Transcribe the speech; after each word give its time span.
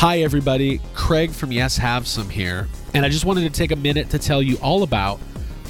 Hi, 0.00 0.20
everybody. 0.20 0.80
Craig 0.94 1.30
from 1.30 1.52
Yes 1.52 1.76
Have 1.76 2.08
Some 2.08 2.30
here. 2.30 2.68
And 2.94 3.04
I 3.04 3.10
just 3.10 3.26
wanted 3.26 3.42
to 3.42 3.50
take 3.50 3.70
a 3.70 3.76
minute 3.76 4.08
to 4.08 4.18
tell 4.18 4.40
you 4.40 4.56
all 4.62 4.82
about 4.82 5.20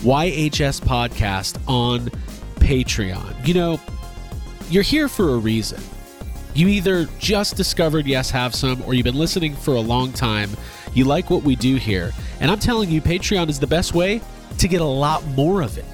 YHS 0.05 0.81
Podcast 0.83 1.61
on 1.67 2.11
Patreon. 2.61 3.45
You 3.45 3.55
know, 3.55 3.81
you're 4.71 4.85
here 4.85 5.09
for 5.09 5.31
a 5.31 5.37
reason. 5.37 5.83
You 6.55 6.69
either 6.69 7.09
just 7.19 7.57
discovered 7.57 8.07
Yes 8.07 8.31
Have 8.31 8.55
Some 8.55 8.85
or 8.85 8.95
you've 8.95 9.03
been 9.03 9.19
listening 9.19 9.57
for 9.57 9.75
a 9.75 9.81
long 9.81 10.13
time. 10.13 10.51
You 10.95 11.07
like 11.07 11.29
what 11.29 11.43
we 11.43 11.57
do 11.57 11.75
here. 11.75 12.13
And 12.39 12.53
I'm 12.53 12.61
telling 12.61 12.89
you, 12.89 13.03
Patreon 13.03 13.49
is 13.49 13.59
the 13.59 13.67
best 13.67 13.95
way 13.95 14.21
to 14.59 14.69
get 14.69 14.81
a 14.81 14.85
lot 14.85 15.27
more 15.31 15.61
of 15.61 15.77
it. 15.77 15.87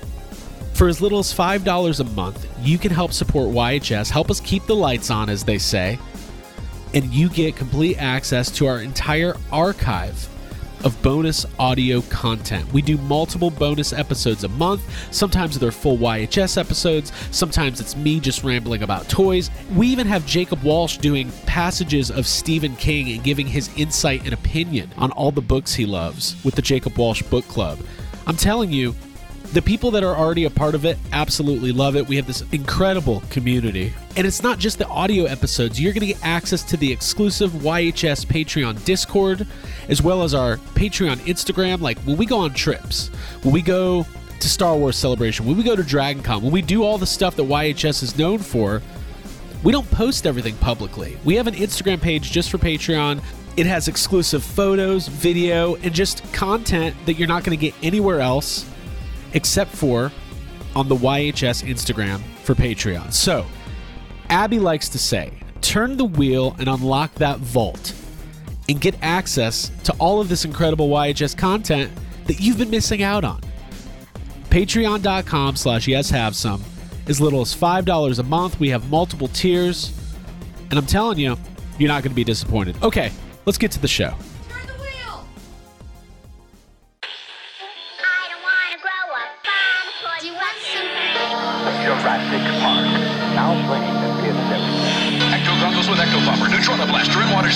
For 0.75 0.89
as 0.89 1.01
little 1.01 1.21
as 1.21 1.33
$5 1.33 2.01
a 2.01 2.05
month, 2.05 2.47
you 2.61 2.77
can 2.77 2.91
help 2.91 3.15
support 3.15 3.49
YHS, 3.49 4.11
help 4.11 4.31
us 4.31 4.41
keep 4.41 4.67
the 4.67 4.77
lights 4.77 5.11
on, 5.11 5.31
as 5.31 5.43
they 5.43 5.57
say, 5.57 5.99
and 6.95 7.05
you 7.13 7.29
get 7.29 7.57
complete 7.57 7.97
access 7.99 8.51
to 8.53 8.67
our 8.67 8.81
entire 8.81 9.35
archive 9.53 10.29
of 10.85 11.01
bonus 11.03 11.47
audio 11.59 12.01
content. 12.03 12.73
We 12.73 12.83
do 12.83 12.97
multiple 12.99 13.51
bonus 13.51 13.93
episodes 13.93 14.45
a 14.45 14.49
month. 14.49 14.83
Sometimes 15.11 15.59
they're 15.59 15.73
full 15.73 15.99
YHS 15.99 16.59
episodes, 16.59 17.13
sometimes 17.31 17.81
it's 17.81 17.97
me 17.97 18.21
just 18.21 18.45
rambling 18.45 18.83
about 18.83 19.09
toys. 19.09 19.51
We 19.75 19.89
even 19.89 20.07
have 20.07 20.27
Jacob 20.27 20.63
Walsh 20.63 20.99
doing 20.99 21.33
passages 21.47 22.11
of 22.11 22.27
Stephen 22.27 22.77
King 22.77 23.11
and 23.13 23.25
giving 23.25 23.47
his 23.47 23.71
insight 23.77 24.25
and 24.25 24.33
opinion 24.33 24.91
on 24.97 25.11
all 25.13 25.33
the 25.33 25.41
books 25.41 25.75
he 25.75 25.87
loves 25.87 26.37
with 26.45 26.55
the 26.55 26.63
Jacob 26.63 26.97
Walsh 26.97 27.23
Book 27.23 27.47
Club. 27.49 27.79
I'm 28.27 28.37
telling 28.37 28.71
you, 28.71 28.95
the 29.53 29.63
people 29.63 29.91
that 29.93 30.03
are 30.03 30.17
already 30.17 30.45
a 30.45 30.51
part 30.51 30.75
of 30.75 30.85
it 30.85 30.99
absolutely 31.13 31.73
love 31.73 31.97
it. 31.97 32.07
We 32.07 32.17
have 32.17 32.27
this 32.27 32.43
incredible 32.53 33.23
community. 33.31 33.93
And 34.17 34.27
it's 34.27 34.43
not 34.43 34.59
just 34.59 34.79
the 34.79 34.87
audio 34.89 35.25
episodes, 35.25 35.81
you're 35.81 35.93
going 35.93 36.01
to 36.01 36.15
get 36.15 36.25
access 36.25 36.63
to 36.65 36.77
the 36.77 36.91
exclusive 36.91 37.51
YHS 37.53 38.27
Patreon 38.27 38.85
Discord, 38.85 39.47
as 39.89 40.03
well 40.03 40.23
as 40.23 40.35
our 40.35 40.57
Patreon 40.75 41.17
Instagram. 41.21 41.81
Like 41.81 41.99
when 42.01 42.17
we 42.17 42.27
go 42.27 42.39
on 42.39 42.55
trips, 42.55 43.09
when 43.43 43.53
we 43.53 43.63
go 43.63 44.07
to 44.41 44.49
Star 44.49 44.77
Wars 44.77 44.97
Celebration, 44.97 45.47
when 45.47 45.57
we 45.57 45.63
go 45.63 45.77
to 45.77 45.83
Dragon 45.83 46.23
Con, 46.23 46.43
when 46.43 46.53
we 46.53 46.63
do 46.63 46.83
all 46.83 46.99
the 46.99 47.07
stuff 47.07 47.37
that 47.37 47.45
YHS 47.45 48.03
is 48.03 48.19
known 48.19 48.39
for, 48.39 48.83
we 49.63 49.73
don't 49.73 49.91
post 49.91 50.27
everything 50.27 50.57
publicly. 50.57 51.19
We 51.25 51.35
have 51.37 51.47
an 51.47 51.55
Instagram 51.55 52.01
page 52.01 52.31
just 52.31 52.51
for 52.51 52.59
Patreon. 52.59 53.23
It 53.57 53.67
has 53.67 53.89
exclusive 53.89 54.45
photos, 54.45 55.09
video, 55.09 55.77
and 55.77 55.95
just 55.95 56.31
content 56.33 56.95
that 57.07 57.15
you're 57.15 57.29
not 57.29 57.43
going 57.43 57.59
to 57.59 57.61
get 57.61 57.75
anywhere 57.83 58.21
else 58.21 58.67
except 59.37 59.71
for 59.71 60.11
on 60.75 60.89
the 60.89 60.97
YHS 60.97 61.63
Instagram 61.63 62.21
for 62.43 62.55
Patreon. 62.55 63.13
So, 63.13 63.47
Abby 64.31 64.59
likes 64.59 64.89
to 64.89 64.99
say, 64.99 65.33
turn 65.61 65.97
the 65.97 66.05
wheel 66.05 66.57
and 66.59 66.69
unlock 66.69 67.15
that 67.17 67.39
vault 67.39 67.95
and 68.69 68.81
get 68.81 68.97
access 69.03 69.71
to 69.85 69.93
all 69.99 70.21
of 70.21 70.29
this 70.29 70.45
incredible 70.45 70.89
YHS 70.89 71.37
content 71.37 71.93
that 72.27 72.41
you've 72.41 72.59
been 72.59 72.71
missing 72.71 73.03
out 73.03 73.25
on. 73.25 73.41
Patreon.com 74.51 75.55
slash 75.55 75.87
yes 75.87 76.11
have 76.11 76.35
some. 76.35 76.63
As 77.07 77.21
little 77.21 77.41
as 77.41 77.55
$5 77.55 78.19
a 78.19 78.23
month. 78.25 78.59
We 78.59 78.71
have 78.71 78.91
multiple 78.91 79.29
tiers. 79.29 79.93
And 80.71 80.79
I'm 80.79 80.87
telling 80.87 81.19
you, 81.19 81.37
you're 81.79 81.89
not 81.89 82.03
going 82.03 82.11
to 82.11 82.17
be 82.17 82.25
disappointed. 82.25 82.83
Okay, 82.83 83.13
let's 83.45 83.59
get 83.59 83.71
to 83.73 83.81
the 83.81 83.87
show. 83.87 84.15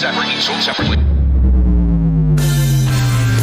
Blaster, 0.00 0.06
and 0.06 0.16
Water 0.16 0.28
Zapper, 0.30 0.36
each 0.36 0.44
sold 0.44 0.62
separately. 0.62 0.96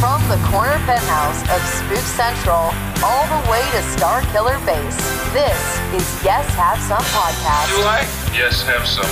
From 0.00 0.20
the 0.28 0.38
corner 0.48 0.78
penthouse 0.86 1.42
of 1.50 1.60
Spook 1.66 2.04
Central 2.04 2.74
all 3.04 3.26
the 3.30 3.50
way 3.50 3.62
to 3.72 3.82
Star 3.94 4.22
Killer 4.32 4.58
Base, 4.66 4.96
this 5.32 5.58
is 5.94 6.24
Yes 6.24 6.46
Have 6.54 6.80
Some 6.82 7.02
Podcast. 7.14 7.68
Do 7.68 7.82
I? 7.82 8.00
Yes, 8.34 8.62
have 8.62 8.86
some. 8.86 9.10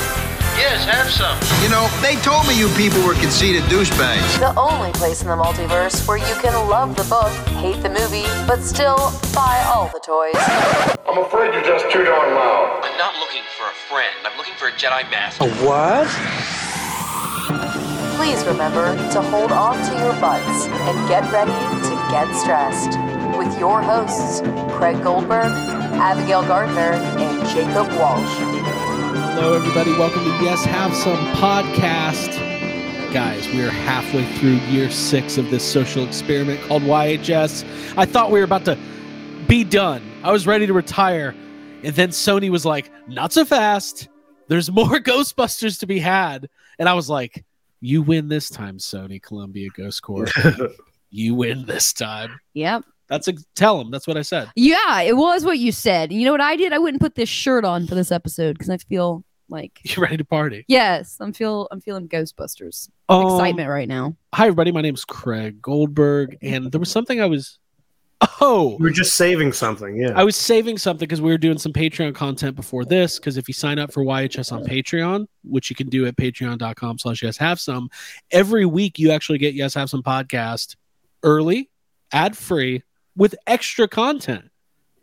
Yes, 0.56 0.86
have 0.86 1.10
some. 1.10 1.36
You 1.62 1.68
know, 1.68 1.86
they 2.00 2.16
told 2.22 2.48
me 2.48 2.58
you 2.58 2.68
people 2.74 3.04
were 3.06 3.14
conceited 3.14 3.62
douchebags. 3.64 4.38
The 4.40 4.58
only 4.58 4.90
place 4.92 5.20
in 5.20 5.28
the 5.28 5.36
multiverse 5.36 6.06
where 6.08 6.16
you 6.16 6.34
can 6.40 6.54
love 6.68 6.96
the 6.96 7.04
book, 7.04 7.30
hate 7.60 7.82
the 7.82 7.90
movie, 7.90 8.26
but 8.46 8.62
still 8.62 9.12
buy 9.34 9.62
all 9.68 9.90
the 9.92 10.00
toys. 10.00 10.34
I'm 11.06 11.18
afraid 11.18 11.52
you're 11.52 11.62
just 11.62 11.90
too 11.90 12.04
darn 12.04 12.34
loud. 12.34 12.80
I'm 12.82 12.96
not 12.96 13.14
looking 13.20 13.42
for 13.58 13.68
a 13.68 13.76
friend. 13.92 14.16
I'm 14.24 14.36
looking 14.38 14.54
for 14.54 14.68
a 14.68 14.72
Jedi 14.72 15.10
Master. 15.10 15.44
Please 18.16 18.42
remember 18.46 18.96
to 19.12 19.20
hold 19.20 19.52
on 19.52 19.76
to 19.76 19.94
your 20.02 20.12
butts 20.20 20.66
and 20.66 21.08
get 21.08 21.30
ready 21.30 21.52
to 21.52 21.90
get 22.10 22.34
stressed. 22.34 22.98
With 23.36 23.58
your 23.58 23.82
hosts, 23.82 24.40
Craig 24.78 25.02
Goldberg, 25.02 25.52
Abigail 26.00 26.40
Gardner, 26.42 26.94
and 26.94 27.46
Jacob 27.50 27.86
Walsh. 27.98 28.38
Hello, 29.34 29.52
everybody. 29.52 29.90
Welcome 29.98 30.24
to 30.24 30.30
Yes 30.42 30.64
Have 30.64 30.96
Some 30.96 31.18
podcast. 31.34 32.32
Guys, 33.12 33.46
we 33.48 33.62
are 33.62 33.70
halfway 33.70 34.24
through 34.38 34.56
year 34.70 34.90
six 34.90 35.36
of 35.36 35.50
this 35.50 35.62
social 35.62 36.02
experiment 36.02 36.58
called 36.62 36.84
YHS. 36.84 37.64
I 37.98 38.06
thought 38.06 38.30
we 38.30 38.38
were 38.38 38.46
about 38.46 38.64
to 38.64 38.78
be 39.46 39.62
done. 39.62 40.02
I 40.24 40.32
was 40.32 40.46
ready 40.46 40.66
to 40.66 40.72
retire. 40.72 41.34
And 41.84 41.94
then 41.94 42.08
Sony 42.08 42.48
was 42.48 42.64
like, 42.64 42.90
not 43.08 43.34
so 43.34 43.44
fast. 43.44 44.08
There's 44.48 44.72
more 44.72 44.86
Ghostbusters 45.00 45.80
to 45.80 45.86
be 45.86 45.98
had. 45.98 46.48
And 46.78 46.88
I 46.88 46.94
was 46.94 47.10
like, 47.10 47.44
you 47.80 48.02
win 48.02 48.28
this 48.28 48.48
time, 48.50 48.78
Sony 48.78 49.22
Columbia 49.22 49.68
Ghost 49.76 50.02
Corps. 50.02 50.28
you 51.10 51.34
win 51.34 51.66
this 51.66 51.92
time. 51.92 52.38
Yep. 52.54 52.84
That's 53.08 53.28
a 53.28 53.34
tell 53.54 53.78
them. 53.78 53.90
That's 53.90 54.06
what 54.06 54.16
I 54.16 54.22
said. 54.22 54.50
Yeah, 54.56 55.00
it 55.02 55.16
was 55.16 55.44
what 55.44 55.58
you 55.58 55.70
said. 55.70 56.12
You 56.12 56.24
know 56.24 56.32
what 56.32 56.40
I 56.40 56.56
did? 56.56 56.72
I 56.72 56.78
wouldn't 56.78 57.00
put 57.00 57.14
this 57.14 57.28
shirt 57.28 57.64
on 57.64 57.86
for 57.86 57.94
this 57.94 58.10
episode 58.10 58.54
because 58.54 58.68
I 58.70 58.78
feel 58.78 59.24
like 59.48 59.78
You 59.84 60.02
ready 60.02 60.16
to 60.16 60.24
party? 60.24 60.64
yes, 60.66 61.16
I'm 61.20 61.32
feel 61.32 61.68
I'm 61.70 61.80
feeling 61.80 62.08
Ghostbusters 62.08 62.88
Um, 63.08 63.22
excitement 63.26 63.68
right 63.68 63.86
now. 63.88 64.16
Hi, 64.34 64.46
everybody. 64.46 64.72
My 64.72 64.80
name 64.80 64.94
is 64.94 65.04
Craig 65.04 65.62
Goldberg, 65.62 66.36
and 66.42 66.72
there 66.72 66.80
was 66.80 66.90
something 66.90 67.20
I 67.20 67.26
was. 67.26 67.58
Oh, 68.40 68.76
We're 68.80 68.90
just 68.90 69.14
saving 69.14 69.52
something, 69.52 69.96
yeah. 69.96 70.12
I 70.14 70.24
was 70.24 70.36
saving 70.36 70.78
something 70.78 71.06
because 71.06 71.20
we 71.20 71.30
were 71.30 71.38
doing 71.38 71.58
some 71.58 71.72
Patreon 71.72 72.14
content 72.14 72.56
before 72.56 72.84
this. 72.84 73.18
Because 73.18 73.36
if 73.36 73.46
you 73.46 73.54
sign 73.54 73.78
up 73.78 73.92
for 73.92 74.02
YHS 74.04 74.52
on 74.52 74.64
Patreon, 74.64 75.26
which 75.44 75.68
you 75.68 75.76
can 75.76 75.88
do 75.88 76.06
at 76.06 76.16
patreon.com 76.16 76.98
slash 76.98 77.22
yes 77.22 77.36
have 77.36 77.60
some, 77.60 77.90
every 78.30 78.64
week 78.64 78.98
you 78.98 79.10
actually 79.10 79.38
get 79.38 79.54
Yes 79.54 79.74
Have 79.74 79.90
Some 79.90 80.02
podcast 80.02 80.76
early, 81.22 81.70
ad 82.12 82.36
free, 82.36 82.82
with 83.16 83.34
extra 83.46 83.86
content. 83.86 84.50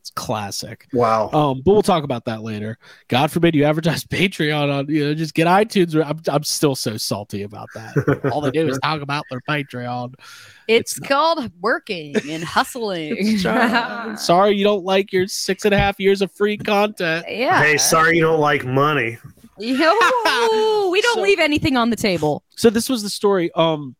It's 0.03 0.09
classic. 0.09 0.85
wow. 0.91 1.29
Um, 1.31 1.61
but 1.63 1.71
we'll 1.71 1.81
talk 1.81 2.03
about 2.03 2.25
that 2.25 2.41
later. 2.41 2.77
God 3.07 3.31
forbid 3.31 3.55
you 3.55 3.63
advertise 3.63 4.03
Patreon 4.03 4.69
on, 4.79 4.89
you 4.89 5.05
know, 5.05 5.13
just 5.13 5.33
get 5.33 5.47
iTunes. 5.47 5.95
I'm, 6.05 6.19
I'm 6.27 6.43
still 6.43 6.75
so 6.75 6.97
salty 6.97 7.43
about 7.43 7.69
that. 7.73 8.29
All 8.33 8.41
they 8.41 8.51
do 8.51 8.67
is 8.67 8.77
talk 8.79 9.01
about 9.01 9.23
their 9.31 9.39
Patreon. 9.47 10.15
It's, 10.67 10.97
it's 10.97 11.07
called 11.07 11.49
working 11.61 12.15
and 12.29 12.43
hustling. 12.43 13.37
Sorry, 13.37 14.17
sorry 14.17 14.55
you 14.57 14.65
don't 14.65 14.83
like 14.83 15.13
your 15.13 15.25
six 15.27 15.63
and 15.63 15.73
a 15.73 15.77
half 15.77 16.01
years 16.01 16.21
of 16.21 16.33
free 16.33 16.57
content. 16.57 17.25
yeah. 17.29 17.63
Hey, 17.63 17.77
sorry 17.77 18.17
you 18.17 18.23
don't 18.23 18.41
like 18.41 18.65
money. 18.65 19.17
Yo, 19.57 20.89
we 20.91 21.01
don't 21.01 21.15
So- 21.15 21.21
leave 21.21 21.39
anything 21.39 21.77
on 21.77 21.91
the 21.91 21.95
table. 21.95 22.43
So 22.57 22.69
this 22.69 22.89
was 22.89 23.03
the 23.03 23.09
story. 23.09 23.51
Um, 23.55 23.95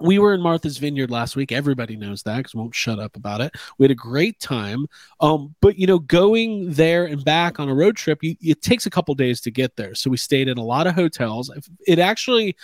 we 0.00 0.18
were 0.18 0.34
in 0.34 0.40
Martha's 0.40 0.78
Vineyard 0.78 1.10
last 1.10 1.36
week. 1.36 1.52
Everybody 1.52 1.96
knows 1.96 2.22
that 2.22 2.38
because 2.38 2.54
we 2.54 2.60
won't 2.60 2.74
shut 2.74 2.98
up 2.98 3.16
about 3.16 3.40
it. 3.40 3.54
We 3.78 3.84
had 3.84 3.90
a 3.90 3.96
great 3.96 4.40
time. 4.40 4.86
Um, 5.20 5.54
but 5.60 5.78
you 5.78 5.86
know, 5.86 5.98
going 5.98 6.72
there 6.72 7.04
and 7.04 7.24
back 7.24 7.60
on 7.60 7.68
a 7.68 7.74
road 7.74 7.96
trip, 7.96 8.22
you, 8.22 8.36
it 8.40 8.62
takes 8.62 8.86
a 8.86 8.90
couple 8.90 9.14
days 9.14 9.40
to 9.42 9.50
get 9.50 9.76
there. 9.76 9.94
So 9.94 10.10
we 10.10 10.16
stayed 10.16 10.48
in 10.48 10.58
a 10.58 10.64
lot 10.64 10.86
of 10.86 10.94
hotels. 10.94 11.50
It 11.86 11.98
actually, 11.98 12.56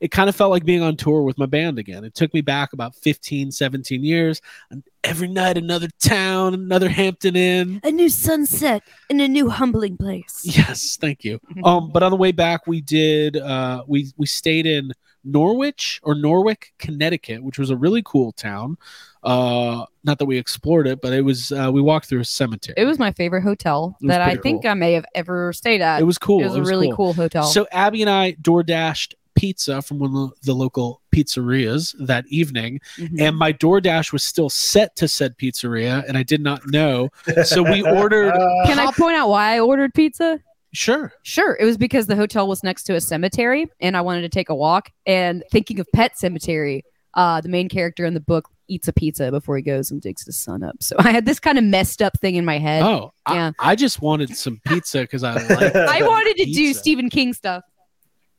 it 0.00 0.10
kind 0.10 0.28
of 0.28 0.34
felt 0.34 0.50
like 0.50 0.64
being 0.64 0.82
on 0.82 0.96
tour 0.96 1.22
with 1.22 1.38
my 1.38 1.46
band 1.46 1.78
again. 1.78 2.04
It 2.04 2.14
took 2.14 2.34
me 2.34 2.40
back 2.40 2.72
about 2.72 2.96
15, 2.96 3.52
17 3.52 4.02
years. 4.02 4.40
And 4.70 4.82
every 5.04 5.28
night, 5.28 5.56
another 5.56 5.88
town, 6.00 6.54
another 6.54 6.88
Hampton 6.88 7.36
Inn. 7.36 7.80
A 7.84 7.90
new 7.90 8.08
sunset 8.08 8.82
in 9.10 9.20
a 9.20 9.28
new 9.28 9.48
humbling 9.48 9.96
place. 9.96 10.40
Yes, 10.42 10.96
thank 11.00 11.22
you. 11.22 11.38
Um, 11.62 11.92
but 11.92 12.02
on 12.02 12.10
the 12.10 12.16
way 12.16 12.32
back, 12.32 12.66
we 12.66 12.80
did 12.80 13.36
uh, 13.36 13.84
we 13.86 14.12
we 14.16 14.26
stayed 14.26 14.66
in 14.66 14.92
Norwich 15.24 16.00
or 16.02 16.14
Norwich, 16.14 16.72
Connecticut, 16.78 17.42
which 17.42 17.58
was 17.58 17.70
a 17.70 17.76
really 17.76 18.02
cool 18.04 18.32
town. 18.32 18.76
Uh, 19.22 19.84
not 20.04 20.18
that 20.18 20.24
we 20.26 20.36
explored 20.36 20.86
it, 20.86 21.00
but 21.00 21.12
it 21.12 21.22
was 21.22 21.52
uh, 21.52 21.70
we 21.72 21.80
walked 21.80 22.06
through 22.08 22.20
a 22.20 22.24
cemetery. 22.24 22.74
It 22.76 22.84
was 22.84 22.98
my 22.98 23.12
favorite 23.12 23.42
hotel 23.42 23.96
that 24.02 24.20
I 24.20 24.30
pretty 24.30 24.42
think 24.42 24.62
cool. 24.62 24.70
I 24.72 24.74
may 24.74 24.92
have 24.94 25.04
ever 25.14 25.52
stayed 25.52 25.80
at. 25.80 26.00
It 26.00 26.04
was 26.04 26.18
cool. 26.18 26.40
It 26.40 26.44
was 26.48 26.56
a 26.56 26.62
really 26.62 26.92
cool, 26.94 27.12
hotel. 27.12 27.44
So 27.44 27.66
Abby 27.70 28.02
and 28.02 28.10
I 28.10 28.32
door 28.32 28.62
dashed 28.64 29.14
pizza 29.34 29.80
from 29.80 29.98
one 29.98 30.14
of 30.14 30.32
the 30.42 30.52
local 30.54 31.00
pizzerias 31.10 31.94
that 32.06 32.24
evening, 32.28 32.80
Mhm. 32.98 33.20
and 33.20 33.36
my 33.36 33.52
DoorDash 33.52 34.12
was 34.12 34.22
still 34.22 34.50
set 34.50 34.94
to 34.96 35.08
said 35.08 35.38
pizzeria, 35.38 36.04
and 36.06 36.18
I 36.18 36.22
did 36.22 36.40
not 36.42 36.66
know. 36.66 37.08
So 37.44 37.62
we 37.62 37.82
ordered. 37.98 38.32
Can 38.66 38.78
I 38.78 38.90
point 38.92 39.16
out 39.16 39.28
why 39.30 39.54
I 39.54 39.60
ordered 39.60 39.94
pizza? 39.94 40.40
Sure. 40.72 41.12
Sure, 41.22 41.56
it 41.60 41.64
was 41.64 41.76
because 41.76 42.06
the 42.06 42.16
hotel 42.16 42.48
was 42.48 42.62
next 42.62 42.84
to 42.84 42.94
a 42.94 43.00
cemetery, 43.00 43.66
and 43.80 43.96
I 43.96 44.00
wanted 44.00 44.22
to 44.22 44.28
take 44.28 44.48
a 44.48 44.54
walk. 44.54 44.90
And 45.06 45.44
thinking 45.50 45.78
of 45.80 45.86
Pet 45.92 46.12
Sematary, 46.20 46.82
uh, 47.14 47.40
the 47.42 47.48
main 47.48 47.68
character 47.68 48.04
in 48.06 48.14
the 48.14 48.20
book 48.20 48.48
eats 48.68 48.88
a 48.88 48.92
pizza 48.92 49.30
before 49.30 49.56
he 49.56 49.62
goes 49.62 49.90
and 49.90 50.00
digs 50.00 50.24
his 50.24 50.36
son 50.36 50.62
up. 50.62 50.82
So 50.82 50.96
I 51.00 51.12
had 51.12 51.26
this 51.26 51.38
kind 51.38 51.58
of 51.58 51.64
messed 51.64 52.00
up 52.00 52.18
thing 52.20 52.36
in 52.36 52.44
my 52.44 52.58
head. 52.58 52.82
Oh, 52.82 53.12
Yeah. 53.28 53.52
I, 53.58 53.72
I 53.72 53.74
just 53.74 54.00
wanted 54.00 54.34
some 54.36 54.60
pizza 54.66 55.00
because 55.02 55.22
I 55.24 55.34
like. 55.34 55.74
I 55.76 56.02
wanted 56.06 56.36
to 56.38 56.44
do. 56.46 56.72
Stephen 56.72 57.10
King 57.10 57.34
stuff. 57.34 57.64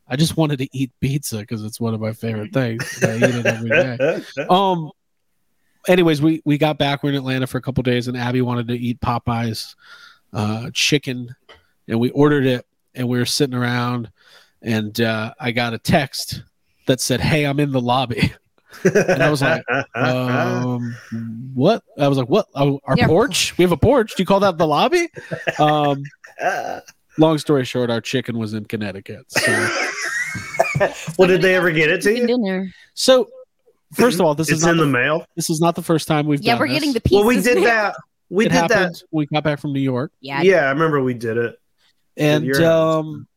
I 0.08 0.16
just 0.16 0.36
wanted 0.36 0.58
to 0.60 0.68
eat 0.78 0.92
pizza 1.00 1.38
because 1.38 1.64
it's 1.64 1.80
one 1.80 1.94
of 1.94 2.02
my 2.02 2.14
favorite 2.14 2.52
things. 2.52 3.04
I 3.04 3.16
eat 3.18 3.24
it 3.24 3.46
every 3.46 3.70
day. 3.70 4.24
Um. 4.50 4.92
Anyways, 5.88 6.22
we 6.22 6.42
we 6.46 6.58
got 6.58 6.78
back. 6.78 7.04
We're 7.04 7.10
in 7.10 7.16
Atlanta 7.16 7.46
for 7.46 7.58
a 7.58 7.62
couple 7.62 7.84
days, 7.84 8.08
and 8.08 8.18
Abby 8.18 8.42
wanted 8.42 8.70
to 8.70 8.74
eat 8.76 9.02
Popeyes 9.02 9.76
uh, 10.32 10.70
chicken, 10.74 11.36
and 11.88 12.00
we 12.00 12.10
ordered 12.12 12.46
it. 12.46 12.66
And 12.96 13.08
we 13.10 13.18
were 13.18 13.26
sitting 13.26 13.56
around, 13.56 14.12
and 14.62 15.02
uh, 15.02 15.34
I 15.40 15.52
got 15.52 15.74
a 15.74 15.80
text 15.80 16.44
that 16.86 17.02
said, 17.02 17.20
"Hey, 17.22 17.44
I'm 17.46 17.60
in 17.60 17.72
the 17.72 17.82
lobby." 17.82 18.32
And 18.84 19.24
I 19.24 19.32
was 19.32 19.42
like, 19.42 19.64
um, 19.96 20.96
"What?" 21.56 21.84
I 21.98 22.08
was 22.08 22.20
like, 22.20 22.30
"What? 22.30 22.46
Oh, 22.54 22.80
our 22.86 22.96
Yeah. 22.96 23.08
porch? 23.08 23.58
We 23.58 23.64
have 23.64 23.72
a 23.72 23.78
porch? 23.78 24.14
Do 24.16 24.22
you 24.22 24.28
call 24.28 24.42
that 24.42 24.60
the 24.60 24.68
lobby?" 24.68 25.10
Um, 25.58 26.04
long 27.18 27.38
story 27.40 27.66
short, 27.66 27.90
our 27.90 28.00
chicken 28.02 28.38
was 28.38 28.54
in 28.54 28.66
Connecticut. 28.66 29.26
So, 29.32 29.70
well, 31.18 31.28
did 31.28 31.42
they 31.42 31.56
ever 31.56 31.72
get 31.72 31.90
it 31.90 32.02
to 32.04 32.16
you? 32.16 32.28
dinner. 32.28 32.72
so 32.94 33.28
first 33.94 34.20
of 34.20 34.26
all, 34.26 34.36
this 34.36 34.50
it's 34.50 34.62
is 34.62 34.68
in 34.68 34.78
the 34.78 34.86
the, 34.86 34.92
mail. 34.92 35.26
this 35.36 35.50
is 35.50 35.60
not 35.62 35.76
the 35.76 35.82
first 35.84 36.08
time 36.08 36.28
we've 36.28 36.42
Yeah, 36.42 36.54
done 36.54 36.60
we're 36.60 36.68
this. 36.68 36.76
getting 36.76 36.94
the 36.94 37.02
pizzas. 37.02 37.12
Well, 37.14 37.26
we 37.26 37.42
did 37.42 37.64
that. 37.66 37.96
We 38.30 38.46
it 38.46 38.50
did 38.50 38.56
happened. 38.56 38.96
that. 38.96 39.04
We 39.12 39.26
got 39.28 39.44
back 39.44 39.60
from 39.60 39.74
New 39.74 39.80
York, 39.82 40.12
Yeah, 40.22 40.42
Yeah, 40.42 40.66
I 40.66 40.70
remember 40.70 41.02
we 41.02 41.14
did 41.14 41.38
it. 41.38 41.56
And 42.18 42.54
um, 42.58 43.28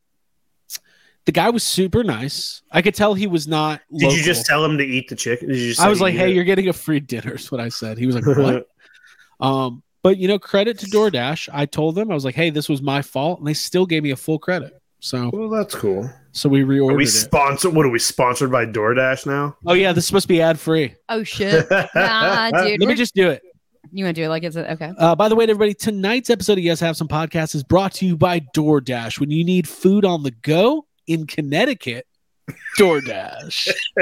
the 1.25 1.31
guy 1.31 1.49
was 1.49 1.63
super 1.63 2.03
nice. 2.03 2.61
I 2.71 2.81
could 2.81 2.95
tell 2.95 3.13
he 3.13 3.27
was 3.27 3.47
not. 3.47 3.81
Did 3.95 4.13
you 4.13 4.23
just 4.23 4.45
tell 4.45 4.63
him 4.63 4.77
to 4.77 4.83
eat 4.83 5.09
the 5.09 5.15
chicken? 5.15 5.49
Did 5.49 5.57
you 5.57 5.69
just 5.69 5.81
I 5.81 5.89
was 5.89 6.01
like, 6.01 6.13
"Hey, 6.15 6.31
it? 6.31 6.35
you're 6.35 6.45
getting 6.45 6.69
a 6.69 6.73
free 6.73 6.99
dinner." 6.99 7.33
Is 7.33 7.51
what 7.51 7.61
I 7.61 7.69
said. 7.69 7.97
He 7.97 8.05
was 8.05 8.15
like, 8.15 8.37
"What?" 8.37 8.67
um, 9.45 9.83
but 10.03 10.17
you 10.17 10.27
know, 10.27 10.39
credit 10.39 10.79
to 10.79 10.85
DoorDash. 10.85 11.49
I 11.51 11.65
told 11.65 11.95
them 11.95 12.11
I 12.11 12.13
was 12.13 12.23
like, 12.25 12.35
"Hey, 12.35 12.49
this 12.49 12.69
was 12.69 12.81
my 12.81 13.01
fault," 13.01 13.39
and 13.39 13.47
they 13.47 13.53
still 13.53 13.85
gave 13.85 14.03
me 14.03 14.11
a 14.11 14.15
full 14.15 14.39
credit. 14.39 14.81
So, 14.99 15.29
Well, 15.31 15.49
that's 15.49 15.75
cool. 15.75 16.09
so 16.31 16.49
we 16.49 16.63
Are 16.63 16.65
reordered 16.65 16.97
we 16.97 17.05
sponsored? 17.05 17.75
What 17.75 17.85
are 17.85 17.89
we 17.89 17.99
sponsored 17.99 18.51
by 18.51 18.65
DoorDash 18.65 19.27
now? 19.27 19.55
oh 19.65 19.73
yeah, 19.73 19.91
this 19.91 20.05
is 20.05 20.07
supposed 20.07 20.23
to 20.23 20.27
be 20.33 20.41
ad 20.41 20.59
free. 20.59 20.95
Oh 21.09 21.23
shit. 21.23 21.67
Nah, 21.95 22.49
dude. 22.51 22.79
Let 22.79 22.87
me 22.89 22.95
just 22.95 23.13
do 23.13 23.29
it. 23.29 23.43
You 23.91 24.05
want 24.05 24.15
to 24.15 24.21
do 24.21 24.25
it 24.25 24.29
like 24.29 24.43
it's 24.43 24.55
a, 24.55 24.71
okay. 24.73 24.93
Uh, 24.97 25.15
by 25.15 25.29
the 25.29 25.35
way, 25.35 25.43
everybody, 25.43 25.73
tonight's 25.73 26.29
episode 26.29 26.57
of 26.57 26.63
Yes 26.63 26.79
Have 26.79 26.97
Some 26.97 27.07
Podcast 27.07 27.55
is 27.55 27.63
brought 27.63 27.93
to 27.93 28.05
you 28.05 28.17
by 28.17 28.39
DoorDash. 28.39 29.19
When 29.19 29.31
you 29.31 29.43
need 29.43 29.67
food 29.67 30.05
on 30.05 30.23
the 30.23 30.31
go 30.31 30.85
in 31.07 31.27
Connecticut, 31.27 32.07
DoorDash. 32.77 33.69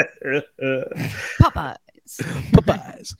Popeyes. 1.41 1.77
Popeyes. 2.51 3.15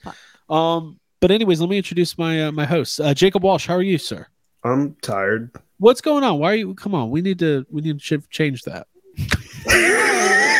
Um, 0.48 1.00
but 1.20 1.30
anyways, 1.30 1.60
let 1.60 1.70
me 1.70 1.78
introduce 1.78 2.16
my 2.18 2.44
uh, 2.44 2.52
my 2.52 2.64
host, 2.64 3.00
uh, 3.00 3.14
Jacob 3.14 3.42
Walsh. 3.42 3.66
How 3.66 3.74
are 3.74 3.82
you, 3.82 3.98
sir? 3.98 4.26
I'm 4.64 4.94
tired. 5.02 5.50
What's 5.78 6.00
going 6.00 6.24
on? 6.24 6.38
Why 6.38 6.52
are 6.52 6.56
you? 6.56 6.74
Come 6.74 6.94
on, 6.94 7.10
we 7.10 7.20
need 7.20 7.38
to 7.40 7.66
we 7.70 7.82
need 7.82 8.00
to 8.00 8.18
ch- 8.18 8.30
change 8.30 8.62
that. 8.62 8.86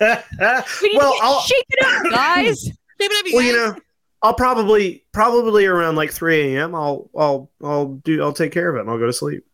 We 0.00 0.88
need 0.88 0.96
well, 0.96 1.12
to 1.12 1.18
get, 1.18 1.24
I'll, 1.24 1.40
shake 1.42 1.66
it 1.68 1.84
up, 1.84 2.12
guys. 2.12 2.70
well, 3.32 3.42
you 3.42 3.52
know, 3.52 3.76
I'll 4.22 4.34
probably 4.34 5.04
probably 5.12 5.64
around 5.66 5.96
like 5.96 6.12
3 6.12 6.54
a.m. 6.56 6.74
I'll 6.74 7.08
I'll 7.16 7.50
I'll 7.62 7.86
do 8.04 8.22
I'll 8.22 8.32
take 8.32 8.52
care 8.52 8.68
of 8.68 8.76
it 8.76 8.80
and 8.80 8.90
I'll 8.90 8.98
go 8.98 9.06
to 9.06 9.12
sleep. 9.12 9.44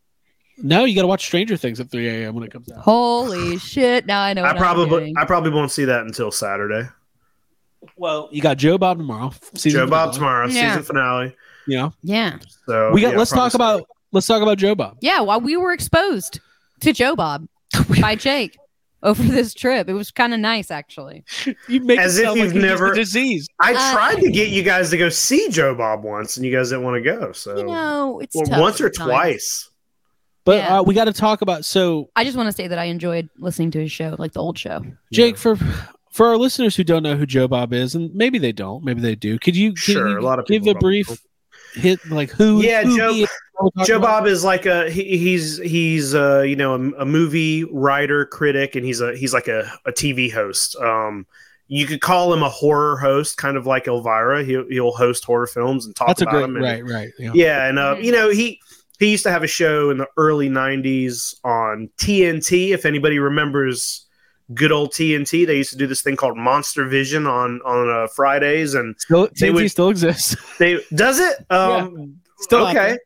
No, 0.58 0.84
you 0.84 0.94
got 0.94 1.02
to 1.02 1.06
watch 1.08 1.24
Stranger 1.24 1.56
Things 1.56 1.78
at 1.80 1.90
3 1.90 2.08
a.m. 2.08 2.34
when 2.34 2.42
it 2.42 2.50
comes 2.50 2.70
out. 2.72 2.78
Holy 2.80 3.58
shit! 3.72 4.06
Now 4.06 4.22
I 4.22 4.32
know. 4.32 4.42
I 4.42 4.46
What 4.46 4.56
I'm 4.56 4.62
probably 4.62 4.88
doing. 5.00 5.14
I 5.16 5.24
probably 5.24 5.50
won't 5.50 5.70
see 5.70 5.84
that 5.84 6.00
until 6.02 6.30
Saturday. 6.30 6.88
Well, 7.96 8.28
you 8.32 8.42
got 8.42 8.56
Joe 8.56 8.78
Bob 8.78 8.98
tomorrow. 8.98 9.32
season 9.54 9.80
Joe 9.80 9.86
Bob 9.86 10.14
finale. 10.14 10.14
tomorrow, 10.14 10.46
Yeah. 10.48 10.68
season 10.70 10.82
finale. 10.82 11.36
You 11.68 11.76
know, 11.78 11.92
yeah, 12.02 12.38
So 12.66 12.90
we 12.92 13.00
got. 13.02 13.12
yeah, 13.12 13.18
let's 13.18 13.30
probably 13.32 13.50
talk 13.50 13.54
about 13.54 13.88
let's 14.12 14.26
talk 14.26 14.42
about 14.42 14.58
Joe 14.58 14.74
Bob. 14.74 14.96
yeah. 15.00 15.20
While 15.20 15.40
we 15.40 15.56
were 15.56 15.72
exposed 15.72 16.40
to 16.80 16.92
Joe 16.92 17.14
Bob 17.16 17.46
by 18.00 18.14
Jake 18.14 18.56
over 19.06 19.22
this 19.36 19.54
trip, 19.54 19.88
it 19.88 19.94
was 19.94 20.10
kind 20.10 20.34
of 20.34 20.40
nice 20.40 20.70
actually. 20.70 21.24
You 21.68 21.80
make 21.80 21.98
As 21.98 22.18
it 22.18 22.22
if 22.22 22.26
sound 22.26 22.38
you've 22.40 22.52
like 22.54 22.62
never- 22.62 22.90
the 22.90 22.96
disease. 22.96 23.48
I 23.60 23.72
Uh, 23.74 23.92
tried 23.94 24.20
to 24.20 24.30
get 24.30 24.48
you 24.50 24.62
guys 24.62 24.90
to 24.90 24.98
go 24.98 25.08
see 25.08 25.48
Joe 25.48 25.74
Bob 25.74 26.02
once, 26.04 26.36
and 26.36 26.44
you 26.44 26.52
guys 26.52 26.68
didn't 26.68 26.84
want 26.84 27.02
to 27.02 27.18
go. 27.18 27.32
So 27.32 27.56
You 27.56 27.64
know, 27.66 28.20
it's 28.20 28.36
well, 28.36 28.44
tough 28.46 28.60
once 28.60 28.80
or 28.80 28.92
sometimes. 28.92 29.10
twice. 29.10 29.70
But 30.44 30.56
Yeah. 30.58 30.78
uh, 30.78 30.82
we 30.82 30.94
got 30.94 31.06
to 31.06 31.12
talk 31.12 31.40
about 31.42 31.64
so 31.64 32.10
I 32.14 32.22
just 32.24 32.36
want 32.36 32.48
to 32.48 32.52
say 32.52 32.68
that 32.68 32.78
I 32.78 32.84
enjoyed 32.84 33.28
listening 33.38 33.70
to 33.72 33.80
his 33.80 33.90
show, 33.90 34.14
like 34.18 34.32
the 34.32 34.40
old 34.40 34.58
show. 34.58 34.84
Jake 35.12 35.36
for 35.38 35.56
for 36.12 36.26
our 36.28 36.36
listeners 36.36 36.76
who 36.76 36.84
don't 36.84 37.02
know 37.02 37.16
who 37.16 37.26
Joe 37.26 37.46
Bob 37.48 37.72
is, 37.72 37.94
and 37.94 38.14
maybe 38.14 38.38
they 38.38 38.52
don't, 38.52 38.82
maybe 38.84 39.00
they 39.00 39.14
do. 39.16 39.38
Could 39.38 39.56
you, 39.56 39.70
could 39.72 39.78
Sure, 39.80 40.08
you 40.08 40.18
a 40.18 40.20
lot 40.20 40.38
of 40.38 40.46
give 40.46 40.66
a 40.66 40.74
brief 40.74 41.08
don't. 41.08 41.20
Hit 41.76 42.00
like 42.10 42.30
who? 42.30 42.62
Yeah, 42.62 42.82
who 42.84 42.96
Joe- 42.96 43.12
he 43.12 43.22
is, 43.24 43.30
what 43.54 43.64
we're 43.64 43.70
talking 43.82 43.86
Joe 43.86 43.96
about? 43.98 44.06
Bob 44.20 44.26
is 44.26 44.44
like 44.44 44.66
a 44.66 44.90
he, 44.90 45.16
he's 45.18 45.58
he's 45.58 46.14
uh 46.14 46.40
you 46.42 46.56
know 46.56 46.74
a, 46.74 47.02
a 47.02 47.04
movie 47.04 47.64
writer 47.64 48.26
critic 48.26 48.74
and 48.76 48.84
he's 48.84 49.00
a 49.00 49.16
he's 49.16 49.32
like 49.32 49.48
a, 49.48 49.70
a 49.86 49.92
TV 49.92 50.32
host. 50.32 50.76
Um, 50.76 51.26
you 51.68 51.84
could 51.86 52.00
call 52.00 52.32
him 52.32 52.42
a 52.44 52.48
horror 52.48 52.96
host, 52.96 53.38
kind 53.38 53.56
of 53.56 53.66
like 53.66 53.88
Elvira. 53.88 54.44
He'll 54.44 54.68
he'll 54.68 54.92
host 54.92 55.24
horror 55.24 55.46
films 55.46 55.84
and 55.86 55.96
talk 55.96 56.08
That's 56.08 56.20
a 56.22 56.24
about 56.24 56.32
great 56.32 56.42
them. 56.42 56.56
and- 56.56 56.64
right, 56.64 56.84
right. 56.84 57.08
Yeah. 57.18 57.30
Yeah, 57.34 57.68
and 57.68 57.78
uh, 57.78 57.94
Mhm. 57.96 58.04
you 58.04 58.12
know 58.12 58.30
he 58.30 58.60
he 58.98 59.10
used 59.10 59.24
to 59.24 59.30
have 59.30 59.42
a 59.42 59.48
show 59.48 59.90
in 59.90 59.98
the 59.98 60.06
early 60.16 60.48
'90s 60.48 61.34
on 61.44 61.90
TNT. 61.98 62.70
If 62.70 62.84
anybody 62.86 63.18
remembers 63.18 64.05
good 64.54 64.72
old 64.72 64.92
TNT, 64.92 65.46
they 65.46 65.56
used 65.56 65.70
to 65.70 65.76
do 65.76 65.86
this 65.86 66.02
thing 66.02 66.16
called 66.16 66.36
Monster 66.36 66.86
Vision 66.86 67.26
on 67.26 67.60
on 67.64 67.90
uh, 67.90 68.06
Fridays, 68.08 68.74
and 68.74 68.94
Still, 68.98 69.28
TNT 69.28 69.54
would- 69.54 69.70
still 69.70 69.88
exists. 69.88 70.36
they 70.58 70.80
does 70.94 71.18
it. 71.18 71.44
Um, 71.50 72.16
Still 72.38 72.66
okay. 72.68 72.98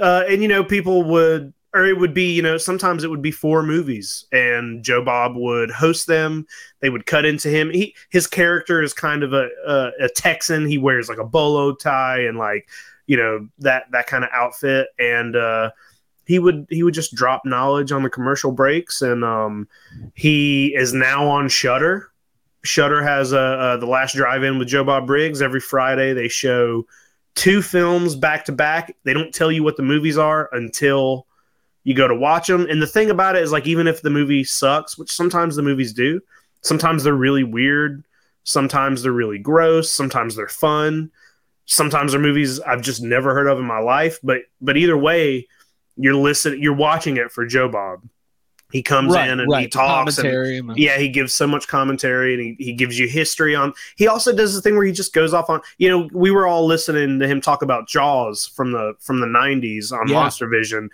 Uh, 0.00 0.24
and 0.28 0.42
you 0.42 0.48
know, 0.48 0.64
people 0.64 1.02
would, 1.04 1.52
or 1.74 1.84
it 1.84 1.98
would 1.98 2.14
be, 2.14 2.32
you 2.32 2.40
know, 2.40 2.56
sometimes 2.56 3.04
it 3.04 3.10
would 3.10 3.20
be 3.20 3.30
four 3.30 3.62
movies, 3.62 4.24
and 4.32 4.82
Joe 4.82 5.04
Bob 5.04 5.36
would 5.36 5.70
host 5.70 6.06
them. 6.06 6.46
They 6.80 6.88
would 6.88 7.04
cut 7.04 7.24
into 7.24 7.48
him. 7.48 7.70
He 7.70 7.94
his 8.10 8.26
character 8.26 8.82
is 8.82 8.94
kind 8.94 9.22
of 9.22 9.32
a 9.32 9.48
a, 9.66 9.90
a 10.04 10.08
Texan. 10.08 10.66
He 10.66 10.78
wears 10.78 11.08
like 11.08 11.18
a 11.18 11.24
bolo 11.24 11.74
tie 11.74 12.20
and 12.20 12.38
like 12.38 12.68
you 13.06 13.16
know 13.16 13.48
that 13.58 13.84
that 13.92 14.06
kind 14.06 14.24
of 14.24 14.30
outfit, 14.32 14.88
and 14.98 15.36
uh, 15.36 15.70
he 16.28 16.38
would 16.38 16.66
he 16.68 16.82
would 16.82 16.92
just 16.94 17.14
drop 17.14 17.44
knowledge 17.46 17.90
on 17.90 18.02
the 18.02 18.10
commercial 18.10 18.52
breaks, 18.52 19.00
and 19.00 19.24
um, 19.24 19.66
he 20.14 20.74
is 20.76 20.92
now 20.92 21.26
on 21.26 21.48
Shudder. 21.48 22.10
Shudder 22.62 23.02
has 23.02 23.32
uh, 23.32 23.38
uh, 23.38 23.76
the 23.78 23.86
Last 23.86 24.14
Drive-In 24.14 24.58
with 24.58 24.68
Joe 24.68 24.84
Bob 24.84 25.06
Briggs 25.06 25.40
every 25.40 25.60
Friday. 25.60 26.12
They 26.12 26.28
show 26.28 26.86
two 27.34 27.62
films 27.62 28.14
back 28.14 28.44
to 28.44 28.52
back. 28.52 28.94
They 29.04 29.14
don't 29.14 29.32
tell 29.32 29.50
you 29.50 29.62
what 29.62 29.78
the 29.78 29.82
movies 29.82 30.18
are 30.18 30.50
until 30.52 31.26
you 31.84 31.94
go 31.94 32.06
to 32.06 32.14
watch 32.14 32.46
them. 32.46 32.66
And 32.68 32.82
the 32.82 32.86
thing 32.86 33.08
about 33.08 33.36
it 33.36 33.42
is, 33.42 33.50
like, 33.50 33.66
even 33.66 33.86
if 33.86 34.02
the 34.02 34.10
movie 34.10 34.44
sucks, 34.44 34.98
which 34.98 35.10
sometimes 35.10 35.56
the 35.56 35.62
movies 35.62 35.94
do, 35.94 36.20
sometimes 36.60 37.04
they're 37.04 37.14
really 37.14 37.44
weird, 37.44 38.04
sometimes 38.44 39.02
they're 39.02 39.12
really 39.12 39.38
gross, 39.38 39.90
sometimes 39.90 40.36
they're 40.36 40.48
fun, 40.48 41.10
sometimes 41.64 42.12
they're 42.12 42.20
movies 42.20 42.60
I've 42.60 42.82
just 42.82 43.02
never 43.02 43.32
heard 43.32 43.46
of 43.46 43.58
in 43.58 43.64
my 43.64 43.78
life. 43.78 44.18
But 44.22 44.42
but 44.60 44.76
either 44.76 44.98
way, 44.98 45.46
you're 45.98 46.14
listening, 46.14 46.62
you're 46.62 46.74
watching 46.74 47.16
it 47.16 47.30
for 47.30 47.44
Joe 47.44 47.68
Bob. 47.68 48.02
He 48.70 48.82
comes 48.82 49.14
right, 49.14 49.30
in 49.30 49.40
and 49.40 49.50
right. 49.50 49.62
he 49.62 49.68
talks 49.68 50.18
and 50.18 50.76
yeah, 50.76 50.98
he 50.98 51.08
gives 51.08 51.32
so 51.32 51.46
much 51.46 51.66
commentary 51.68 52.34
and 52.34 52.42
he, 52.42 52.64
he 52.66 52.72
gives 52.74 52.98
you 52.98 53.08
history 53.08 53.54
on. 53.54 53.72
He 53.96 54.06
also 54.08 54.34
does 54.36 54.54
the 54.54 54.60
thing 54.60 54.76
where 54.76 54.84
he 54.84 54.92
just 54.92 55.14
goes 55.14 55.32
off 55.32 55.48
on. 55.48 55.62
You 55.78 55.88
know, 55.88 56.08
we 56.12 56.30
were 56.30 56.46
all 56.46 56.66
listening 56.66 57.18
to 57.18 57.26
him 57.26 57.40
talk 57.40 57.62
about 57.62 57.88
Jaws 57.88 58.46
from 58.46 58.72
the 58.72 58.92
from 59.00 59.20
the 59.20 59.26
'90s 59.26 59.90
on 59.90 60.06
Yeah. 60.08 60.16
Monster 60.20 60.48
Vision, 60.48 60.90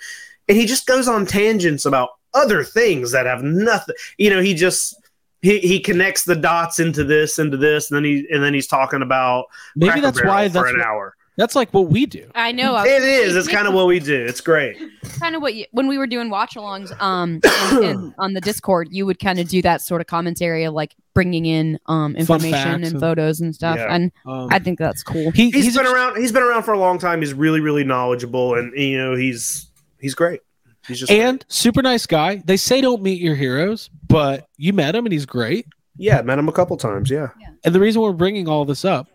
and 0.49 0.56
he 0.56 0.66
just 0.66 0.87
goes 0.87 1.08
on 1.08 1.26
tangents 1.26 1.84
about 1.84 2.11
other 2.32 2.62
things 2.62 3.11
that 3.11 3.26
have 3.26 3.42
nothing. 3.42 3.96
You 4.18 4.30
know, 4.30 4.40
he 4.40 4.54
just 4.54 4.94
he, 5.42 5.58
he 5.58 5.80
connects 5.80 6.25
the 6.25 6.37
dots 6.37 6.78
into 6.78 7.02
this 7.02 7.40
into 7.40 7.56
this, 7.56 7.90
and 7.90 7.96
then 7.96 8.04
he 8.04 8.25
and 8.32 8.40
then 8.40 8.54
he's 8.54 8.68
talking 8.68 9.02
about 9.02 9.46
maybe 9.75 9.90
Cracker 9.90 10.00
that's 10.06 10.18
Barrel 10.20 10.32
why 10.32 10.49
for 10.49 10.52
that's 10.52 10.70
an 10.70 10.78
what- 10.78 10.87
hour. 10.87 11.16
That's 11.36 11.54
like 11.56 11.70
what 11.72 11.88
we 11.88 12.06
do. 12.06 12.30
I 12.34 12.52
know. 12.52 12.74
I 12.74 12.86
It 12.86 13.02
is. 13.02 13.34
It's 13.36 13.48
kind 13.48 13.66
of 13.66 13.74
what 13.74 13.86
we 13.86 13.98
do. 14.00 14.24
It's 14.24 14.40
great. 14.40 14.76
kind 15.20 15.34
of 15.36 15.42
what 15.42 15.54
you, 15.54 15.64
when 15.72 15.86
we 15.88 15.98
were 15.98 16.06
doing 16.06 16.30
watch-alongs 16.30 16.90
um 17.00 17.40
and, 17.44 17.84
and 17.84 18.14
on 18.18 18.34
the 18.34 18.40
Discord, 18.40 18.88
you 18.90 19.06
would 19.06 19.18
kind 19.18 19.38
of 19.40 19.48
do 19.48 19.60
that 19.62 19.80
sort 19.82 20.00
of 20.00 20.06
commentary 20.06 20.64
of 20.64 20.74
like 20.74 20.94
bringing 21.14 21.46
in 21.46 21.78
um 21.86 22.16
information 22.16 22.74
and 22.74 22.84
and- 22.84 23.00
photos 23.00 23.40
and 23.40 23.54
stuff, 23.54 23.76
Yeah. 23.76 23.94
and 23.94 24.12
Um, 24.26 24.48
I 24.50 24.58
think 24.58 24.78
that's 24.78 25.02
cool. 25.02 25.30
he, 25.32 25.50
He's 25.50 25.64
he's 25.66 25.76
been 25.76 25.86
a- 25.86 25.90
around. 25.92 26.16
He's 26.16 26.32
been 26.32 26.42
around 26.42 26.62
for 26.64 26.72
a 26.74 26.78
long 26.78 26.98
time. 26.98 27.20
He's 27.20 27.34
really 27.34 27.60
really 27.60 27.84
knowledgeable, 27.84 28.54
and 28.54 28.72
you 28.78 28.96
know 28.98 29.14
he's 29.14 29.70
he's 30.00 30.14
great. 30.14 30.40
He's 30.86 31.00
just 31.00 31.10
and 31.10 31.44
super 31.48 31.80
nice 31.82 32.04
guy. 32.06 32.42
They 32.44 32.58
say 32.58 32.80
don't 32.82 33.00
meet 33.02 33.20
your 33.20 33.34
heroes, 33.34 33.88
but 34.06 34.46
you 34.58 34.72
met 34.74 34.94
him 34.94 35.06
and 35.06 35.12
he's 35.12 35.24
great. 35.26 35.66
Yeah, 35.96 36.20
met 36.22 36.38
him 36.38 36.48
a 36.48 36.52
couple 36.52 36.76
times. 36.76 37.08
Yeah. 37.10 37.28
And 37.64 37.74
the 37.74 37.80
reason 37.80 38.02
we're 38.02 38.12
bringing 38.12 38.48
all 38.48 38.64
this 38.66 38.84
up 38.84 39.06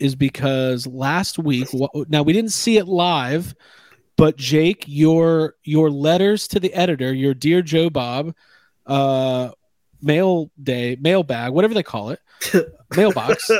is 0.00 0.14
because 0.16 0.86
last 0.86 1.38
week, 1.38 1.68
now 2.08 2.22
we 2.22 2.32
didn't 2.32 2.52
see 2.52 2.76
it 2.78 2.86
live, 2.86 3.54
but 4.16 4.36
Jake, 4.36 4.84
your 4.86 5.54
your 5.64 5.90
letters 5.90 6.48
to 6.48 6.60
the 6.60 6.72
editor, 6.74 7.12
your 7.12 7.34
dear 7.34 7.62
Joe 7.62 7.90
Bob, 7.90 8.34
uh, 8.86 9.50
mail 10.02 10.50
day, 10.62 10.96
mailbag, 11.00 11.52
whatever 11.52 11.74
they 11.74 11.82
call 11.82 12.10
it, 12.10 12.20
mailbox. 12.96 13.50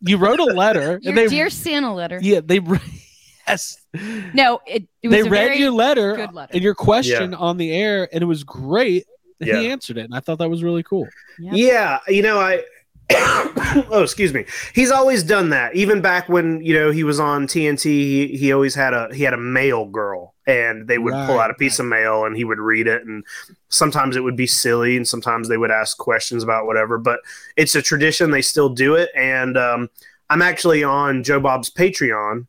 you 0.00 0.16
wrote 0.16 0.40
a 0.40 0.44
letter, 0.44 0.98
Your 1.02 1.10
and 1.10 1.18
they 1.18 1.28
dear 1.28 1.50
Santa 1.50 1.94
letter. 1.94 2.18
yeah 2.22 2.40
they 2.44 2.60
yes 3.46 3.78
No, 4.34 4.60
it, 4.66 4.86
it 5.02 5.08
was 5.08 5.12
they 5.12 5.20
a 5.20 5.24
read 5.30 5.30
very 5.46 5.58
your 5.58 5.70
letter, 5.70 6.16
good 6.16 6.32
letter. 6.34 6.50
and 6.54 6.62
your 6.62 6.74
question 6.74 7.32
on 7.34 7.56
the 7.56 7.72
air, 7.72 8.08
and 8.12 8.22
it 8.22 8.26
was 8.26 8.44
great. 8.44 9.06
and 9.40 9.48
He 9.50 9.68
answered 9.70 9.98
it, 9.98 10.04
and 10.04 10.14
I 10.14 10.20
thought 10.20 10.38
that 10.38 10.50
was 10.50 10.62
really 10.62 10.82
cool. 10.82 11.06
Yeah, 11.38 11.98
you 12.08 12.22
know, 12.22 12.38
I. 12.38 12.62
oh, 13.90 14.00
excuse 14.02 14.34
me. 14.34 14.44
He's 14.74 14.90
always 14.90 15.22
done 15.22 15.50
that. 15.50 15.74
Even 15.76 16.00
back 16.00 16.28
when 16.28 16.60
you 16.62 16.74
know 16.74 16.90
he 16.90 17.04
was 17.04 17.20
on 17.20 17.46
TNT, 17.46 17.84
he, 17.84 18.36
he 18.36 18.52
always 18.52 18.74
had 18.74 18.94
a 18.94 19.08
he 19.14 19.22
had 19.22 19.34
a 19.34 19.38
mail 19.38 19.84
girl, 19.84 20.34
and 20.46 20.88
they 20.88 20.98
would 20.98 21.12
pull 21.26 21.38
out 21.38 21.50
a 21.50 21.54
piece 21.54 21.78
of 21.78 21.86
mail, 21.86 22.24
and 22.24 22.36
he 22.36 22.44
would 22.44 22.58
read 22.58 22.88
it, 22.88 23.04
and 23.06 23.24
sometimes 23.68 24.16
it 24.16 24.22
would 24.22 24.36
be 24.36 24.46
silly, 24.46 24.96
and 24.96 25.06
sometimes 25.06 25.48
they 25.48 25.56
would 25.56 25.70
ask 25.70 25.98
questions 25.98 26.42
about 26.42 26.66
whatever. 26.66 26.98
But 26.98 27.20
it's 27.56 27.76
a 27.76 27.82
tradition; 27.82 28.32
they 28.32 28.42
still 28.42 28.68
do 28.68 28.96
it, 28.96 29.10
and 29.14 29.56
um, 29.56 29.88
I'm 30.28 30.42
actually 30.42 30.82
on 30.82 31.22
Joe 31.22 31.38
Bob's 31.40 31.70
Patreon. 31.70 32.46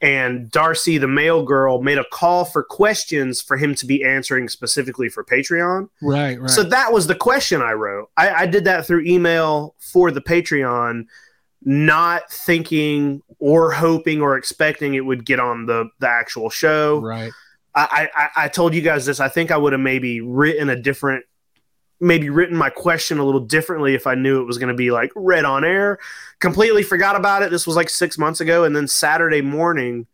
And 0.00 0.48
Darcy, 0.50 0.96
the 0.96 1.08
mail 1.08 1.44
girl, 1.44 1.82
made 1.82 1.98
a 1.98 2.04
call 2.12 2.44
for 2.44 2.62
questions 2.62 3.42
for 3.42 3.56
him 3.56 3.74
to 3.76 3.86
be 3.86 4.04
answering 4.04 4.48
specifically 4.48 5.08
for 5.08 5.24
Patreon. 5.24 5.88
Right, 6.00 6.40
right. 6.40 6.50
So 6.50 6.62
that 6.62 6.92
was 6.92 7.08
the 7.08 7.16
question 7.16 7.60
I 7.60 7.72
wrote. 7.72 8.08
I, 8.16 8.30
I 8.30 8.46
did 8.46 8.64
that 8.64 8.86
through 8.86 9.04
email 9.04 9.74
for 9.78 10.12
the 10.12 10.20
Patreon, 10.20 11.06
not 11.64 12.30
thinking 12.30 13.22
or 13.40 13.72
hoping 13.72 14.20
or 14.20 14.36
expecting 14.36 14.94
it 14.94 15.04
would 15.04 15.26
get 15.26 15.40
on 15.40 15.66
the 15.66 15.90
the 15.98 16.08
actual 16.08 16.48
show. 16.48 17.00
right. 17.00 17.32
I, 17.74 18.08
I, 18.14 18.44
I 18.44 18.48
told 18.48 18.74
you 18.74 18.80
guys 18.80 19.06
this. 19.06 19.20
I 19.20 19.28
think 19.28 19.50
I 19.50 19.56
would 19.56 19.72
have 19.72 19.80
maybe 19.80 20.20
written 20.20 20.68
a 20.68 20.74
different, 20.74 21.24
maybe 22.00 22.28
written 22.28 22.56
my 22.56 22.70
question 22.70 23.18
a 23.18 23.24
little 23.24 23.40
differently 23.40 23.94
if 23.94 24.06
I 24.06 24.14
knew 24.14 24.40
it 24.40 24.46
was 24.46 24.58
going 24.58 24.68
to 24.68 24.74
be 24.74 24.90
like 24.90 25.12
read 25.14 25.44
on 25.44 25.64
air. 25.64 25.98
Completely 26.40 26.82
forgot 26.82 27.16
about 27.16 27.42
it. 27.42 27.50
This 27.50 27.66
was 27.66 27.74
like 27.76 27.90
six 27.90 28.16
months 28.18 28.40
ago, 28.40 28.64
and 28.64 28.74
then 28.76 28.86
Saturday 28.86 29.40
morning, 29.42 30.06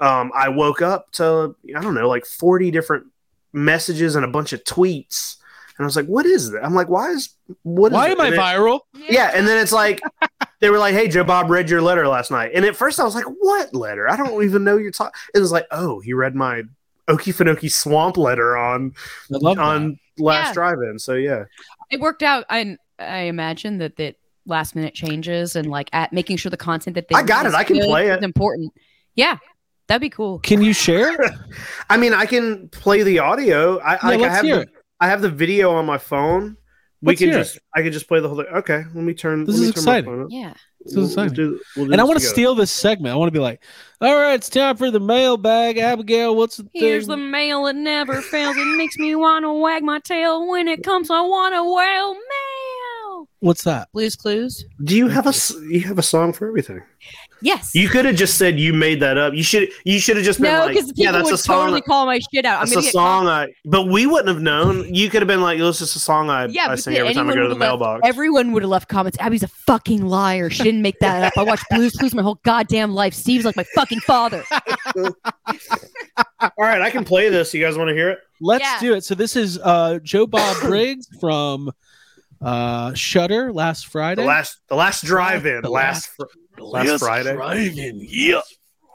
um, 0.00 0.32
I 0.34 0.48
woke 0.48 0.82
up 0.82 1.12
to 1.12 1.54
I 1.76 1.80
don't 1.80 1.94
know 1.94 2.08
like 2.08 2.26
forty 2.26 2.70
different 2.70 3.06
messages 3.52 4.16
and 4.16 4.24
a 4.24 4.28
bunch 4.28 4.52
of 4.52 4.64
tweets, 4.64 5.36
and 5.76 5.84
I 5.84 5.86
was 5.86 5.94
like, 5.96 6.06
"What 6.06 6.26
is 6.26 6.50
that?" 6.50 6.64
I'm 6.64 6.74
like, 6.74 6.88
"Why 6.88 7.10
is 7.10 7.30
what? 7.62 7.92
Why 7.92 8.08
it?" 8.08 8.12
am 8.12 8.20
I 8.20 8.28
it- 8.28 8.34
viral? 8.34 8.80
yeah, 8.94 9.30
and 9.34 9.46
then 9.46 9.58
it's 9.62 9.72
like 9.72 10.00
they 10.60 10.70
were 10.70 10.78
like, 10.78 10.94
"Hey, 10.94 11.06
Joe 11.06 11.22
Bob 11.24 11.50
read 11.50 11.70
your 11.70 11.82
letter 11.82 12.08
last 12.08 12.30
night," 12.32 12.50
and 12.54 12.64
at 12.64 12.74
first 12.74 12.98
I 12.98 13.04
was 13.04 13.14
like, 13.14 13.26
"What 13.38 13.72
letter? 13.72 14.08
I 14.10 14.16
don't 14.16 14.42
even 14.42 14.64
know 14.64 14.76
you're 14.76 14.90
talking." 14.90 15.12
It 15.34 15.38
was 15.38 15.52
like, 15.52 15.66
"Oh, 15.70 16.00
he 16.00 16.14
read 16.14 16.34
my 16.34 16.62
Okefenokee 17.08 17.70
Swamp 17.70 18.16
letter 18.16 18.56
on 18.56 18.92
I 19.32 19.38
love 19.38 19.56
that. 19.56 19.62
on 19.62 20.00
last 20.18 20.48
Yeah. 20.48 20.52
drive-in." 20.54 20.98
So 20.98 21.14
yeah, 21.14 21.44
It 21.90 22.00
worked 22.00 22.24
out. 22.24 22.44
I 22.50 22.76
I 22.98 23.20
imagine 23.20 23.78
that 23.78 23.96
that 23.96 24.16
last 24.48 24.74
minute 24.74 24.94
changes 24.94 25.54
and 25.56 25.68
like 25.70 25.88
at 25.92 26.12
making 26.12 26.36
sure 26.38 26.50
the 26.50 26.56
content 26.56 26.94
that 26.94 27.06
they 27.08 27.14
I 27.14 27.22
got 27.22 27.46
it. 27.46 27.54
I 27.54 27.64
can 27.64 27.78
play 27.78 28.08
it. 28.08 28.18
is 28.18 28.24
important. 28.24 28.72
Yeah, 29.14 29.38
that'd 29.86 30.00
be 30.00 30.10
cool. 30.10 30.38
Can 30.40 30.62
you 30.62 30.72
share? 30.72 31.16
I 31.90 31.96
mean, 31.96 32.12
I 32.14 32.26
can 32.26 32.68
play 32.70 33.02
the 33.02 33.18
audio. 33.20 33.78
I, 33.78 33.92
like, 33.92 34.02
I 34.04 34.16
let's 34.16 34.34
have 34.36 34.44
hear 34.44 34.56
the, 34.56 34.62
it. 34.62 34.68
I 35.00 35.08
have 35.08 35.22
the 35.22 35.30
video 35.30 35.72
on 35.72 35.86
my 35.86 35.98
phone. 35.98 36.56
We 37.00 37.12
Let's 37.12 37.20
can 37.20 37.28
hear 37.28 37.38
it. 37.38 37.42
just 37.44 37.58
I 37.76 37.82
can 37.82 37.92
just 37.92 38.08
play 38.08 38.18
the 38.18 38.28
whole 38.28 38.38
thing. 38.38 38.46
Okay, 38.52 38.78
let 38.92 39.04
me 39.04 39.14
turn. 39.14 39.44
This 39.44 39.54
let 39.54 39.60
me 39.62 39.68
is 39.68 39.74
turn 39.74 39.82
exciting. 39.82 40.10
My 40.10 40.16
phone 40.16 40.24
up. 40.24 40.28
Yeah. 40.32 40.54
This 40.80 40.92
is 40.92 40.96
We'll- 40.96 41.06
exciting. 41.06 41.36
we'll 41.36 41.50
do- 41.52 41.60
we'll 41.76 41.86
do 41.86 41.92
and 41.92 42.00
I 42.00 42.04
want 42.04 42.18
to 42.18 42.24
steal 42.26 42.54
this 42.56 42.72
segment. 42.72 43.12
I 43.12 43.16
want 43.16 43.28
to 43.28 43.32
be 43.32 43.38
like, 43.38 43.62
all 44.00 44.16
right, 44.16 44.34
it's 44.34 44.48
time 44.48 44.76
for 44.76 44.90
the 44.90 44.98
mailbag. 44.98 45.78
Abigail, 45.78 46.34
what's 46.34 46.56
the 46.56 46.68
Here's 46.74 47.06
the 47.06 47.16
mail. 47.16 47.66
It 47.68 47.76
never 47.76 48.20
fails. 48.20 48.56
It 48.56 48.76
makes 48.76 48.96
me 48.98 49.14
want 49.14 49.44
to 49.44 49.52
wag 49.52 49.84
my 49.84 50.00
tail. 50.00 50.48
When 50.48 50.66
it 50.66 50.82
comes, 50.82 51.08
I 51.08 51.20
want 51.20 51.54
to 51.54 51.62
wail 51.62 52.14
mail. 52.14 52.20
What's 53.40 53.62
that? 53.64 53.88
Blues 53.92 54.16
Clues. 54.16 54.64
Do 54.82 54.96
you 54.96 55.06
have 55.08 55.26
a 55.26 55.30
s- 55.30 55.54
you 55.68 55.80
have 55.82 55.98
a 55.98 56.02
song 56.02 56.32
for 56.32 56.48
everything? 56.48 56.82
Yes. 57.40 57.72
You 57.72 57.88
could 57.88 58.04
have 58.04 58.16
just 58.16 58.36
said 58.36 58.58
you 58.58 58.72
made 58.72 58.98
that 58.98 59.16
up. 59.16 59.32
You 59.32 59.44
should 59.44 59.68
you 59.84 60.00
should 60.00 60.16
have 60.16 60.24
just 60.24 60.40
been 60.40 60.52
no, 60.52 60.58
like, 60.60 60.70
because 60.74 60.86
people 60.90 61.04
yeah, 61.04 61.12
that's 61.12 61.26
would 61.26 61.34
a 61.34 61.38
song. 61.38 61.66
totally 61.66 61.80
call 61.82 62.04
my 62.04 62.18
shit 62.34 62.44
out. 62.44 62.58
that's 62.60 62.72
I'm 62.72 62.78
a 62.78 62.80
gonna 62.82 62.90
song 62.90 63.28
I. 63.28 63.46
But 63.64 63.84
we 63.86 64.06
wouldn't 64.06 64.26
have 64.26 64.40
known. 64.42 64.92
You 64.92 65.08
could 65.08 65.22
have 65.22 65.28
been 65.28 65.40
like, 65.40 65.60
"It's 65.60 65.78
just 65.78 65.94
a 65.94 66.00
song 66.00 66.30
I, 66.30 66.46
Yeah, 66.46 66.66
I 66.68 66.74
sing 66.74 66.96
every 66.96 67.14
time 67.14 67.30
I 67.30 67.34
go 67.34 67.42
to 67.42 67.48
the 67.48 67.54
anyone 67.54 67.58
would've 67.78 67.80
mailbox." 67.80 68.00
Everyone 68.08 68.50
would 68.52 68.62
have 68.64 68.70
left 68.70 68.88
comments. 68.88 69.16
Abby's 69.20 69.44
a 69.44 69.48
fucking 69.48 70.04
liar. 70.04 70.50
She 70.50 70.64
didn't 70.64 70.82
make 70.82 70.98
that 70.98 71.22
up. 71.22 71.32
I 71.38 71.44
watched 71.44 71.64
Blues 71.70 71.92
Clues 71.94 72.16
my 72.16 72.22
whole 72.22 72.40
goddamn 72.42 72.92
life. 72.92 73.14
Steve's 73.14 73.44
like 73.44 73.54
my 73.56 73.64
fucking 73.72 74.00
father. 74.00 74.42
All 74.96 76.50
right, 76.58 76.80
I 76.82 76.90
can 76.90 77.04
play 77.04 77.28
this. 77.28 77.54
You 77.54 77.64
guys 77.64 77.76
want 77.78 77.88
to 77.88 77.94
hear 77.94 78.10
it? 78.10 78.18
Let's 78.40 78.64
Yeah. 78.64 78.78
do 78.80 78.94
it. 78.94 79.04
So 79.04 79.14
this 79.14 79.36
is 79.36 79.58
uh, 79.62 79.98
Joe 80.02 80.26
Bob 80.26 80.56
Briggs 80.60 81.06
from 81.20 81.70
uh, 82.40 82.94
Shudder 82.94 83.52
last 83.52 83.86
Friday. 83.88 84.22
The 84.22 84.28
last 84.28 84.58
the 84.68 84.74
last 84.76 85.04
drive-in 85.04 85.62
The 85.62 85.70
last 85.70 86.08
fr- 86.08 86.24
last 86.58 87.00
Friday. 87.00 87.34
Drive-in. 87.34 88.00
Yeah. 88.08 88.40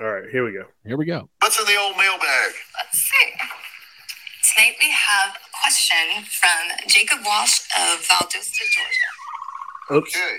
All 0.02 0.08
right, 0.12 0.24
here 0.32 0.44
we 0.46 0.52
go. 0.54 0.66
Here 0.86 0.98
we 0.98 1.06
go. 1.06 1.30
What's 1.42 1.60
in 1.60 1.66
the 1.66 1.78
old 1.80 1.96
mailbag? 1.98 2.52
Let's 2.82 3.00
see. 3.00 3.32
Tonight 4.56 4.76
we 4.80 4.92
have 4.92 5.36
a 5.36 5.40
question 5.64 6.26
from 6.26 6.88
Jacob 6.88 7.20
Walsh 7.26 7.62
of 7.78 8.00
Valdosta, 8.08 8.64
Georgia. 8.72 9.96
Oops. 9.96 10.16
Okay. 10.16 10.38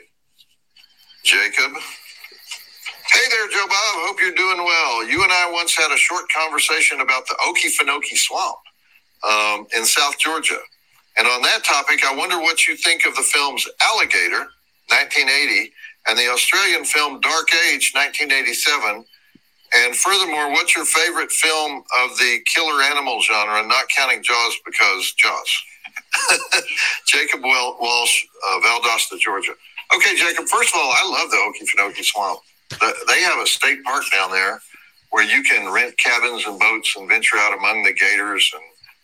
Jacob. 1.24 1.72
Hey 3.12 3.20
there, 3.30 3.48
Joe 3.48 3.66
Bob. 3.66 4.08
Hope 4.08 4.20
you're 4.20 4.34
doing 4.34 4.58
well. 4.64 5.06
You 5.06 5.22
and 5.22 5.32
I 5.32 5.50
once 5.52 5.74
had 5.76 5.92
a 5.92 5.96
short 5.96 6.24
conversation 6.34 7.00
about 7.00 7.26
the 7.28 7.34
Okefenokee 7.46 8.16
Swamp 8.16 8.58
um, 9.28 9.66
in 9.76 9.84
South 9.84 10.18
Georgia. 10.18 10.58
And 11.18 11.28
on 11.28 11.42
that 11.42 11.64
topic, 11.64 12.04
I 12.04 12.14
wonder 12.14 12.38
what 12.38 12.66
you 12.68 12.76
think 12.76 13.06
of 13.06 13.14
the 13.16 13.22
films 13.22 13.66
Alligator, 13.82 14.48
1980, 14.90 15.72
and 16.08 16.18
the 16.18 16.28
Australian 16.30 16.84
film 16.84 17.20
Dark 17.20 17.48
Age, 17.70 17.92
1987. 17.94 19.04
And 19.76 19.96
furthermore, 19.96 20.50
what's 20.52 20.76
your 20.76 20.84
favorite 20.86 21.32
film 21.32 21.84
of 22.04 22.18
the 22.18 22.40
killer 22.54 22.82
animal 22.82 23.20
genre, 23.22 23.66
not 23.66 23.86
counting 23.96 24.22
Jaws 24.22 24.56
because 24.66 25.12
Jaws? 25.14 25.52
Jacob 27.06 27.42
Walsh, 27.42 28.24
uh, 28.48 28.60
Valdosta, 28.60 29.18
Georgia. 29.18 29.52
Okay, 29.96 30.16
Jacob, 30.16 30.46
first 30.46 30.74
of 30.74 30.80
all, 30.80 30.92
I 30.92 31.08
love 31.10 31.30
the 31.30 31.38
Okefenokee 31.38 32.04
Swamp. 32.04 32.40
The- 32.70 32.94
They 33.08 33.22
have 33.22 33.38
a 33.42 33.46
state 33.46 33.84
park 33.84 34.04
down 34.12 34.30
there 34.32 34.60
where 35.10 35.24
you 35.24 35.42
can 35.44 35.72
rent 35.72 35.96
cabins 35.98 36.46
and 36.46 36.58
boats 36.58 36.96
and 36.96 37.08
venture 37.08 37.36
out 37.38 37.56
among 37.58 37.84
the 37.84 37.92
gators 37.94 38.50
and 38.54 38.62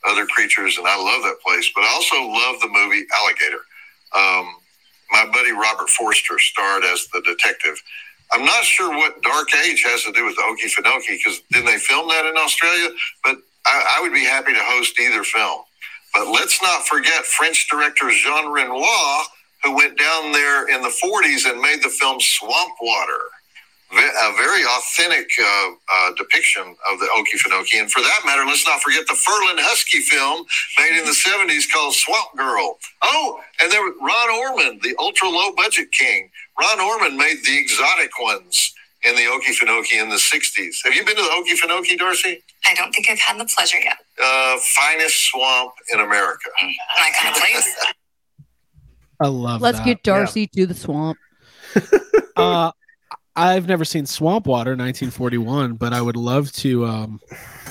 other 0.08 0.26
creatures, 0.26 0.78
and 0.78 0.86
I 0.86 0.96
love 0.96 1.22
that 1.22 1.40
place. 1.44 1.70
But 1.74 1.84
I 1.84 1.88
also 1.88 2.16
love 2.16 2.60
the 2.60 2.68
movie 2.68 3.06
Alligator. 3.14 3.62
Um, 4.16 4.56
my 5.12 5.26
buddy 5.32 5.52
Robert 5.52 5.90
Forster 5.90 6.38
starred 6.38 6.84
as 6.84 7.06
the 7.12 7.22
detective. 7.22 7.82
I'm 8.32 8.44
not 8.44 8.64
sure 8.64 8.90
what 8.90 9.22
Dark 9.22 9.48
Age 9.66 9.82
has 9.86 10.04
to 10.04 10.12
do 10.12 10.24
with 10.24 10.36
the 10.36 10.42
Okefenokee 10.42 11.18
because 11.18 11.40
didn't 11.50 11.66
they 11.66 11.78
film 11.78 12.08
that 12.08 12.26
in 12.26 12.36
Australia? 12.36 12.90
But 13.24 13.38
I, 13.66 13.96
I 13.96 14.02
would 14.02 14.14
be 14.14 14.24
happy 14.24 14.52
to 14.54 14.60
host 14.62 14.98
either 15.00 15.24
film. 15.24 15.62
But 16.14 16.28
let's 16.28 16.62
not 16.62 16.86
forget 16.86 17.24
French 17.24 17.68
director 17.68 18.10
Jean 18.10 18.50
Renoir, 18.52 19.24
who 19.64 19.76
went 19.76 19.98
down 19.98 20.32
there 20.32 20.68
in 20.68 20.82
the 20.82 20.88
40s 20.88 21.50
and 21.50 21.60
made 21.60 21.82
the 21.82 21.88
film 21.90 22.20
Swamp 22.20 22.74
Water. 22.80 23.20
Ve- 23.92 23.98
A 24.22 24.32
very 24.36 24.62
authentic 24.64 25.28
uh, 25.40 25.44
uh, 25.92 26.12
depiction 26.16 26.62
of 26.92 26.98
the 27.00 27.06
Okefenokee. 27.16 27.80
And 27.80 27.90
for 27.90 28.00
that 28.00 28.20
matter, 28.24 28.44
let's 28.46 28.66
not 28.66 28.80
forget 28.80 29.06
the 29.06 29.14
Ferlin 29.14 29.58
Husky 29.58 29.98
film 30.00 30.44
made 30.78 30.98
in 30.98 31.04
the 31.04 31.16
70s 31.26 31.64
called 31.72 31.94
Swamp 31.94 32.28
Girl. 32.36 32.78
Oh, 33.02 33.40
and 33.60 33.70
there 33.72 33.82
was 33.82 33.94
Ron 34.00 34.30
Ormond, 34.38 34.82
the 34.82 34.94
ultra 34.98 35.28
low 35.28 35.52
budget 35.56 35.90
king. 35.92 36.30
Ron 36.60 36.80
Ormond 36.80 37.16
made 37.16 37.38
the 37.44 37.58
exotic 37.58 38.10
ones 38.20 38.72
in 39.02 39.14
the 39.16 39.22
Okefenokee 39.22 40.00
in 40.00 40.08
the 40.10 40.16
60s. 40.16 40.76
Have 40.84 40.94
you 40.94 41.04
been 41.04 41.16
to 41.16 41.22
the 41.22 41.28
Okefenokee, 41.28 41.98
Darcy? 41.98 42.42
I 42.64 42.74
don't 42.74 42.92
think 42.92 43.08
I've 43.10 43.18
had 43.18 43.40
the 43.40 43.46
pleasure 43.46 43.78
yet. 43.78 43.96
Uh, 44.22 44.56
finest 44.76 45.24
swamp 45.30 45.72
in 45.92 46.00
America. 46.00 46.50
My 46.62 47.10
kind 47.18 47.34
of 47.34 47.40
place. 47.42 47.74
I 49.22 49.26
love 49.26 49.60
Let's 49.60 49.78
that. 49.78 49.84
get 49.86 50.02
Darcy 50.02 50.46
to 50.48 50.66
the 50.66 50.74
swamp. 50.74 51.18
uh, 52.36 52.72
I've 53.36 53.68
never 53.68 53.84
seen 53.84 54.06
Swamp 54.06 54.46
Water 54.46 54.72
1941, 54.72 55.74
but 55.74 55.92
I 55.92 56.00
would 56.02 56.16
love 56.16 56.52
to 56.54 56.84
um, 56.86 57.20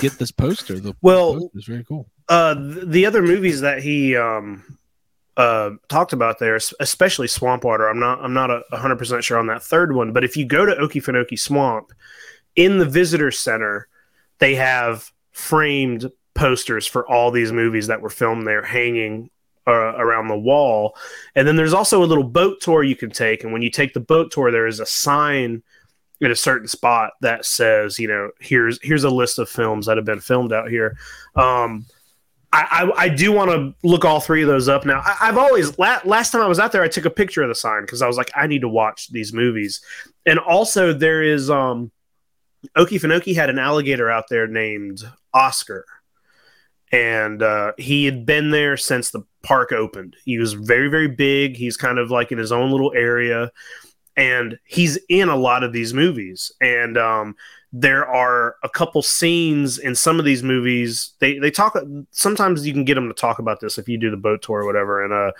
get 0.00 0.12
this 0.18 0.30
poster. 0.30 0.80
The 0.80 0.94
Well- 1.02 1.50
is 1.54 1.64
very 1.64 1.84
cool. 1.84 2.08
Uh, 2.28 2.54
the 2.84 3.06
other 3.06 3.22
movies 3.22 3.60
that 3.62 3.82
he 3.82 4.16
um 4.16 4.78
uh 5.36 5.70
talked 5.88 6.12
about 6.12 6.38
there, 6.38 6.56
especially 6.78 7.26
Swamp 7.26 7.64
Water. 7.64 7.88
I'm 7.88 7.98
not 7.98 8.20
I'm 8.22 8.32
not 8.32 8.50
a 8.50 8.62
hundred 8.76 8.98
percent 8.98 9.24
sure 9.24 9.36
on 9.38 9.48
that 9.48 9.62
third 9.64 9.94
one, 9.94 10.12
but 10.12 10.22
if 10.22 10.36
you 10.36 10.44
go 10.44 10.64
to 10.64 10.72
Okefenokee 10.76 11.38
Swamp 11.38 11.90
in 12.54 12.78
the 12.78 12.84
visitor 12.84 13.32
center, 13.32 13.88
they 14.38 14.54
have 14.54 15.10
framed 15.32 16.10
posters 16.34 16.86
for 16.86 17.04
all 17.08 17.32
these 17.32 17.50
movies 17.50 17.88
that 17.88 18.00
were 18.00 18.10
filmed 18.10 18.46
there 18.46 18.62
hanging 18.62 19.28
uh, 19.66 19.94
around 19.96 20.28
the 20.28 20.38
wall. 20.38 20.96
And 21.34 21.46
then 21.46 21.56
there's 21.56 21.74
also 21.74 22.02
a 22.02 22.06
little 22.06 22.24
boat 22.24 22.60
tour 22.60 22.82
you 22.82 22.96
can 22.96 23.10
take. 23.10 23.44
And 23.44 23.52
when 23.52 23.62
you 23.62 23.70
take 23.70 23.92
the 23.92 24.00
boat 24.00 24.30
tour, 24.30 24.50
there 24.50 24.66
is 24.66 24.80
a 24.80 24.86
sign 24.86 25.62
in 26.20 26.30
a 26.30 26.36
certain 26.36 26.68
spot 26.68 27.12
that 27.22 27.44
says, 27.44 27.98
you 27.98 28.08
know, 28.08 28.30
here's 28.40 28.78
here's 28.82 29.04
a 29.04 29.10
list 29.10 29.38
of 29.38 29.48
films 29.48 29.86
that 29.86 29.96
have 29.96 30.06
been 30.06 30.20
filmed 30.20 30.52
out 30.52 30.68
here. 30.68 30.96
Um, 31.34 31.86
I, 32.52 32.90
I, 32.96 33.04
I 33.04 33.08
do 33.08 33.30
want 33.30 33.50
to 33.50 33.74
look 33.86 34.04
all 34.04 34.20
three 34.20 34.42
of 34.42 34.48
those 34.48 34.68
up 34.68 34.84
now. 34.84 35.00
I, 35.04 35.16
I've 35.22 35.38
always 35.38 35.78
la- 35.78 36.00
last 36.04 36.32
time 36.32 36.42
I 36.42 36.48
was 36.48 36.58
out 36.58 36.72
there, 36.72 36.82
I 36.82 36.88
took 36.88 37.04
a 37.04 37.10
picture 37.10 37.42
of 37.42 37.48
the 37.48 37.54
sign 37.54 37.82
because 37.82 38.02
I 38.02 38.08
was 38.08 38.16
like, 38.16 38.30
I 38.34 38.48
need 38.48 38.62
to 38.62 38.68
watch 38.68 39.08
these 39.08 39.32
movies. 39.32 39.80
And 40.26 40.38
also, 40.38 40.92
there 40.92 41.22
is 41.22 41.48
um, 41.48 41.92
Okefenokee 42.76 43.34
had 43.34 43.50
an 43.50 43.58
alligator 43.58 44.10
out 44.10 44.24
there 44.28 44.48
named 44.48 45.00
Oscar, 45.32 45.86
and 46.90 47.40
uh, 47.40 47.72
he 47.78 48.04
had 48.04 48.26
been 48.26 48.50
there 48.50 48.76
since 48.76 49.10
the 49.10 49.22
park 49.42 49.72
opened. 49.72 50.16
He 50.24 50.38
was 50.38 50.52
very 50.52 50.88
very 50.88 51.08
big. 51.08 51.56
He's 51.56 51.76
kind 51.76 51.98
of 51.98 52.10
like 52.10 52.32
in 52.32 52.38
his 52.38 52.52
own 52.52 52.70
little 52.70 52.92
area, 52.94 53.50
and 54.16 54.58
he's 54.64 54.98
in 55.08 55.28
a 55.28 55.36
lot 55.36 55.64
of 55.64 55.72
these 55.72 55.94
movies. 55.94 56.52
And 56.60 56.98
um, 56.98 57.36
there 57.72 58.06
are 58.06 58.56
a 58.62 58.68
couple 58.68 59.02
scenes 59.02 59.78
in 59.78 59.94
some 59.94 60.18
of 60.18 60.24
these 60.24 60.42
movies. 60.42 61.12
They 61.20 61.38
they 61.38 61.50
talk. 61.50 61.76
Sometimes 62.10 62.66
you 62.66 62.72
can 62.72 62.84
get 62.84 62.94
them 62.94 63.08
to 63.08 63.14
talk 63.14 63.38
about 63.38 63.60
this 63.60 63.78
if 63.78 63.88
you 63.88 63.98
do 63.98 64.10
the 64.10 64.16
boat 64.16 64.42
tour 64.42 64.60
or 64.60 64.66
whatever. 64.66 65.04
And 65.04 65.12
uh, 65.12 65.32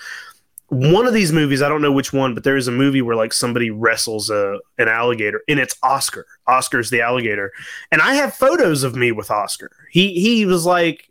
one 0.69 1.07
of 1.07 1.13
these 1.13 1.33
movies, 1.33 1.63
I 1.63 1.69
don't 1.69 1.83
know 1.83 1.91
which 1.91 2.13
one, 2.13 2.33
but 2.33 2.45
there 2.45 2.57
is 2.57 2.69
a 2.69 2.73
movie 2.73 3.03
where 3.03 3.17
like 3.17 3.33
somebody 3.33 3.71
wrestles 3.71 4.31
a 4.31 4.59
an 4.79 4.89
alligator, 4.89 5.43
and 5.49 5.59
it's 5.59 5.77
Oscar. 5.83 6.27
Oscar's 6.47 6.91
the 6.91 7.01
alligator, 7.01 7.53
and 7.91 8.01
I 8.01 8.15
have 8.15 8.35
photos 8.35 8.85
of 8.85 8.95
me 8.95 9.11
with 9.11 9.31
Oscar. 9.31 9.71
He 9.91 10.21
he 10.21 10.47
was 10.47 10.65
like 10.65 11.10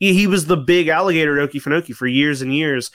he, 0.00 0.14
he 0.14 0.26
was 0.26 0.46
the 0.46 0.56
big 0.56 0.88
alligator 0.88 1.38
at 1.38 1.50
Okefenokee 1.50 1.94
for 1.94 2.06
years 2.06 2.42
and 2.42 2.52
years. 2.52 2.90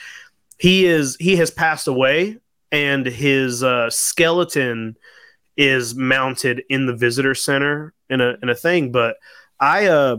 He 0.60 0.86
is 0.86 1.16
he 1.20 1.38
has 1.38 1.52
passed 1.52 1.88
away, 1.88 2.38
and 2.72 3.06
his 3.06 3.64
uh, 3.64 3.90
skeleton 3.90 4.98
is 5.56 5.96
mounted 5.96 6.64
in 6.70 6.86
the 6.86 6.96
visitor 6.96 7.34
center 7.34 7.94
in 8.10 8.20
a 8.20 8.36
in 8.44 8.50
a 8.50 8.56
thing. 8.56 8.92
But 8.92 9.18
I 9.60 9.86
uh 9.86 10.18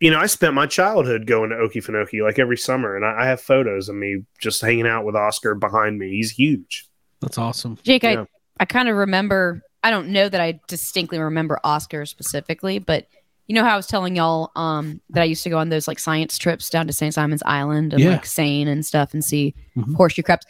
you 0.00 0.10
know, 0.10 0.18
I 0.18 0.26
spent 0.26 0.54
my 0.54 0.66
childhood 0.66 1.26
going 1.26 1.50
to 1.50 1.56
Okefenokee 1.56 2.22
like 2.24 2.38
every 2.38 2.56
summer, 2.56 2.96
and 2.96 3.04
I, 3.04 3.22
I, 3.22 3.26
have 3.26 3.38
photos 3.38 3.90
of 3.90 3.96
me 3.96 4.24
just 4.40 4.62
hanging 4.62 4.86
out 4.86 5.04
with 5.04 5.14
Oscar 5.14 5.54
behind 5.54 5.98
me. 5.98 6.08
He's 6.08 6.30
huge. 6.30 6.88
That's 7.20 7.36
awesome. 7.36 7.76
Jake, 7.82 8.02
yeah. 8.02 8.22
I, 8.22 8.26
I 8.60 8.64
kind 8.64 8.88
of 8.88 8.96
remember, 8.96 9.60
I 9.84 9.90
don't 9.90 10.08
know 10.08 10.26
that 10.26 10.40
I 10.40 10.58
distinctly 10.68 11.18
remember 11.18 11.60
Oscar 11.64 12.06
specifically, 12.06 12.78
but 12.78 13.08
you 13.50 13.54
know 13.56 13.64
how 13.64 13.74
I 13.74 13.76
was 13.76 13.88
telling 13.88 14.14
y'all 14.14 14.52
um, 14.54 15.00
that 15.10 15.22
I 15.22 15.24
used 15.24 15.42
to 15.42 15.50
go 15.50 15.58
on 15.58 15.70
those 15.70 15.88
like 15.88 15.98
science 15.98 16.38
trips 16.38 16.70
down 16.70 16.86
to 16.86 16.92
St. 16.92 17.12
Simon's 17.12 17.42
Island 17.44 17.92
and 17.92 18.00
Yeah. 18.00 18.10
like 18.12 18.24
Seine 18.24 18.70
and 18.70 18.86
stuff 18.86 19.12
and 19.12 19.24
see 19.24 19.56
Mhm. 19.76 19.96
horseshoe 19.96 20.22
crabs. 20.22 20.46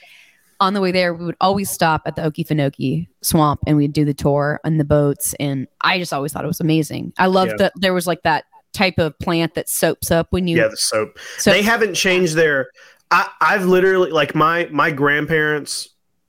On 0.61 0.75
the 0.75 0.83
way 0.83 0.92
there, 0.92 1.14
we 1.14 1.25
would 1.25 1.37
always 1.40 1.71
stop 1.71 2.02
at 2.04 2.14
the 2.14 2.21
Okefenokee 2.23 3.09
swamp 3.23 3.61
and 3.66 3.78
we'd 3.78 3.95
do 3.95 4.04
the 4.04 4.12
tour 4.12 4.61
on 4.66 4.76
the 4.76 4.85
boats. 4.85 5.35
And 5.40 5.66
I 5.80 5.99
just 5.99 6.12
always 6.12 6.30
thought 6.35 6.45
it 6.45 6.49
was 6.49 6.61
amazing. 6.61 7.14
I 7.16 7.25
loved 7.25 7.52
Yeah. 7.52 7.57
that 7.57 7.73
there 7.76 7.95
was 7.95 8.07
like 8.07 8.23
that 8.25 8.45
type 8.75 8.99
of 8.99 9.19
plant 9.19 9.54
that 9.54 9.71
soaps 9.71 10.11
up 10.11 10.26
when 10.28 10.47
you. 10.47 10.59
yeah, 10.59 10.69
the 10.69 10.76
soap. 10.76 11.19
So- 11.38 11.52
they 11.52 11.62
haven't 11.62 11.95
changed 11.95 12.35
their. 12.37 12.69
I, 13.11 13.28
I've 13.40 13.64
literally 13.64 14.11
like 14.11 14.35
my 14.35 14.69
my 14.71 14.90
grandparents 14.90 15.88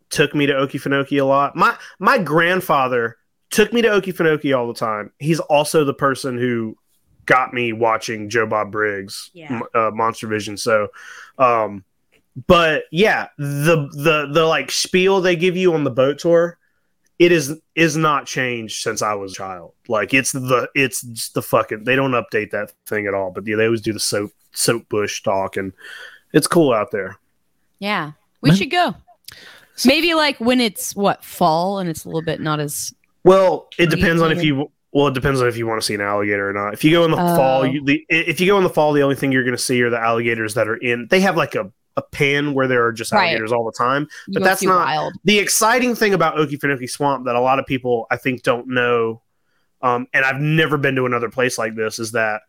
took 0.10 0.34
me 0.34 0.46
to 0.46 0.54
Okefenokee 0.54 1.20
a 1.20 1.26
lot. 1.26 1.58
My 1.58 1.76
my 2.00 2.18
grandfather 2.18 3.18
took 3.52 3.72
me 3.74 3.82
to 3.82 3.90
Okefenokee 3.90 4.58
all 4.58 4.68
the 4.68 4.74
time. 4.74 5.12
He's 5.20 5.40
also 5.40 5.84
the 5.86 5.94
person 5.94 6.38
who 6.38 6.78
got 7.26 7.54
me 7.54 7.72
watching 7.74 8.30
Joe 8.30 8.48
Bob 8.48 8.72
Briggs, 8.72 9.30
Yeah. 9.34 9.60
uh, 9.76 9.92
Monster 9.94 10.28
Vision. 10.28 10.58
So, 10.58 10.88
um, 11.38 11.84
but 12.48 12.84
yeah, 12.92 13.28
the 13.38 13.88
the 13.94 14.30
the 14.32 14.46
like 14.46 14.72
spiel 14.72 15.22
they 15.22 15.36
give 15.36 15.56
you 15.58 15.74
on 15.74 15.84
the 15.84 15.92
boat 15.92 16.20
tour, 16.20 16.58
it 17.20 17.32
is 17.32 17.60
is 17.76 17.98
not 17.98 18.26
changed 18.26 18.82
since 18.82 19.02
I 19.02 19.14
was 19.16 19.34
a 19.34 19.36
child. 19.36 19.74
Like 19.88 20.14
it's 20.14 20.32
the 20.32 20.70
it's 20.74 21.02
just 21.02 21.34
the 21.34 21.42
fucking 21.42 21.84
they 21.84 21.96
don't 21.96 22.12
update 22.12 22.52
that 22.52 22.72
thing 22.88 23.06
at 23.06 23.14
all. 23.14 23.32
But 23.32 23.46
yeah, 23.46 23.58
they 23.58 23.66
always 23.66 23.82
do 23.82 23.94
the 23.94 24.00
soap 24.00 24.32
soap 24.54 24.88
bush 24.90 25.22
talk, 25.24 25.58
and 25.58 25.74
it's 26.34 26.48
cool 26.48 26.74
out 26.74 26.92
there. 26.92 27.18
Yeah, 27.80 28.14
we 28.42 28.50
Man. 28.50 28.58
should 28.58 28.72
go. 28.72 28.96
Maybe 29.86 30.14
like 30.14 30.40
when 30.40 30.62
it's 30.62 30.96
what 30.96 31.24
fall 31.26 31.80
and 31.80 31.90
it's 31.90 32.06
a 32.06 32.08
little 32.08 32.22
bit 32.22 32.40
not 32.40 32.60
as 32.60 32.94
Well, 33.24 33.70
it 33.78 33.90
depends 33.90 34.22
on 34.22 34.32
if 34.32 34.44
you. 34.44 34.72
Well, 34.94 35.08
it 35.08 35.14
depends 35.14 35.42
on 35.42 35.48
if 35.48 35.56
you 35.56 35.66
want 35.66 35.80
to 35.80 35.86
see 35.86 35.94
an 35.94 36.02
alligator 36.02 36.50
or 36.50 36.54
not. 36.54 36.74
If 36.74 36.84
you 36.84 36.92
go 36.92 37.06
in 37.06 37.12
the 37.12 37.18
Oh. 37.18 37.36
fall, 37.36 37.66
you, 37.66 37.82
the, 37.86 38.06
if 38.10 38.42
you 38.42 38.48
go 38.48 38.58
in 38.58 38.64
the 38.64 38.70
fall, 38.70 38.92
the 38.92 39.04
only 39.04 39.16
thing 39.16 39.32
you're 39.32 39.46
going 39.46 39.56
to 39.56 39.62
see 39.62 39.82
are 39.84 39.90
the 39.90 39.98
alligators 40.00 40.54
that 40.56 40.68
are 40.68 40.76
in. 40.76 41.08
They 41.10 41.22
have 41.22 41.38
like 41.38 41.56
a, 41.56 41.72
a 41.96 42.02
pen 42.02 42.54
where 42.54 42.68
there 42.68 42.86
are 42.86 42.92
just 42.92 43.14
Right. 43.14 43.28
alligators 43.28 43.54
all 43.54 43.64
the 43.64 43.72
time. 43.72 44.08
But 44.28 44.40
go 44.40 44.46
that's 44.46 44.64
not 44.64 44.86
wild. 44.86 45.14
the 45.24 45.40
exciting 45.40 45.96
thing 45.96 46.14
about 46.14 46.36
Okefenokee 46.36 46.90
Swamp 46.90 47.24
that 47.26 47.36
a 47.36 47.40
lot 47.40 47.58
of 47.58 47.66
people 47.66 48.06
I 48.12 48.18
think 48.18 48.44
don't 48.44 48.68
know. 48.68 49.22
Um, 49.82 50.08
and 50.14 50.26
I've 50.26 50.42
never 50.42 50.78
been 50.78 50.96
to 50.96 51.06
another 51.06 51.30
place 51.30 51.58
like 51.58 51.74
this 51.76 51.98
is 51.98 52.12
that 52.12 52.42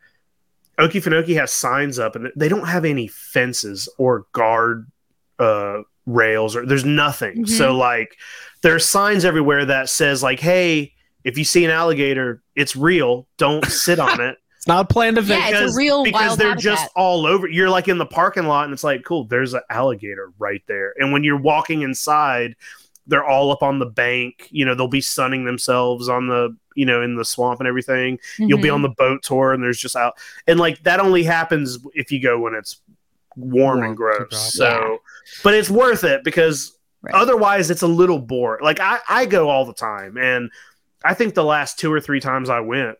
Okefenokee 0.79 1.37
has 1.39 1.53
signs 1.53 1.99
up 2.01 2.17
and 2.17 2.33
they 2.35 2.49
don't 2.49 2.67
have 2.67 2.85
any 2.85 3.07
fences 3.07 3.89
or 3.99 4.27
guard 4.33 4.91
uh, 5.39 5.83
rails 6.07 6.57
or 6.57 6.67
there's 6.67 6.85
nothing. 6.85 7.45
Mhm. 7.45 7.49
So 7.49 7.77
like 7.77 8.17
there's 8.63 8.85
signs 8.87 9.25
everywhere 9.25 9.65
that 9.67 9.89
says 9.89 10.23
like, 10.23 10.41
hey, 10.41 10.93
if 11.25 11.37
you 11.39 11.45
see 11.45 11.65
an 11.65 11.71
alligator, 11.71 12.43
it's 12.57 12.75
real. 12.77 13.27
Don't 13.39 13.65
sit 13.67 13.99
on 13.99 14.21
it. 14.21 14.37
It's 14.63 14.69
not 14.69 14.85
a 14.85 14.87
planned 14.95 15.19
event. 15.19 15.41
Yeah, 15.51 15.65
it's 15.65 15.75
a 15.75 15.77
real 15.77 16.05
because 16.05 16.21
wild 16.29 16.39
they're 16.39 16.49
habitat. 16.51 16.63
just 16.79 16.89
all 16.95 17.27
over. 17.27 17.49
You're 17.49 17.69
like 17.69 17.89
in 17.89 17.99
the 17.99 18.07
parking 18.07 18.45
lot, 18.45 18.63
and 18.67 18.73
it's 18.73 18.85
like, 18.85 19.03
cool. 19.05 19.25
There's 19.25 19.55
an 19.55 19.63
alligator 19.71 20.31
right 20.39 20.63
there. 20.69 20.95
And 21.01 21.13
when 21.13 21.25
you're 21.25 21.37
walking 21.37 21.83
inside, 21.83 22.55
they're 23.09 23.25
all 23.25 23.51
up 23.51 23.65
on 23.65 23.81
the 23.81 23.87
bank. 23.87 24.47
You 24.53 24.65
know, 24.65 24.77
they'll 24.77 24.87
be 24.87 25.01
sunning 25.01 25.45
themselves 25.45 26.09
on 26.09 26.29
the, 26.29 26.57
you 26.77 26.87
know, 26.87 27.03
in 27.03 27.17
the 27.17 27.25
swamp 27.25 27.59
and 27.59 27.67
everything. 27.67 28.21
You'll 28.39 28.61
be 28.61 28.69
Mhm. 28.69 28.75
on 28.75 28.83
the 28.83 28.91
boat 28.91 29.25
tour, 29.25 29.53
and 29.53 29.65
there's 29.65 29.81
just 29.81 29.97
out, 29.97 30.15
and 30.47 30.61
like 30.61 30.81
that 30.85 31.01
only 31.01 31.25
happens 31.25 31.81
if 31.95 32.13
you 32.13 32.23
go 32.23 32.39
when 32.39 32.55
it's 32.55 32.81
warm, 33.35 33.79
Warm 33.79 33.83
and 33.83 33.97
gross. 33.97 34.55
So, 34.55 34.69
Yeah. 34.69 34.97
but 35.43 35.55
it's 35.55 35.71
worth 35.71 36.05
it 36.05 36.23
because 36.23 36.79
Right. 37.03 37.15
otherwise 37.15 37.71
it's 37.71 37.83
a 37.83 37.87
little 37.89 38.19
boring. 38.21 38.63
Like 38.65 38.79
I, 38.81 38.99
I 39.09 39.27
go 39.27 39.49
all 39.51 39.65
the 39.65 39.75
time, 39.75 40.17
and 40.17 40.51
I 41.05 41.15
think 41.15 41.35
the 41.35 41.45
last 41.45 41.79
two 41.79 41.93
or 41.93 42.01
three 42.01 42.21
times 42.21 42.49
I 42.49 42.61
went, 42.61 42.97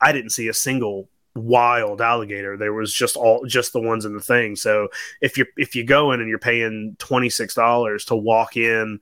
I 0.00 0.10
didn't 0.12 0.30
see 0.30 0.48
a 0.48 0.54
single 0.54 1.08
wild 1.34 2.00
alligator. 2.00 2.56
There 2.56 2.72
was 2.72 2.92
just 2.92 3.16
all 3.16 3.44
just 3.46 3.72
the 3.72 3.80
ones 3.80 4.04
in 4.04 4.12
the 4.14 4.20
thing. 4.20 4.56
So 4.56 4.88
if 5.20 5.38
you're 5.38 5.46
if 5.56 5.74
you 5.76 5.84
go 5.84 6.10
in 6.12 6.20
and 6.20 6.28
you're 6.28 6.38
paying 6.40 6.96
twenty 6.98 7.30
six 7.30 7.54
dollars 7.54 8.04
to 8.06 8.16
walk 8.16 8.56
in 8.56 8.98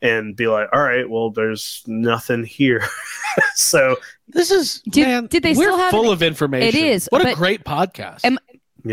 and 0.00 0.34
be 0.36 0.46
like, 0.46 0.68
all 0.72 0.80
right, 0.82 1.08
well, 1.10 1.30
there's 1.30 1.82
nothing 1.86 2.44
here. 2.44 2.84
so 3.54 3.96
This 4.28 4.50
is 4.50 4.80
Did- 4.88 5.06
man, 5.08 5.26
did 5.26 5.42
they 5.42 5.50
we're 5.54 5.64
still 5.64 5.76
have 5.76 5.90
full 5.90 6.06
an- 6.06 6.12
of 6.12 6.22
information. 6.22 6.68
It 6.68 6.74
is, 6.74 7.08
What 7.10 7.26
a 7.26 7.34
great 7.34 7.64
podcast. 7.64 8.24
Am- 8.24 8.38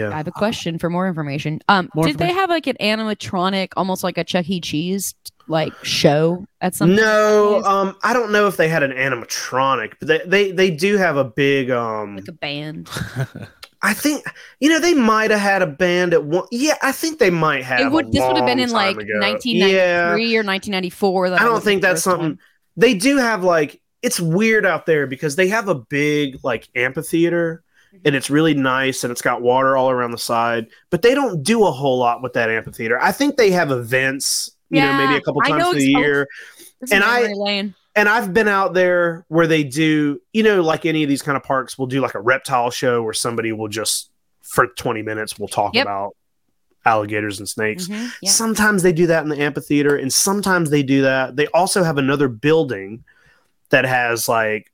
I 0.04 0.18
have 0.18 0.28
a 0.28 0.32
question 0.32 0.78
for 0.80 0.90
more 0.90 1.08
information. 1.08 1.60
Um, 1.70 1.90
More 1.96 2.06
did 2.06 2.18
they 2.18 2.32
have 2.32 2.50
like 2.50 2.68
an 2.68 2.78
animatronic, 2.80 3.70
almost 3.78 4.04
like 4.04 4.18
a 4.18 4.24
Chuck 4.24 4.50
E. 4.50 4.60
Cheese 4.62 5.16
like 5.48 5.74
show 5.84 6.46
at 6.62 6.76
some? 6.76 6.96
no, 6.96 7.62
um, 7.64 7.96
I 8.04 8.14
don't 8.14 8.32
know 8.32 8.48
if 8.48 8.58
they 8.58 8.68
had 8.68 8.84
an 8.84 8.92
animatronic, 8.92 9.94
but 10.00 10.08
they 10.08 10.22
they, 10.26 10.52
they 10.52 10.72
do 10.72 10.98
have 10.98 11.18
a 11.18 11.24
big 11.24 11.72
um. 11.72 12.16
like 12.18 12.28
a 12.28 12.34
band. 12.34 12.90
I 13.82 13.94
think 13.94 14.26
you 14.60 14.70
know 14.70 14.80
they 14.80 14.96
might 14.96 15.30
have 15.30 15.40
had 15.40 15.62
a 15.62 15.68
band 15.68 16.14
at 16.14 16.24
one. 16.26 16.48
Yeah, 16.52 16.76
I 16.82 16.92
think 16.92 17.20
they 17.20 17.30
might 17.30 17.64
have. 17.64 17.82
It 17.82 17.92
would. 17.92 18.08
a 18.08 18.10
This 18.10 18.22
would 18.22 18.38
have 18.38 18.46
been 18.46 18.60
in 18.60 18.72
like 18.72 18.96
time 18.96 19.06
ago. 19.06 19.20
1993 19.20 19.76
Yeah. 19.76 20.40
or 20.40 20.44
1994. 20.44 21.28
I 21.28 21.40
don't 21.40 21.64
think 21.64 21.82
that's 21.82 22.02
something 22.02 22.38
time. 22.38 22.40
they 22.78 22.96
do 22.96 23.18
have 23.18 23.44
like 23.44 23.82
it's 24.02 24.20
weird 24.20 24.66
out 24.66 24.86
there 24.86 25.08
because 25.08 25.36
they 25.36 25.50
have 25.50 25.68
a 25.68 25.76
big 25.76 26.40
like 26.44 26.68
amphitheater. 26.76 27.64
And 28.04 28.16
it's 28.16 28.30
really 28.30 28.54
nice 28.54 29.04
and 29.04 29.12
it's 29.12 29.22
got 29.22 29.42
water 29.42 29.78
all 29.78 29.90
around 29.90 30.12
the 30.12 30.18
side 30.18 30.68
but 30.90 31.02
they 31.02 31.14
don't 31.16 31.42
do 31.44 31.66
a 31.66 31.72
whole 31.72 31.98
lot 31.98 32.22
with 32.22 32.34
that 32.34 32.50
amphitheater 32.50 33.00
i 33.02 33.12
think 33.12 33.38
they 33.38 33.52
have 33.52 33.72
events 33.72 34.52
you 34.70 34.82
know 34.82 34.94
maybe 34.98 35.16
a 35.16 35.22
couple 35.22 35.42
times 35.42 35.76
a 35.76 35.84
year 35.86 36.28
and 36.92 37.04
I- 37.04 37.32
lane. 37.34 37.74
and 37.96 38.10
i've 38.10 38.34
been 38.34 38.48
out 38.48 38.74
there 38.74 39.26
where 39.30 39.48
they 39.48 39.64
do 39.64 40.20
you 40.34 40.44
know 40.44 40.62
like 40.62 40.86
any 40.86 41.04
of 41.04 41.10
these 41.10 41.22
kind 41.22 41.38
of 41.38 41.44
parks 41.44 41.78
will 41.78 41.88
do 41.88 42.02
like 42.02 42.16
a 42.16 42.20
reptile 42.22 42.72
show 42.72 43.02
where 43.04 43.14
somebody 43.14 43.52
will 43.52 43.68
just 43.70 44.12
for 44.42 44.68
20 44.68 45.02
minutes 45.02 45.40
will 45.40 45.48
talk 45.48 45.74
Yep. 45.76 45.86
about 45.86 46.16
alligators 46.86 47.40
and 47.40 47.50
snakes 47.50 47.88
Mhm, 47.88 48.12
yeah. 48.22 48.30
Sometimes 48.30 48.84
they 48.84 48.94
do 48.94 49.08
that 49.08 49.24
in 49.24 49.30
the 49.30 49.40
amphitheater, 49.42 49.96
and 49.96 50.14
sometimes 50.14 50.70
they 50.70 50.84
do 50.84 51.02
that. 51.02 51.36
They 51.36 51.48
also 51.48 51.84
have 51.84 51.98
another 51.98 52.28
building 52.28 53.04
that 53.72 53.86
has 53.86 54.30
like 54.30 54.72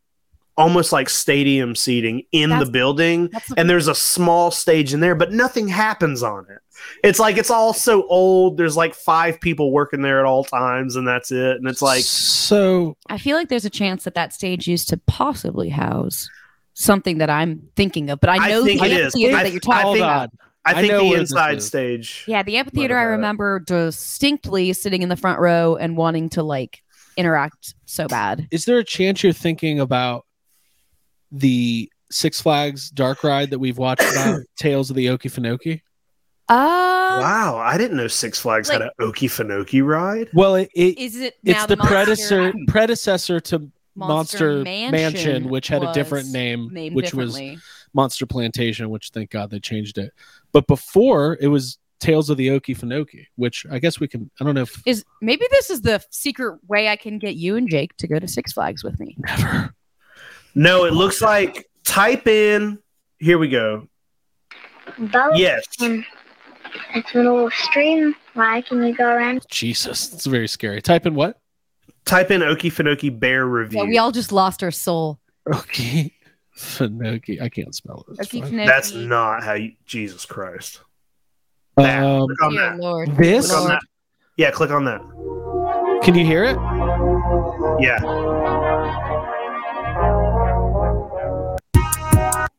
almost 0.58 0.92
like 0.92 1.10
stadium 1.10 1.76
seating 1.76 2.24
in 2.32 2.50
That's- 2.50 2.68
the 2.68 2.72
building, 2.72 3.30
That's 3.32 3.52
and 3.58 3.70
there's 3.70 3.88
a 3.88 3.96
small 3.96 4.52
stage 4.52 4.94
in 4.94 5.00
there, 5.00 5.16
but 5.16 5.32
nothing 5.32 5.68
happens 5.68 6.22
on 6.24 6.46
it. 6.50 6.60
It's 7.04 7.20
like 7.20 7.38
it's 7.38 7.52
all 7.52 7.74
so 7.74 8.08
old. 8.08 8.58
There's 8.58 8.76
like 8.76 8.94
five 8.96 9.40
people 9.40 9.72
working 9.72 10.02
there 10.02 10.20
at 10.20 10.26
all 10.26 10.44
times, 10.44 10.96
and 10.96 11.08
that's 11.08 11.32
it. 11.32 11.58
And 11.58 11.68
it's 11.68 11.82
like 11.82 12.04
so 12.04 12.98
I 13.08 13.18
feel 13.18 13.38
like 13.38 13.50
there's 13.50 13.66
a 13.66 13.70
chance 13.70 14.04
that 14.06 14.16
that 14.16 14.34
stage 14.34 14.68
used 14.68 14.90
to 14.90 14.98
possibly 14.98 15.70
house 15.70 16.28
something 16.74 17.20
that 17.20 17.30
I'm 17.30 17.62
thinking 17.76 18.10
of, 18.10 18.20
but 18.20 18.30
I 18.32 18.38
I 18.46 18.50
know 18.50 18.64
think 18.66 18.82
the 18.82 18.88
it 18.88 18.92
is. 18.94 19.06
amphitheater 19.14 19.38
I- 19.38 19.44
that 19.44 19.52
you're 19.52 19.60
talking 19.62 19.82
hold 19.84 19.96
think- 19.98 20.04
about. 20.06 20.30
I 20.64 20.72
I 20.74 20.82
think 20.82 20.94
know 20.94 21.10
the 21.10 21.20
inside 21.20 21.62
stage. 21.64 22.24
Yeah, 22.28 22.44
the 22.44 22.58
amphitheater. 22.58 22.96
I 22.96 23.00
have 23.02 23.08
had 23.08 23.14
it. 23.14 23.18
remember 23.18 23.60
distinctly 23.62 24.74
sitting 24.74 25.02
in 25.02 25.10
the 25.10 25.16
front 25.16 25.40
row 25.40 25.76
and 25.76 25.98
wanting 25.98 26.30
to 26.30 26.44
like 26.44 26.84
interact 27.18 27.74
so 27.86 28.08
bad. 28.08 28.48
Is 28.52 28.66
there 28.66 28.78
a 28.78 28.84
chance 28.84 29.24
you're 29.24 29.34
thinking 29.34 29.80
about 29.80 30.26
the 31.32 31.92
Six 32.12 32.42
Flags 32.42 32.90
Dark 32.90 33.24
Ride 33.24 33.50
that 33.52 33.60
we've 33.60 33.78
watched 33.78 34.02
about 34.12 34.42
Tales 34.58 34.90
of 34.90 34.96
the 34.96 35.08
Okefenokee? 35.08 35.82
Uh, 36.50 37.18
Wow, 37.20 37.58
I 37.58 37.78
didn't 37.78 37.98
know 37.98 38.08
Six 38.08 38.40
Flags 38.40 38.70
like- 38.70 38.82
had 38.82 38.90
an 38.98 39.12
Okefenokee 39.12 39.86
ride. 39.86 40.30
Well, 40.34 40.56
it, 40.56 40.70
it 40.74 40.98
is 40.98 41.18
it 41.20 41.36
it's 41.44 41.60
now 41.60 41.66
the, 41.66 41.76
Monster- 41.78 41.94
predecessor 41.94 42.54
predecessor 42.68 43.40
to 43.42 43.60
Monster 43.96 44.56
Monster, 44.56 44.64
Mansion 44.64 44.92
Mansion, 44.92 45.50
which 45.50 45.68
had 45.68 45.84
a 45.84 45.92
different 45.94 46.30
name, 46.30 46.70
which 46.94 47.14
was. 47.14 47.40
Monster 47.94 48.26
Plantation, 48.26 48.90
which 48.90 49.10
thank 49.10 49.30
God 49.32 49.50
they 49.50 49.60
changed 49.60 49.98
it. 49.98 50.14
But 50.54 50.66
before 50.68 51.38
it 51.42 51.48
was 51.48 51.78
Tales 52.00 52.30
of 52.30 52.38
the 52.38 52.48
Okefenokee, 52.48 53.28
which 53.36 53.66
I 53.70 53.80
guess 53.80 54.00
we 54.00 54.08
can. 54.08 54.32
I 54.40 54.44
don't 54.44 54.56
know 54.56 54.62
if 54.62 54.82
Is 54.86 55.04
maybe 55.22 55.46
this 55.52 55.70
is 55.70 55.82
the 55.82 56.02
secret 56.10 56.60
way 56.68 56.88
I 56.88 56.96
can 56.96 57.20
get 57.20 57.36
you 57.36 57.58
and 57.58 57.70
Jake 57.70 57.96
to 57.98 58.08
go 58.08 58.18
to 58.18 58.28
Six 58.28 58.54
Flags 58.54 58.84
with 58.84 59.00
me. 59.00 59.16
never. 59.20 59.74
No, 60.56 60.86
it 60.86 60.94
looks 60.94 61.22
like 61.22 61.70
type 61.84 62.28
in. 62.28 62.80
Here 63.20 63.38
we 63.38 63.50
go. 63.50 63.88
Boat. 64.98 65.36
Yes. 65.36 65.66
And 65.80 66.06
it's 66.94 67.14
a 67.14 67.18
little 67.18 67.50
stream. 67.52 68.16
Why 68.34 68.62
can 68.62 68.84
you 68.84 68.96
go 68.96 69.06
around? 69.06 69.46
Jesus, 69.50 70.14
it's 70.14 70.26
very 70.26 70.48
scary. 70.48 70.82
Type 70.82 71.06
in 71.06 71.16
what? 71.16 71.40
Type 72.06 72.32
in 72.32 72.42
Okefenokee 72.42 73.20
Bear 73.20 73.46
review. 73.46 73.80
Yeah, 73.80 73.86
we 73.86 73.98
all 73.98 74.12
just 74.12 74.32
lost 74.32 74.64
our 74.64 74.72
soul. 74.72 75.20
Okay. 75.48 76.14
Fenoki. 76.58 77.42
I 77.42 77.50
can't 77.50 77.74
spell 77.74 78.06
it. 78.10 78.20
It's 78.20 78.30
fine. 78.30 78.56
That's 78.58 78.94
not 78.94 79.44
how 79.44 79.54
you. 79.54 79.74
Jesus 79.86 80.26
Christ. 80.26 80.82
Um, 81.78 82.28
Click 82.28 82.44
on 82.44 82.56
that. 82.56 82.78
Lord. 82.78 83.16
This? 83.16 83.48
Click 83.48 83.62
on 83.62 83.68
that. 83.70 83.82
Yeah, 84.38 84.52
click 84.52 84.72
on 84.72 84.86
that. 84.86 85.02
can 86.04 86.16
you 86.16 86.26
hear 86.26 86.44
it? 86.44 86.58
Yeah. 87.80 88.00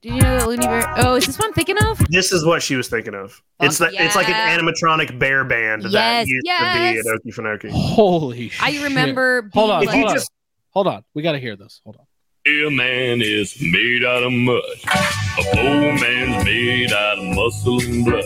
Did 0.02 0.14
you 0.14 0.20
know 0.20 0.38
that 0.38 0.48
Looney 0.48 0.66
Bear? 0.66 0.94
Oh, 0.98 1.14
is 1.14 1.26
this 1.26 1.38
what 1.38 1.46
I'm 1.46 1.52
thinking 1.54 1.78
of? 1.78 1.98
This 2.08 2.32
is 2.32 2.44
what 2.44 2.60
she 2.62 2.74
was 2.74 2.88
thinking 2.88 3.14
of. 3.14 3.40
It's 3.60 3.78
Fuck 3.78 3.92
that 3.92 4.04
it's 4.04 4.16
like 4.16 4.28
an 4.28 4.34
animatronic 4.58 5.16
bear 5.18 5.44
band 5.44 5.84
that 5.84 6.26
used 6.26 6.44
yes. 6.44 6.96
to 6.96 7.02
be 7.02 7.08
at 7.08 7.20
Okefenokee. 7.24 7.70
Holy 7.70 8.48
shit. 8.48 8.62
I 8.62 8.82
remember. 8.82 9.48
Hold 9.54 9.70
on, 9.70 9.84
like- 9.84 9.94
you 9.94 10.00
hold 10.00 10.08
on. 10.10 10.14
just 10.16 10.30
Hold 10.72 10.86
on. 10.86 11.04
We 11.14 11.22
got 11.22 11.32
to 11.32 11.38
hear 11.38 11.54
this. 11.54 11.80
Hold 11.84 11.98
on. 11.98 12.06
A 12.46 12.70
man 12.70 13.20
is 13.22 13.60
made 13.60 14.04
out 14.04 14.22
of 14.22 14.32
mud. 14.32 14.62
A 14.88 15.42
poor 15.54 15.92
man's 16.00 16.44
made 16.44 16.92
out 16.92 17.18
of 17.18 17.24
muscle 17.36 17.80
and 17.80 18.04
blood. 18.04 18.24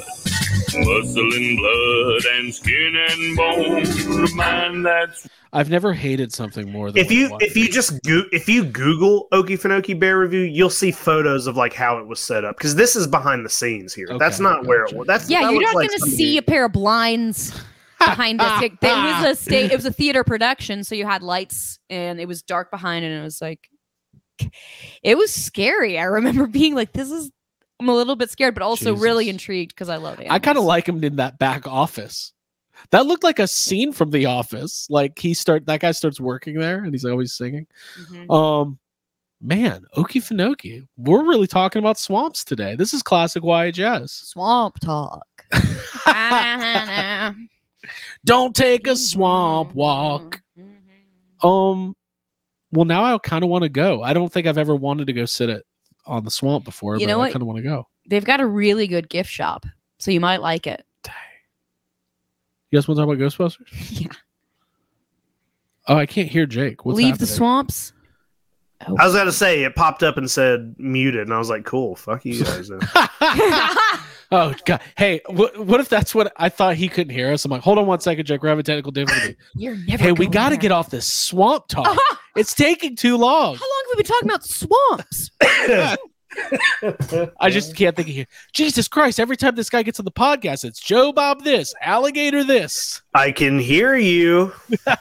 Muscle 0.78 1.32
and 1.34 1.58
blood 1.58 2.24
and 2.34 2.54
skin 2.54 2.94
and 2.96 3.36
bone. 3.36 3.82
The 3.82 4.32
man 4.34 4.82
that's 4.82 5.28
I've 5.56 5.70
never 5.70 5.92
hated 5.94 6.32
something 6.34 6.70
more 6.70 6.92
than 6.92 7.02
if 7.02 7.10
you 7.10 7.36
if 7.40 7.56
you 7.56 7.68
just 7.70 8.02
go, 8.02 8.22
if 8.30 8.46
you 8.48 8.64
Google 8.64 9.26
Okefenokee 9.32 9.98
Bear 9.98 10.18
Review, 10.18 10.40
you'll 10.40 10.68
see 10.68 10.90
photos 10.92 11.46
of 11.46 11.56
like 11.56 11.72
how 11.72 11.96
it 11.98 12.06
was 12.06 12.20
set 12.20 12.44
up 12.44 12.56
because 12.58 12.74
this 12.74 12.94
is 12.94 13.06
behind 13.06 13.44
the 13.44 13.48
scenes 13.48 13.94
here. 13.94 14.06
that's 14.18 14.36
Okay, 14.36 14.42
not 14.44 14.66
where 14.66 14.84
it 14.84 14.94
was. 14.94 15.06
That's 15.06 15.30
Yeah, 15.30 15.42
that 15.44 15.52
you're 15.52 15.62
not 15.62 15.74
like 15.74 15.88
going 15.88 15.98
to 15.98 16.00
somebody- 16.00 16.16
see 16.16 16.36
a 16.36 16.42
pair 16.42 16.66
of 16.66 16.72
blinds 16.72 17.58
behind 17.98 18.40
us. 18.42 18.62
It, 18.62 18.72
it 18.72 18.82
was 18.82 19.24
a 19.24 19.34
state. 19.34 19.72
It 19.72 19.76
was 19.76 19.86
a 19.86 19.92
theater 19.92 20.22
production, 20.24 20.84
so 20.84 20.94
you 20.94 21.06
had 21.06 21.22
lights, 21.22 21.78
and 21.88 22.20
it 22.20 22.28
was 22.28 22.42
dark 22.42 22.70
behind, 22.70 23.06
and 23.06 23.14
it 23.18 23.22
was 23.22 23.40
like, 23.40 23.70
it 25.02 25.16
was 25.16 25.32
scary. 25.32 25.98
I 25.98 26.04
remember 26.04 26.46
being 26.60 26.74
like, 26.74 26.92
"This 26.92 27.10
is." 27.10 27.30
I'm 27.78 27.90
a 27.90 27.94
little 27.94 28.16
bit 28.16 28.30
scared, 28.30 28.54
but 28.54 28.62
also 28.62 28.94
really 28.96 29.28
intrigued 29.28 29.74
because 29.74 29.90
I 29.90 29.96
love 29.96 30.18
it. 30.18 30.28
I 30.30 30.38
kind 30.38 30.56
of 30.56 30.64
like 30.64 30.88
him 30.88 31.04
in 31.04 31.16
that 31.16 31.38
back 31.38 31.66
office. 31.66 32.32
That 32.90 33.06
looked 33.06 33.24
like 33.24 33.38
a 33.38 33.46
scene 33.46 33.92
from 33.92 34.10
The 34.10 34.26
Office. 34.26 34.86
Like 34.90 35.18
he 35.18 35.34
start 35.34 35.66
that 35.66 35.80
guy 35.80 35.92
starts 35.92 36.20
working 36.20 36.58
there 36.58 36.84
and 36.84 36.92
he's 36.94 37.04
always 37.04 37.32
singing. 37.34 37.66
Mhm. 38.10 38.30
Um, 38.30 38.78
man, 39.40 39.84
Okefenokee. 39.96 40.86
We're 40.96 41.24
really 41.24 41.46
talking 41.46 41.80
about 41.80 41.98
swamps 41.98 42.44
today. 42.44 42.74
This 42.76 42.92
is 42.94 43.02
classic 43.02 43.42
YHS. 43.42 44.10
swamp 44.10 44.78
talk. 44.80 45.26
Don't 48.24 48.54
take 48.54 48.86
a 48.86 48.96
swamp 48.96 49.74
walk. 49.74 50.40
Um, 51.42 51.94
well, 52.72 52.84
now 52.84 53.04
I 53.04 53.18
kind 53.18 53.44
of 53.44 53.50
want 53.50 53.62
to 53.62 53.68
go. 53.68 54.02
I 54.02 54.12
don't 54.12 54.32
think 54.32 54.46
I've 54.46 54.58
ever 54.58 54.74
wanted 54.74 55.06
to 55.06 55.12
go 55.12 55.26
sit 55.26 55.50
it 55.50 55.64
on 56.06 56.24
the 56.24 56.30
swamp 56.30 56.64
before. 56.64 56.94
You 56.94 57.06
but 57.06 57.12
know 57.12 57.18
I 57.20 57.26
what? 57.26 57.32
kind 57.32 57.42
of 57.42 57.46
want 57.46 57.58
to 57.58 57.62
go. 57.62 57.86
They've 58.08 58.24
got 58.24 58.40
a 58.40 58.46
really 58.46 58.86
good 58.86 59.08
gift 59.08 59.30
shop, 59.30 59.66
so 59.98 60.10
you 60.10 60.20
might 60.20 60.40
like 60.40 60.66
it. 60.66 60.84
You 62.70 62.78
guys 62.78 62.88
want 62.88 62.98
to 62.98 63.04
talk 63.06 63.14
about 63.14 63.22
Ghostbusters? 63.22 64.00
Yeah. 64.00 64.08
Oh, 65.88 65.96
I 65.96 66.06
can't 66.06 66.28
hear 66.28 66.46
Jake. 66.46 66.84
What's 66.84 66.96
Leave 66.96 67.18
the 67.18 67.26
happening? 67.26 67.36
swamps. 67.36 67.92
I 68.80 69.06
was 69.06 69.14
gonna 69.14 69.30
say 69.32 69.62
it 69.62 69.74
popped 69.76 70.02
up 70.02 70.16
and 70.16 70.28
said 70.30 70.74
muted, 70.78 71.22
and 71.22 71.32
I 71.32 71.38
was 71.38 71.48
like, 71.48 71.64
"Cool, 71.64 71.94
fuck 71.96 72.24
you 72.24 72.42
guys." 72.44 72.68
oh 74.32 74.52
god! 74.66 74.80
Hey, 74.98 75.20
what, 75.28 75.56
what 75.64 75.78
if 75.80 75.88
that's 75.88 76.12
what 76.14 76.32
I 76.36 76.48
thought 76.48 76.74
he 76.74 76.88
couldn't 76.88 77.14
hear 77.14 77.32
us? 77.32 77.44
I'm 77.44 77.52
like, 77.52 77.62
hold 77.62 77.78
on 77.78 77.86
one 77.86 78.00
second, 78.00 78.26
Jake. 78.26 78.42
We're 78.42 78.48
having 78.50 78.64
technical 78.64 78.90
difficulty. 78.92 79.36
You're 79.54 79.76
never. 79.76 80.02
hey, 80.02 80.12
we 80.12 80.26
got 80.26 80.48
to 80.50 80.56
there. 80.56 80.60
get 80.62 80.72
off 80.72 80.90
this 80.90 81.06
swamp 81.06 81.68
talk. 81.68 81.96
it's 82.36 82.52
taking 82.52 82.96
too 82.96 83.16
long. 83.16 83.54
How 83.56 83.64
long 83.64 83.82
have 83.90 83.96
we 83.96 84.02
been 84.02 84.06
talking 84.06 84.28
about 84.28 84.44
swamps? 84.44 85.30
I 87.40 87.50
just 87.50 87.76
can't 87.76 87.94
think 87.96 88.08
of 88.08 88.14
you. 88.14 88.26
Jesus 88.52 88.88
Christ! 88.88 89.18
Every 89.20 89.36
time 89.36 89.54
this 89.54 89.70
guy 89.70 89.82
gets 89.82 89.98
on 89.98 90.04
the 90.04 90.10
podcast, 90.12 90.64
it's 90.64 90.80
Joe 90.80 91.12
Bob 91.12 91.42
this, 91.44 91.74
alligator 91.82 92.44
this. 92.44 93.02
I 93.14 93.32
can 93.32 93.58
hear 93.58 93.96
you. 93.96 94.52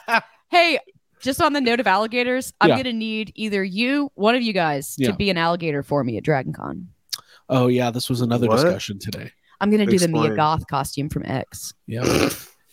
hey, 0.50 0.78
just 1.20 1.40
on 1.42 1.52
the 1.52 1.60
note 1.60 1.80
of 1.80 1.86
alligators, 1.86 2.52
I'm 2.60 2.70
Yeah. 2.70 2.76
gonna 2.78 2.92
need 2.92 3.32
either 3.34 3.62
you, 3.64 4.10
one 4.14 4.34
of 4.34 4.42
you 4.42 4.52
guys, 4.52 4.94
Yeah. 4.98 5.10
to 5.10 5.16
be 5.16 5.30
an 5.30 5.36
alligator 5.38 5.82
for 5.82 6.02
me 6.04 6.16
at 6.16 6.22
Dragon 6.24 6.52
Con. 6.52 6.88
Oh 7.48 7.68
yeah, 7.68 7.90
this 7.90 8.08
was 8.10 8.20
another 8.20 8.48
What? 8.48 8.56
discussion 8.56 8.98
today. 8.98 9.30
I'm 9.60 9.70
gonna 9.70 9.86
do 9.86 9.98
the 9.98 10.08
Mia 10.08 10.22
Explain. 10.22 10.36
Goth 10.36 10.66
costume 10.66 11.08
from 11.08 11.24
X, 11.24 11.72
Yeah, 11.86 12.02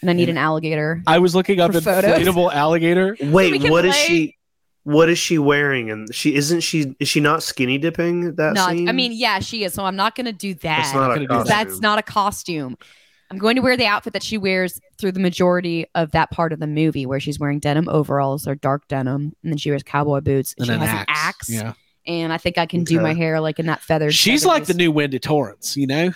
and 0.01 0.09
I 0.09 0.13
need 0.13 0.29
an 0.29 0.37
alligator. 0.37 1.01
I 1.07 1.19
was 1.19 1.33
looking 1.35 1.59
up 1.61 1.71
For 1.73 1.79
photos? 1.81 2.11
inflatable 2.19 2.53
alligator. 2.53 3.15
Wait, 3.21 3.61
can 3.61 3.71
what 3.71 3.85
is 3.85 3.93
play- 3.95 4.05
she? 4.07 4.37
What 4.83 5.09
is 5.09 5.17
she 5.17 5.37
wearing? 5.37 5.89
And 5.89 6.13
she 6.13 6.35
isn't 6.35 6.59
she? 6.61 6.93
Is 6.99 7.07
she 7.07 7.19
not 7.21 7.41
skinny 7.41 7.77
dipping 7.77 8.35
that 8.35 8.53
Not, 8.53 8.71
scene? 8.71 8.89
I 8.89 8.91
mean, 8.91 9.13
yeah, 9.13 9.39
she 9.39 9.63
is. 9.63 9.73
So 9.73 9.85
I'm 9.85 9.95
not 9.95 10.15
gonna 10.15 10.33
do 10.33 10.53
that. 10.55 10.61
that's 10.83 10.93
not 10.93 11.11
a 11.21 11.25
costume. 11.27 11.47
That's 11.47 11.79
not 11.79 11.99
a 11.99 12.03
costume. 12.03 12.77
I'm 13.31 13.37
going 13.39 13.55
to 13.55 13.61
wear 13.61 13.75
the 13.77 13.85
outfit 13.87 14.13
that 14.13 14.21
she 14.21 14.37
wears 14.37 14.79
through 14.99 15.13
the 15.13 15.19
majority 15.19 15.87
of 15.95 16.11
that 16.11 16.29
part 16.29 16.53
of 16.53 16.59
the 16.59 16.67
movie, 16.67 17.05
where 17.07 17.19
she's 17.19 17.39
wearing 17.39 17.59
denim 17.59 17.89
overalls 17.89 18.47
or 18.47 18.53
dark 18.53 18.87
denim, 18.87 19.33
and 19.41 19.51
then 19.51 19.57
she 19.57 19.71
wears 19.71 19.81
cowboy 19.81 20.19
boots, 20.21 20.53
and, 20.59 20.69
And 20.69 20.79
she 20.81 20.83
an 20.83 20.87
has 20.87 20.89
axe. 20.89 20.99
an 20.99 21.05
axe. 21.27 21.49
Yeah, 21.49 21.73
And 22.05 22.31
I 22.33 22.37
think 22.37 22.59
I 22.59 22.67
can 22.67 22.83
do 22.83 22.99
my 22.99 23.13
hair 23.15 23.39
like 23.39 23.57
in 23.59 23.65
that 23.67 23.81
feathered. 23.81 24.13
she's 24.13 24.43
feathered 24.43 24.59
like 24.59 24.67
the 24.67 24.75
new 24.75 24.91
Wendy 24.91 25.17
Torrance. 25.17 25.75
You 25.75 25.87
know, 25.87 26.11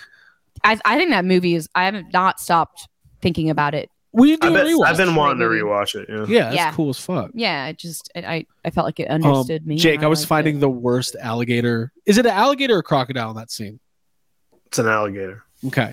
I, 0.62 0.78
I 0.84 0.96
think 0.96 1.10
that 1.10 1.24
movie 1.24 1.54
is. 1.56 1.68
I 1.74 1.86
haven't 1.86 2.12
not 2.12 2.38
stopped 2.38 2.86
thinking 3.20 3.50
about 3.50 3.74
it. 3.74 3.90
We 4.12 4.36
do 4.36 4.46
I 4.46 4.50
a 4.50 4.52
bet, 4.54 4.66
rewatch. 4.66 4.86
I've 4.86 4.96
been 4.96 5.14
wanting 5.14 5.38
to 5.40 5.48
movie. 5.48 5.60
rewatch 5.62 5.94
it. 5.94 6.08
Yeah. 6.08 6.24
yeah, 6.28 6.44
that's 6.44 6.56
Yeah. 6.56 6.72
cool 6.72 6.88
as 6.90 6.98
fuck. 6.98 7.30
Yeah, 7.34 7.66
it 7.66 7.78
just 7.78 8.10
it, 8.14 8.24
I 8.24 8.46
I 8.64 8.70
felt 8.70 8.86
like 8.86 8.98
it 9.00 9.10
Um, 9.10 9.22
understood 9.24 9.66
me. 9.66 9.76
Jake, 9.76 9.96
and 9.96 10.04
I 10.04 10.08
was 10.08 10.20
liked 10.20 10.28
finding 10.28 10.56
it. 10.56 10.60
the 10.60 10.68
worst 10.70 11.16
alligator. 11.20 11.92
Is 12.06 12.18
it 12.18 12.26
an 12.26 12.32
alligator 12.32 12.76
or 12.78 12.82
crocodile 12.82 13.30
in 13.30 13.36
that 13.36 13.50
scene? 13.50 13.80
It's 14.66 14.78
an 14.78 14.86
alligator. 14.88 15.42
Okay. 15.66 15.92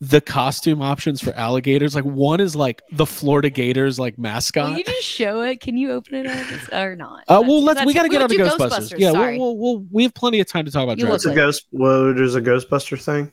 The 0.00 0.20
costume 0.20 0.80
options 0.80 1.20
for 1.20 1.32
alligators, 1.32 1.96
like 1.96 2.04
one 2.04 2.38
is 2.38 2.54
like 2.54 2.82
the 2.92 3.04
Florida 3.04 3.50
Gators 3.50 3.98
like 3.98 4.16
mascot. 4.16 4.70
Will 4.70 4.78
you 4.78 4.84
just 4.84 5.02
show 5.02 5.40
it? 5.40 5.60
Can 5.60 5.76
you 5.76 5.90
open 5.90 6.14
it 6.14 6.26
up 6.26 6.36
It's- 6.52 6.68
or 6.72 6.94
not? 6.94 7.24
uh, 7.26 7.42
well, 7.44 7.64
let's 7.64 7.84
we 7.84 7.92
got 7.94 8.04
to 8.04 8.08
get 8.08 8.18
we'll 8.18 8.22
on 8.24 8.28
to 8.30 8.36
do 8.36 8.44
Ghostbusters. 8.44 8.94
Yeah, 8.96 9.10
sorry. 9.10 9.38
we'll, 9.38 9.56
we'll, 9.58 9.78
we'll 9.78 9.86
we 9.90 10.04
have 10.04 10.14
plenty 10.14 10.38
of 10.38 10.46
time 10.46 10.66
to 10.66 10.70
talk 10.70 10.84
about 10.84 10.98
You 10.98 11.06
Dragon. 11.06 11.12
What's 11.14 11.24
a 11.24 11.28
like- 11.30 11.36
ghost? 11.36 11.66
Well, 11.72 12.14
there's 12.14 12.36
a 12.36 12.40
Ghostbuster 12.40 13.00
thing. 13.02 13.32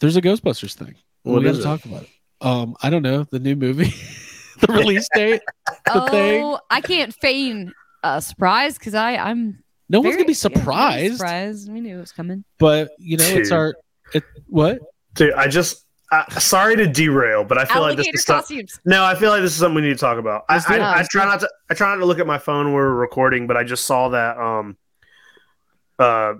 There's 0.00 0.16
a 0.16 0.20
Ghostbusters 0.20 0.74
thing. 0.74 0.96
What 1.22 1.38
we 1.38 1.44
got 1.44 1.50
is 1.52 1.56
to 1.56 1.62
it? 1.62 1.64
talk 1.64 1.84
about 1.86 2.02
it. 2.02 2.08
Um, 2.40 2.76
I 2.82 2.90
don't 2.90 3.02
know 3.02 3.24
the 3.24 3.38
new 3.38 3.56
movie, 3.56 3.94
the 4.60 4.72
release 4.72 5.08
date, 5.14 5.42
the 5.86 6.02
oh, 6.02 6.08
thing. 6.08 6.56
I 6.70 6.80
can't 6.80 7.14
feign 7.14 7.72
a 8.02 8.20
surprise 8.20 8.78
because 8.78 8.94
I 8.94 9.16
I'm 9.16 9.62
No 9.88 10.00
one's 10.00 10.16
gonna 10.16 10.26
be 10.26 10.32
yeah, 10.32 10.48
very 10.48 10.54
surprised, 10.54 11.16
surprised. 11.16 11.72
We 11.72 11.80
knew 11.80 11.96
it 11.96 12.00
was 12.00 12.12
coming. 12.12 12.44
but 12.58 12.90
you 12.98 13.16
know 13.16 13.24
it's 13.24 13.50
our 13.50 13.74
it, 14.14 14.24
what? 14.48 14.80
Dude, 15.14 15.34
I 15.34 15.48
just. 15.48 15.84
Uh, 16.12 16.24
sorry 16.38 16.76
to 16.76 16.86
derail, 16.86 17.42
but 17.42 17.58
I 17.58 17.64
feel 17.64 17.82
like 17.82 17.96
this 17.96 18.06
Alligator 18.06 18.62
is 18.62 18.70
stuff. 18.70 18.80
No, 18.84 19.04
I 19.04 19.16
feel 19.16 19.30
like 19.30 19.42
this 19.42 19.50
is 19.50 19.58
something 19.58 19.74
we 19.74 19.80
need 19.82 19.94
to 19.94 19.98
talk 19.98 20.18
about. 20.18 20.44
I, 20.48 20.54
Let's 20.54 20.66
do 20.66 20.74
it. 20.74 20.80
I, 20.80 21.00
I 21.00 21.06
try 21.10 21.24
not 21.24 21.40
to. 21.40 21.50
I 21.68 21.74
try 21.74 21.88
not 21.88 21.96
to 21.96 22.06
look 22.06 22.20
at 22.20 22.28
my 22.28 22.38
phone 22.38 22.66
when 22.66 22.74
we're 22.74 22.94
recording, 22.94 23.48
but 23.48 23.56
I 23.56 23.64
just 23.64 23.86
saw 23.86 24.10
that 24.10 24.38
um, 24.38 24.76
uh, 25.98 26.34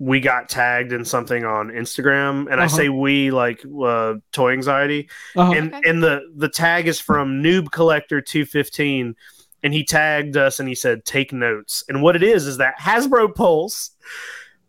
we 0.00 0.20
got 0.20 0.48
tagged 0.48 0.92
in 0.92 1.04
something 1.04 1.44
on 1.44 1.68
Instagram, 1.70 2.46
and 2.50 2.60
I 2.60 2.66
Uh-huh. 2.66 2.76
say 2.76 2.88
we 2.88 3.30
like 3.30 3.64
uh, 3.84 4.14
toy 4.32 4.52
anxiety, 4.52 5.08
Uh-huh. 5.36 5.52
and 5.52 5.74
Okay. 5.74 5.90
and 5.90 6.02
the 6.02 6.20
the 6.36 6.48
tag 6.48 6.86
is 6.86 7.00
from 7.00 7.42
Noob 7.42 7.70
Collector 7.72 8.20
two 8.20 8.44
fifteen, 8.44 9.16
and 9.62 9.74
he 9.74 9.84
tagged 9.84 10.36
us 10.36 10.60
and 10.60 10.68
he 10.68 10.74
said 10.74 11.04
take 11.04 11.32
notes, 11.32 11.82
and 11.88 12.00
what 12.02 12.14
it 12.16 12.22
is 12.22 12.46
is 12.46 12.58
that 12.58 12.78
Hasbro 12.78 13.34
Pulse, 13.34 13.90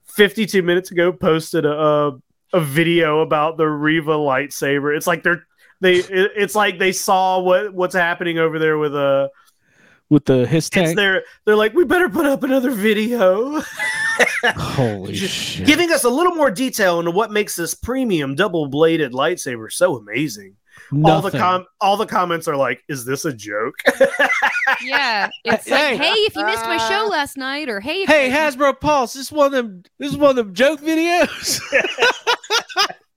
fifty 0.06 0.46
two 0.46 0.64
minutes 0.64 0.92
ago 0.92 1.12
posted 1.12 1.66
a. 1.66 1.72
a 1.74 2.12
a 2.52 2.60
video 2.60 3.20
about 3.20 3.58
the 3.58 3.68
Reva 3.68 4.14
lightsaber. 4.16 4.98
It's 4.98 5.06
like 5.06 5.22
they're 5.22 5.46
they 5.82 5.98
it- 5.98 6.32
it's 6.36 6.56
like 6.56 6.80
they 6.80 6.92
saw 6.92 7.38
what 7.40 7.76
what's 7.76 7.94
happening 7.94 8.40
over 8.40 8.58
there 8.58 8.80
with 8.80 8.96
a 8.96 9.30
with 10.10 10.26
the 10.26 10.48
his 10.48 10.66
It's 10.66 10.70
tank. 10.72 10.96
they're 10.96 11.22
they're 11.46 11.56
like, 11.56 11.76
we 11.76 11.86
better 11.86 12.10
put 12.10 12.26
up 12.26 12.42
another 12.42 12.72
video. 12.72 13.62
Holy 14.46 15.16
shit! 15.16 15.66
Giving 15.68 15.92
us 15.92 16.04
a 16.04 16.10
little 16.10 16.34
more 16.36 16.52
detail 16.52 17.00
into 17.00 17.12
what 17.12 17.32
makes 17.32 17.56
this 17.56 17.74
premium 17.74 18.36
double 18.36 18.68
bladed 18.68 19.12
lightsaber 19.14 19.72
so 19.72 19.98
amazing. 19.98 20.56
All 21.04 21.22
the 21.22 21.32
com 21.32 21.66
all 21.82 21.98
the 21.98 22.06
comments 22.06 22.48
are 22.48 22.56
like, 22.56 22.82
is 22.88 23.06
this 23.06 23.26
a 23.26 23.34
joke? 23.34 23.76
Yeah, 24.84 25.30
it's 25.44 25.68
Hey. 25.68 25.94
like, 25.98 26.00
hey, 26.02 26.14
if 26.14 26.36
you 26.36 26.46
missed 26.46 26.64
my 26.64 26.78
show 26.78 27.08
uh, 27.08 27.10
last 27.10 27.38
night, 27.38 27.70
or 27.70 27.80
hey, 27.82 28.04
if 28.04 28.08
Hey 28.10 28.30
Hasbro 28.30 28.80
Pulse, 28.80 29.14
this 29.14 29.24
is 29.26 29.32
one 29.32 29.48
of 29.48 29.52
them. 29.52 29.84
This 29.98 30.12
is 30.12 30.18
one 30.18 30.30
of 30.30 30.36
them 30.38 30.54
joke 30.54 30.80
videos. 30.80 31.60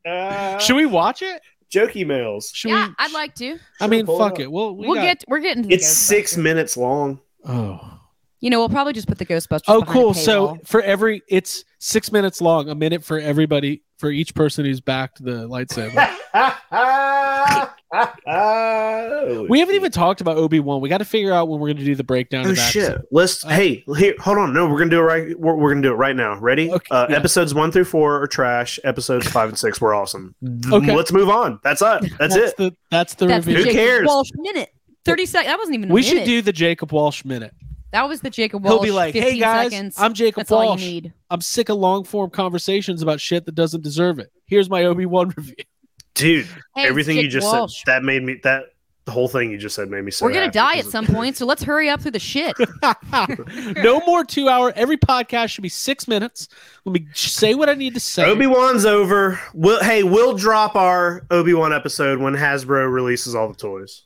Should 0.61 0.77
we 0.77 0.87
watch 0.87 1.23
it? 1.23 1.41
Joke 1.71 1.93
emails. 1.93 2.51
Should 2.55 2.71
yeah, 2.71 2.89
we? 2.89 2.95
I'd 2.99 3.13
like 3.13 3.35
to. 3.37 3.59
I 3.81 3.87
mean, 3.87 4.07
pull 4.07 4.17
it 4.17 4.19
fuck 4.19 4.33
up. 4.35 4.41
it. 4.41 4.51
We'll 4.51 4.75
we 4.77 4.87
we'll 4.87 4.95
got- 4.97 5.03
get 5.03 5.25
we're 5.29 5.41
getting 5.41 5.63
to 5.65 5.75
It's 5.75 5.87
six 5.89 6.37
minutes 6.37 6.77
long. 6.77 7.21
Oh. 7.47 7.99
You 8.43 8.51
know, 8.51 8.59
we'll 8.59 8.69
probably 8.69 8.93
just 8.93 9.07
put 9.07 9.19
the 9.19 9.25
Ghostbusters. 9.25 9.63
Oh, 9.69 9.81
behind 9.81 9.89
a 9.89 9.93
cool. 10.03 10.15
So 10.15 10.59
for 10.65 10.83
every, 10.83 11.23
it's 11.29 11.65
six 11.79 12.11
minutes 12.11 12.41
long, 12.41 12.69
a 12.69 12.75
minute 12.75 13.05
for 13.05 13.21
everybody, 13.21 13.85
for 13.99 14.11
each 14.11 14.35
person 14.35 14.65
who's 14.65 14.81
backed 14.81 15.25
the 15.25 15.49
lightsaber. 15.49 15.95
we 19.49 19.61
haven't 19.61 19.77
even 19.77 19.93
talked 19.93 20.21
about 20.21 20.39
Obi 20.39 20.59
Wan. 20.59 20.81
We 20.81 20.89
got 20.89 20.99
to 20.99 21.05
figure 21.05 21.33
out 21.33 21.49
when 21.49 21.61
we're 21.61 21.69
going 21.69 21.77
to 21.77 21.85
do 21.85 21.95
the 21.95 22.03
breakdown 22.03 22.49
Oh 22.49 22.51
of 22.51 22.57
that. 22.57 22.73
shit! 22.73 23.01
Let's. 23.13 23.45
hey, 23.45 23.85
here. 23.97 24.15
Hold 24.19 24.39
on. 24.39 24.53
No, 24.53 24.69
we're 24.69 24.79
gonna 24.79 24.91
do 24.91 24.99
it 24.99 25.03
right. 25.03 25.39
We're, 25.39 25.55
we're 25.55 25.71
gonna 25.71 25.83
do 25.83 25.93
it 25.93 25.97
right 25.97 26.17
now. 26.17 26.37
Ready? 26.41 26.73
Okay, 26.73 26.87
uh, 26.91 27.07
yeah. 27.11 27.17
Episodes 27.17 27.55
one 27.55 27.71
through 27.71 27.85
four 27.85 28.21
are 28.21 28.27
trash. 28.27 28.81
Episodes 28.83 29.29
five 29.29 29.51
and 29.51 29.59
six 29.59 29.81
were 29.81 29.95
awesome. 29.95 30.35
Okay. 30.73 30.97
Let's 30.97 31.13
move 31.13 31.29
on. 31.29 31.61
That's 31.63 31.83
it. 31.83 32.13
That's, 32.19 32.35
it. 32.35 32.57
The, 32.57 32.75
that's 32.91 33.15
the 33.15 33.27
that's 33.27 33.47
the 33.47 33.55
review. 33.55 33.67
Who 33.67 33.73
cares? 33.73 34.07
Walsh 34.07 34.31
minute. 34.35 34.71
Thirty 35.05 35.27
seconds. 35.27 35.49
That 35.49 35.59
wasn't 35.59 35.77
even. 35.77 35.91
A 35.91 35.95
we 35.95 36.01
minute. 36.01 36.19
should 36.19 36.25
do 36.25 36.43
the 36.43 36.53
Jacob 36.53 36.93
Walsh 36.93 37.25
minute. 37.25 37.55
That 37.93 38.09
was 38.09 38.21
the 38.23 38.31
Jacob 38.31 38.65
Walsh. 38.65 38.73
He'll 38.73 38.83
be 38.83 38.91
like, 38.91 39.15
"Hey 39.15 39.39
guys, 39.39 39.71
seconds. 39.71 39.95
I'm 39.99 40.15
Jacob 40.15 40.37
That's 40.41 40.51
all 40.53 40.63
you 40.63 40.69
Walsh. 40.71 40.81
need. 40.81 41.13
I'm 41.31 41.41
sick 41.41 41.69
of 41.69 41.77
long 41.77 42.05
form 42.05 42.31
conversations 42.31 43.03
about 43.03 43.21
shit 43.21 43.45
that 43.47 43.55
doesn't 43.55 43.83
deserve 43.83 44.19
it. 44.19 44.33
Here's 44.47 44.69
my 44.71 44.85
Obi 44.85 45.07
Wan 45.07 45.29
review." 45.37 45.55
dude. 46.15 46.47
Hey, 46.75 46.87
everything 46.89 47.17
you 47.19 47.29
just 47.29 47.47
Walsh. 47.47 47.79
said 47.85 47.93
that 47.93 48.03
made 48.05 48.23
me 48.23 48.39
that 48.45 48.65
the 49.05 49.11
whole 49.13 49.27
thing 49.29 49.51
you 49.51 49.59
just 49.59 49.75
said 49.75 49.91
made 49.91 50.05
me 50.05 50.11
so. 50.11 50.25
We're 50.25 50.33
gonna 50.33 50.51
die 50.51 50.77
at 50.77 50.85
some 50.87 51.07
point, 51.15 51.37
so 51.37 51.45
let's 51.45 51.63
hurry 51.63 51.89
up 51.91 52.01
through 52.01 52.13
the 52.13 52.19
shit. 52.19 52.55
no 53.77 54.01
more 54.07 54.25
two 54.25 54.49
hour. 54.49 54.73
Every 54.77 54.97
podcast 54.97 55.49
should 55.49 55.63
be 55.63 55.69
six 55.69 56.07
minutes. 56.09 56.49
Let 56.85 56.93
me 56.95 57.07
say 57.15 57.55
what 57.55 57.69
I 57.69 57.75
need 57.75 57.95
to 57.95 58.01
say. 58.01 58.25
Obi 58.25 58.47
Wan's 58.47 58.87
over. 58.87 59.41
We'll, 59.55 59.83
hey, 59.83 60.03
we'll 60.03 60.37
drop 60.37 60.77
our 60.77 61.27
Obi 61.31 61.53
Wan 61.53 61.73
episode 61.73 62.21
when 62.21 62.35
Hasbro 62.35 62.91
releases 62.93 63.35
all 63.35 63.49
the 63.49 63.55
toys. 63.55 64.05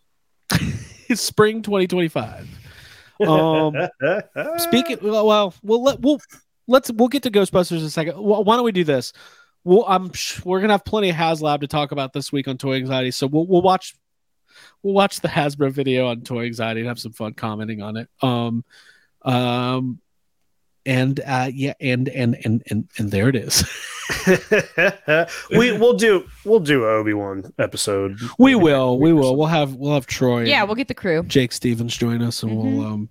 It's 1.08 1.20
spring 1.22 1.62
2025. 1.62 2.48
Um, 3.24 3.74
speaking 4.58 4.98
well, 5.02 5.54
well, 5.62 5.82
let 5.82 6.00
we'll 6.00 6.20
let's 6.66 6.90
we'll 6.90 7.08
get 7.08 7.22
to 7.24 7.30
Ghostbusters 7.30 7.78
in 7.78 7.84
a 7.84 7.90
second. 7.90 8.14
Why 8.14 8.56
don't 8.56 8.64
we 8.64 8.72
do 8.72 8.84
this? 8.84 9.12
Well, 9.64 9.84
I'm 9.88 10.12
we're 10.44 10.60
gonna 10.60 10.74
have 10.74 10.84
plenty 10.84 11.10
of 11.10 11.16
HasLab 11.16 11.60
to 11.60 11.66
talk 11.66 11.92
about 11.92 12.12
this 12.12 12.30
week 12.30 12.46
on 12.48 12.58
Toy 12.58 12.74
Anxiety, 12.74 13.10
so 13.10 13.26
we'll 13.26 13.46
we'll 13.46 13.62
watch 13.62 13.94
we'll 14.82 14.94
watch 14.94 15.20
the 15.20 15.28
Hasbro 15.28 15.72
video 15.72 16.08
on 16.08 16.22
Toy 16.22 16.44
Anxiety 16.44 16.80
and 16.80 16.88
have 16.88 16.98
some 16.98 17.12
fun 17.12 17.34
commenting 17.34 17.82
on 17.82 17.96
it. 17.96 18.08
Um, 18.22 18.64
um, 19.22 20.00
and 20.86 21.20
uh, 21.26 21.50
yeah, 21.52 21.74
and 21.80 22.08
and 22.08 22.36
and 22.44 22.62
and 22.70 22.88
and 22.98 23.10
there 23.10 23.28
it 23.28 23.36
is. 23.36 23.64
we 25.50 25.72
we'll 25.72 25.94
do 25.94 26.26
we'll 26.44 26.60
do 26.60 26.84
Obi 26.86 27.12
Wan 27.12 27.52
episode. 27.58 28.18
we 28.38 28.54
will, 28.54 28.98
we 28.98 29.12
will. 29.12 29.36
We'll 29.36 29.48
have 29.48 29.74
we'll 29.74 29.94
have 29.94 30.06
Troy. 30.06 30.44
yeah, 30.44 30.62
we'll 30.62 30.74
get 30.76 30.88
the 30.88 30.94
crew. 30.94 31.22
Jake 31.24 31.52
Stevens 31.52 31.96
join 31.96 32.22
us, 32.22 32.42
and 32.42 32.52
Mhm. 32.52 32.56
we'll 32.76 32.86
um 32.86 33.08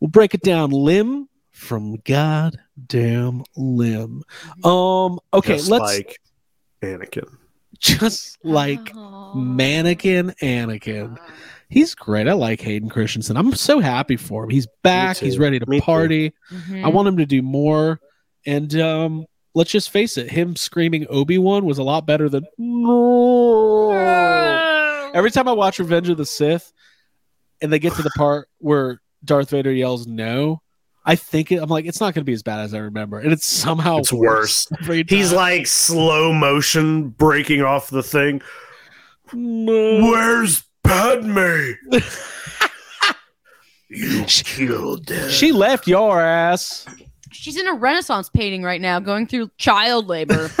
we'll 0.00 0.08
break 0.10 0.34
it 0.34 0.40
down 0.42 0.70
limb 0.70 1.28
from 1.52 1.96
goddamn 2.04 3.44
limb. 3.56 4.22
Um, 4.64 5.20
okay, 5.32 5.56
Just 5.56 5.70
let's 5.70 5.82
like 5.84 6.20
Anakin. 6.82 7.28
just 7.78 8.38
like 8.44 8.94
mannequin 9.34 10.32
Anakin. 10.42 11.18
He's 11.68 11.94
great. 11.94 12.28
I 12.28 12.32
like 12.34 12.60
Hayden 12.60 12.88
Christensen. 12.88 13.36
I'm 13.36 13.52
so 13.54 13.80
happy 13.80 14.16
for 14.16 14.44
him. 14.44 14.50
He's 14.50 14.68
back. 14.82 15.16
He's 15.16 15.38
ready 15.38 15.58
to 15.58 15.66
Me 15.68 15.78
too. 15.78 15.84
party. 15.84 16.32
Mhm. 16.52 16.84
I 16.84 16.88
want 16.88 17.08
him 17.08 17.16
to 17.16 17.26
do 17.26 17.42
more. 17.42 18.00
And 18.46 18.72
um, 18.80 19.26
let's 19.54 19.70
just 19.72 19.90
face 19.90 20.16
it, 20.16 20.30
him 20.30 20.54
screaming 20.54 21.06
Obi 21.10 21.38
Wan 21.38 21.64
was 21.64 21.78
a 21.78 21.82
lot 21.82 22.06
better 22.06 22.28
than. 22.28 22.44
Every 25.14 25.30
time 25.30 25.48
I 25.48 25.52
watch 25.52 25.78
Revenge 25.78 26.08
of 26.10 26.18
the 26.18 26.26
Sith, 26.26 26.72
and 27.62 27.72
they 27.72 27.78
get 27.78 27.94
to 27.94 28.02
the 28.02 28.10
part 28.10 28.48
where 28.58 29.00
Darth 29.24 29.50
Vader 29.50 29.72
yells 29.72 30.06
"No," 30.06 30.60
I 31.04 31.16
think 31.16 31.50
it, 31.50 31.56
I'm 31.62 31.70
like, 31.70 31.86
it's 31.86 32.00
not 32.00 32.14
going 32.14 32.22
to 32.22 32.28
be 32.28 32.34
as 32.34 32.42
bad 32.42 32.60
as 32.60 32.74
I 32.74 32.78
remember, 32.78 33.18
and 33.18 33.32
it's 33.32 33.46
somehow 33.46 33.98
It's 33.98 34.12
worse. 34.12 34.68
every 34.80 35.04
He's 35.08 35.32
like 35.32 35.66
slow 35.66 36.32
motion 36.32 37.08
breaking 37.08 37.62
off 37.62 37.88
the 37.88 38.02
thing. 38.02 38.42
No. 39.32 40.02
Where's 40.10 40.64
Padme? 40.86 41.72
you 43.88 44.24
killed 44.26 45.08
her. 45.08 45.30
She 45.30 45.52
left 45.52 45.86
your 45.86 46.20
ass. 46.20 46.86
She's 47.32 47.56
in 47.56 47.66
a 47.66 47.74
Renaissance 47.74 48.28
painting 48.30 48.62
right 48.62 48.80
now, 48.80 49.00
going 49.00 49.26
through 49.26 49.50
child 49.58 50.06
labor. 50.06 50.50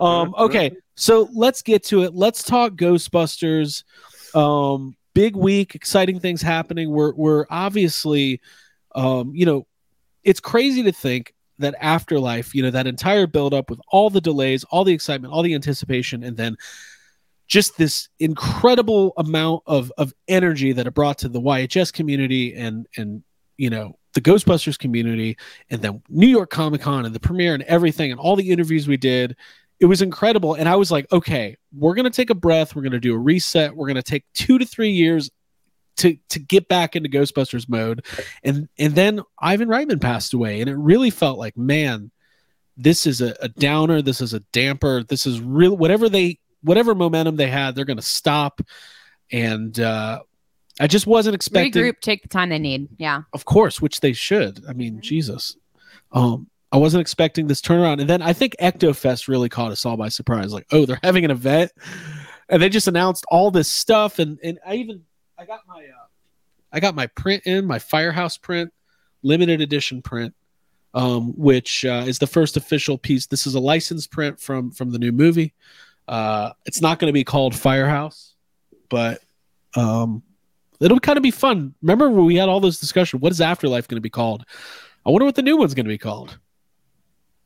um 0.00 0.32
okay 0.38 0.70
so 0.94 1.28
let's 1.34 1.60
get 1.60 1.82
to 1.82 2.02
it 2.02 2.14
let's 2.14 2.44
talk 2.44 2.74
ghostbusters 2.74 3.82
um 4.36 4.96
big 5.12 5.34
week 5.34 5.74
exciting 5.74 6.20
things 6.20 6.40
happening 6.40 6.88
we're 6.90 7.12
we're 7.14 7.46
obviously 7.50 8.40
um 8.94 9.34
you 9.34 9.44
know 9.44 9.66
it's 10.22 10.38
crazy 10.38 10.84
to 10.84 10.92
think 10.92 11.34
that 11.58 11.74
afterlife 11.80 12.54
you 12.54 12.62
know 12.62 12.70
that 12.70 12.86
entire 12.86 13.26
build 13.26 13.52
up 13.52 13.70
with 13.70 13.80
all 13.88 14.08
the 14.08 14.20
delays 14.20 14.62
all 14.70 14.84
the 14.84 14.92
excitement 14.92 15.32
all 15.32 15.42
the 15.42 15.54
anticipation 15.54 16.22
and 16.22 16.36
then 16.36 16.56
just 17.50 17.76
this 17.76 18.08
incredible 18.20 19.12
amount 19.18 19.62
of 19.66 19.92
of 19.98 20.14
energy 20.28 20.72
that 20.72 20.86
it 20.86 20.94
brought 20.94 21.18
to 21.18 21.28
the 21.28 21.40
YHS 21.40 21.92
community 21.92 22.54
and 22.54 22.86
and 22.96 23.22
you 23.58 23.68
know 23.68 23.98
the 24.14 24.20
Ghostbusters 24.20 24.78
community 24.78 25.36
and 25.68 25.82
then 25.82 26.02
New 26.08 26.28
York 26.28 26.50
Comic 26.50 26.80
Con 26.80 27.04
and 27.04 27.14
the 27.14 27.20
premiere 27.20 27.54
and 27.54 27.62
everything 27.64 28.10
and 28.10 28.18
all 28.18 28.36
the 28.36 28.50
interviews 28.50 28.88
we 28.88 28.96
did. 28.96 29.36
It 29.78 29.86
was 29.86 30.02
incredible. 30.02 30.54
And 30.54 30.68
I 30.68 30.76
was 30.76 30.90
like, 30.90 31.10
okay, 31.12 31.56
we're 31.72 31.94
gonna 31.94 32.10
take 32.10 32.30
a 32.30 32.34
breath, 32.34 32.74
we're 32.74 32.82
gonna 32.82 33.00
do 33.00 33.14
a 33.14 33.18
reset, 33.18 33.74
we're 33.74 33.88
gonna 33.88 34.02
take 34.02 34.24
two 34.32 34.58
to 34.58 34.64
three 34.64 34.90
years 34.90 35.30
to 35.98 36.16
to 36.28 36.38
get 36.38 36.68
back 36.68 36.96
into 36.96 37.08
Ghostbusters 37.08 37.68
mode. 37.68 38.04
And 38.44 38.68
and 38.78 38.94
then 38.94 39.22
Ivan 39.40 39.68
Reitman 39.68 40.00
passed 40.00 40.34
away, 40.34 40.60
and 40.60 40.70
it 40.70 40.76
really 40.76 41.10
felt 41.10 41.38
like, 41.38 41.56
man, 41.56 42.10
this 42.76 43.06
is 43.06 43.20
a, 43.20 43.34
a 43.40 43.48
downer, 43.48 44.02
this 44.02 44.20
is 44.20 44.34
a 44.34 44.40
damper, 44.52 45.02
this 45.02 45.26
is 45.26 45.40
real 45.40 45.76
whatever 45.76 46.08
they 46.08 46.39
whatever 46.62 46.94
momentum 46.94 47.36
they 47.36 47.48
had, 47.48 47.74
they're 47.74 47.84
gonna 47.84 48.02
stop. 48.02 48.60
And 49.32 49.78
uh 49.78 50.20
I 50.80 50.86
just 50.86 51.06
wasn't 51.06 51.34
expecting 51.34 51.82
Regroup, 51.82 52.00
take 52.00 52.22
the 52.22 52.28
time 52.28 52.48
they 52.48 52.58
need. 52.58 52.88
Yeah. 52.96 53.22
of 53.34 53.44
course, 53.44 53.82
which 53.82 54.00
they 54.00 54.14
should. 54.14 54.64
I 54.66 54.72
mean, 54.72 55.00
Jesus. 55.02 55.56
Um, 56.12 56.48
I 56.72 56.78
wasn't 56.78 57.00
expecting 57.02 57.48
this 57.48 57.60
turnaround. 57.60 58.00
And 58.00 58.08
then 58.08 58.22
I 58.22 58.32
think 58.32 58.56
Ectofest 58.60 59.28
really 59.28 59.48
caught 59.48 59.72
us 59.72 59.84
all 59.84 59.96
by 59.96 60.08
surprise. 60.08 60.52
Like, 60.52 60.66
oh, 60.72 60.86
they're 60.86 61.00
having 61.02 61.24
an 61.24 61.30
event. 61.30 61.72
And 62.48 62.62
they 62.62 62.68
just 62.68 62.88
announced 62.88 63.24
all 63.30 63.50
this 63.50 63.68
stuff. 63.68 64.18
And 64.18 64.38
and 64.42 64.58
I 64.66 64.76
even 64.76 65.02
I 65.38 65.44
got 65.44 65.60
my 65.68 65.80
uh 65.82 66.06
I 66.72 66.80
got 66.80 66.94
my 66.94 67.08
print 67.08 67.42
in, 67.46 67.66
my 67.66 67.78
firehouse 67.78 68.36
print, 68.36 68.72
limited 69.22 69.60
edition 69.60 70.02
print, 70.02 70.34
um, 70.94 71.32
which 71.36 71.84
uh, 71.84 72.04
is 72.06 72.18
the 72.18 72.26
first 72.26 72.56
official 72.56 72.96
piece. 72.96 73.26
This 73.26 73.46
is 73.46 73.54
a 73.54 73.60
licensed 73.60 74.10
print 74.10 74.40
from 74.40 74.70
from 74.70 74.90
the 74.90 74.98
new 74.98 75.12
movie. 75.12 75.54
Uh, 76.08 76.52
it's 76.66 76.80
not 76.80 76.98
going 76.98 77.08
to 77.08 77.12
be 77.12 77.24
called 77.24 77.54
Firehouse, 77.54 78.34
but 78.88 79.22
um, 79.76 80.22
it'll 80.80 81.00
kind 81.00 81.16
of 81.16 81.22
be 81.22 81.30
fun. 81.30 81.74
Remember 81.82 82.10
when 82.10 82.26
we 82.26 82.36
had 82.36 82.48
all 82.48 82.60
those 82.60 82.80
discussions? 82.80 83.22
What 83.22 83.32
is 83.32 83.40
Afterlife 83.40 83.86
going 83.86 83.96
to 83.96 84.02
be 84.02 84.10
called? 84.10 84.44
I 85.06 85.10
wonder 85.10 85.24
what 85.24 85.34
the 85.34 85.42
new 85.42 85.56
one's 85.56 85.74
going 85.74 85.86
to 85.86 85.90
be 85.90 85.98
called. 85.98 86.38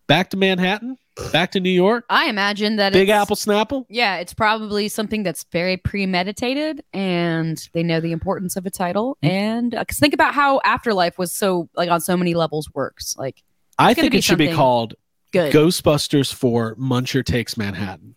Back 0.07 0.31
to 0.31 0.37
Manhattan, 0.37 0.99
back 1.33 1.53
to 1.53 1.61
New 1.61 1.71
York, 1.71 2.05
I 2.11 2.29
imagine 2.29 2.77
that 2.77 2.93
Big 2.93 3.09
Apple 3.09 3.37
Snapple. 3.37 3.87
Yeah, 3.89 4.17
it's 4.17 4.35
probably 4.35 4.89
something 4.89 5.23
that's 5.23 5.45
very 5.45 5.79
premeditated, 5.79 6.83
and 6.93 7.57
they 7.73 7.83
know 7.83 8.01
the 8.01 8.13
importance 8.13 8.57
of 8.57 8.67
a 8.67 8.71
title. 8.71 9.17
Mm. 9.23 9.29
And 9.31 9.71
because 9.71 9.99
think 9.99 10.13
about 10.13 10.35
how 10.35 10.61
Afterlife 10.63 11.17
was 11.17 11.33
so 11.33 11.71
like 11.75 11.89
on 11.89 12.03
so 12.03 12.19
many 12.19 12.35
levels 12.35 12.69
works. 12.75 13.17
Like 13.17 13.43
I 13.79 13.95
think 13.95 14.15
it 14.15 14.25
should 14.25 14.37
be 14.37 14.53
called 14.53 14.95
good. 15.33 15.55
Ghostbusters 15.55 16.33
for 16.33 16.75
Muncher 16.77 17.25
Takes 17.25 17.57
Manhattan. 17.57 18.15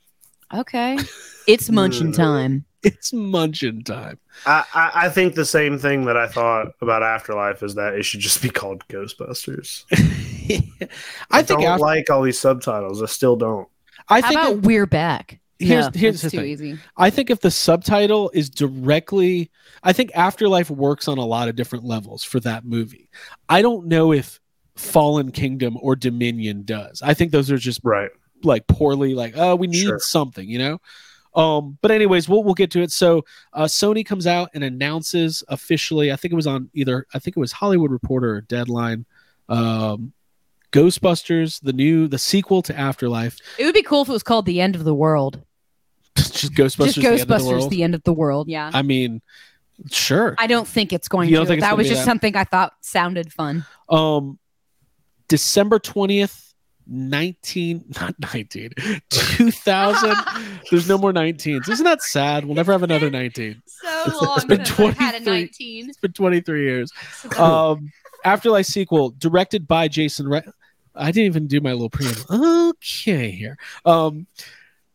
Okay, 0.54 0.98
it's 1.48 1.70
munching 1.70 2.12
time. 2.12 2.66
It's 2.84 3.12
munching 3.12 3.84
time. 3.84 4.20
I, 4.46 4.64
I, 4.74 4.92
I 4.94 5.10
think 5.10 5.36
the 5.36 5.46
same 5.46 5.78
thing 5.80 6.06
that 6.06 6.16
I 6.16 6.28
thought 6.28 6.68
about 6.82 7.04
Afterlife 7.04 7.64
is 7.64 7.76
that 7.76 7.96
it 7.96 8.04
should 8.04 8.20
just 8.22 8.42
be 8.42 8.50
called 8.50 8.88
Ghostbusters. 8.88 9.84
I 11.32 11.42
think 11.42 11.60
don't 11.62 11.64
after, 11.64 11.82
like 11.82 12.10
all 12.10 12.22
these 12.22 12.40
subtitles. 12.40 13.02
I 13.02 13.08
still 13.08 13.36
don't. 13.36 13.68
I 14.10 14.22
How 14.22 14.28
think 14.28 14.40
about 14.40 14.54
it- 14.54 14.62
we're 14.64 14.86
back? 14.86 15.40
here's 15.60 15.86
No, 15.86 15.92
here's 16.00 16.22
the 16.22 16.30
too 16.30 16.38
thing. 16.38 16.46
easy. 16.46 16.78
I 16.98 17.10
think 17.10 17.30
if 17.32 17.42
the 17.42 17.50
subtitle 17.52 18.30
is 18.34 18.48
directly, 18.50 19.50
I 19.84 19.92
think 19.92 20.12
Afterlife 20.14 20.70
works 20.70 21.08
on 21.08 21.18
a 21.18 21.26
lot 21.26 21.50
of 21.50 21.56
different 21.56 21.84
levels 21.84 22.24
for 22.24 22.40
that 22.42 22.64
movie. 22.64 23.10
I 23.50 23.64
don't 23.64 23.88
know 23.88 24.14
if 24.14 24.40
Fallen 24.76 25.32
Kingdom 25.32 25.76
or 25.82 25.96
Dominion 25.96 26.64
does. 26.64 27.02
I 27.02 27.16
think 27.16 27.32
those 27.32 27.50
are 27.50 27.58
just 27.58 27.82
right 27.84 28.12
like 28.44 28.66
poorly 28.68 29.14
like 29.14 29.34
oh 29.38 29.56
we 29.56 29.68
need 29.68 29.84
Sure. 29.84 30.00
something 30.00 30.48
you 30.48 30.60
know 30.60 30.80
um 31.36 31.78
but 31.82 31.92
anyways 31.92 32.28
we'll, 32.30 32.44
we'll 32.44 32.54
get 32.54 32.72
to 32.72 32.82
it 32.82 32.92
so 32.92 33.24
uh 33.54 33.64
sony 33.66 34.06
comes 34.06 34.26
out 34.28 34.50
and 34.54 34.64
announces 34.64 35.44
officially 35.50 36.12
i 36.12 36.16
think 36.16 36.32
it 36.32 36.36
was 36.36 36.48
on 36.48 36.70
either 36.74 37.06
i 37.14 37.20
think 37.20 37.36
it 37.36 37.40
was 37.40 37.52
hollywood 37.52 37.92
reporter 37.92 38.36
or 38.36 38.42
deadline 38.42 39.06
um 39.50 40.14
ghostbusters 40.72 41.62
the 41.62 41.74
new 41.74 42.08
the 42.08 42.18
sequel 42.20 42.62
to 42.62 42.78
afterlife 42.78 43.38
It 43.58 43.66
would 43.66 43.74
be 43.74 43.82
cool 43.84 44.02
if 44.04 44.10
it 44.10 44.12
was 44.12 44.24
called 44.24 44.46
The 44.46 44.60
End 44.62 44.76
of 44.76 44.84
the 44.84 44.94
World. 44.94 45.42
just 46.18 46.54
ghostbusters, 46.54 46.94
Just 46.94 47.02
the 47.02 47.08
end 47.08 47.20
the 47.22 47.26
Ghostbusters, 47.26 47.48
world. 47.52 47.70
the 47.72 47.84
end 47.84 47.96
of 47.96 48.04
the 48.04 48.14
world. 48.14 48.48
Yeah. 48.50 48.70
i 48.74 48.82
mean 48.82 49.22
sure 49.92 50.36
I 50.38 50.48
don't 50.48 50.68
think 50.68 50.92
it's 50.92 51.08
going 51.08 51.30
You 51.30 51.36
don't 51.38 51.46
to. 51.46 51.50
think 51.50 51.60
it's 51.60 51.68
that 51.70 51.78
was 51.78 51.88
just 51.88 52.02
that? 52.02 52.06
something 52.06 52.36
I 52.36 52.44
thought 52.44 52.74
sounded 52.82 53.32
fun. 53.32 53.66
um 53.90 54.38
december 55.30 55.78
20th 55.80 56.47
19 56.90 57.84
not 58.00 58.16
19 58.34 58.72
2000 59.10 60.16
there's 60.72 60.88
no 60.88 60.98
more 60.98 61.12
19s 61.12 61.68
isn't 61.70 61.84
that 61.84 62.02
sad? 62.02 62.46
We'll 62.46 62.56
never 62.56 62.72
have 62.72 62.84
another 62.84 63.10
19 63.10 63.62
So 63.68 64.34
it's 64.36 64.46
been 64.46 64.64
23 64.64 65.50
it's 65.90 65.98
been 65.98 66.14
23 66.14 66.64
years. 66.64 66.92
Um 67.38 67.92
afterlife 68.26 68.66
sequel 68.66 69.12
directed 69.18 69.68
by 69.68 69.88
jason 69.88 70.28
Re- 70.28 70.42
i 70.96 71.12
didn't 71.12 71.28
even 71.28 71.48
do 71.48 71.62
my 71.62 71.72
little 71.74 71.90
preamble. 71.90 72.70
Okay 72.70 73.32
here. 73.32 73.58
Um 73.86 74.28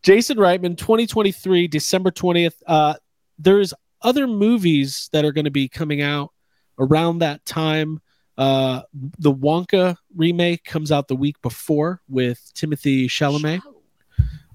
jason 0.03 0.39
reitman 0.39 0.77
2023 0.77 1.69
december 1.69 2.11
20th 2.11 2.55
uh 2.67 2.95
there's 3.39 3.73
other 4.03 4.27
movies 4.27 5.09
that 5.13 5.25
are 5.25 5.33
going 5.33 5.45
to 5.45 5.51
be 5.51 5.69
coming 5.69 6.03
out 6.03 6.33
around 6.79 7.19
that 7.19 7.45
time 7.45 8.01
uh 8.39 8.83
the 9.19 9.33
wonka 9.33 9.97
remake 10.17 10.65
comes 10.65 10.91
out 10.91 11.09
the 11.09 11.17
week 11.17 11.41
before 11.43 12.01
with 12.09 12.51
timothy 12.55 13.07
chalamet 13.09 13.61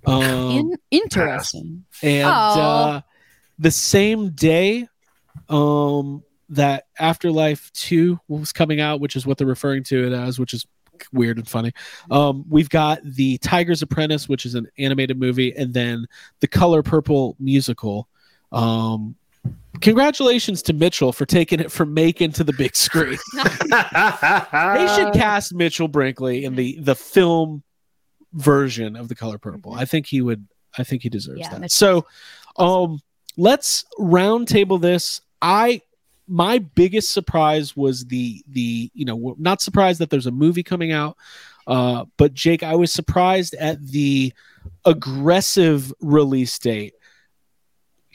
um 0.06 0.52
In- 0.52 0.78
interesting. 0.92 1.86
and 2.02 2.26
uh, 2.28 3.02
the 3.60 3.72
same 3.72 4.30
day 4.30 4.88
um, 5.50 6.24
that 6.50 6.86
Afterlife 7.00 7.72
2 7.74 8.20
was 8.28 8.52
coming 8.54 8.80
out, 8.80 9.00
which 9.02 9.16
is 9.16 9.26
what 9.26 9.38
they're 9.38 9.48
referring 9.48 9.84
to 9.86 10.08
it 10.08 10.14
as, 10.14 10.40
which 10.40 10.54
is 10.54 10.66
weird 11.12 11.38
and 11.38 11.48
funny. 11.48 11.74
Um, 12.10 12.46
we've 12.48 12.70
got 12.70 13.00
The 13.04 13.38
Tiger's 13.40 13.82
Apprentice, 13.82 14.30
which 14.30 14.46
is 14.46 14.56
an 14.56 14.68
animated 14.78 15.20
movie, 15.20 15.54
and 15.56 15.74
then 15.74 16.06
The 16.40 16.48
Color 16.48 16.84
Purple 16.84 17.36
musical. 17.40 18.08
Um, 18.52 19.16
congratulations 19.82 20.62
to 20.64 20.74
Mitchell 20.74 21.14
for 21.14 21.26
taking 21.26 21.60
it 21.60 21.72
from 21.72 21.94
Macon 21.94 22.32
to 22.34 22.44
the 22.44 22.54
big 22.54 22.76
screen. 22.76 23.18
they 23.34 24.88
should 24.96 25.14
cast 25.14 25.54
Mitchell 25.54 25.88
Brinkley 25.88 26.46
in 26.46 26.56
the 26.56 26.80
the 26.80 26.96
film 26.96 27.64
version 28.34 28.96
of 28.96 29.08
the 29.08 29.16
color 29.16 29.38
purple. 29.38 29.74
I 29.74 29.86
think 29.86 30.06
he 30.08 30.22
would. 30.22 30.48
I 30.78 30.84
think 30.84 31.02
he 31.02 31.10
deserves 31.10 31.40
Yeah, 31.40 31.50
that. 31.50 31.62
Mitchell's 31.62 31.74
So, 31.74 32.06
um, 32.58 33.02
let's 33.36 33.86
round 33.98 34.48
table 34.48 34.78
this. 34.78 35.22
I 35.42 35.82
my 36.28 36.60
biggest 36.60 37.12
surprise 37.12 37.76
was 37.76 38.06
the 38.06 38.44
the 38.50 38.92
you 38.94 39.06
know 39.06 39.36
not 39.38 39.62
surprised 39.62 40.00
that 40.00 40.10
there's 40.10 40.28
a 40.28 40.32
movie 40.32 40.64
coming 40.64 40.92
out, 40.92 41.18
uh, 41.68 42.06
but 42.18 42.34
Jake, 42.34 42.64
I 42.64 42.76
was 42.76 42.92
surprised 42.92 43.54
at 43.56 43.86
the 43.88 44.34
aggressive 44.86 45.94
release 46.02 46.58
date. 46.60 46.94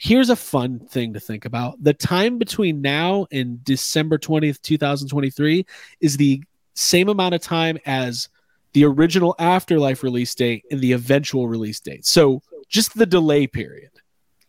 Here's 0.03 0.29
a 0.29 0.35
fun 0.35 0.79
thing 0.79 1.13
to 1.13 1.19
think 1.21 1.45
about. 1.45 1.81
The 1.81 1.93
time 1.93 2.37
between 2.37 2.81
now 2.81 3.25
and 3.31 3.63
December 3.63 4.17
20th, 4.17 4.61
2023 4.61 5.65
is 6.01 6.17
the 6.17 6.43
same 6.73 7.07
amount 7.07 7.35
of 7.35 7.41
time 7.41 7.77
as 7.85 8.27
the 8.73 8.83
original 8.83 9.33
Afterlife 9.39 10.03
release 10.03 10.35
date 10.35 10.65
and 10.69 10.81
the 10.81 10.91
eventual 10.91 11.47
release 11.47 11.79
date. 11.79 12.05
So 12.05 12.41
just 12.67 12.97
the 12.97 13.05
delay 13.05 13.47
period. 13.47 13.91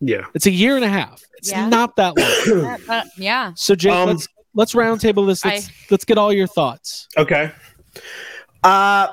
Yeah. 0.00 0.24
It's 0.34 0.46
a 0.46 0.50
year 0.50 0.74
and 0.74 0.84
a 0.84 0.88
half. 0.88 1.22
It's 1.38 1.52
Yeah. 1.52 1.68
not 1.68 1.94
that 1.96 2.16
long. 2.18 2.80
Uh, 2.88 3.04
yeah. 3.16 3.52
So 3.54 3.76
Jake, 3.76 3.92
Um, 3.92 4.08
let's 4.08 4.26
let's 4.54 4.74
roundtable 4.74 5.24
this. 5.24 5.44
Let's 5.44 5.68
I- 5.68 5.72
let's 5.88 6.04
get 6.04 6.18
all 6.18 6.32
your 6.32 6.48
thoughts. 6.48 7.06
Okay. 7.16 7.52
Uh 8.64 9.06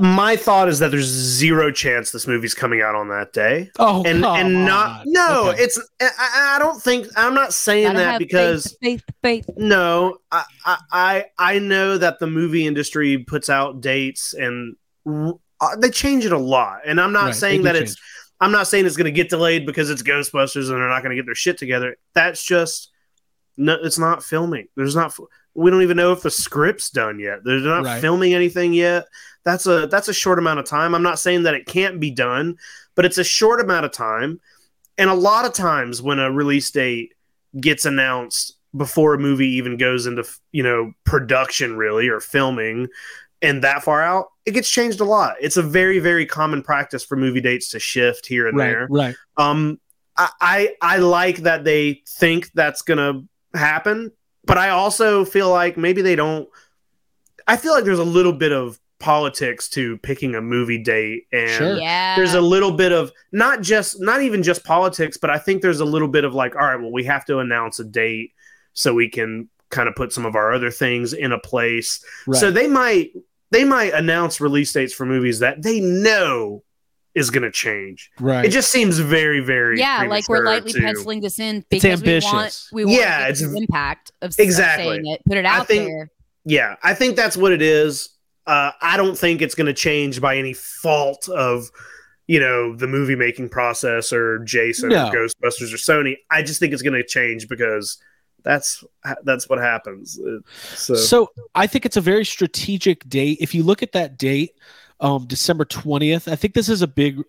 my 0.00 0.36
thought 0.36 0.68
is 0.68 0.78
that 0.78 0.90
there's 0.90 1.06
zero 1.06 1.70
chance 1.70 2.10
this 2.12 2.26
movie's 2.26 2.54
coming 2.54 2.80
out 2.80 2.94
on 2.94 3.08
that 3.08 3.32
day. 3.32 3.70
Oh, 3.78 4.02
and 4.04 4.22
come 4.22 4.36
and 4.36 4.64
not 4.64 5.00
on. 5.00 5.04
no, 5.06 5.48
Okay. 5.50 5.62
it's 5.64 5.78
I, 6.00 6.54
I 6.56 6.58
don't 6.58 6.80
think 6.82 7.06
I'm 7.16 7.34
not 7.34 7.52
saying 7.52 7.86
Gotta 7.88 7.98
that 7.98 8.18
because 8.18 8.76
faith, 8.82 9.02
faith, 9.22 9.44
faith. 9.46 9.56
no, 9.56 10.18
I, 10.30 10.44
I 10.64 10.78
I 10.92 11.24
I 11.38 11.58
know 11.58 11.98
that 11.98 12.18
the 12.20 12.26
movie 12.26 12.66
industry 12.66 13.18
puts 13.18 13.50
out 13.50 13.80
dates 13.80 14.34
and 14.34 14.76
uh, 15.06 15.76
they 15.78 15.90
change 15.90 16.24
it 16.24 16.32
a 16.32 16.38
lot, 16.38 16.80
and 16.86 17.00
I'm 17.00 17.12
not 17.12 17.24
Right, 17.26 17.34
saying 17.34 17.62
that 17.62 17.72
do 17.72 17.80
it's 17.80 17.96
I'm 18.40 18.52
not 18.52 18.66
saying 18.66 18.86
it's 18.86 18.96
going 18.96 19.04
to 19.04 19.12
get 19.12 19.28
delayed 19.30 19.66
because 19.66 19.88
it's 19.90 20.02
Ghostbusters 20.02 20.68
and 20.70 20.80
they're 20.80 20.88
not 20.88 21.02
going 21.02 21.10
to 21.10 21.16
get 21.16 21.26
their 21.26 21.34
shit 21.34 21.58
together. 21.58 21.96
That's 22.14 22.42
just 22.44 22.90
no, 23.56 23.74
it's 23.74 23.98
not 23.98 24.24
filming. 24.24 24.68
There's 24.76 24.96
not. 24.96 25.14
We 25.54 25.70
don't 25.70 25.82
even 25.82 25.96
know 25.96 26.12
if 26.12 26.22
the 26.22 26.30
script's 26.30 26.90
done 26.90 27.18
yet. 27.18 27.40
They're 27.44 27.58
not 27.60 27.84
Right. 27.84 28.00
filming 28.00 28.34
anything 28.34 28.72
yet. 28.72 29.04
That's 29.44 29.66
a 29.66 29.86
that's 29.86 30.08
a 30.08 30.14
short 30.14 30.38
amount 30.38 30.60
of 30.60 30.64
time. 30.66 30.94
I'm 30.94 31.02
not 31.02 31.18
saying 31.18 31.42
that 31.44 31.54
it 31.54 31.66
can't 31.66 32.00
be 32.00 32.10
done, 32.10 32.56
but 32.94 33.04
it's 33.04 33.18
a 33.18 33.24
short 33.24 33.60
amount 33.60 33.84
of 33.84 33.92
time. 33.92 34.40
And 34.98 35.10
a 35.10 35.14
lot 35.14 35.44
of 35.44 35.52
times 35.52 36.00
when 36.00 36.18
a 36.18 36.30
release 36.30 36.70
date 36.70 37.14
gets 37.60 37.84
announced 37.84 38.56
before 38.76 39.14
a 39.14 39.18
movie 39.18 39.48
even 39.48 39.76
goes 39.76 40.06
into 40.06 40.24
you 40.52 40.62
know 40.62 40.92
production 41.04 41.76
really 41.76 42.08
or 42.08 42.20
filming 42.20 42.88
and 43.42 43.62
that 43.62 43.82
far 43.82 44.02
out 44.02 44.28
it 44.46 44.52
gets 44.52 44.70
changed 44.70 44.98
a 45.00 45.04
lot 45.04 45.34
it's 45.42 45.58
a 45.58 45.62
very 45.62 45.98
very 45.98 46.24
common 46.24 46.62
practice 46.62 47.04
for 47.04 47.14
movie 47.16 47.42
dates 47.42 47.68
to 47.68 47.78
shift 47.78 48.26
here 48.26 48.48
and 48.48 48.56
Right, 48.56 48.66
there 48.68 48.86
right. 48.88 49.14
um 49.36 49.78
I, 50.16 50.30
I 50.40 50.74
i 50.80 50.96
like 50.98 51.38
that 51.38 51.64
they 51.64 52.00
think 52.08 52.50
that's 52.54 52.80
gonna 52.80 53.24
happen 53.54 54.10
but 54.44 54.58
i 54.58 54.68
also 54.70 55.24
feel 55.24 55.50
like 55.50 55.76
maybe 55.76 56.02
they 56.02 56.16
don't 56.16 56.48
i 57.46 57.56
feel 57.56 57.72
like 57.72 57.84
there's 57.84 57.98
a 57.98 58.04
little 58.04 58.32
bit 58.32 58.52
of 58.52 58.78
politics 58.98 59.68
to 59.68 59.98
picking 59.98 60.34
a 60.36 60.40
movie 60.40 60.78
date 60.78 61.24
and 61.32 61.50
Sure. 61.50 61.76
Yeah. 61.76 62.14
there's 62.14 62.34
a 62.34 62.40
little 62.40 62.70
bit 62.70 62.92
of 62.92 63.10
not 63.32 63.60
just 63.60 64.00
not 64.00 64.22
even 64.22 64.42
just 64.44 64.62
politics 64.64 65.16
but 65.16 65.28
i 65.30 65.38
think 65.38 65.60
there's 65.60 65.80
a 65.80 65.84
little 65.84 66.06
bit 66.08 66.24
of 66.24 66.34
like 66.34 66.54
all 66.54 66.62
right 66.66 66.80
well 66.80 66.92
we 66.92 67.02
have 67.04 67.24
to 67.26 67.38
announce 67.40 67.80
a 67.80 67.84
date 67.84 68.30
so 68.74 68.94
we 68.94 69.08
can 69.08 69.48
kind 69.70 69.88
of 69.88 69.94
put 69.96 70.12
some 70.12 70.24
of 70.24 70.36
our 70.36 70.52
other 70.52 70.70
things 70.70 71.12
in 71.14 71.32
a 71.32 71.38
place 71.38 72.04
Right. 72.28 72.38
so 72.40 72.50
they 72.52 72.68
might 72.68 73.12
they 73.50 73.64
might 73.64 73.92
announce 73.92 74.40
release 74.40 74.72
dates 74.72 74.92
for 74.94 75.04
movies 75.04 75.40
that 75.40 75.62
they 75.62 75.80
know 75.80 76.62
is 77.14 77.28
going 77.30 77.42
to 77.42 77.50
change 77.50 78.10
right. 78.20 78.44
it 78.44 78.50
just 78.50 78.70
seems 78.72 78.98
very 78.98 79.40
very 79.40 79.78
yeah, 79.78 80.04
like 80.08 80.28
we're 80.28 80.44
lightly 80.44 80.72
to- 80.72 80.80
penciling 80.80 81.20
this 81.20 81.38
in 81.38 81.64
It's 81.70 81.82
because 81.82 82.02
we 82.02 82.20
want 82.22 82.68
we 82.72 82.84
want 82.86 82.98
Yeah, 82.98 83.18
to 83.18 83.22
it's- 83.24 83.40
the 83.40 83.56
impact 83.56 84.12
of, 84.22 84.30
of 84.30 84.38
Exactly. 84.38 84.84
saying 84.86 85.06
it, 85.06 85.22
put 85.26 85.36
it 85.36 85.44
I 85.44 85.58
out 85.58 85.66
think- 85.66 85.88
there. 85.88 86.10
yeah 86.44 86.76
i 86.82 86.94
think 86.94 87.14
that's 87.16 87.36
what 87.36 87.52
it 87.52 87.62
is 87.62 88.08
uh, 88.46 88.72
i 88.80 88.96
don't 88.96 89.16
think 89.16 89.42
it's 89.42 89.54
going 89.54 89.66
to 89.68 89.72
change 89.74 90.20
by 90.20 90.36
any 90.36 90.54
fault 90.54 91.28
of 91.28 91.70
you 92.26 92.40
know 92.40 92.74
the 92.74 92.86
movie 92.86 93.14
making 93.16 93.48
process 93.48 94.12
or 94.12 94.38
jason 94.40 94.88
No. 94.88 95.08
or 95.08 95.12
ghostbusters 95.12 95.72
or 95.72 95.76
sony 95.76 96.16
i 96.30 96.42
just 96.42 96.58
think 96.60 96.72
it's 96.72 96.82
going 96.82 96.94
to 97.00 97.04
change 97.06 97.46
because 97.48 97.98
that's 98.44 98.82
that's 99.22 99.48
what 99.48 99.60
happens 99.60 100.18
so, 100.74 100.94
So 100.96 101.30
I 101.54 101.68
think 101.68 101.86
it's 101.86 101.96
a 101.96 102.00
very 102.00 102.24
strategic 102.24 103.08
date. 103.08 103.38
If 103.40 103.54
you 103.54 103.62
look 103.62 103.84
at 103.84 103.92
that 103.92 104.18
date, 104.18 104.50
um, 105.02 105.26
December 105.26 105.66
twentieth, 105.66 106.28
I 106.28 106.36
think 106.36 106.54
this 106.54 106.70
is 106.70 106.80
a 106.80 106.86
big. 106.86 107.20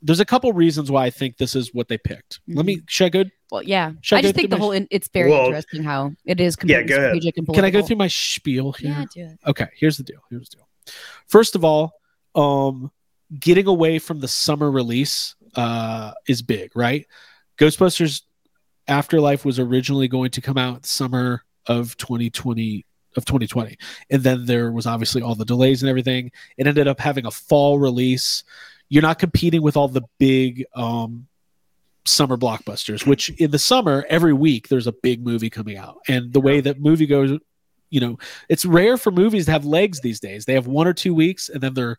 There's 0.00 0.20
a 0.20 0.24
couple 0.24 0.50
reasons 0.54 0.90
why 0.90 1.04
I 1.04 1.10
think 1.10 1.36
this 1.36 1.54
is 1.54 1.74
what 1.74 1.88
they 1.88 1.98
picked. 1.98 2.40
Let 2.48 2.64
me. 2.64 2.80
Should 2.86 3.04
I 3.04 3.08
go? 3.10 3.24
Well, 3.50 3.62
yeah. 3.62 3.92
I 4.12 4.16
I 4.16 4.22
just 4.22 4.34
think 4.34 4.48
the 4.48 4.56
whole 4.56 4.72
in, 4.72 4.88
it's 4.90 5.08
very 5.08 5.30
Well, 5.30 5.46
interesting 5.46 5.82
how 5.82 6.12
it 6.24 6.40
is 6.40 6.56
yeah, 6.64 6.78
completely 6.78 6.84
go 6.84 6.96
ahead. 6.96 7.10
strategic 7.10 7.36
and 7.36 7.46
Can. 7.52 7.64
I 7.66 7.70
go 7.70 7.82
through 7.82 7.96
my 7.96 8.08
spiel 8.08 8.72
here? 8.72 8.90
Yeah, 8.90 9.04
do 9.12 9.20
it. 9.32 9.38
Okay, 9.46 9.66
here's 9.76 9.98
the 9.98 10.02
deal. 10.02 10.20
Here's 10.30 10.48
the 10.48 10.56
deal. 10.56 10.68
First 11.26 11.56
of 11.56 11.64
all, 11.64 11.92
um, 12.34 12.90
getting 13.38 13.66
away 13.66 13.98
from 13.98 14.20
the 14.20 14.28
summer 14.28 14.70
release 14.70 15.34
uh, 15.56 16.12
is 16.26 16.40
big, 16.40 16.74
right? 16.74 17.06
Ghostbusters 17.58 18.22
Afterlife 18.88 19.44
was 19.44 19.58
originally 19.58 20.08
going 20.08 20.30
to 20.30 20.40
come 20.40 20.56
out 20.56 20.86
summer 20.86 21.42
of 21.66 21.96
2020 21.96 22.85
of 23.16 23.24
2020, 23.24 23.76
and 24.10 24.22
then 24.22 24.46
there 24.46 24.70
was 24.72 24.86
obviously 24.86 25.22
all 25.22 25.34
the 25.34 25.44
delays 25.44 25.82
and 25.82 25.90
everything. 25.90 26.30
It 26.56 26.66
ended 26.66 26.88
up 26.88 27.00
having 27.00 27.26
a 27.26 27.30
fall 27.30 27.78
release. 27.78 28.44
You're 28.88 29.02
not 29.02 29.18
competing 29.18 29.62
with 29.62 29.76
all 29.76 29.88
the 29.88 30.02
big 30.18 30.64
um, 30.74 31.26
summer 32.04 32.36
blockbusters, 32.36 33.06
which 33.06 33.30
in 33.30 33.50
the 33.50 33.58
summer 33.58 34.04
every 34.08 34.32
week 34.32 34.68
there's 34.68 34.86
a 34.86 34.92
big 34.92 35.24
movie 35.24 35.50
coming 35.50 35.76
out, 35.76 35.98
and 36.08 36.32
the 36.32 36.40
way 36.40 36.60
that 36.60 36.80
movie 36.80 37.06
goes 37.06 37.38
you 37.88 38.00
know, 38.00 38.18
it's 38.48 38.64
rare 38.64 38.96
for 38.96 39.10
movies 39.10 39.46
to 39.46 39.52
have 39.52 39.64
legs 39.64 40.00
these 40.00 40.20
days. 40.20 40.44
They 40.44 40.54
have 40.54 40.66
one 40.66 40.86
or 40.88 40.92
two 40.92 41.14
weeks 41.14 41.48
and 41.48 41.60
then 41.60 41.74
they're 41.74 41.96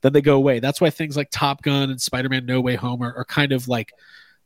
then 0.00 0.12
they 0.12 0.20
go 0.20 0.36
away. 0.36 0.60
That's 0.60 0.80
why 0.80 0.90
things 0.90 1.16
like 1.16 1.28
Top 1.30 1.62
Gun 1.62 1.90
and 1.90 2.00
Spider-Man 2.00 2.46
No 2.46 2.60
Way 2.60 2.76
Home 2.76 3.02
are, 3.02 3.14
are 3.14 3.24
kind 3.24 3.52
of 3.52 3.68
like 3.68 3.92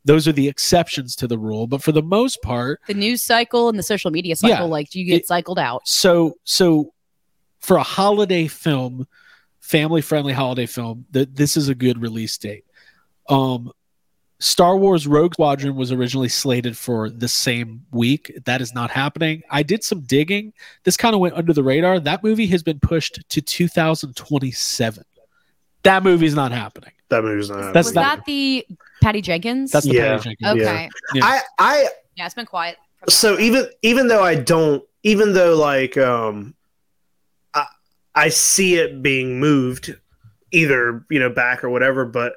those 0.05 0.27
are 0.27 0.31
the 0.33 0.47
exceptions 0.47 1.15
to 1.17 1.27
the 1.27 1.37
rule. 1.37 1.65
But 1.67 1.81
for 1.81 1.91
the 1.91 2.01
most 2.01 2.41
part, 2.41 2.81
The 2.87 2.93
news 2.93 3.23
cycle 3.23 3.69
and 3.69 3.79
the 3.79 3.83
social 3.83 4.11
media 4.11 4.35
cycle, 4.35 4.55
Yeah. 4.57 4.63
like 4.63 4.93
you 4.95 5.05
get 5.05 5.21
It- 5.21 5.27
cycled 5.27 5.59
out. 5.59 5.87
so 5.87 6.35
so 6.43 6.93
for 7.59 7.77
a 7.77 7.83
holiday 7.83 8.47
film 8.47 9.07
family 9.61 10.01
friendly 10.01 10.33
holiday 10.33 10.65
film 10.65 11.05
that 11.11 11.35
this 11.37 11.55
is 11.55 11.69
a 11.69 11.75
good 11.75 12.01
release 12.01 12.37
date 12.37 12.65
um 13.29 13.71
star 14.39 14.75
wars 14.75 15.07
rogue 15.07 15.33
squadron 15.35 15.73
was 15.77 15.89
originally 15.89 16.27
slated 16.27 16.77
for 16.77 17.09
the 17.09 17.29
same 17.29 17.85
week 17.93 18.37
that 18.43 18.59
is 18.59 18.73
not 18.73 18.91
happening 18.91 19.41
i 19.49 19.63
did 19.63 19.81
some 19.81 20.01
digging 20.01 20.51
this 20.83 20.97
kind 20.97 21.15
of 21.15 21.21
went 21.21 21.33
under 21.35 21.53
the 21.53 21.63
radar 21.63 21.97
that 22.01 22.21
movie 22.21 22.47
has 22.47 22.61
been 22.61 22.77
pushed 22.81 23.21
to 23.29 23.41
2027 23.41 25.05
that 25.83 26.03
movie's 26.03 26.35
not 26.35 26.51
happening 26.51 26.91
That 27.09 27.23
movie's 27.23 27.49
not. 27.49 27.73
That's 27.73 27.89
Was 27.89 27.95
not- 27.95 28.17
that 28.17 28.25
the 28.25 28.65
Patty 29.01 29.21
Jenkins? 29.21 29.71
that's 29.71 29.85
the 29.85 29.93
Yeah. 29.95 30.17
Patty 30.17 30.35
Jenkins. 30.41 30.61
okay. 30.61 30.89
Yeah. 31.13 31.25
I 31.25 31.41
I 31.59 31.87
Yeah, 32.15 32.25
it's 32.25 32.35
been 32.35 32.45
quiet. 32.45 32.77
from 32.99 33.05
that 33.07 33.11
so 33.11 33.39
even 33.39 33.67
even 33.81 34.07
though 34.07 34.23
I 34.23 34.35
don't 34.35 34.83
even 35.03 35.33
though 35.33 35.55
like 35.55 35.97
um 35.97 36.55
I 37.53 37.65
I 38.15 38.29
see 38.29 38.75
it 38.75 39.01
being 39.03 39.39
moved 39.39 39.95
either 40.51 41.05
you 41.09 41.19
know 41.19 41.29
back 41.29 41.63
or 41.63 41.69
whatever, 41.69 42.05
but 42.05 42.33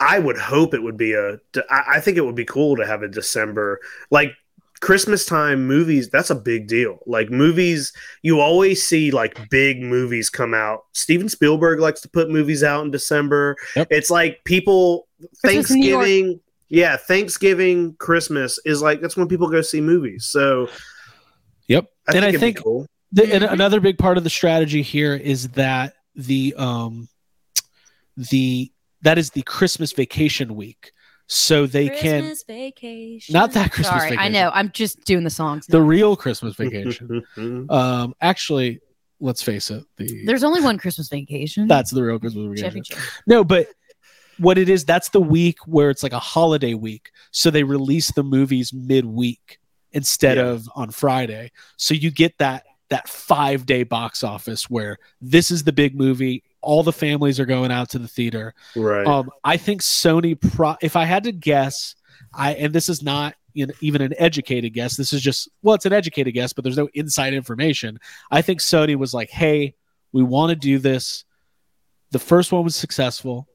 I 0.00 0.18
would 0.20 0.38
hope 0.38 0.74
it 0.74 0.82
would 0.82 0.96
be 0.96 1.14
a. 1.14 1.40
I 1.68 1.98
think 1.98 2.16
it 2.18 2.24
would 2.24 2.36
be 2.36 2.44
cool 2.44 2.76
to 2.76 2.86
have 2.86 3.02
a 3.02 3.08
December 3.08 3.80
like 4.12 4.32
Christmas 4.80 5.24
time 5.26 5.66
movies. 5.66 6.08
That's 6.08 6.30
a 6.30 6.34
big 6.34 6.68
deal. 6.68 7.00
Like 7.06 7.30
movies, 7.30 7.92
you 8.22 8.40
always 8.40 8.86
see 8.86 9.10
like 9.10 9.48
big 9.50 9.80
movies 9.82 10.30
come 10.30 10.54
out. 10.54 10.84
Steven 10.92 11.28
Spielberg 11.28 11.80
likes 11.80 12.00
to 12.02 12.08
put 12.08 12.30
movies 12.30 12.62
out 12.62 12.84
in 12.84 12.90
December. 12.90 13.56
Yep. 13.76 13.88
It's 13.90 14.10
like 14.10 14.42
people 14.44 15.08
Christmas 15.40 15.70
in 15.70 15.80
New 15.80 15.88
York. 15.88 16.04
Thanksgiving. 16.04 16.40
Yeah, 16.70 16.96
Thanksgiving, 16.96 17.94
Christmas 17.94 18.58
is 18.64 18.82
like 18.82 19.00
that's 19.00 19.16
when 19.16 19.28
people 19.28 19.48
go 19.48 19.62
see 19.62 19.80
movies. 19.80 20.24
So 20.26 20.68
yep 21.66 21.86
I 22.08 22.16
and 22.16 22.24
i 22.24 22.32
think 22.32 22.62
cool. 22.62 22.86
The, 23.12 23.34
and 23.34 23.44
another 23.44 23.80
big 23.80 23.98
part 23.98 24.18
of 24.18 24.24
the 24.24 24.30
strategy 24.30 24.82
here 24.82 25.14
is 25.14 25.48
that 25.50 25.94
the 26.14 26.54
um 26.58 27.08
the 28.16 28.70
that 29.02 29.16
is 29.16 29.30
the 29.30 29.42
Christmas 29.42 29.92
vacation 29.92 30.54
week, 30.56 30.92
so 31.28 31.66
they 31.66 31.88
can 31.90 32.34
vacation. 32.46 33.32
not 33.34 33.52
that 33.52 33.70
Christmas 33.70 33.94
vacation. 34.02 34.16
Sorry, 34.16 34.26
I 34.26 34.28
know. 34.30 34.50
I'm 34.52 34.70
just 34.72 35.04
doing 35.04 35.24
the 35.24 35.30
songs. 35.30 35.66
the 35.66 35.80
real 35.82 36.16
Christmas 36.16 36.56
vacation. 36.56 37.22
um, 37.70 38.14
actually, 38.20 38.80
let's 39.20 39.42
face 39.42 39.70
it, 39.70 39.84
the 39.98 40.24
There's 40.24 40.42
only 40.42 40.62
one 40.62 40.78
Christmas 40.78 41.08
vacation. 41.08 41.68
that's 41.68 41.90
the 41.90 42.02
real 42.02 42.18
Christmas 42.18 42.60
vacation. 42.60 42.82
Chase. 42.82 42.98
No, 43.26 43.44
but 43.44 43.68
what 44.38 44.56
it 44.56 44.68
is, 44.68 44.84
that's 44.84 45.10
the 45.10 45.20
week 45.20 45.58
where 45.66 45.90
it's 45.90 46.02
like 46.02 46.12
a 46.12 46.18
holiday 46.18 46.74
week, 46.74 47.10
so 47.30 47.50
they 47.50 47.62
release 47.62 48.10
the 48.12 48.22
movies 48.22 48.72
midweek 48.72 49.58
instead 49.92 50.36
Yeah. 50.38 50.44
of 50.46 50.68
on 50.74 50.90
Friday. 50.90 51.50
So 51.76 51.94
you 51.94 52.10
get 52.10 52.38
that 52.38 52.64
that 52.90 53.08
five 53.08 53.66
day 53.66 53.82
box 53.82 54.24
office 54.24 54.68
where 54.70 54.98
this 55.20 55.50
is 55.50 55.64
the 55.64 55.72
big 55.72 55.94
movie. 55.94 56.42
All 56.60 56.82
the 56.82 56.92
families 56.92 57.38
are 57.38 57.46
going 57.46 57.70
out 57.70 57.90
to 57.90 57.98
the 57.98 58.08
theater. 58.08 58.54
right. 58.74 59.06
Um, 59.06 59.30
I 59.44 59.56
think 59.56 59.82
Sony. 59.82 60.38
Pro- 60.54 60.76
if 60.82 60.96
I 60.96 61.04
had 61.04 61.24
to 61.24 61.32
guess, 61.32 61.94
I 62.34 62.54
and 62.54 62.72
this 62.72 62.88
is 62.88 63.02
not 63.02 63.34
you 63.54 63.66
know, 63.66 63.74
even 63.80 64.02
an 64.02 64.14
educated 64.18 64.72
guess. 64.72 64.96
This 64.96 65.12
is 65.12 65.20
just 65.20 65.48
well, 65.62 65.74
it's 65.74 65.86
an 65.86 65.92
educated 65.92 66.34
guess, 66.34 66.52
but 66.52 66.64
there's 66.64 66.76
no 66.76 66.88
inside 66.94 67.34
information. 67.34 67.98
I 68.30 68.42
think 68.42 68.60
Sony 68.60 68.96
was 68.96 69.14
like, 69.14 69.30
"Hey, 69.30 69.74
we 70.12 70.22
want 70.22 70.50
to 70.50 70.56
do 70.56 70.78
this." 70.78 71.24
The 72.10 72.18
first 72.18 72.52
one 72.52 72.64
was 72.64 72.74
successful. 72.74 73.48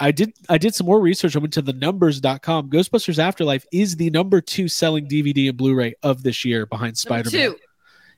I 0.00 0.12
did 0.12 0.32
I 0.48 0.58
did 0.58 0.74
some 0.74 0.86
more 0.86 1.00
research. 1.00 1.36
I 1.36 1.38
went 1.38 1.52
to 1.52 1.62
the 1.62 1.74
numbers.com. 1.74 2.70
Ghostbusters 2.70 3.18
Afterlife 3.18 3.66
is 3.70 3.96
the 3.96 4.10
number 4.10 4.40
two 4.40 4.66
selling 4.66 5.06
DVD 5.06 5.48
and 5.48 5.58
Blu-ray 5.58 5.94
of 6.02 6.22
this 6.22 6.44
year 6.44 6.66
behind 6.66 6.96
Spider-Man. 6.96 7.52
two. 7.52 7.56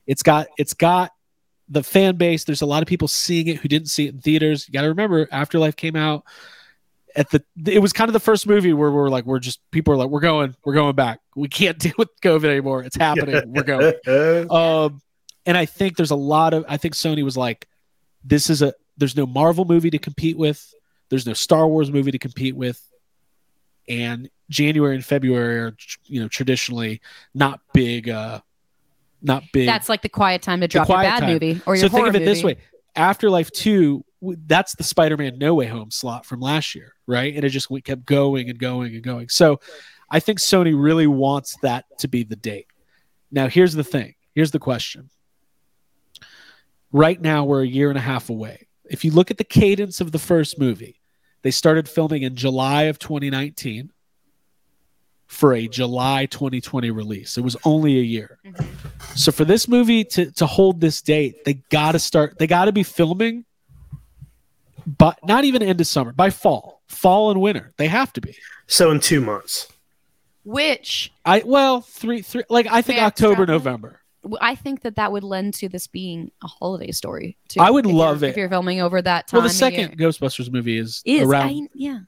It's 0.07 0.23
got 0.23 0.49
it's 0.59 0.75
got 0.75 1.13
the 1.69 1.83
fan 1.83 2.17
base. 2.17 2.45
There's 2.45 2.63
a 2.63 2.67
lot 2.67 2.83
of 2.83 2.89
people 2.89 3.09
seeing 3.09 3.49
it 3.49 3.59
who 3.59 3.69
didn't 3.69 3.89
see 3.89 4.07
it 4.07 4.15
in 4.15 4.21
theaters. 4.21 4.69
You 4.69 4.73
got 4.73 4.83
to 4.83 4.89
remember, 4.89 5.27
Afterlife 5.33 5.77
came 5.77 5.97
out 5.97 6.25
at 7.17 7.31
the. 7.31 7.43
It 7.67 7.81
was 7.81 7.93
kind 7.93 8.09
of 8.09 8.13
the 8.13 8.21
first 8.21 8.47
movie 8.47 8.73
where 8.73 8.91
we're 8.91 9.09
like, 9.09 9.25
we're 9.25 9.39
just 9.39 9.61
people 9.71 9.95
are 9.95 9.97
like, 9.97 10.09
we're 10.09 10.21
going, 10.21 10.55
we're 10.65 10.75
going 10.75 10.95
back. 10.95 11.21
We 11.35 11.49
can't 11.49 11.79
deal 11.79 11.95
with 11.97 12.09
COVID 12.23 12.45
anymore. 12.45 12.83
It's 12.85 12.97
happening. 12.97 13.43
We're 13.53 13.63
going. 13.63 14.51
Um, 14.51 15.01
and 15.47 15.57
I 15.57 15.65
think 15.65 15.97
there's 15.97 16.11
a 16.11 16.17
lot 16.17 16.55
of. 16.55 16.65
I 16.69 16.77
think 16.77 16.95
Sony 16.95 17.25
was 17.25 17.37
like, 17.37 17.67
this 18.23 18.51
is 18.51 18.63
a. 18.63 18.75
There's 18.99 19.17
no 19.17 19.27
Marvel 19.27 19.65
movie 19.65 19.91
to 19.91 19.99
compete 19.99 20.37
with. 20.37 20.73
There's 21.09 21.27
no 21.27 21.33
Star 21.33 21.67
Wars 21.67 21.91
movie 21.91 22.11
to 22.11 22.19
compete 22.19 22.55
with. 22.55 22.81
And 23.89 24.31
January 24.51 24.95
and 24.95 25.05
February 25.05 25.59
are, 25.59 25.77
you 26.05 26.21
know, 26.21 26.29
traditionally 26.29 27.01
not 27.35 27.61
big. 27.73 28.09
uh 28.09 28.41
Not 29.23 29.45
big. 29.53 29.67
That's 29.67 29.89
like 29.89 30.03
the 30.03 30.09
quiet 30.09 30.43
time 30.43 30.61
to 30.61 30.69
drop 30.69 30.89
your 30.89 30.97
quiet 30.97 31.09
bad 31.09 31.21
time. 31.21 31.33
movie 31.33 31.61
or 31.65 31.77
your 31.77 31.89
so 31.89 31.95
think 31.95 32.09
of 32.09 32.17
it 32.17 32.25
this 32.25 32.43
movie. 32.43 32.57
way. 32.57 32.61
Afterlife 32.95 33.51
2 33.53 34.05
that's 34.47 34.77
the 34.77 34.85
spider-man 34.85 35.37
no 35.37 35.53
way 35.53 35.67
home 35.67 35.91
slot 35.91 36.25
from 36.25 36.41
last 36.41 36.77
year 36.77 36.95
right? 37.09 37.35
And 37.35 37.45
it 37.45 37.49
just 37.49 37.71
went, 37.71 37.85
kept 37.85 38.05
going 38.05 38.49
and 38.49 38.59
going 38.59 38.95
and 38.95 39.03
going. 39.03 39.29
So 39.29 39.61
i 40.11 40.21
think 40.21 40.39
sony 40.39 40.75
really 40.81 41.07
wants 41.07 41.57
that 41.63 41.87
to 41.99 42.09
be 42.09 42.23
the 42.23 42.37
date. 42.37 42.67
Now 43.31 43.49
here's 43.49 43.75
the 43.75 43.85
thing. 43.85 44.15
Here's 44.35 44.51
the 44.51 44.59
question. 44.59 45.11
Right 46.93 47.21
now 47.21 47.45
we're 47.45 47.63
a 47.63 47.67
year 47.67 47.89
and 47.89 47.99
a 47.99 48.03
half 48.03 48.29
away. 48.31 48.67
If 48.91 49.05
you 49.05 49.11
look 49.11 49.31
at 49.31 49.39
the 49.39 49.45
cadence 49.45 50.01
of 50.01 50.13
the 50.13 50.19
first 50.19 50.59
movie 50.59 51.01
they 51.43 51.51
started 51.51 51.89
filming 51.89 52.23
in 52.23 52.37
july 52.37 52.85
of 52.85 52.99
2019 53.01 53.91
for 55.33 55.55
a 55.55 55.67
july 55.67 56.27
2020 56.27 56.91
release 56.91 57.39
it 57.39 57.43
was 57.43 57.57
only 57.65 57.99
a 57.99 58.03
year 58.03 58.39
mm-hmm. 58.45 58.65
so 59.15 59.33
for 59.33 59.45
this 59.45 59.67
movie 59.67 60.05
to 60.05 60.31
to 60.33 60.47
hold 60.47 60.81
this 60.81 61.03
date, 61.03 61.45
they 61.45 61.55
got 61.55 61.93
to 61.93 61.99
start. 61.99 62.39
They 62.39 62.47
got 62.47 62.67
to 62.67 62.73
be 62.73 62.83
filming, 62.83 63.45
but 64.87 65.19
not 65.25 65.45
even 65.45 65.63
end 65.63 65.81
of 65.81 65.87
summer 65.87 66.13
by 66.13 66.31
fall, 66.31 66.83
fall 66.89 67.31
and 67.31 67.41
winter. 67.41 67.73
They 67.77 67.89
have 67.89 68.13
to 68.15 68.21
be. 68.21 68.37
so 68.67 68.91
in 68.91 69.01
two 69.01 69.21
months. 69.21 69.69
Which 70.45 71.13
I 71.25 71.43
well 71.45 71.83
three 71.83 72.23
three 72.23 72.43
like 72.49 72.67
I 72.67 72.83
think 72.83 73.01
October 73.01 73.43
extrapolate. 73.43 73.49
November. 73.49 73.99
I 74.41 74.55
think 74.55 74.83
that 74.83 74.97
that 74.97 75.11
would 75.11 75.25
lend 75.25 75.55
to 75.55 75.69
this 75.69 75.89
being 75.89 76.31
a 76.45 76.47
holiday 76.47 76.93
story. 76.93 77.37
Too, 77.49 77.61
I 77.61 77.71
would 77.71 77.87
love 77.87 78.23
it. 78.23 78.29
if 78.29 78.37
you're 78.37 78.49
filming 78.49 78.81
over 78.81 79.03
that 79.03 79.27
time. 79.27 79.39
Well, 79.39 79.49
the 79.49 79.55
second. 79.55 79.99
Ghostbusters 79.99 80.53
movie 80.53 80.79
is, 80.79 81.03
is 81.05 81.23
around. 81.23 81.49
I, 81.49 81.69
yeah. 81.75 81.99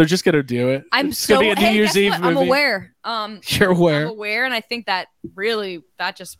They're 0.00 0.06
just 0.06 0.24
gonna 0.24 0.42
do 0.42 0.70
it. 0.70 0.84
I'm 0.92 1.08
It's 1.08 1.18
so 1.18 1.34
gonna 1.34 1.44
be 1.44 1.50
a 1.50 1.54
New 1.56 1.60
hey, 1.60 1.74
Year's 1.74 1.94
Eve 1.94 2.12
what? 2.12 2.22
movie. 2.22 2.30
I'm 2.40 2.46
aware. 2.46 2.94
Um, 3.04 3.40
You're 3.48 3.72
aware. 3.72 4.04
I'm 4.04 4.12
aware, 4.12 4.46
and 4.46 4.54
I 4.54 4.62
think 4.62 4.86
that 4.86 5.08
really 5.34 5.84
that 5.98 6.16
just 6.16 6.38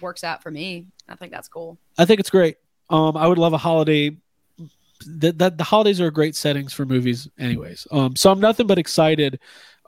works 0.00 0.24
out 0.24 0.42
for 0.42 0.50
me. 0.50 0.88
I 1.08 1.14
think 1.14 1.30
that's 1.30 1.46
cool. 1.46 1.78
I 1.96 2.04
think 2.04 2.18
it's 2.18 2.30
great. 2.30 2.56
Um, 2.90 3.16
I 3.16 3.28
would 3.28 3.38
love 3.38 3.52
a 3.52 3.58
holiday. 3.58 4.16
That 5.06 5.38
the, 5.38 5.50
the 5.50 5.62
holidays 5.62 6.00
are 6.00 6.10
great 6.10 6.34
settings 6.34 6.72
for 6.72 6.84
movies, 6.84 7.28
anyways. 7.38 7.86
Um, 7.92 8.16
so 8.16 8.32
I'm 8.32 8.40
nothing 8.40 8.66
but 8.66 8.76
excited. 8.76 9.38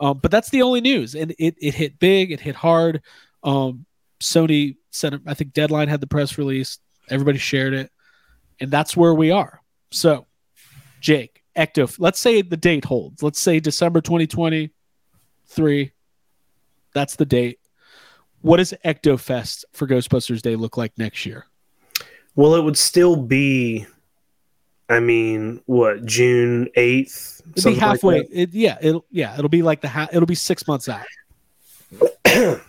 Um, 0.00 0.20
but 0.22 0.30
that's 0.30 0.50
the 0.50 0.62
only 0.62 0.80
news, 0.80 1.16
and 1.16 1.34
it 1.40 1.56
it 1.60 1.74
hit 1.74 1.98
big, 1.98 2.30
it 2.30 2.38
hit 2.38 2.54
hard. 2.54 3.02
Um, 3.42 3.84
Sony 4.20 4.76
sent, 4.92 5.22
I 5.26 5.34
think 5.34 5.54
Deadline 5.54 5.88
had 5.88 6.00
the 6.00 6.06
press 6.06 6.38
release. 6.38 6.78
Everybody 7.10 7.38
shared 7.38 7.74
it, 7.74 7.90
and 8.60 8.70
that's 8.70 8.96
where 8.96 9.12
we 9.12 9.32
are. 9.32 9.60
So, 9.90 10.28
Jake, 11.00 11.37
Ecto, 11.58 11.94
let's 11.98 12.20
say 12.20 12.40
the 12.40 12.56
date 12.56 12.84
holds. 12.84 13.22
Let's 13.22 13.40
say 13.40 13.58
December 13.58 14.00
2023. 14.00 15.92
That's 16.94 17.16
the 17.16 17.26
date. 17.26 17.58
What 18.42 18.58
does 18.58 18.72
Ectofest 18.84 19.64
for 19.72 19.88
Ghostbusters 19.88 20.40
Day 20.40 20.54
look 20.54 20.76
like 20.76 20.96
next 20.96 21.26
year? 21.26 21.46
Well, 22.36 22.54
it 22.54 22.62
would 22.62 22.76
still 22.76 23.16
be. 23.16 23.86
I 24.88 25.00
mean, 25.00 25.60
what 25.66 26.04
June 26.06 26.68
eighth? 26.76 27.42
It'll 27.56 27.72
be 27.72 27.78
halfway. 27.78 28.20
it, 28.20 28.54
yeah, 28.54 28.78
it'll 28.80 29.04
yeah, 29.10 29.34
it'll 29.36 29.48
be 29.48 29.62
like 29.62 29.80
the 29.80 29.88
ha- 29.88 30.08
it'll 30.12 30.24
be 30.24 30.36
six 30.36 30.66
months 30.68 30.88
out. 30.88 31.04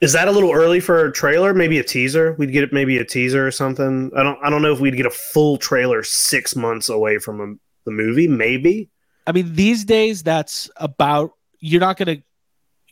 Is 0.00 0.12
that 0.12 0.28
a 0.28 0.30
little 0.30 0.52
early 0.52 0.78
for 0.78 1.06
a 1.06 1.12
trailer? 1.12 1.52
Maybe 1.52 1.78
a 1.78 1.84
teaser. 1.84 2.34
We'd 2.34 2.52
get 2.52 2.72
maybe 2.72 2.98
a 2.98 3.04
teaser 3.04 3.46
or 3.46 3.50
something. 3.50 4.10
I 4.16 4.22
don't. 4.22 4.38
I 4.44 4.48
don't 4.48 4.62
know 4.62 4.72
if 4.72 4.78
we'd 4.78 4.96
get 4.96 5.06
a 5.06 5.10
full 5.10 5.58
trailer 5.58 6.02
six 6.02 6.54
months 6.54 6.88
away 6.88 7.18
from 7.18 7.40
a, 7.40 7.54
the 7.86 7.90
movie. 7.92 8.28
Maybe. 8.28 8.90
I 9.26 9.32
mean, 9.32 9.54
these 9.54 9.84
days 9.84 10.22
that's 10.22 10.68
about 10.76 11.32
you're 11.60 11.80
not 11.80 11.96
gonna 11.96 12.18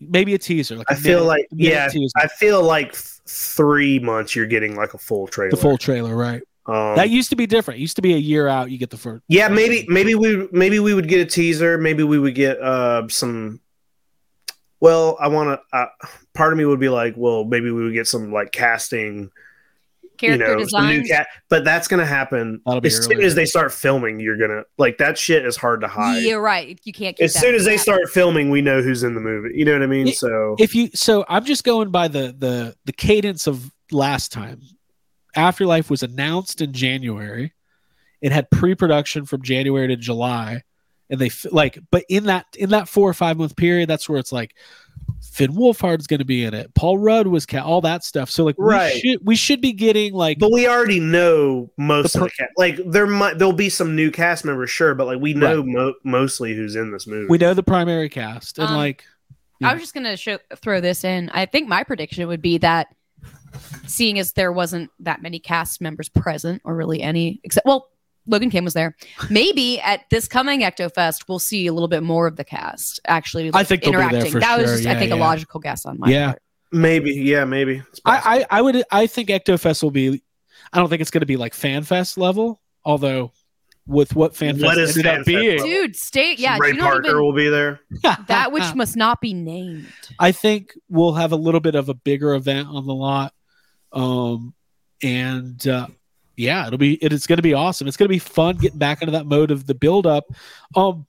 maybe 0.01 0.35
a 0.35 0.39
teaser. 0.39 0.77
Like 0.77 0.91
I 0.91 0.95
a 0.95 0.97
feel 0.97 1.19
minute- 1.19 1.27
like 1.29 1.47
yeah. 1.53 1.89
teaser. 1.89 2.13
I 2.17 2.29
feel 2.29 2.63
like 2.63 2.95
three 2.95 3.99
months. 3.99 4.35
You're 4.35 4.47
getting 4.47 4.75
like 4.75 4.95
a 4.95 4.99
full 4.99 5.27
trailer. 5.27 5.51
the 5.51 5.57
full 5.59 5.77
trailer, 5.79 6.17
right? 6.17 6.43
Um, 6.67 6.97
that 6.97 7.11
used 7.11 7.29
to 7.29 7.37
be 7.37 7.47
different. 7.47 7.79
It 7.79 7.83
used 7.83 7.97
to 7.97 8.03
be 8.03 8.15
a 8.15 8.19
year 8.19 8.49
out. 8.49 8.71
You 8.71 8.79
get 8.79 8.89
the 8.89 8.97
first. 8.97 9.23
Yeah, 9.29 9.49
maybe 9.49 9.85
maybe 9.89 10.15
we 10.15 10.49
maybe 10.51 10.79
we 10.79 10.95
would 10.95 11.09
get 11.09 11.21
a 11.21 11.27
teaser. 11.27 11.77
Maybe 11.77 12.03
we 12.03 12.19
would 12.19 12.35
get 12.35 12.59
uh 12.61 13.07
some 13.09 13.61
well, 14.81 15.17
I 15.21 15.29
want 15.29 15.61
to. 15.73 15.77
Uh, 15.79 15.87
part 16.35 16.53
of 16.53 16.59
me 16.59 16.65
would 16.67 16.81
be 16.81 16.89
like, 16.91 17.15
well, 17.17 17.45
maybe 17.45 17.71
we 17.71 17.85
would 17.85 17.95
get 17.95 18.07
some 18.07 18.33
like 18.33 18.53
casting, 18.53 19.31
Character 20.19 20.47
you 20.47 20.53
know, 20.53 20.59
some 20.61 20.83
design. 20.87 20.99
new 21.01 21.05
cat. 21.09 21.27
But 21.49 21.65
that's 21.65 21.89
gonna 21.89 22.07
happen 22.07 22.61
That'll 22.65 22.81
be 22.81 22.89
as 22.89 23.05
soon 23.05 23.15
early. 23.17 23.25
as 23.25 23.35
they 23.35 23.47
start 23.47 23.73
filming. 23.73 24.21
You're 24.21 24.39
gonna 24.39 24.63
like 24.79 24.99
that 24.99 25.19
shit 25.19 25.45
is 25.45 25.57
hard 25.57 25.81
to 25.81 25.89
hide. 25.89 26.23
You're 26.23 26.41
right. 26.41 26.79
You 26.85 26.93
can't. 26.93 27.17
Keep 27.17 27.25
as 27.25 27.35
that 27.35 27.41
soon 27.41 27.55
as 27.55 27.65
they 27.65 27.75
back. 27.75 27.81
start 27.83 28.09
filming, 28.11 28.51
we 28.51 28.61
know 28.63 28.81
who's 28.83 29.03
in 29.03 29.15
the 29.15 29.21
movie. 29.21 29.51
You 29.55 29.65
know 29.65 29.73
what 29.73 29.83
I 29.83 29.87
mean? 29.87 30.09
It- 30.09 30.17
so 30.17 30.57
if 30.59 30.75
you 30.75 30.91
so 30.95 31.25
i'm 31.29 31.45
just 31.45 31.65
going 31.65 31.91
by 31.91 32.09
the 32.09 32.35
the 32.39 32.77
the 32.85 32.93
cadence 32.93 33.47
of 33.47 33.71
last 33.91 34.31
time 34.33 34.61
afterlife 35.37 35.91
was 35.91 36.03
announced 36.03 36.61
in 36.61 36.73
january 36.73 37.53
it 38.23 38.31
had 38.33 38.51
pre-production 38.51 39.27
from 39.27 39.43
january 39.43 39.89
to 39.89 39.97
july 39.97 40.63
and 41.11 41.21
they 41.21 41.31
like 41.51 41.79
but 41.91 42.05
in 42.09 42.25
that 42.27 42.47
in 42.57 42.71
that 42.71 42.89
four 42.89 43.09
or 43.11 43.15
five 43.15 43.37
month 43.37 43.57
period 43.57 43.89
that's 43.89 44.09
where 44.09 44.19
it's 44.19 44.33
like 44.33 44.55
finn 45.23 45.53
wolfhard's 45.53 46.07
going 46.07 46.19
to 46.19 46.25
be 46.25 46.45
in 46.45 46.55
it 46.55 46.73
paul 46.75 46.97
rudd 46.99 47.27
was 47.27 47.45
ca- 47.47 47.63
all 47.65 47.81
that 47.81 48.05
stuff 48.05 48.31
so 48.31 48.45
like 48.45 48.55
Right. 48.59 48.95
we 48.95 49.01
should 49.01 49.21
we 49.25 49.37
should 49.37 49.61
be 49.61 49.73
getting 49.73 50.13
like 50.15 50.39
But 50.39 50.53
we 50.53 50.69
already 50.69 51.01
know 51.01 51.71
most 51.77 52.13
The 52.13 52.21
of 52.21 52.25
the 52.25 52.31
cast. 52.31 52.51
Like 52.57 52.79
there 52.87 53.07
might 53.07 53.39
there'll 53.39 53.53
be 53.53 53.69
some 53.69 53.97
new 53.97 54.11
cast 54.11 54.45
members, 54.45 54.71
sure, 54.71 54.95
but 54.95 55.07
like 55.07 55.19
we 55.21 55.35
know 55.35 55.63
mo- 55.65 55.95
mostly 56.05 56.55
who's 56.55 56.77
in 56.77 56.93
this 56.93 57.07
movie. 57.07 57.27
we 57.29 57.39
know 57.39 57.53
the 57.55 57.63
primary 57.65 58.09
cast 58.09 58.59
and 58.59 58.69
Um, 58.69 58.77
like 58.77 59.05
I 59.63 59.73
was 59.73 59.83
just 59.83 59.95
gonna 59.95 60.17
show, 60.17 60.39
throw 60.57 60.81
this 60.81 61.05
in. 61.05 61.31
I 61.31 61.47
think 61.47 61.69
my 61.69 61.85
prediction 61.85 62.27
would 62.29 62.43
be 62.43 62.59
that, 62.59 62.89
seeing 63.87 64.19
as 64.19 64.33
there 64.33 64.53
wasn't 64.53 64.91
that 65.01 65.23
many 65.23 65.39
cast 65.39 65.81
members 65.81 66.09
present, 66.09 66.61
or 66.65 66.75
really 66.77 67.01
any, 67.01 67.41
except 67.45 67.65
well, 67.67 67.89
Logan 68.27 68.51
Kim 68.51 68.65
was 68.65 68.75
there. 68.75 68.97
Maybe 69.31 69.81
at 69.81 70.01
this 70.11 70.27
coming 70.29 70.61
Ectofest, 70.61 71.25
we'll 71.29 71.39
see 71.39 71.67
a 71.67 71.73
little 71.73 71.89
bit 71.89 72.03
more 72.03 72.27
of 72.27 72.37
the 72.37 72.45
cast 72.45 73.01
actually. 73.07 73.51
I 73.53 73.65
think 73.65 73.83
they'll 73.83 73.93
be 73.93 73.99
there 73.99 74.07
interacting. 74.09 74.33
for 74.33 74.41
that 74.41 74.59
was 74.59 74.67
sure. 74.67 74.77
just, 74.77 74.89
I 74.89 74.93
Yeah, 74.93 74.99
think, 74.99 75.13
a 75.13 75.17
logical 75.17 75.61
guess 75.61 75.85
on 75.87 75.99
my 75.99 76.09
Yeah. 76.09 76.27
part. 76.29 76.43
maybe, 76.73 77.13
yeah, 77.13 77.45
maybe. 77.45 77.83
I, 78.05 78.47
I 78.51 78.59
I 78.59 78.63
would 78.63 78.83
I 78.91 79.07
think 79.07 79.29
Ectofest 79.29 79.83
will 79.83 79.91
be 79.91 80.23
I 80.73 80.79
don't 80.79 80.89
think 80.89 81.03
it's 81.03 81.11
going 81.11 81.21
to 81.21 81.27
be 81.27 81.37
like 81.37 81.53
FanFest 81.53 82.17
level, 82.19 82.61
although 82.85 83.33
with 83.87 84.17
what 84.17 84.33
FanFest 84.33 84.65
What 84.65 84.79
is 84.79 84.97
ended 84.97 85.07
up 85.13 85.19
FanFest 85.21 85.25
being, 85.27 85.59
level? 85.59 85.67
Dude, 85.67 85.95
stay. 85.97 86.35
Yeah, 86.39 86.57
Ray 86.59 86.69
you 86.69 86.77
don't 86.77 86.87
Parker 86.87 87.09
even, 87.09 87.21
will 87.21 87.35
be 87.35 87.49
there. 87.51 87.81
that 88.29 88.51
which 88.51 88.75
must 88.75 88.97
not 88.97 89.21
be 89.21 89.35
named. 89.35 89.87
I 90.19 90.33
think 90.33 90.73
we'll 90.89 91.13
have 91.13 91.33
a 91.33 91.37
little 91.37 91.61
bit 91.61 91.75
of 91.75 91.91
a 91.91 91.95
bigger 91.95 92.35
event 92.35 92.69
on 92.69 92.87
the 92.87 92.95
lot, 92.95 93.35
um, 93.93 94.55
and 95.03 95.69
uh, 95.69 95.89
yeah, 96.37 96.67
it'll 96.67 96.79
be 96.79 96.95
it, 97.03 97.13
it's 97.13 97.27
going 97.27 97.37
to 97.39 97.43
be 97.43 97.55
awesome. 97.55 97.87
It's 97.89 97.97
going 97.97 98.09
to 98.09 98.15
be 98.15 98.19
fun 98.19 98.57
getting 98.57 98.79
back 98.79 99.03
into 99.03 99.13
that 99.13 99.27
mode 99.27 99.51
of 99.51 99.67
the 99.67 99.75
build 99.75 100.07
up. 100.07 100.25
Um, 100.75 101.07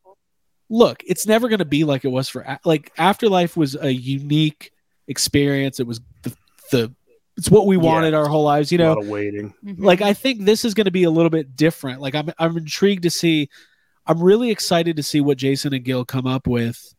look, 0.70 1.04
it's 1.06 1.26
never 1.28 1.48
going 1.50 1.60
to 1.60 1.66
be 1.66 1.84
like 1.84 2.06
it 2.06 2.10
was 2.10 2.30
for 2.30 2.60
like 2.66 2.92
Afterlife 2.98 3.56
was 3.58 3.76
a 3.76 3.92
unique 3.94 4.72
experience. 5.08 5.80
It 5.80 5.88
was 5.88 6.02
the 6.24 6.36
the 6.72 6.94
it's 7.38 7.50
what 7.52 7.68
we 7.68 7.76
Yeah. 7.76 7.84
wanted 7.84 8.14
our 8.14 8.28
whole 8.28 8.44
lives, 8.44 8.72
you 8.72 8.78
a 8.78 8.82
know. 8.82 8.94
lot 8.94 9.04
of 9.04 9.10
waiting. 9.10 9.54
Mhm. 9.66 9.80
like 9.84 10.02
I 10.02 10.14
think 10.14 10.46
this 10.46 10.64
is 10.64 10.74
going 10.74 10.86
to 10.86 10.92
be 10.92 11.04
a 11.04 11.12
little 11.12 11.30
bit 11.30 11.56
different. 11.56 12.02
Like 12.02 12.16
I'm 12.16 12.30
I'm 12.40 12.58
intrigued 12.58 13.04
to 13.04 13.10
see. 13.10 13.50
I'm 14.08 14.22
really 14.22 14.52
excited 14.52 14.96
to 14.98 15.04
see 15.04 15.20
what 15.20 15.38
Jason 15.38 15.74
and 15.74 15.84
Gil 15.84 16.06
come 16.06 16.28
up 16.28 16.46
with, 16.48 16.94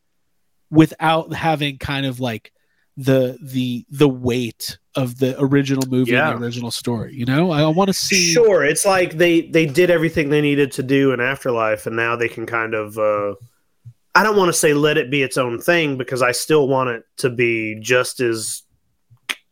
without 0.70 1.32
having 1.32 1.78
kind 1.78 2.04
of 2.04 2.18
like 2.20 2.52
the 2.96 3.38
the 3.42 3.84
the 3.90 4.08
weight 4.08 4.78
of 4.94 5.18
the 5.18 5.38
original 5.40 5.86
movie 5.88 6.12
Yeah. 6.12 6.30
and 6.32 6.40
the 6.40 6.46
original 6.46 6.70
story. 6.70 7.14
You 7.14 7.26
know, 7.26 7.50
I, 7.50 7.66
want 7.66 7.88
to 7.88 7.94
see. 7.94 8.32
Sure, 8.32 8.64
it's 8.64 8.86
like 8.86 9.18
they 9.18 9.42
they 9.42 9.66
did 9.66 9.90
everything 9.90 10.30
they 10.30 10.40
needed 10.40 10.72
to 10.72 10.82
do 10.82 11.12
in 11.12 11.20
Afterlife, 11.20 11.86
and 11.86 11.96
now 11.96 12.16
they 12.16 12.28
can 12.28 12.46
kind 12.46 12.74
of. 12.74 12.98
uh 12.98 13.34
I 14.14 14.22
don't 14.22 14.36
want 14.36 14.48
to 14.48 14.54
say 14.54 14.72
let 14.72 14.96
it 14.96 15.10
be 15.10 15.22
its 15.22 15.36
own 15.36 15.60
thing 15.60 15.98
because 15.98 16.22
I 16.22 16.32
still 16.32 16.68
want 16.68 16.88
it 16.88 17.04
to 17.18 17.28
be 17.28 17.78
just 17.80 18.20
as 18.20 18.62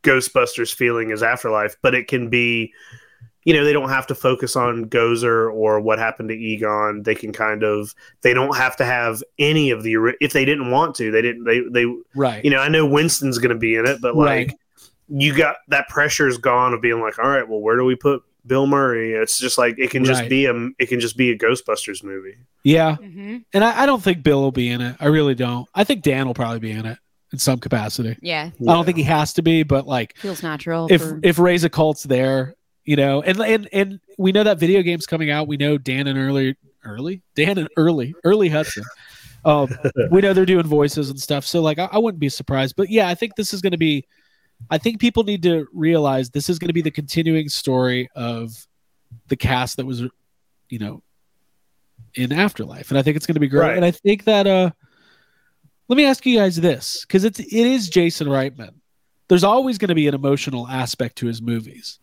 Ghostbusters 0.03 0.75
feeling 0.75 1.13
as 1.13 1.23
Afterlife, 1.23 1.77
but 1.83 1.95
it 1.95 2.09
can 2.09 2.31
be. 2.31 2.73
You 3.45 3.53
know, 3.55 3.65
they 3.65 3.73
don't 3.75 3.91
have 3.91 4.07
to 4.09 4.15
focus 4.15 4.57
on 4.57 4.87
Gozer 4.87 5.53
or 5.53 5.79
what 5.81 5.99
happened 5.99 6.31
to 6.31 6.35
Egon. 6.35 7.03
They 7.03 7.15
can 7.15 7.33
kind 7.33 7.63
of. 7.63 7.95
They 8.23 8.33
don't 8.33 8.57
have 8.57 8.75
to 8.77 8.85
have 8.85 9.23
any 9.39 9.71
of 9.71 9.83
the. 9.83 10.15
If 10.21 10.33
they 10.33 10.45
didn't 10.47 10.71
want 10.71 10.95
to, 10.97 11.11
they 11.11 11.21
didn't. 11.23 11.45
They 11.45 11.61
they. 11.71 11.85
Right. 12.15 12.43
You 12.45 12.51
know, 12.51 12.59
I 12.61 12.69
know 12.69 12.87
Winston's 12.87 13.39
going 13.39 13.51
to 13.53 13.59
be 13.59 13.77
in 13.77 13.87
it, 13.87 14.01
but 14.01 14.17
like 14.17 14.49
Right. 14.49 14.53
you 15.09 15.35
got 15.37 15.57
that 15.69 15.89
pressure's 15.89 16.39
gone 16.39 16.73
of 16.73 16.81
being 16.81 17.01
like, 17.01 17.19
all 17.19 17.29
right, 17.29 17.47
well, 17.47 17.61
where 17.61 17.77
do 17.77 17.85
we 17.85 17.97
put 17.97 18.23
Bill 18.47 18.67
Murray? 18.67 19.13
It's 19.13 19.39
just 19.39 19.59
like 19.59 19.75
it 19.79 19.91
can 19.91 20.05
just 20.05 20.23
Right. 20.23 20.31
be 20.31 20.47
a 20.47 20.55
it 20.79 20.87
can 20.89 20.99
just 21.01 21.17
be 21.19 21.31
a 21.31 21.37
Ghostbusters 21.39 22.03
movie. 22.03 22.37
yeah, 22.63 22.97
hmm 22.97 23.37
and 23.53 23.63
I, 23.63 23.83
I 23.83 23.87
don't 23.87 24.03
think 24.03 24.23
Bill 24.23 24.41
will 24.41 24.53
be 24.53 24.71
in 24.71 24.81
it. 24.81 24.97
I 25.01 25.07
really 25.07 25.35
don't. 25.35 25.69
I 25.75 25.85
think 25.85 26.03
Dan 26.03 26.27
will 26.27 26.33
probably 26.35 26.61
be 26.61 26.71
in 26.71 26.87
it 26.87 26.97
in 27.31 27.39
some 27.39 27.59
capacity. 27.59 28.17
Yeah, 28.23 28.51
I 28.59 28.65
don't 28.73 28.87
think 28.87 28.97
he 28.97 29.03
has 29.05 29.35
to 29.35 29.43
be, 29.43 29.65
but 29.65 29.87
like 29.87 30.17
feels 30.17 30.43
natural. 30.43 30.87
if 30.91 31.03
for- 31.03 31.21
if 31.23 31.39
Ray's 31.39 31.65
a 31.65 31.69
cult's 31.71 32.05
there, 32.05 32.55
you 32.85 32.97
know, 32.97 33.23
and 33.23 33.41
and 33.41 33.69
and 33.73 34.01
we 34.19 34.33
know 34.33 34.45
that 34.45 34.59
video 34.59 34.83
game's 34.83 35.07
coming 35.07 35.31
out. 35.31 35.49
We 35.49 35.57
know 35.57 35.79
Dan 35.79 36.07
and 36.07 36.19
early 36.19 36.57
early 36.85 37.23
Dan 37.35 37.59
and 37.59 37.69
early 37.77 38.15
Ernie 38.25 38.49
Hudson. 38.49 38.85
Um, 39.45 39.69
we 40.11 40.21
know 40.21 40.33
they're 40.33 40.47
doing 40.47 40.67
voices 40.67 41.11
and 41.11 41.21
stuff, 41.21 41.45
so 41.45 41.61
like 41.61 41.79
I, 41.79 41.89
I 41.93 41.99
wouldn't 41.99 42.21
be 42.21 42.29
surprised. 42.29 42.77
But 42.77 42.91
yeah, 42.91 43.09
I 43.09 43.15
think 43.15 43.37
this 43.37 43.53
is 43.53 43.61
going 43.61 43.73
to 43.73 43.79
be. 43.79 44.07
I 44.71 44.79
think 44.79 45.01
people 45.01 45.25
need 45.25 45.43
to 45.43 45.67
realize 45.73 46.31
this 46.31 46.49
is 46.49 46.59
going 46.59 46.69
to 46.69 46.75
be 46.75 46.83
the 46.83 46.91
continuing 46.91 47.49
story 47.49 48.09
of 48.15 48.67
the 49.27 49.37
cast 49.37 49.77
that 49.77 49.85
was, 49.85 50.03
you 50.69 50.79
know, 50.79 51.03
in 52.15 52.33
Afterlife, 52.33 52.91
and 52.91 52.99
I 52.99 53.03
think 53.03 53.17
it's 53.17 53.27
going 53.27 53.35
to 53.35 53.41
be 53.41 53.49
great. 53.49 53.69
Right. 53.69 53.77
And 53.77 53.85
I 53.85 53.91
think 53.91 54.25
that 54.25 54.47
uh, 54.47 54.71
let 55.89 55.97
me 55.97 56.05
ask 56.05 56.25
you 56.25 56.39
guys 56.39 56.57
this 56.57 57.05
because 57.05 57.25
it's 57.25 57.41
it 57.41 57.53
is 57.53 57.89
Jason 57.89 58.29
Reitman. 58.29 58.75
There's 59.29 59.45
always 59.45 59.79
going 59.79 59.89
to 59.89 59.95
be 59.95 60.07
an 60.07 60.15
emotional 60.15 60.69
aspect 60.69 61.17
to 61.17 61.27
his 61.27 61.41
movies. 61.41 61.99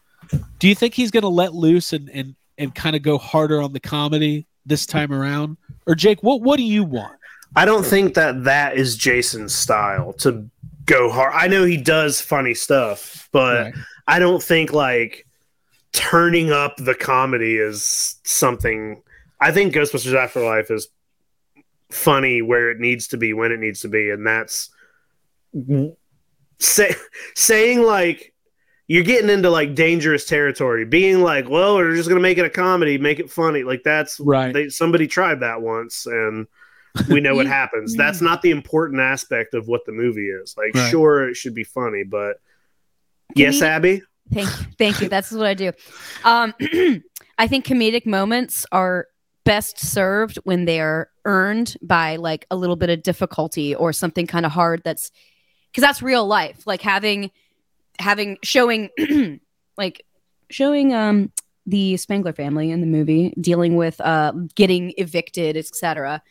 Do 0.59 0.67
you 0.67 0.75
think 0.75 0.93
he's 0.93 1.11
going 1.11 1.23
to 1.23 1.29
let 1.29 1.53
loose 1.53 1.93
and 1.93 2.09
and 2.09 2.35
and 2.57 2.73
kind 2.75 2.95
of 2.95 3.01
go 3.01 3.17
harder 3.17 3.61
on 3.61 3.73
the 3.73 3.79
comedy 3.79 4.45
this 4.65 4.85
time 4.85 5.11
around? 5.11 5.57
Or 5.87 5.95
Jake, 5.95 6.21
what 6.21 6.41
what 6.41 6.57
do 6.57 6.63
you 6.63 6.83
want? 6.83 7.17
I 7.55 7.65
don't 7.65 7.85
think 7.85 8.13
that 8.13 8.45
that 8.45 8.77
is 8.77 8.95
Jason's 8.95 9.53
style 9.53 10.13
to 10.13 10.49
go 10.85 11.11
hard. 11.11 11.33
I 11.35 11.47
know 11.47 11.65
he 11.65 11.77
does 11.77 12.21
funny 12.21 12.53
stuff, 12.53 13.27
but 13.31 13.65
Right. 13.65 13.73
I 14.07 14.19
don't 14.19 14.41
think 14.41 14.71
like 14.71 15.25
turning 15.91 16.51
up 16.51 16.77
the 16.77 16.95
comedy 16.95 17.57
is 17.57 18.15
something. 18.23 19.01
I 19.39 19.51
think 19.51 19.73
Ghostbusters 19.73 20.15
Afterlife 20.15 20.71
is 20.71 20.87
funny 21.89 22.41
where 22.41 22.71
it 22.71 22.79
needs 22.79 23.07
to 23.09 23.17
be 23.17 23.33
when 23.33 23.51
it 23.51 23.59
needs 23.59 23.81
to 23.81 23.89
be, 23.89 24.09
and 24.11 24.25
that's 24.25 24.69
say, 26.59 26.93
saying 27.35 27.81
like 27.81 28.33
you're 28.91 29.05
getting 29.05 29.29
into 29.29 29.49
like 29.49 29.73
dangerous 29.73 30.25
territory. 30.25 30.83
Being 30.83 31.21
like, 31.21 31.49
well, 31.49 31.75
we're 31.77 31.95
just 31.95 32.09
gonna 32.09 32.19
make 32.19 32.37
it 32.37 32.43
a 32.43 32.49
comedy, 32.49 32.97
make 32.97 33.21
it 33.21 33.31
funny. 33.31 33.63
Like 33.63 33.83
that's 33.83 34.19
Right. 34.19 34.53
They, 34.53 34.67
somebody 34.67 35.07
tried 35.07 35.39
that 35.39 35.61
once, 35.61 36.05
and 36.07 36.45
we 37.07 37.21
know 37.21 37.33
what 37.33 37.45
happens. 37.61 37.95
That's 37.95 38.19
not 38.19 38.41
the 38.41 38.51
important 38.51 38.99
aspect 38.99 39.53
of 39.53 39.69
what 39.69 39.85
the 39.85 39.93
movie 39.93 40.27
is. 40.27 40.55
Like, 40.57 40.75
Right. 40.75 40.89
sure, 40.91 41.29
it 41.29 41.35
should 41.37 41.55
be 41.55 41.63
funny, 41.63 42.03
but 42.03 42.41
yes, 43.33 43.61
we- 43.61 43.67
Abby. 43.67 44.01
Thank 44.33 44.49
you. 44.49 44.65
Thank 44.77 45.01
you. 45.01 45.07
That's 45.07 45.31
what 45.31 45.45
I 45.45 45.53
do. 45.53 45.71
Um, 46.25 46.53
I 47.37 47.47
think 47.47 47.65
comedic 47.65 48.05
moments 48.05 48.65
are 48.73 49.07
best 49.45 49.79
served 49.79 50.35
when 50.43 50.65
they 50.65 50.81
are 50.81 51.09
earned 51.23 51.77
by 51.81 52.17
like 52.17 52.45
a 52.51 52.57
little 52.57 52.75
bit 52.75 52.89
of 52.89 53.03
difficulty 53.03 53.73
or 53.73 53.93
something 53.93 54.27
kind 54.27 54.45
of 54.45 54.51
hard 54.51 54.81
that's 54.83 55.11
because 55.71 55.81
that's 55.81 56.01
real 56.01 56.27
life. 56.27 56.67
Like 56.67 56.81
having 56.81 57.31
having 58.01 58.37
showing 58.43 58.89
like 59.77 60.03
showing 60.49 60.93
um 60.93 61.31
the 61.65 61.95
Spangler 61.97 62.33
family 62.33 62.71
in 62.71 62.81
the 62.81 62.87
movie 62.87 63.33
dealing 63.39 63.75
with 63.75 64.01
uh 64.01 64.33
getting 64.55 64.93
evicted, 64.97 65.55
etc. 65.55 66.21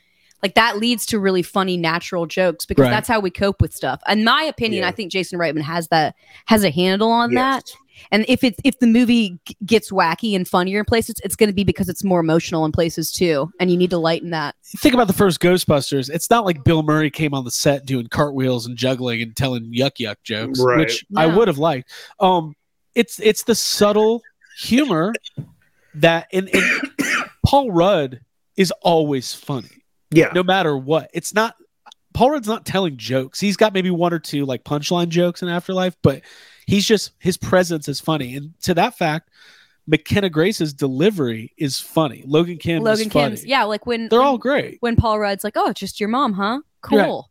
Like 0.43 0.55
that 0.55 0.79
leads 0.79 1.05
to 1.07 1.18
really 1.18 1.43
funny 1.43 1.77
natural 1.77 2.27
jokes 2.27 2.64
because 2.66 2.85
Right. 2.85 2.91
that's 2.91 3.09
how 3.09 3.21
we 3.21 3.31
cope 3.31 3.61
with 3.61 3.75
stuff. 3.75 4.01
In 4.09 4.25
my 4.25 4.43
opinion, 4.43 4.83
Yeah. 4.83 4.89
I 4.89 4.93
think 4.93 5.12
Jason 5.12 5.39
Reitman 5.39 5.61
has 5.62 5.89
that 5.89 6.14
has 6.47 6.64
a 6.64 6.71
handle 6.71 7.11
on 7.11 7.31
Yes. 7.33 7.39
that. 7.73 7.79
And 8.11 8.24
if 8.28 8.42
it's 8.44 8.59
if 8.64 8.78
the 8.78 8.86
movie 8.86 9.38
g- 9.46 9.57
gets 9.64 9.90
wacky 9.90 10.34
and 10.36 10.46
funnier 10.46 10.80
in 10.80 10.84
places, 10.84 11.16
it's 11.24 11.36
going 11.36 11.48
to 11.48 11.55
be 11.55 11.64
because 11.64 11.88
it's 11.88 12.03
more 12.05 12.20
emotional 12.20 12.64
in 12.64 12.72
places 12.72 13.11
too, 13.12 13.51
and 13.61 13.70
you 13.70 13.76
need 13.76 13.90
to 13.90 13.98
lighten 13.98 14.30
that. 14.30 14.55
Think 14.78 14.94
about 14.94 15.07
the 15.07 15.12
first 15.12 15.40
Ghostbusters. 15.40 16.11
It's 16.11 16.30
not 16.30 16.44
like 16.44 16.64
Bill 16.64 16.82
Murray 16.82 17.11
came 17.11 17.34
on 17.34 17.44
the 17.44 17.51
set 17.51 17.86
doing 17.86 18.07
cartwheels 18.09 18.66
and 18.66 18.76
juggling 18.76 19.22
and 19.22 19.36
telling 19.36 19.72
yuck 19.72 19.92
yuck 20.01 20.16
jokes, 20.24 20.61
Right. 20.61 20.78
which 20.78 21.05
I 21.16 21.26
would 21.26 21.48
have 21.48 21.59
liked. 21.59 21.90
Um, 22.18 22.55
it's 22.94 23.18
it's 23.20 23.44
the 23.44 23.55
subtle 23.55 24.22
humor 24.59 25.12
that 25.94 26.26
and, 26.32 26.48
and 26.53 26.64
Paul 27.46 27.70
Rudd 27.72 28.20
is 28.57 28.70
always 28.82 29.32
funny. 29.34 29.68
Yeah. 30.12 30.32
no 30.34 30.42
matter 30.42 30.76
what. 30.76 31.09
It's 31.14 31.32
not 31.32 31.55
Paul 32.14 32.32
Rudd's 32.32 32.48
not 32.48 32.66
telling 32.66 32.96
jokes. 32.96 33.38
He's 33.38 33.57
got 33.57 33.72
maybe 33.72 33.90
one 33.90 34.12
or 34.12 34.18
two 34.18 34.44
like 34.44 34.64
punchline 34.64 35.09
jokes 35.09 35.42
in 35.42 35.48
Afterlife, 35.48 35.96
but 36.03 36.22
he's 36.71 36.87
just 36.87 37.12
his 37.18 37.37
presence 37.37 37.89
is 37.89 38.01
funny. 38.01 38.37
And 38.37 38.55
to 38.62 38.75
that 38.75 38.97
fact, 38.97 39.31
McKenna 39.87 40.31
Grace's 40.31 40.73
delivery 40.73 41.53
is 41.59 41.81
funny. 41.81 42.23
Logan 42.25 42.59
Kim 42.59 42.83
Logan 42.83 43.09
is 43.09 43.12
funny. 43.12 43.41
Yeah, 43.45 43.64
like 43.64 43.87
when 43.87 44.09
They're 44.09 44.21
when, 44.21 44.29
all 44.29 44.39
great. 44.39 44.79
when 44.81 44.97
Paul 44.97 45.18
Rudd's 45.18 45.43
like, 45.43 45.55
"Oh, 45.57 45.68
it's 45.71 45.81
just 45.81 45.99
your 46.01 46.09
mom, 46.09 46.33
huh? 46.33 46.61
Cool." 46.81 46.99
Right. 46.99 47.25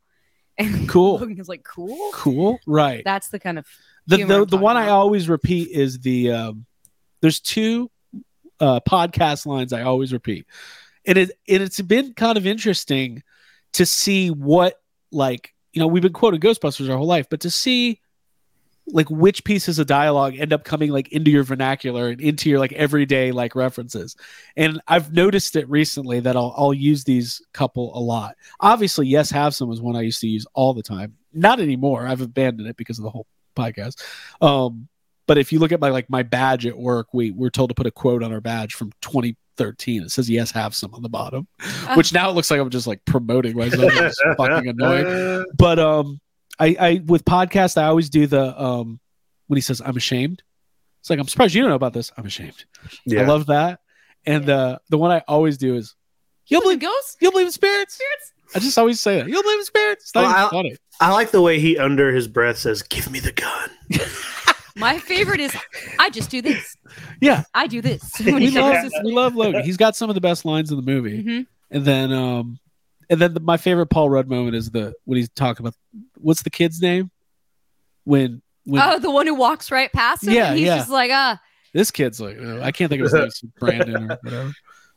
And 0.59 0.89
Cool. 0.89 1.19
Logan 1.19 1.39
is 1.39 1.47
like, 1.47 1.63
cool. 1.63 2.11
Cool. 2.11 2.59
Right. 2.67 3.01
That's 3.05 3.29
the 3.29 3.39
kind 3.39 3.57
of 3.57 3.65
the 4.07 4.25
the, 4.25 4.45
the 4.45 4.57
one 4.57 4.75
I 4.75 4.89
always 4.89 5.29
repeat 5.29 5.69
is 5.69 5.99
the 5.99 6.33
um, 6.33 6.65
there's 7.21 7.39
two 7.39 7.89
uh, 8.59 8.81
podcast 8.81 9.45
lines 9.45 9.71
I 9.71 9.83
always 9.83 10.11
repeat, 10.11 10.47
and 11.05 11.17
it 11.17 11.31
and 11.47 11.63
it's 11.63 11.79
been 11.79 12.13
kind 12.13 12.37
of 12.37 12.45
interesting 12.45 13.23
to 13.71 13.85
see 13.85 14.31
what 14.31 14.81
like 15.13 15.53
you 15.71 15.79
know 15.79 15.87
we've 15.87 16.03
been 16.03 16.11
quoting 16.11 16.41
Ghostbusters 16.41 16.89
our 16.89 16.97
whole 16.97 17.07
life, 17.07 17.27
but 17.29 17.39
to 17.39 17.49
see 17.49 18.01
like 18.91 19.09
which 19.09 19.43
pieces 19.43 19.79
of 19.79 19.87
dialogue 19.87 20.35
end 20.37 20.53
up 20.53 20.63
coming 20.63 20.91
like 20.91 21.09
into 21.09 21.31
your 21.31 21.43
vernacular 21.43 22.09
and 22.09 22.21
into 22.21 22.49
your 22.49 22.59
like 22.59 22.73
everyday 22.73 23.31
like 23.31 23.55
references. 23.55 24.15
And 24.55 24.81
I've 24.87 25.13
noticed 25.13 25.55
it 25.55 25.69
recently 25.69 26.19
that 26.21 26.35
I'll 26.35 26.53
I'll 26.57 26.73
use 26.73 27.03
these 27.03 27.41
couple 27.53 27.97
a 27.97 28.01
lot. 28.01 28.35
Obviously, 28.59 29.07
yes, 29.07 29.29
have 29.31 29.53
some 29.55 29.69
was 29.69 29.81
one 29.81 29.95
I 29.95 30.01
used 30.01 30.21
to 30.21 30.27
use 30.27 30.45
all 30.53 30.73
the 30.73 30.83
time. 30.83 31.15
Not 31.33 31.59
anymore. 31.59 32.07
I've 32.07 32.21
abandoned 32.21 32.67
it 32.67 32.77
because 32.77 32.97
of 32.97 33.03
the 33.03 33.09
whole 33.09 33.27
podcast. 33.55 34.03
Um, 34.41 34.87
but 35.27 35.37
if 35.37 35.51
you 35.51 35.59
look 35.59 35.71
at 35.71 35.79
my 35.79 35.89
like 35.89 36.09
my 36.09 36.23
badge 36.23 36.65
at 36.65 36.77
work, 36.77 37.07
we 37.13 37.31
we're 37.31 37.51
told 37.51 37.69
to 37.69 37.75
put 37.75 37.85
a 37.85 37.91
quote 37.91 38.23
on 38.23 38.33
our 38.33 38.41
badge 38.41 38.73
from 38.73 38.91
2013. 39.01 40.03
It 40.03 40.09
says 40.11 40.29
yes, 40.29 40.49
have 40.51 40.73
some 40.73 40.93
on 40.95 41.03
the 41.03 41.09
bottom, 41.09 41.47
which 41.95 42.11
now 42.11 42.29
it 42.29 42.33
looks 42.33 42.49
like 42.49 42.59
I'm 42.59 42.69
just 42.71 42.87
like 42.87 43.05
promoting 43.05 43.55
myself. 43.55 43.91
It's 43.93 44.19
fucking 44.37 44.67
annoying. 44.67 45.45
But 45.55 45.77
um, 45.77 46.19
I 46.59 46.75
I 46.79 47.01
with 47.05 47.25
podcast 47.25 47.77
I 47.81 47.85
always 47.85 48.09
do 48.09 48.27
the 48.27 48.59
um 48.61 48.99
when 49.47 49.57
he 49.57 49.61
says 49.61 49.81
I'm 49.83 49.97
ashamed. 49.97 50.43
It's 51.01 51.09
like 51.09 51.19
I'm 51.19 51.27
surprised 51.27 51.53
you 51.55 51.61
don't 51.61 51.69
know 51.69 51.75
about 51.75 51.93
this. 51.93 52.11
I'm 52.17 52.25
ashamed. 52.25 52.65
Yeah. 53.05 53.21
I 53.21 53.25
love 53.25 53.45
that. 53.47 53.79
And 54.25 54.49
uh, 54.49 54.79
the 54.89 54.97
one 54.97 55.11
I 55.11 55.23
always 55.27 55.57
do 55.57 55.75
is 55.75 55.95
you'll 56.47 56.61
believe 56.61 56.79
ghosts. 56.81 57.15
You'll 57.21 57.31
believe 57.31 57.47
in 57.47 57.53
spirits. 57.53 57.93
Spirits. 57.95 58.33
I 58.55 58.59
just 58.59 58.77
always 58.77 58.99
say 58.99 59.19
that. 59.19 59.29
You'll 59.29 59.43
believe 59.43 59.59
in 59.59 59.65
spirits. 59.65 60.03
It's 60.05 60.15
not 60.15 60.23
Well, 60.23 60.31
even 60.31 60.43
I- 60.45 60.49
funny. 60.49 60.75
I 61.01 61.13
like 61.13 61.31
the 61.31 61.41
way 61.41 61.59
he 61.59 61.77
under 61.77 62.11
his 62.11 62.27
breath 62.27 62.57
says, 62.57 62.81
"Give 62.81 63.09
me 63.09 63.19
the 63.21 63.31
gun." 63.31 63.69
My 64.75 64.97
favorite 64.97 65.39
is 65.39 65.55
I 65.97 66.09
just 66.09 66.29
do 66.29 66.41
this. 66.41 66.75
Yeah. 67.21 67.43
I 67.53 67.67
do 67.67 67.81
this. 67.81 68.03
When 68.23 68.35
we 68.35 68.49
he 68.49 68.59
love 68.59 68.85
we 69.03 69.11
love 69.13 69.35
Logan. 69.35 69.63
He's 69.63 69.77
got 69.77 69.95
some 69.95 70.09
of 70.09 70.15
the 70.15 70.21
best 70.21 70.43
lines 70.45 70.71
in 70.71 70.77
the 70.77 70.83
movie. 70.83 71.23
Mhm. 71.23 71.47
And 71.71 71.85
then 71.85 72.11
um 72.11 72.59
and 73.09 73.19
then 73.19 73.33
the, 73.33 73.39
my 73.39 73.57
favorite 73.57 73.87
Paul 73.87 74.09
Rudd 74.09 74.27
moment 74.29 74.55
is 74.55 74.71
the 74.71 74.93
when 75.05 75.17
he's 75.17 75.29
talking 75.29 75.65
about 75.65 75.75
what's 76.17 76.41
the 76.43 76.49
kid's 76.49 76.81
name? 76.81 77.11
When 78.03 78.41
when 78.65 78.81
Oh, 78.81 78.99
the 78.99 79.11
one 79.11 79.27
who 79.27 79.35
walks 79.35 79.71
right 79.71 79.91
past 79.91 80.25
him. 80.27 80.33
Yeah, 80.33 80.53
he's 80.53 80.61
yeah. 80.65 80.77
just 80.77 80.89
like, 80.89 81.11
ah, 81.11 81.39
this 81.73 81.91
kid's 81.91 82.19
like 82.19 82.37
oh, 82.39 82.61
I 82.61 82.71
can't 82.71 82.89
think 82.89 83.01
of 83.03 83.11
his 83.11 83.43
name, 83.43 83.51
Brandon 83.59 84.11
or 84.11 84.17
whatever. 84.21 84.53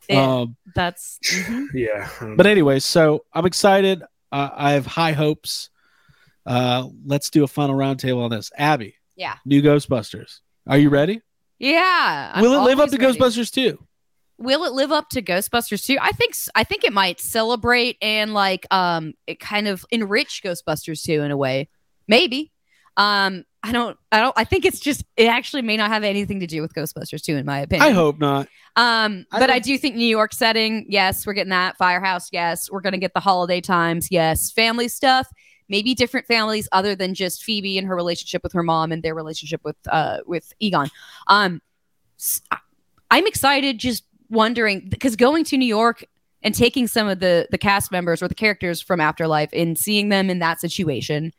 Yeah. 0.09 0.21
Um 0.39 0.55
that's 0.75 1.19
mhm. 1.23 1.67
Yeah. 1.73 2.09
but 2.35 2.45
anyway, 2.45 2.79
so 2.79 3.25
I'm 3.33 3.45
excited. 3.45 4.01
Uh, 4.31 4.49
I 4.53 4.71
have 4.73 4.85
high 4.85 5.13
hopes. 5.13 5.69
Uh 6.45 6.89
let's 7.05 7.29
do 7.29 7.43
a 7.43 7.47
final 7.47 7.75
roundtable 7.75 8.23
on 8.23 8.31
this. 8.31 8.51
Abby, 8.57 8.95
yeah, 9.15 9.35
new 9.45 9.61
Ghostbusters. 9.61 10.39
Are 10.67 10.77
you 10.77 10.89
ready? 10.89 11.21
yeah. 11.59 12.31
I'm 12.33 12.41
Will 12.41 12.53
it 12.53 12.63
live 12.63 12.79
up 12.79 12.89
to 12.89 12.97
ready. 12.97 13.17
Ghostbusters 13.17 13.51
too? 13.51 13.79
Will 14.37 14.63
it 14.63 14.73
live 14.73 14.91
up 14.91 15.09
to 15.09 15.21
Ghostbusters 15.21 15.85
2? 15.85 15.97
I 16.01 16.11
think 16.11 16.35
I 16.55 16.63
think 16.63 16.83
it 16.83 16.93
might 16.93 17.19
celebrate 17.19 17.97
and 18.01 18.33
like 18.33 18.65
um 18.71 19.13
it 19.27 19.39
kind 19.39 19.67
of 19.67 19.85
enrich 19.91 20.41
Ghostbusters 20.43 21.03
2 21.03 21.21
in 21.21 21.31
a 21.31 21.37
way. 21.37 21.69
Maybe. 22.07 22.51
Um 22.97 23.45
I 23.61 23.71
don't 23.71 23.97
I 24.11 24.19
don't 24.19 24.33
I 24.35 24.43
think 24.43 24.65
it's 24.65 24.79
just 24.79 25.05
it 25.15 25.27
actually 25.27 25.61
may 25.61 25.77
not 25.77 25.89
have 25.89 26.03
anything 26.03 26.39
to 26.41 26.47
do 26.47 26.61
with 26.61 26.73
Ghostbusters 26.73 27.21
2 27.21 27.37
in 27.37 27.45
my 27.45 27.59
opinion. 27.59 27.87
I 27.87 27.91
hope 27.91 28.19
not. 28.19 28.47
Um 28.75 29.25
I 29.31 29.39
but 29.39 29.49
I 29.49 29.59
do 29.59 29.77
think 29.77 29.95
New 29.95 30.05
York 30.07 30.33
setting, 30.33 30.85
yes, 30.89 31.25
we're 31.25 31.33
getting 31.33 31.51
that 31.51 31.77
Firehouse, 31.77 32.29
yes, 32.31 32.69
we're 32.71 32.81
going 32.81 32.93
to 32.93 32.99
get 32.99 33.13
the 33.13 33.19
holiday 33.19 33.61
times, 33.61 34.09
yes, 34.11 34.51
family 34.51 34.87
stuff, 34.87 35.27
maybe 35.69 35.93
different 35.93 36.25
families 36.27 36.67
other 36.71 36.95
than 36.95 37.13
just 37.13 37.43
Phoebe 37.43 37.77
and 37.77 37.87
her 37.87 37.95
relationship 37.95 38.43
with 38.43 38.53
her 38.53 38.63
mom 38.63 38.91
and 38.91 39.03
their 39.03 39.15
relationship 39.15 39.61
with 39.63 39.77
uh 39.89 40.17
with 40.25 40.53
Egon. 40.59 40.89
Um 41.27 41.61
I'm 43.11 43.27
excited 43.27 43.77
just 43.77 44.03
wondering 44.33 44.87
because 44.89 45.15
going 45.15 45.43
to 45.45 45.57
New 45.57 45.65
York 45.65 46.03
and 46.41 46.53
taking 46.53 46.87
some 46.87 47.07
of 47.07 47.19
the 47.19 47.47
the 47.51 47.57
cast 47.57 47.91
members 47.91 48.21
or 48.21 48.27
the 48.27 48.35
characters 48.35 48.81
from 48.81 48.99
Afterlife 48.99 49.49
and 49.53 49.77
seeing 49.77 50.09
them 50.09 50.29
in 50.29 50.39
that 50.39 50.59
situation 50.59 51.31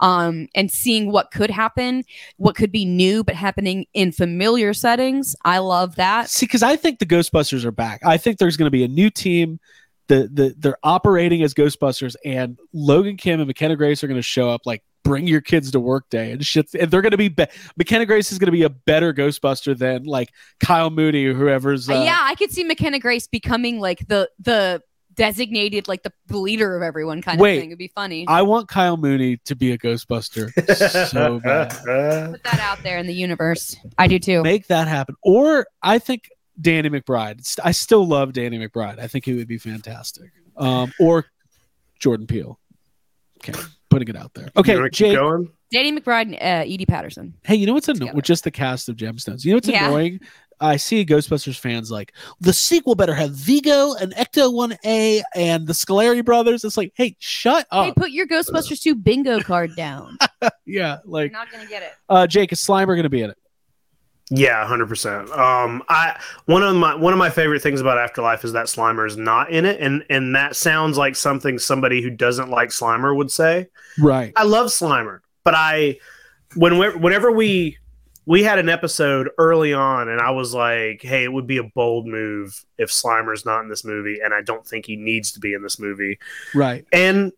um 0.00 0.48
and 0.54 0.70
seeing 0.70 1.10
what 1.10 1.30
could 1.30 1.50
happen, 1.50 2.04
what 2.36 2.56
could 2.56 2.72
be 2.72 2.84
new 2.84 3.24
but 3.24 3.34
happening 3.34 3.86
in 3.94 4.12
familiar 4.12 4.74
settings. 4.74 5.34
I 5.44 5.58
love 5.58 5.96
that. 5.96 6.28
See, 6.28 6.46
because 6.46 6.62
I 6.62 6.76
think 6.76 6.98
the 6.98 7.06
Ghostbusters 7.06 7.64
are 7.64 7.72
back. 7.72 8.00
I 8.04 8.16
think 8.16 8.38
there's 8.38 8.56
going 8.56 8.66
to 8.66 8.70
be 8.70 8.84
a 8.84 8.88
new 8.88 9.10
team. 9.10 9.60
The 10.08 10.28
the 10.32 10.54
they're 10.58 10.78
operating 10.82 11.42
as 11.42 11.54
Ghostbusters, 11.54 12.16
and 12.24 12.58
Logan 12.72 13.16
Kim 13.16 13.40
and 13.40 13.46
McKenna 13.46 13.76
Grace 13.76 14.02
are 14.02 14.08
going 14.08 14.18
to 14.18 14.22
show 14.22 14.50
up 14.50 14.62
like 14.66 14.82
bring 15.04 15.26
your 15.26 15.40
kids 15.40 15.70
to 15.72 15.80
work 15.80 16.08
day 16.10 16.32
and 16.32 16.44
shit. 16.44 16.72
And 16.74 16.90
they're 16.90 17.02
going 17.02 17.12
to 17.12 17.16
be, 17.16 17.28
be 17.28 17.46
McKenna 17.76 18.06
Grace 18.06 18.32
is 18.32 18.38
going 18.38 18.46
to 18.46 18.52
be 18.52 18.62
a 18.62 18.70
better 18.70 19.12
Ghostbuster 19.12 19.76
than 19.76 20.04
like 20.04 20.30
Kyle 20.60 20.90
Mooney 20.90 21.26
or 21.26 21.34
whoever's. 21.34 21.88
Uh, 21.88 21.94
yeah, 21.94 22.18
I 22.20 22.34
could 22.34 22.50
see 22.50 22.64
McKenna 22.64 22.98
Grace 22.98 23.26
becoming 23.26 23.80
like 23.80 24.06
the 24.08 24.30
the 24.38 24.82
designated 25.14 25.88
like 25.88 26.02
the, 26.02 26.12
the 26.26 26.38
leader 26.38 26.76
of 26.76 26.82
everyone 26.82 27.22
kind 27.22 27.38
Wait, 27.38 27.56
of 27.56 27.62
thing. 27.62 27.70
It'd 27.70 27.78
be 27.78 27.92
funny. 27.94 28.26
I 28.28 28.42
want 28.42 28.68
Kyle 28.68 28.96
Mooney 28.96 29.38
to 29.44 29.54
be 29.54 29.72
a 29.72 29.78
Ghostbuster 29.78 30.50
so 31.08 31.40
bad. 31.40 31.70
Put 32.30 32.44
that 32.44 32.60
out 32.60 32.82
there 32.82 32.98
in 32.98 33.06
the 33.06 33.14
universe. 33.14 33.76
I 33.98 34.08
do 34.08 34.18
too. 34.18 34.42
Make 34.42 34.68
that 34.68 34.88
happen. 34.88 35.16
Or 35.22 35.66
I 35.82 35.98
think 35.98 36.30
Danny 36.60 36.88
McBride. 36.90 37.58
I 37.62 37.72
still 37.72 38.06
love 38.06 38.32
Danny 38.32 38.58
McBride. 38.58 38.98
I 38.98 39.06
think 39.06 39.24
he 39.24 39.34
would 39.34 39.48
be 39.48 39.58
fantastic. 39.58 40.30
Um, 40.56 40.92
or 41.00 41.26
Jordan 41.98 42.26
Peele. 42.26 42.58
Okay, 43.38 43.58
putting 43.92 44.08
it 44.08 44.16
out 44.16 44.32
there. 44.34 44.48
Okay, 44.56 44.72
You 44.72 44.78
wanna 44.78 44.90
Jake. 44.90 45.14
going? 45.14 45.50
Danny 45.70 45.92
McBride 45.92 46.36
and 46.38 46.62
uh, 46.62 46.64
Edi 46.66 46.84
Patterson. 46.86 47.34
Hey, 47.44 47.54
you 47.56 47.66
know 47.66 47.72
what's 47.74 47.88
annoying 47.88 48.14
with 48.14 48.24
just 48.24 48.44
the 48.44 48.50
cast 48.50 48.88
of 48.88 48.96
Gemstones? 48.96 49.44
You 49.44 49.52
know 49.52 49.56
what's 49.56 49.68
Yeah. 49.68 49.86
annoying? 49.88 50.20
I 50.60 50.76
see 50.76 51.04
Ghostbusters 51.04 51.58
fans 51.58 51.90
like 51.90 52.12
the 52.40 52.52
sequel 52.52 52.94
better 52.94 53.14
have 53.14 53.30
Vigo 53.32 53.94
and 53.94 54.14
Ecto 54.14 54.52
One 54.52 54.76
A 54.84 55.20
and 55.34 55.66
the 55.66 55.72
Scoleri 55.72 56.24
brothers. 56.24 56.62
It's 56.64 56.76
like, 56.76 56.92
hey, 56.94 57.16
shut 57.18 57.66
Hey, 57.72 57.88
up. 57.88 57.96
put 57.96 58.10
your 58.12 58.28
Ghostbusters 58.28 58.80
2 58.80 58.94
bingo 58.94 59.40
card 59.40 59.74
down. 59.76 60.18
yeah, 60.66 60.98
like 61.04 61.30
You're 61.32 61.40
not 61.40 61.50
gonna 61.50 61.66
get 61.66 61.82
it. 61.82 61.92
uh, 62.08 62.26
Jake 62.28 62.52
is 62.52 62.60
Slimer 62.60 62.88
going 62.94 63.02
to 63.02 63.08
be 63.10 63.22
in 63.22 63.30
it? 63.30 63.38
Yeah, 64.34 64.66
hundred 64.66 64.88
percent. 64.88 65.30
Um, 65.30 65.82
I 65.90 66.18
one 66.46 66.62
of 66.62 66.74
my 66.74 66.94
one 66.94 67.12
of 67.12 67.18
my 67.18 67.28
favorite 67.28 67.60
things 67.60 67.82
about 67.82 67.98
Afterlife 67.98 68.44
is 68.44 68.52
that 68.54 68.64
Slimer 68.66 69.06
is 69.06 69.18
not 69.18 69.50
in 69.50 69.66
it, 69.66 69.78
and 69.78 70.02
and 70.08 70.34
that 70.34 70.56
sounds 70.56 70.96
like 70.96 71.16
something 71.16 71.58
somebody 71.58 72.00
who 72.00 72.08
doesn't 72.08 72.48
like 72.48 72.70
Slimer 72.70 73.14
would 73.14 73.30
say. 73.30 73.68
Right. 74.00 74.32
I 74.34 74.44
love 74.44 74.68
Slimer, 74.68 75.20
but 75.44 75.52
I 75.54 75.98
when 76.56 76.78
we- 76.78 76.96
whenever 76.96 77.30
we 77.30 77.76
we 78.24 78.42
had 78.42 78.58
an 78.58 78.70
episode 78.70 79.28
early 79.36 79.74
on, 79.74 80.08
and 80.08 80.18
I 80.18 80.30
was 80.30 80.54
like, 80.54 81.02
"Hey, 81.02 81.24
it 81.24 81.32
would 81.32 81.46
be 81.46 81.58
a 81.58 81.64
bold 81.64 82.06
move 82.06 82.64
if 82.78 82.88
Slimer's 82.88 83.44
not 83.44 83.60
in 83.60 83.68
this 83.68 83.84
movie," 83.84 84.20
and 84.24 84.32
I 84.32 84.40
don't 84.40 84.66
think 84.66 84.86
he 84.86 84.96
needs 84.96 85.32
to 85.32 85.40
be 85.40 85.52
in 85.52 85.62
this 85.62 85.78
movie. 85.78 86.18
Right. 86.54 86.86
And 86.90 87.32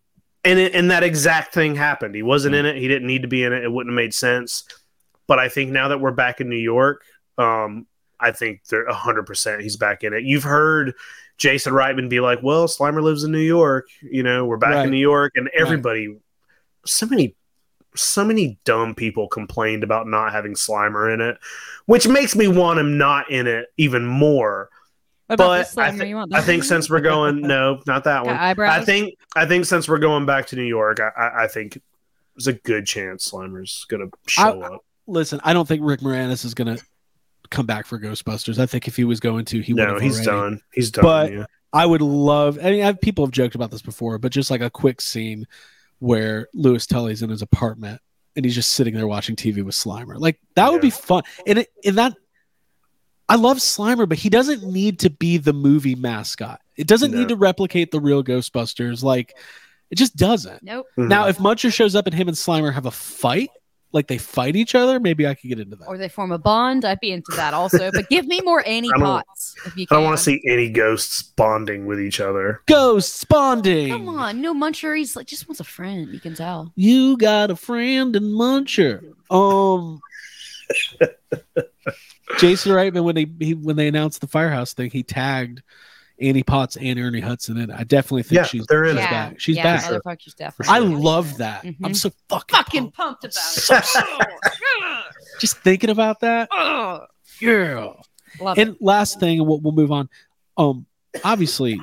and 0.45 0.59
it, 0.59 0.75
and 0.75 0.91
that 0.91 1.03
exact 1.03 1.53
thing 1.53 1.75
happened. 1.75 2.15
He 2.15 2.21
wasn't 2.23 2.55
in 2.55 2.65
it. 2.65 2.77
He 2.77 2.87
didn't 2.87 3.07
need 3.07 3.23
to 3.23 3.27
be 3.27 3.43
in 3.43 3.51
it. 3.51 3.63
It 3.65 3.71
wouldn't 3.71 3.91
have 3.91 3.95
made 3.95 4.13
sense. 4.13 4.63
But 5.27 5.39
I 5.39 5.49
think 5.49 5.71
now 5.71 5.87
that 5.89 5.99
we're 5.99 6.11
back 6.11 6.41
in 6.41 6.49
New 6.49 6.55
York, 6.57 7.03
um, 7.37 7.87
I 8.19 8.31
think 8.31 8.63
they're 8.69 8.87
hundred 8.91 9.25
percent 9.25 9.61
he's 9.61 9.77
back 9.77 10.03
in 10.03 10.13
it. 10.13 10.23
You've 10.23 10.43
heard 10.43 10.93
Jason 11.37 11.73
Reitman 11.73 12.09
be 12.09 12.19
like, 12.19 12.39
"Well, 12.43 12.67
Slimer 12.67 13.01
lives 13.01 13.23
in 13.23 13.31
New 13.31 13.39
York. 13.39 13.87
You 14.01 14.23
know, 14.23 14.45
we're 14.45 14.57
back 14.57 14.75
Right. 14.75 14.85
in 14.85 14.91
New 14.91 14.97
York," 14.97 15.33
and 15.35 15.49
everybody, 15.57 16.15
so 16.85 17.05
many, 17.07 17.35
so 17.95 18.23
many 18.23 18.57
dumb 18.65 18.95
people 18.95 19.27
complained 19.27 19.83
about 19.83 20.07
not 20.07 20.31
having 20.31 20.53
Slimer 20.53 21.13
in 21.13 21.19
it, 21.21 21.37
which 21.87 22.07
makes 22.07 22.35
me 22.35 22.47
want 22.47 22.79
him 22.79 22.97
not 22.97 23.29
in 23.31 23.47
it 23.47 23.67
even 23.77 24.05
more. 24.05 24.69
What 25.27 25.37
But 25.37 25.49
I, 25.49 25.61
Slimer? 25.63 25.99
thi- 25.99 26.07
You 26.09 26.15
want 26.17 26.33
I 26.35 26.41
think 26.41 26.63
since 26.63 26.87
we're 26.89 27.01
going, 27.01 27.41
no, 27.47 27.81
not 27.87 28.03
that 28.03 28.25
one. 28.25 28.35
Eyebrows? 28.37 28.79
I 28.81 28.85
think 28.85 29.15
I 29.35 29.45
think 29.47 29.65
since 29.65 29.89
we're 29.89 29.97
going 29.97 30.25
back 30.27 30.45
to 30.47 30.55
New 30.55 30.63
York, 30.63 30.99
I, 30.99 31.09
I, 31.17 31.43
I 31.43 31.47
think 31.47 31.81
there's 32.35 32.47
a 32.47 32.53
good 32.53 32.85
chance 32.85 33.31
Slimer's 33.31 33.85
gonna 33.89 34.07
show 34.27 34.61
I- 34.61 34.67
up. 34.75 34.84
Listen, 35.07 35.39
I 35.43 35.53
don't 35.53 35.67
think 35.67 35.81
Rick 35.83 35.99
Moranis 36.01 36.45
is 36.45 36.53
going 36.53 36.75
to 36.77 36.83
come 37.51 37.65
back 37.65 37.85
for 37.85 37.99
Ghostbusters. 37.99 38.57
I 38.59 38.65
think 38.65 38.87
if 38.87 38.95
he 38.95 39.03
was 39.03 39.19
going 39.19 39.45
to, 39.45 39.59
he 39.61 39.73
would. 39.73 39.83
No, 39.83 39.93
have 39.93 40.01
he's 40.01 40.27
already. 40.27 40.55
done. 40.55 40.61
He's 40.73 40.91
done. 40.91 41.03
But 41.03 41.31
yeah. 41.33 41.45
I 41.73 41.85
would 41.85 42.01
love. 42.01 42.57
I 42.61 42.71
mean, 42.71 42.83
I've, 42.83 42.99
people 43.01 43.25
have 43.25 43.31
joked 43.31 43.55
about 43.55 43.69
this 43.71 43.81
before, 43.81 44.17
but 44.17 44.31
just 44.31 44.49
like 44.49 44.61
a 44.61 44.69
quick 44.69 45.01
scene 45.01 45.45
where 45.99 46.47
Louis 46.53 46.85
Tully's 46.87 47.21
in 47.21 47.29
his 47.29 47.41
apartment 47.41 48.01
and 48.35 48.43
he's 48.43 48.55
just 48.55 48.73
sitting 48.73 48.93
there 48.93 49.07
watching 49.07 49.35
TV 49.35 49.63
with 49.63 49.75
Slimer. 49.75 50.17
Like 50.19 50.39
that 50.55 50.71
would 50.71 50.81
be 50.81 50.89
fun. 50.89 51.23
And 51.47 51.59
it, 51.59 51.69
and 51.85 51.97
that 51.97 52.15
I 53.29 53.35
love 53.35 53.57
Slimer, 53.57 54.07
but 54.07 54.17
he 54.17 54.29
doesn't 54.29 54.63
need 54.63 54.99
to 54.99 55.09
be 55.09 55.37
the 55.37 55.53
movie 55.53 55.95
mascot. 55.95 56.61
It 56.75 56.87
doesn't 56.87 57.11
No. 57.11 57.19
need 57.19 57.29
to 57.29 57.35
replicate 57.35 57.91
the 57.91 57.99
real 57.99 58.23
Ghostbusters. 58.23 59.03
Like 59.03 59.35
it 59.89 59.95
just 59.95 60.15
doesn't. 60.15 60.63
Nope. 60.63 60.87
Mm-hmm. 60.97 61.07
Now, 61.09 61.27
if 61.27 61.37
Muncher 61.37 61.71
shows 61.73 61.95
up 61.95 62.07
and 62.07 62.13
him 62.15 62.27
and 62.27 62.35
Slimer 62.35 62.73
have 62.73 62.85
a 62.85 62.91
fight, 62.91 63.49
like 63.95 64.07
they 64.07 64.17
fight 64.17 64.55
each 64.57 64.75
other, 64.75 64.99
maybe 64.99 65.25
I 65.25 65.33
could 65.33 65.47
get 65.47 65.59
into 65.59 65.77
that. 65.77 65.87
Or 65.87 65.97
they 65.97 66.09
form 66.09 66.31
a 66.33 66.37
bond. 66.37 66.83
I'd 66.85 66.99
be 66.99 67.11
into 67.11 67.31
that 67.37 67.53
also. 67.53 67.89
But 67.91 68.09
give 68.09 68.27
me 68.27 68.41
more 68.41 68.61
Annie 68.67 68.89
I 68.93 68.99
don't- 68.99 69.07
Potts 69.25 69.55
if 69.65 69.75
you 69.77 69.87
I 69.89 69.95
don't 69.95 70.03
want 70.03 70.17
to 70.17 70.23
see 70.23 70.41
any 70.47 70.69
ghosts 70.69 71.23
bonding 71.23 71.85
with 71.85 71.99
each 71.99 72.19
other. 72.19 72.61
Ghosts 72.67 73.23
bonding. 73.23 73.89
Come 73.89 74.09
on, 74.09 74.41
no 74.41 74.53
Muncher. 74.53 74.95
He's 74.97 75.15
like 75.15 75.25
just 75.27 75.47
wants 75.47 75.61
a 75.61 75.63
friend. 75.63 76.09
You 76.09 76.19
can 76.19 76.35
tell. 76.35 76.71
You 76.75 77.17
got 77.17 77.49
a 77.49 77.55
friend 77.55 78.15
in 78.15 78.23
Muncher. 78.23 79.01
Um, 79.31 80.01
Jason 82.39 82.71
Reitman 82.73 83.03
when 83.03 83.15
they 83.15 83.27
he, 83.39 83.53
when 83.53 83.75
they 83.75 83.87
announced 83.87 84.19
the 84.21 84.27
firehouse 84.27 84.73
thing, 84.73 84.91
he 84.91 85.03
tagged 85.03 85.61
Annie 86.21 86.43
Potts 86.43 86.77
and 86.77 86.97
Ernie 86.99 87.19
Hudson 87.19 87.57
in. 87.57 87.71
I 87.71 87.83
definitely 87.83 88.23
think 88.23 88.37
Yeah, 88.37 88.43
she's, 88.45 88.65
they're 88.67 88.85
in 88.85 88.95
she's 88.95 89.05
it. 89.05 89.09
back. 89.09 89.39
She's 89.39 89.55
yeah, 89.57 89.63
back. 89.63 89.83
motherfucker's 89.83 90.33
definitely. 90.33 90.73
I 90.75 90.79
love 90.79 91.37
that. 91.37 91.63
I'm 91.65 91.73
Mhm. 91.75 91.95
so 91.95 92.11
fucking, 92.29 92.55
fucking 92.55 92.91
pumped. 92.91 93.21
pumped 93.23 93.69
about 93.69 94.27
it. 94.27 95.03
just 95.39 95.57
thinking 95.59 95.89
about 95.89 96.21
that. 96.21 96.47
Ugh. 96.51 97.01
Yeah. 97.41 97.89
Love 98.39 98.57
and 98.57 98.69
it. 98.71 98.81
last 98.81 99.19
thing, 99.19 99.39
and 99.39 99.47
we'll, 99.47 99.59
we'll 99.59 99.73
move 99.73 99.91
on. 99.91 100.09
Um, 100.57 100.85
obviously, 101.23 101.79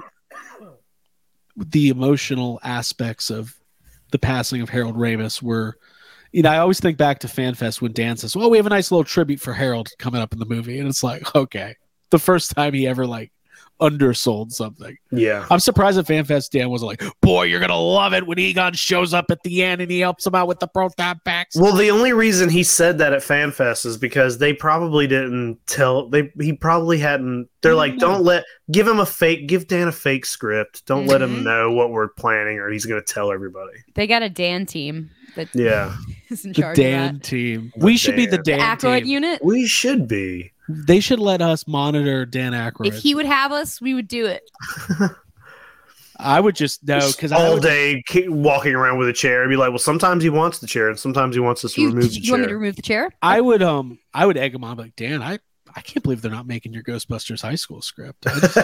the 1.57 1.89
emotional 1.91 2.59
aspects 2.62 3.30
of 3.30 3.55
the 4.11 4.18
passing 4.18 4.61
of 4.62 4.68
Harold 4.70 4.97
Ramis 4.97 5.43
were, 5.43 5.76
you 6.33 6.43
know, 6.43 6.51
I 6.51 6.59
always 6.59 6.80
think 6.80 6.97
back 6.97 7.18
to 7.20 7.26
FanFest 7.26 7.80
when 7.83 7.93
Dan 7.93 8.16
says, 8.16 8.35
"Well, 8.35 8.51
we 8.51 8.57
have 8.57 8.66
a 8.66 8.70
nice 8.70 8.91
little 8.91 9.05
tribute 9.05 9.41
for 9.41 9.53
Harold 9.53 9.91
coming 9.99 10.20
up 10.22 10.33
in 10.33 10.39
the 10.39 10.47
movie," 10.47 10.78
and 10.78 10.89
it's 10.89 11.03
like, 11.03 11.35
okay, 11.35 11.76
the 12.11 12.18
first 12.18 12.53
time 12.53 12.72
he 12.74 12.87
ever 12.87 13.07
like 13.07 13.30
undersold 13.83 14.53
something. 14.53 14.97
Yeah. 15.11 15.47
I'm 15.51 15.59
surprised 15.61 15.99
at 15.99 16.07
FanFest 16.07 16.51
Dan 16.51 16.70
was 16.70 16.83
like, 16.83 17.03
"Boy, 17.20 17.45
you're 17.45 17.61
gonna 17.61 17.76
love 17.76 18.14
it 18.14 18.26
when 18.26 18.39
Egon 18.39 18.74
shows 18.74 19.12
up 19.12 19.26
at 19.30 19.43
the 19.43 19.62
end 19.62 19.80
and 19.80 19.91
he 19.91 19.99
helps 20.01 20.26
him 20.26 20.35
out 20.35 20.47
with 20.49 20.61
the 20.61 20.68
proton 20.68 21.20
packs." 21.24 21.57
Well, 21.57 21.74
the 21.74 21.91
only 21.91 22.12
reason 22.12 22.49
he 22.49 22.62
said 22.62 22.99
that 22.99 23.12
at 23.12 23.22
FanFest 23.22 23.85
is 23.87 23.97
because 23.97 24.39
they 24.39 24.53
probably 24.53 25.07
didn't 25.07 25.59
tell 25.66 26.09
they 26.09 26.30
he 26.41 26.53
probably 26.53 26.99
hadn't 26.99 27.49
they're 27.62 27.74
like, 27.74 27.99
don't 27.99 28.24
let 28.24 28.45
give 28.70 28.89
him 28.89 28.99
a 29.01 29.07
fake 29.07 29.47
give 29.49 29.68
Dan 29.68 29.89
a 29.89 29.93
fake 29.93 30.26
script. 30.26 30.85
Don't 30.87 31.07
let 31.07 31.22
him 31.22 31.39
Mhm. 31.41 31.43
know 31.45 31.70
what 31.72 31.91
we're 31.91 32.09
planning 32.09 32.59
or 32.59 32.70
he's 32.70 32.87
gonna 32.87 33.03
tell 33.03 33.30
everybody. 33.33 33.72
They 33.95 34.07
got 34.07 34.22
a 34.22 34.28
Dan 34.30 34.66
team 34.66 35.11
that 35.37 35.49
Yeah. 35.55 35.97
is 36.30 36.45
in 36.45 36.53
the 36.53 36.61
charge 36.61 36.78
of 36.78 36.85
Dan 36.85 37.14
that. 37.14 37.22
team. 37.24 37.72
we 37.76 37.97
should 37.97 38.16
be 38.16 38.26
the 38.26 38.37
The 38.39 38.43
Dan 38.43 38.76
Aykroyd 38.78 39.01
team. 39.01 39.07
unit. 39.09 39.45
We 39.45 39.66
should 39.66 40.07
be. 40.09 40.53
They 40.68 41.01
should 41.01 41.18
let 41.20 41.43
us 41.43 41.66
monitor 41.66 42.24
Dan 42.24 42.53
Aykroyd. 42.53 42.87
If 42.87 42.95
he 42.99 43.14
would 43.14 43.26
have 43.26 43.53
us, 43.53 43.80
we 43.80 43.95
would 43.95 44.09
do 44.09 44.26
it. 44.26 44.43
I 46.18 46.39
would 46.39 46.55
just 46.55 46.87
know 46.87 47.01
because 47.11 47.33
all 47.33 47.55
would, 47.55 47.62
day 47.62 48.03
ki- 48.07 48.28
walking 48.28 48.74
around 48.74 48.99
with 48.99 49.09
a 49.09 49.12
chair 49.12 49.43
and 49.43 49.51
be 49.51 49.57
like, 49.57 49.70
well, 49.70 49.78
sometimes 49.78 50.22
he 50.22 50.30
wants 50.30 50.61
the 50.61 50.66
chair 50.68 50.89
and 50.89 50.99
sometimes 50.99 51.35
he 51.35 51.41
wants 51.41 51.64
us 51.64 51.72
to 51.74 51.80
You, 51.80 51.89
remove 51.89 52.11
the 52.11 52.20
you 52.20 52.30
want 52.30 52.43
me 52.43 52.49
to 52.49 52.55
remove 52.55 52.76
the 52.76 52.83
chair? 52.83 53.11
I 53.22 53.41
would 53.41 53.62
um 53.62 53.99
I 54.14 54.24
would 54.26 54.37
egg 54.37 54.55
him 54.55 54.62
on 54.62 54.76
like 54.76 54.95
Dan 54.95 55.20
I 55.22 55.41
I 55.75 55.81
can't 55.81 56.03
believe 56.03 56.23
they're 56.23 56.31
not 56.31 56.47
making 56.47 56.73
your 56.73 56.83
Ghostbusters 56.83 57.41
high 57.43 57.55
school 57.55 57.81
script. 57.83 58.27
I, 58.27 58.39
just- 58.41 58.57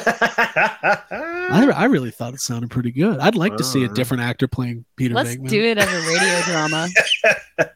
I, 1.11 1.71
I 1.75 1.85
really 1.87 2.11
thought 2.11 2.35
it 2.35 2.41
sounded 2.41 2.71
pretty 2.71 2.91
good. 2.93 3.19
I'd 3.19 3.35
like 3.35 3.57
to 3.57 3.65
see 3.65 3.85
a 3.85 3.89
Uh. 3.91 3.93
different 3.95 4.23
actor 4.23 4.49
playing 4.49 4.85
Peter 4.97 5.15
Let's 5.15 5.37
Venkman. 5.37 5.49
do 5.49 5.63
it 5.63 5.79
as 5.79 5.89
a 5.89 6.07
radio 6.09 6.41
drama. 6.43 6.89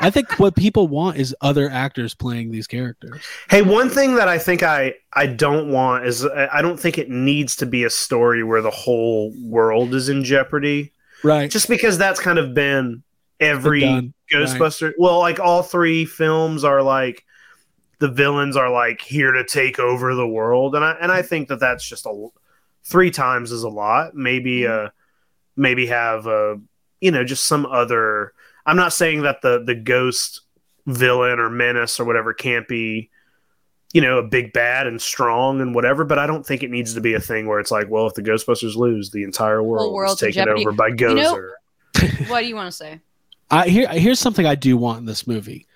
I 0.00 0.10
think 0.10 0.40
what 0.40 0.56
people 0.56 0.88
want 0.88 1.18
is 1.18 1.36
other 1.40 1.70
actors 1.70 2.14
playing 2.14 2.50
these 2.50 2.66
characters. 2.66 3.22
Hey, 3.48 3.62
one 3.62 3.88
thing 3.88 4.16
that 4.16 4.26
I 4.26 4.38
think 4.38 4.62
I 4.64 4.94
I 5.12 5.26
don't 5.26 5.70
want 5.70 6.04
is 6.06 6.26
I 6.26 6.48
I 6.58 6.62
don't 6.62 6.78
think 6.78 6.98
it 6.98 7.08
needs 7.08 7.54
to 7.56 7.66
be 7.66 7.84
a 7.84 7.90
story 7.90 8.42
where 8.42 8.60
the 8.60 8.70
whole 8.72 9.32
world 9.40 9.94
is 9.94 10.08
in 10.08 10.24
jeopardy. 10.24 10.92
Right. 11.22 11.48
Just 11.50 11.68
because 11.68 11.96
that's 11.96 12.18
kind 12.20 12.38
of 12.40 12.54
been 12.54 13.04
every 13.38 13.80
Done. 13.80 14.14
Ghostbuster. 14.32 14.92
Well, 14.98 15.20
like 15.20 15.38
all 15.38 15.62
three 15.62 16.04
films 16.06 16.64
are 16.64 16.82
like 16.82 17.24
the 18.04 18.10
villains 18.10 18.54
are 18.54 18.68
like 18.70 19.00
here 19.00 19.32
to 19.32 19.42
take 19.42 19.78
over 19.78 20.14
the 20.14 20.28
world, 20.28 20.74
and 20.74 20.84
I 20.84 20.94
and 21.00 21.10
I 21.10 21.22
think 21.22 21.48
that 21.48 21.58
that's 21.58 21.88
just 21.88 22.04
a 22.04 22.28
three 22.84 23.10
times 23.10 23.50
is 23.50 23.62
a 23.62 23.68
lot. 23.70 24.14
Maybe 24.14 24.66
uh 24.66 24.90
maybe 25.56 25.86
have 25.86 26.26
uh 26.26 26.56
you 27.00 27.10
know 27.10 27.24
just 27.24 27.46
some 27.46 27.64
other. 27.64 28.34
I'm 28.66 28.76
not 28.76 28.92
saying 28.92 29.22
that 29.22 29.40
the 29.40 29.64
the 29.64 29.74
ghost 29.74 30.42
villain 30.84 31.38
or 31.38 31.48
menace 31.48 31.98
or 31.98 32.04
whatever 32.04 32.34
can't 32.34 32.68
be 32.68 33.08
you 33.94 34.02
know 34.02 34.18
a 34.18 34.22
big 34.22 34.52
bad 34.52 34.86
and 34.86 35.00
strong 35.00 35.62
and 35.62 35.74
whatever 35.74 36.04
but 36.04 36.18
i 36.18 36.26
don't 36.26 36.44
think 36.44 36.62
it 36.62 36.70
needs 36.70 36.92
to 36.92 37.00
be 37.00 37.14
a 37.14 37.20
thing 37.20 37.46
where 37.46 37.58
it's 37.58 37.70
like 37.70 37.88
well 37.88 38.06
if 38.06 38.12
the 38.12 38.20
ghostbusters 38.22 38.76
lose 38.76 39.08
the 39.10 39.22
entire 39.22 39.62
world 39.62 39.86
is 39.86 39.94
world's 39.94 40.22
in 40.22 40.32
taken 40.34 40.46
over 40.50 40.72
by 40.72 40.88
You 40.88 40.94
gozer 40.96 41.48
know- 41.96 42.08
what 42.28 42.40
do 42.42 42.46
you 42.48 42.54
want 42.54 42.66
to 42.70 42.76
say? 42.76 43.00
I 43.50 43.66
here 43.66 43.88
here's 43.88 44.18
something 44.20 44.44
I 44.44 44.56
do 44.56 44.76
want 44.76 44.98
in 44.98 45.06
this 45.06 45.26
movie. 45.26 45.66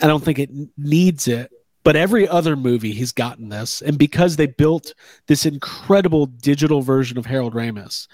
I 0.00 0.06
don't 0.06 0.22
think 0.24 0.38
it 0.38 0.50
needs 0.76 1.28
it, 1.28 1.50
but 1.84 1.96
every 1.96 2.26
other 2.28 2.56
movie 2.56 2.92
he's 2.92 3.12
gotten 3.12 3.48
this, 3.48 3.82
and 3.82 3.98
because 3.98 4.36
they 4.36 4.46
built 4.46 4.94
this 5.26 5.44
incredible 5.46 6.26
digital 6.26 6.80
version 6.82 7.18
of 7.18 7.26
Harold 7.26 7.54
Ramis, 7.54 8.06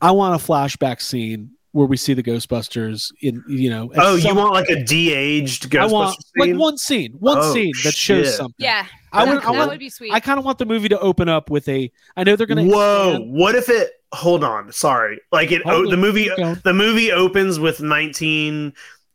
I 0.00 0.10
want 0.12 0.40
a 0.40 0.44
flashback 0.44 1.00
scene 1.02 1.50
where 1.72 1.86
we 1.86 1.96
see 1.96 2.14
the 2.14 2.22
Ghostbusters 2.22 3.12
in 3.20 3.44
you 3.46 3.70
know. 3.70 3.92
at 3.92 3.98
oh 4.00 4.16
you 4.16 4.34
want 4.34 4.52
like 4.52 4.68
a 4.70 4.82
de-aged 4.82 5.70
ghostbuster 5.70 5.80
I 5.80 5.86
want 5.86 6.10
scene? 6.16 6.50
like 6.50 6.60
one 6.60 6.76
scene, 6.78 7.12
one 7.20 7.38
Oh, 7.38 7.52
scene 7.54 7.72
that 7.84 7.94
shows 7.94 8.26
shit. 8.26 8.34
something. 8.34 8.54
Yeah, 8.64 8.86
I 9.12 9.24
that, 9.24 9.34
would, 9.34 9.44
I 9.44 9.52
that 9.58 9.68
would 9.68 9.78
be 9.78 9.88
sweet. 9.88 10.12
I 10.12 10.18
kind 10.18 10.38
of 10.38 10.44
want 10.44 10.58
the 10.58 10.66
movie 10.66 10.88
to 10.88 10.98
open 10.98 11.28
up 11.28 11.48
with 11.48 11.68
a. 11.68 11.92
I 12.16 12.24
know 12.24 12.34
they're 12.34 12.46
gonna. 12.48 12.64
Whoa! 12.64 13.10
expand- 13.10 13.32
What 13.32 13.54
if 13.54 13.68
it? 13.68 13.92
Hold 14.12 14.42
on. 14.42 14.72
Sorry. 14.72 15.20
Like 15.30 15.52
it. 15.52 15.62
Oh, 15.64 15.88
the 15.88 15.96
movie. 15.96 16.28
The 16.28 16.72
movie 16.74 17.12
opens 17.12 17.60
with 17.60 17.80
nineteen. 17.80 18.72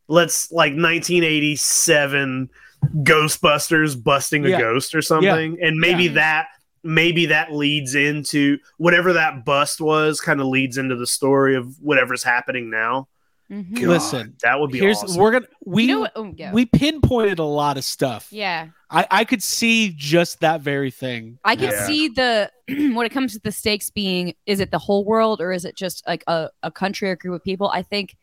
Let's 0.08 0.52
like 0.52 0.74
1987 0.74 2.50
Ghostbusters 2.98 4.02
busting 4.02 4.46
a 4.46 4.50
Yeah. 4.50 4.60
ghost 4.60 4.94
or 4.94 5.02
something, 5.02 5.58
and 5.62 5.78
maybe 5.80 6.04
Yeah. 6.06 6.14
that 6.14 6.48
maybe 6.84 7.26
that 7.26 7.52
leads 7.52 7.96
into 7.96 8.60
whatever 8.78 9.12
that 9.14 9.44
bust 9.44 9.82
was. 9.82 10.22
Kind 10.22 10.40
of 10.40 10.46
leads 10.46 10.78
into 10.78 10.96
the 10.96 11.08
story 11.08 11.56
of 11.56 11.76
whatever's 11.82 12.22
happening 12.24 12.70
now. 12.70 13.08
Mhm. 13.52 13.74
God, 13.74 13.84
Listen, 13.88 14.36
that 14.44 14.60
would 14.60 14.70
be 14.72 14.78
Here's 14.80 15.02
awesome. 15.04 15.20
we're 15.20 15.32
gonna 15.32 15.48
we 15.66 15.84
You 15.84 15.88
know 15.88 16.00
what? 16.02 16.12
Oh, 16.16 16.34
yeah. 16.36 16.52
we 16.52 16.66
pinpointed 16.68 17.40
a 17.40 17.44
lot 17.44 17.78
of 17.78 17.84
stuff. 17.84 18.28
yeah. 18.32 18.68
I, 18.92 19.08
I 19.10 19.26
could 19.26 19.42
see 19.42 19.94
just 19.98 20.42
that 20.42 20.62
very 20.62 20.92
thing. 20.92 21.40
I 21.44 21.56
can 21.56 21.72
Yeah. 21.72 21.86
see 21.88 22.08
the 22.10 22.52
when 22.94 23.04
it 23.06 23.12
comes 23.12 23.34
to 23.34 23.40
the 23.44 23.52
stakes 23.52 23.90
being 23.90 24.36
is 24.46 24.60
it 24.60 24.70
the 24.70 24.78
whole 24.80 25.04
world 25.06 25.42
or 25.42 25.52
is 25.52 25.66
it 25.66 25.76
just 25.76 26.04
like 26.08 26.24
a, 26.28 26.50
a 26.62 26.70
country 26.72 27.10
or 27.10 27.16
group 27.16 27.34
of 27.36 27.44
people? 27.44 27.70
I 27.70 27.82
think 27.82 28.16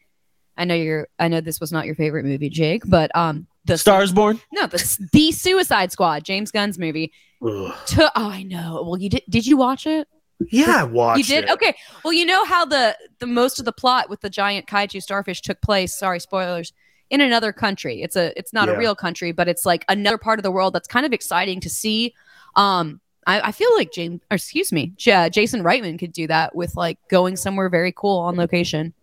I 0.57 0.64
know 0.64 0.74
you're 0.74 1.09
I 1.18 1.28
know 1.28 1.40
this 1.40 1.61
was 1.61 1.72
not 1.72 1.86
your 1.86 1.94
favorite 1.94 2.24
movie, 2.24 2.48
Jake, 2.50 2.82
but 2.86 3.14
um 3.16 3.46
the 3.64 3.78
Stars 3.78 4.12
Born. 4.12 4.40
no 4.53 4.66
the 4.66 5.09
the 5.12 5.32
Suicide 5.32 5.92
Squad, 5.92 6.24
James 6.24 6.50
Gunn's 6.50 6.78
movie. 6.78 7.12
Ugh. 7.46 7.72
To, 7.88 8.12
oh, 8.16 8.28
I 8.30 8.42
know. 8.44 8.84
Well, 8.86 8.98
you 9.00 9.09
did. 9.09 9.22
Did 9.28 9.46
you 9.46 9.57
watch 9.57 9.86
it? 9.86 10.07
Yeah, 10.50 10.80
I 10.80 10.84
watched 10.84 11.18
you 11.18 11.24
did. 11.24 11.44
it. 11.44 11.50
Okay. 11.50 11.74
Well, 12.05 12.12
you 12.12 12.24
know 12.26 12.44
how 12.44 12.64
the 12.64 12.96
the 13.20 13.26
most 13.26 13.59
of 13.59 13.64
the 13.64 13.72
plot 13.72 14.11
with 14.11 14.20
the 14.20 14.30
giant 14.30 14.66
kaiju 14.66 15.00
starfish 15.03 15.40
took 15.40 15.61
place. 15.61 15.96
Sorry, 15.96 16.20
spoilers. 16.20 16.72
In 17.11 17.20
another 17.20 17.53
country. 17.53 18.00
It's 18.03 18.16
a. 18.16 18.36
It's 18.38 18.53
not 18.53 18.68
Yeah. 18.68 18.74
a 18.74 18.78
real 18.78 18.94
country, 18.94 19.32
but 19.32 19.46
it's 19.46 19.66
like 19.66 19.84
another 19.88 20.18
part 20.18 20.38
of 20.38 20.42
the 20.42 20.50
world 20.50 20.72
that's 20.74 20.88
kind 20.88 21.05
of 21.07 21.12
exciting 21.12 21.61
to 21.61 21.68
see. 21.70 22.14
Um, 22.57 23.00
I, 23.26 23.40
I 23.48 23.53
feel 23.53 23.72
like 23.76 23.92
James, 23.92 24.20
excuse 24.30 24.72
me, 24.72 24.92
J- 24.96 25.28
Jason 25.30 25.62
Reitman 25.62 25.98
could 25.98 26.12
do 26.12 26.26
that 26.26 26.55
with 26.57 26.74
like 26.74 26.98
going 27.09 27.36
somewhere 27.36 27.68
very 27.68 27.92
cool 27.92 28.18
on 28.18 28.36
location 28.36 28.94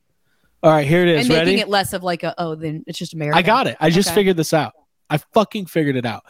All 0.62 0.72
right, 0.72 0.86
here 0.88 1.02
it 1.04 1.08
is. 1.10 1.20
and 1.22 1.30
making 1.30 1.46
Ready? 1.48 1.60
it 1.62 1.70
less 1.70 1.94
of 1.94 2.04
like 2.04 2.24
a 2.24 2.34
oh 2.38 2.56
then 2.56 2.84
it's 2.88 2.98
just 3.00 3.14
America. 3.14 3.38
I 3.38 3.42
got 3.42 3.68
it. 3.68 3.78
I 3.80 3.90
just 3.90 4.10
Okay. 4.10 4.16
figured 4.16 4.38
this 4.38 4.54
out. 4.54 4.74
I 5.10 5.18
fucking 5.34 5.68
figured 5.68 5.96
it 5.96 6.06
out. 6.06 6.24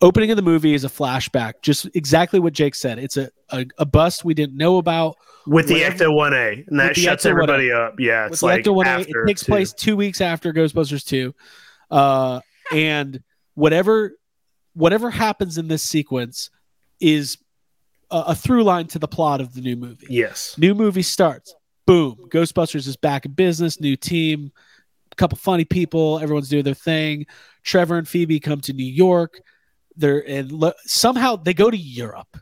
Opening 0.00 0.30
of 0.30 0.36
the 0.36 0.42
movie 0.42 0.74
is 0.74 0.84
a 0.84 0.88
flashback, 0.88 1.54
just 1.62 1.88
exactly 1.94 2.40
what 2.40 2.52
Jake 2.52 2.74
said. 2.74 2.98
It's 2.98 3.16
a 3.16 3.30
a, 3.50 3.66
a 3.78 3.86
bust 3.86 4.24
we 4.24 4.34
didn't 4.34 4.56
know 4.56 4.78
about. 4.78 5.16
with 5.46 5.66
the 5.68 5.74
Whatever- 5.74 6.04
Ecto 6.06 6.16
One 6.16 6.34
A, 6.34 6.64
and 6.68 6.80
that 6.80 6.94
the 6.94 7.00
shuts 7.00 7.24
Ecto-1A. 7.24 7.30
everybody 7.30 7.72
up. 7.72 7.94
Yeah, 8.00 8.26
it's 8.26 8.40
the 8.40 8.46
like 8.46 8.64
Ecto 8.64 8.74
1A, 8.76 8.86
after 8.86 9.22
it 9.24 9.26
takes 9.28 9.44
two. 9.44 9.52
place 9.52 9.72
two 9.72 9.96
weeks 9.96 10.20
after 10.20 10.52
Ghostbusters 10.52 11.04
2. 11.06 11.34
Uh, 11.90 12.40
and 12.72 13.22
whatever 13.54 14.12
whatever 14.74 15.10
happens 15.10 15.58
in 15.58 15.68
this 15.68 15.82
sequence 15.82 16.50
is 17.00 17.36
a, 18.10 18.24
a 18.28 18.34
through 18.34 18.64
line 18.64 18.86
to 18.86 18.98
the 18.98 19.08
plot 19.08 19.40
of 19.40 19.52
the 19.54 19.60
new 19.60 19.76
movie. 19.76 20.06
Yes. 20.08 20.56
New 20.58 20.74
movie 20.74 21.02
starts. 21.02 21.54
Boom. 21.86 22.16
Ghostbusters 22.28 22.86
is 22.86 22.96
back 22.96 23.24
in 23.26 23.32
business. 23.32 23.80
New 23.80 23.96
team. 23.96 24.52
A 25.10 25.14
couple 25.16 25.36
funny 25.36 25.64
people. 25.64 26.18
Everyone's 26.20 26.48
doing 26.48 26.64
their 26.64 26.74
thing. 26.74 27.26
Trevor 27.62 27.98
and 27.98 28.08
Phoebe 28.08 28.40
come 28.40 28.60
to 28.62 28.72
New 28.72 28.86
York. 28.86 29.40
They're 29.96 30.26
and 30.26 30.50
lo- 30.50 30.72
somehow 30.84 31.36
they 31.36 31.54
go 31.54 31.70
to 31.70 31.76
Europe. 31.76 32.38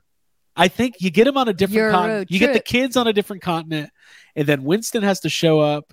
I 0.57 0.69
think 0.69 0.97
you 1.01 1.11
get 1.11 1.25
them 1.25 1.37
on 1.37 1.49
a 1.49 1.53
different 1.53 1.93
continent. 1.93 2.31
You 2.31 2.39
get 2.39 2.53
the 2.53 2.61
kids 2.61 2.97
on 2.97 3.07
a 3.07 3.13
different 3.13 3.43
continent, 3.43 3.91
and 4.37 4.47
then 4.47 4.63
Winston 4.63 5.03
has 5.03 5.21
to 5.21 5.29
show 5.29 5.61
up. 5.61 5.93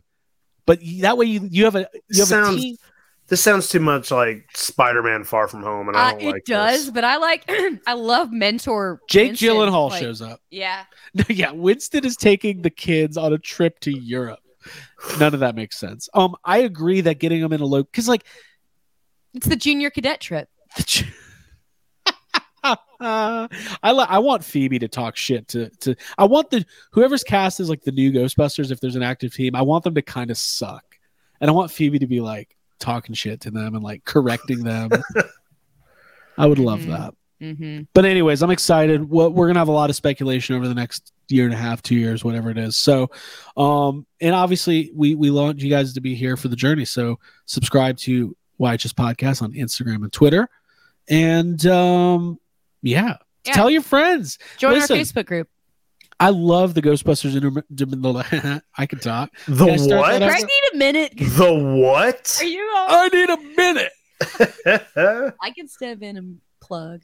But 0.66 0.80
that 1.00 1.18
way 1.18 1.26
you 1.26 1.48
you 1.50 1.64
have 1.66 1.76
a 1.76 1.88
you 2.10 2.20
have 2.20 2.28
Sounds 2.28 2.58
a 2.58 2.60
team. 2.60 2.76
This 3.30 3.44
sounds 3.44 3.68
too 3.70 3.80
much 3.82 4.10
like 4.10 4.48
Spider-Man: 4.56 5.24
Far 5.26 5.48
From 5.50 5.62
Home, 5.64 5.90
and 5.90 5.98
I 5.98 6.00
Uh, 6.00 6.12
don't 6.12 6.20
like 6.20 6.24
it 6.24 6.32
like 6.32 6.44
does, 6.46 6.86
this. 6.86 6.92
but 6.94 7.04
I 7.04 7.18
like 7.18 7.44
I 7.88 7.94
love 7.94 8.32
mentor. 8.32 9.02
Jake 9.10 9.32
Winston, 9.32 9.50
Gyllenhaal 9.50 9.90
like- 9.90 10.02
shows 10.02 10.22
up. 10.22 10.40
Yeah. 10.50 10.84
yeah, 11.30 11.52
Winston 11.52 12.06
is 12.06 12.16
taking 12.16 12.62
the 12.62 12.70
kids 12.70 13.18
on 13.18 13.34
a 13.34 13.38
trip 13.38 13.80
to 13.82 13.92
Europe. 13.92 14.40
none 15.20 15.34
of 15.34 15.40
that 15.42 15.56
makes 15.56 15.78
sense. 15.78 16.08
Um, 16.14 16.36
I 16.46 16.60
agree 16.60 17.02
that 17.02 17.20
getting 17.20 17.42
them 17.42 17.54
in 17.54 17.62
a 17.62 17.66
low 17.66 17.84
because 17.84 18.08
like 18.08 18.24
It's 19.34 19.48
the 19.48 19.56
junior 19.56 19.90
cadet 19.90 20.20
trip. 20.22 20.50
uh, 22.64 22.76
I 23.00 23.92
li- 23.92 24.06
I 24.10 24.20
want 24.20 24.44
Phoebe 24.44 24.80
to 24.80 24.88
talk 24.88 25.16
shit 25.16 25.48
to 25.50 25.70
to 25.82 25.96
I 26.18 26.26
want 26.26 26.50
the 26.50 26.66
whoever's 26.92 27.24
cast 27.24 27.60
is 27.60 27.70
like 27.70 27.84
the 27.84 27.92
new 27.92 28.12
Ghostbusters 28.12 28.72
if 28.72 28.80
there's 28.80 28.96
an 28.96 29.04
active 29.04 29.34
team 29.34 29.56
I 29.56 29.62
want 29.62 29.84
them 29.84 29.96
to 29.96 30.02
kind 30.02 30.32
of 30.32 30.38
suck 30.38 30.84
and 31.40 31.50
I 31.50 31.54
want 31.54 31.72
Phoebe 31.72 32.00
to 32.00 32.08
be 32.08 32.20
like 32.20 32.57
talking 32.80 33.16
shit 33.16 33.42
to 33.42 33.52
them 33.52 33.76
and 33.76 33.84
like 33.84 34.04
correcting 34.06 34.64
them. 34.64 34.90
I 36.38 36.46
would 36.46 36.60
love 36.60 36.82
Mhm. 36.82 36.88
that. 36.88 37.14
Mm-hmm. 37.42 37.84
But 37.94 38.06
anyways, 38.06 38.42
I'm 38.42 38.50
excited. 38.52 39.10
Well, 39.10 39.32
we're 39.32 39.48
gonna 39.48 39.60
have 39.60 39.68
a 39.68 39.72
lot 39.72 39.90
of 39.90 39.96
speculation 39.96 40.56
over 40.56 40.68
the 40.68 40.74
next 40.74 41.12
year 41.30 41.46
and 41.46 41.54
a 41.54 41.58
half, 41.58 41.84
two 41.84 41.96
years, 41.96 42.24
whatever 42.24 42.50
it 42.50 42.58
is. 42.58 42.76
So, 42.78 43.12
um, 43.56 44.06
and 44.22 44.34
obviously 44.34 44.92
we 44.96 45.14
we 45.14 45.30
want 45.30 45.60
you 45.60 45.70
guys 45.70 45.94
to 45.94 46.02
be 46.02 46.16
here 46.16 46.36
for 46.38 46.48
the 46.48 46.56
journey. 46.56 46.86
So 46.86 47.20
subscribe 47.46 47.98
to 48.00 48.36
YHS 48.60 48.94
Podcast 48.94 49.42
on 49.44 49.54
Instagram 49.54 49.98
and 50.04 50.12
Twitter, 50.12 50.50
and 51.08 51.64
um, 51.68 52.40
yeah, 52.82 53.18
Yeah. 53.46 53.54
tell 53.54 53.70
your 53.70 53.84
friends. 53.84 54.40
Join 54.58 54.74
Listen, 54.74 54.98
our 54.98 55.04
Facebook 55.04 55.26
group. 55.28 55.48
I 56.20 56.30
love 56.30 56.74
the 56.74 56.82
Ghostbusters. 56.82 57.36
Inter- 57.36 58.62
I 58.78 58.86
can 58.86 59.00
talk. 59.00 59.32
The 59.48 59.66
Can 59.66 59.70
I 59.70 59.98
what? 59.98 60.10
that 60.20 60.22
over? 60.24 60.32
Greg 60.32 60.42
need 60.44 60.74
a 60.74 60.78
minute. 60.78 61.14
The 61.18 61.54
what? 61.54 62.38
Are 62.42 62.46
you? 62.46 62.74
All- 62.76 62.88
I 62.90 63.08
need 63.10 63.30
a 63.30 63.38
minute. 63.56 63.92
I 65.42 65.52
can 65.52 65.68
step 65.68 66.02
in 66.02 66.18
and 66.18 66.42
plug. 66.60 67.02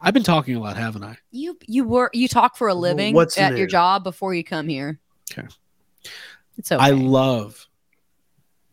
I've 0.00 0.14
been 0.14 0.22
talking 0.22 0.54
a 0.54 0.60
lot, 0.60 0.76
haven't 0.76 1.02
I? 1.02 1.16
You 1.30 1.58
you 1.66 1.84
were 1.84 2.10
you 2.12 2.28
talk 2.28 2.56
for 2.56 2.68
a 2.68 2.74
living 2.74 3.14
what's 3.14 3.38
at 3.38 3.52
new? 3.52 3.58
your 3.58 3.66
job 3.66 4.04
before 4.04 4.34
you 4.34 4.44
come 4.44 4.68
here. 4.68 5.00
Okay. 5.32 5.48
It's 6.58 6.70
okay. 6.70 6.82
I 6.82 6.90
love 6.90 7.66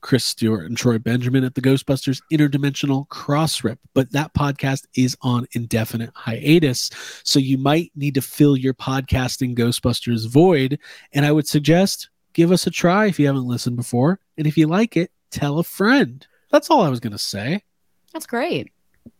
Chris 0.01 0.25
Stewart 0.25 0.65
and 0.65 0.75
Troy 0.75 0.97
Benjamin 0.97 1.43
at 1.43 1.55
the 1.55 1.61
Ghostbusters 1.61 2.21
Interdimensional 2.31 3.07
Cross 3.09 3.63
Rip, 3.63 3.79
but 3.93 4.11
that 4.11 4.33
podcast 4.33 4.85
is 4.95 5.15
on 5.21 5.47
indefinite 5.53 6.11
hiatus. 6.13 6.89
So 7.23 7.39
you 7.39 7.57
might 7.57 7.91
need 7.95 8.15
to 8.15 8.21
fill 8.21 8.57
your 8.57 8.73
podcasting 8.73 9.55
Ghostbusters 9.55 10.29
void. 10.29 10.79
And 11.13 11.25
I 11.25 11.31
would 11.31 11.47
suggest 11.47 12.09
give 12.33 12.51
us 12.51 12.67
a 12.67 12.71
try 12.71 13.05
if 13.05 13.19
you 13.19 13.27
haven't 13.27 13.47
listened 13.47 13.77
before. 13.77 14.19
And 14.37 14.47
if 14.47 14.57
you 14.57 14.67
like 14.67 14.97
it, 14.97 15.11
tell 15.29 15.59
a 15.59 15.63
friend. 15.63 16.25
That's 16.51 16.69
all 16.69 16.81
I 16.81 16.89
was 16.89 16.99
going 16.99 17.13
to 17.13 17.19
say. 17.19 17.63
That's 18.13 18.25
great. 18.25 18.71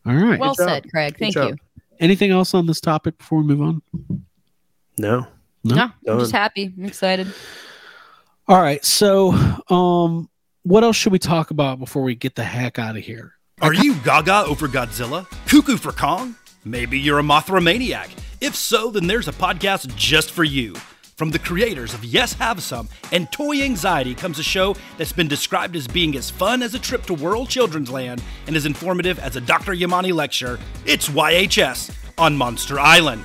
All 0.06 0.16
right. 0.16 0.40
Well 0.40 0.56
job. 0.56 0.68
said, 0.68 0.90
Craig. 0.90 1.14
Good 1.14 1.20
Thank 1.20 1.34
job. 1.34 1.50
you. 1.50 1.58
Anything 2.00 2.32
else 2.32 2.54
on 2.54 2.66
this 2.66 2.82
topic 2.82 3.18
before 3.18 3.40
we 3.40 3.46
move 3.46 3.62
on? 3.62 3.82
No. 4.98 5.28
No? 5.64 5.76
No, 5.76 6.14
I'm 6.14 6.20
just 6.20 6.32
happy. 6.32 6.74
I'm 6.76 6.86
excited. 6.86 7.32
All 8.48 8.60
right. 8.60 8.84
So, 8.84 9.32
um, 9.70 10.28
what 10.64 10.84
else 10.84 10.96
should 10.96 11.12
we 11.12 11.20
talk 11.20 11.52
about 11.52 11.80
before 11.80 12.04
we 12.04 12.16
get 12.16 12.36
the 12.36 12.44
heck 12.44 12.78
out 12.78 12.96
of 12.96 13.04
here? 13.04 13.34
Are 13.62 13.74
you 13.74 13.96
gaga 14.04 14.44
over 14.46 14.68
Godzilla? 14.68 15.28
Cuckoo 15.48 15.78
for 15.78 15.92
Kong? 15.92 16.36
Maybe 16.64 17.00
you're 17.00 17.20
a 17.20 17.24
Mothra 17.24 17.62
maniac. 17.62 18.10
If 18.40 18.56
so, 18.56 18.92
then 18.92 19.08
there's 19.08 19.28
a 19.28 19.34
podcast 19.34 19.96
just 19.96 20.32
for 20.32 20.44
you. 20.44 20.76
From 21.16 21.32
the 21.32 21.40
creators 21.40 21.94
of 21.94 22.04
Yes 22.04 22.34
Have 22.34 22.62
Some 22.64 22.90
and 23.12 23.32
Toy 23.32 23.62
Anxiety 23.62 24.16
comes 24.16 24.40
a 24.40 24.44
show 24.44 24.76
that's 24.98 25.12
been 25.12 25.28
described 25.28 25.76
as 25.76 25.88
being 25.88 26.16
as 26.16 26.32
fun 26.32 26.64
as 26.64 26.74
a 26.74 26.80
trip 26.80 27.04
to 27.04 27.14
World 27.14 27.50
Children's 27.50 27.92
Land 27.92 28.24
and 28.48 28.56
as 28.56 28.66
informative 28.66 29.20
as 29.20 29.36
a 29.36 29.42
Dr. 29.42 29.74
Yamane 29.74 30.14
lecture. 30.14 30.60
It's 30.86 31.10
YHS 31.10 31.96
on 32.18 32.36
Monster 32.36 32.80
Island. 32.80 33.24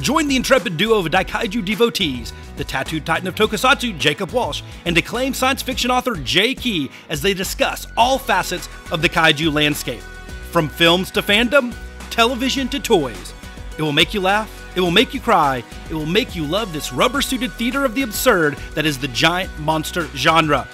Join 0.00 0.26
the 0.26 0.36
intrepid 0.36 0.76
duo 0.76 0.98
of 0.98 1.06
Daikaiju 1.06 1.64
devotees, 1.64 2.32
the 2.62 2.68
tattooed 2.68 3.04
titan 3.04 3.26
of 3.26 3.34
Tokusatsu, 3.34 3.98
Jacob 3.98 4.30
Walsh, 4.30 4.62
and 4.84 4.96
acclaimed 4.96 5.34
science 5.34 5.62
fiction 5.62 5.90
author 5.90 6.14
Jay 6.14 6.54
Key 6.54 6.92
as 7.08 7.20
they 7.20 7.34
discuss 7.34 7.88
all 7.96 8.18
facets 8.18 8.68
of 8.92 9.02
the 9.02 9.08
kaiju 9.08 9.52
landscape. 9.52 10.00
From 10.52 10.68
films 10.68 11.10
to 11.10 11.22
fandom, 11.22 11.74
television 12.10 12.68
to 12.68 12.78
toys. 12.78 13.34
It 13.78 13.82
will 13.82 13.90
make 13.90 14.14
you 14.14 14.20
laugh, 14.20 14.48
it 14.76 14.80
will 14.80 14.92
make 14.92 15.12
you 15.12 15.18
cry, 15.18 15.64
it 15.90 15.94
will 15.94 16.06
make 16.06 16.36
you 16.36 16.44
love 16.44 16.72
this 16.72 16.92
rubber 16.92 17.20
suited 17.20 17.50
theater 17.54 17.84
of 17.84 17.96
the 17.96 18.02
absurd 18.02 18.54
that 18.74 18.86
is 18.86 18.96
the 18.96 19.08
giant 19.08 19.50
monster 19.58 20.06
genre. 20.14 20.68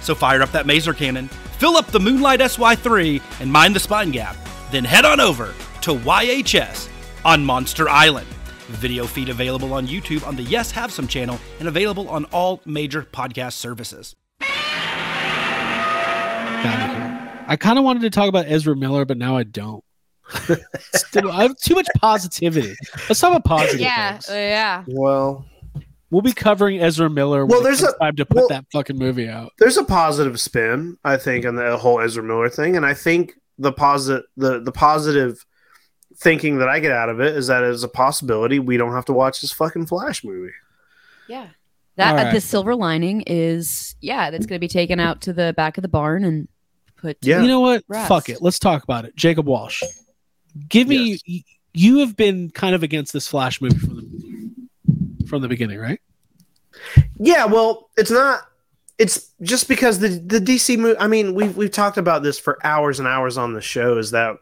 So 0.00 0.14
fire 0.14 0.40
up 0.40 0.52
that 0.52 0.64
Maser 0.64 0.96
cannon, 0.96 1.28
fill 1.58 1.76
up 1.76 1.88
the 1.88 2.00
Moonlight 2.00 2.40
SY3, 2.40 3.20
and 3.40 3.52
mind 3.52 3.76
the 3.76 3.80
spine 3.80 4.10
gap. 4.10 4.36
Then 4.70 4.84
head 4.84 5.04
on 5.04 5.20
over 5.20 5.52
to 5.82 5.92
YHS 5.92 6.88
on 7.26 7.44
Monster 7.44 7.90
Island. 7.90 8.35
Video 8.68 9.06
feed 9.06 9.28
available 9.28 9.72
on 9.74 9.86
YouTube 9.86 10.26
on 10.26 10.36
the 10.36 10.42
Yes 10.42 10.70
Have 10.72 10.90
Some 10.92 11.06
channel 11.06 11.38
and 11.60 11.68
available 11.68 12.08
on 12.08 12.24
all 12.26 12.60
major 12.64 13.02
podcast 13.02 13.52
services. 13.54 14.14
I 17.48 17.56
kind 17.60 17.78
of 17.78 17.84
wanted 17.84 18.02
to 18.02 18.10
talk 18.10 18.28
about 18.28 18.46
Ezra 18.48 18.74
Miller, 18.76 19.04
but 19.04 19.18
now 19.18 19.36
I 19.36 19.44
don't. 19.44 19.84
Still, 20.94 21.30
I 21.30 21.42
have 21.42 21.56
too 21.56 21.74
much 21.76 21.86
positivity. 22.00 22.74
Let's 23.08 23.20
talk 23.20 23.30
about 23.30 23.44
positive. 23.44 23.80
Yeah, 23.80 24.12
things. 24.14 24.28
uh, 24.30 24.32
yeah. 24.34 24.84
Well, 24.88 25.46
We'll 26.10 26.22
be 26.22 26.32
covering 26.32 26.80
Ezra 26.80 27.10
Miller. 27.10 27.44
Well, 27.46 27.58
when 27.58 27.64
there's 27.64 27.80
there's 27.80 27.92
a- 27.94 27.98
time 27.98 28.16
to 28.16 28.24
put 28.26 28.36
well- 28.36 28.48
that 28.48 28.64
fucking 28.72 28.96
movie 28.98 29.28
out. 29.28 29.52
there's 29.58 29.76
a 29.76 29.84
positive 29.84 30.40
spin, 30.40 30.96
I 31.04 31.16
think, 31.16 31.44
on 31.44 31.56
the 31.56 31.76
whole 31.76 32.00
Ezra 32.00 32.22
Miller 32.22 32.48
thing, 32.48 32.76
and 32.76 32.86
I 32.86 32.94
think 32.94 33.32
the 33.58 33.72
positive 33.72 34.22
the 34.36 34.60
the 34.60 34.70
positive 34.72 35.44
thinking 36.16 36.58
that 36.58 36.68
I 36.68 36.80
get 36.80 36.92
out 36.92 37.08
of 37.08 37.20
it 37.20 37.36
is 37.36 37.46
that 37.48 37.62
it's 37.62 37.82
a 37.82 37.88
possibility 37.88 38.58
we 38.58 38.76
don't 38.76 38.92
have 38.92 39.04
to 39.06 39.12
watch 39.12 39.40
this 39.40 39.52
fucking 39.52 39.86
Flash 39.86 40.24
movie. 40.24 40.52
Yeah. 41.28 41.48
That 41.96 42.12
All 42.18 42.26
uh, 42.26 42.32
the 42.32 42.40
silver 42.40 42.74
lining 42.74 43.22
is 43.26 43.94
yeah, 44.00 44.30
that's 44.30 44.46
going 44.46 44.56
to 44.56 44.60
be 44.60 44.68
taken 44.68 45.00
out 45.00 45.22
to 45.22 45.32
the 45.32 45.54
back 45.56 45.78
of 45.78 45.82
the 45.82 45.88
barn 45.88 46.24
and 46.24 46.48
put 46.96 47.16
Yeah. 47.22 47.40
You 47.42 47.48
know 47.48 47.60
what? 47.60 47.84
Rest. 47.88 48.08
Fuck 48.08 48.28
it. 48.28 48.42
Let's 48.42 48.58
talk 48.58 48.82
about 48.82 49.04
it. 49.04 49.16
Jacob 49.16 49.46
Walsh, 49.46 49.82
give 50.68 50.88
me. 50.88 51.12
Yes. 51.12 51.20
y- 51.28 51.42
You 51.72 51.98
have 51.98 52.16
been 52.16 52.50
kind 52.50 52.74
of 52.74 52.82
against 52.82 53.12
this 53.12 53.26
Flash 53.28 53.60
movie 53.60 53.78
from 53.78 53.96
the 53.96 55.26
from 55.26 55.42
the 55.42 55.48
beginning, 55.48 55.78
right? 55.78 56.00
Yeah, 57.18 57.46
well, 57.46 57.88
it's 57.96 58.10
not. 58.10 58.42
It's 58.98 59.30
just 59.42 59.66
because 59.68 59.98
the 59.98 60.08
the 60.08 60.38
DC 60.38 60.78
movie. 60.78 60.98
I 60.98 61.06
mean, 61.06 61.34
we've 61.34 61.56
we've 61.56 61.70
talked 61.70 61.96
about 61.98 62.22
this 62.22 62.38
for 62.38 62.58
hours 62.64 62.98
and 62.98 63.08
hours 63.08 63.36
on 63.38 63.52
the 63.54 63.60
show. 63.62 63.96
Is 63.98 64.10
that 64.12 64.36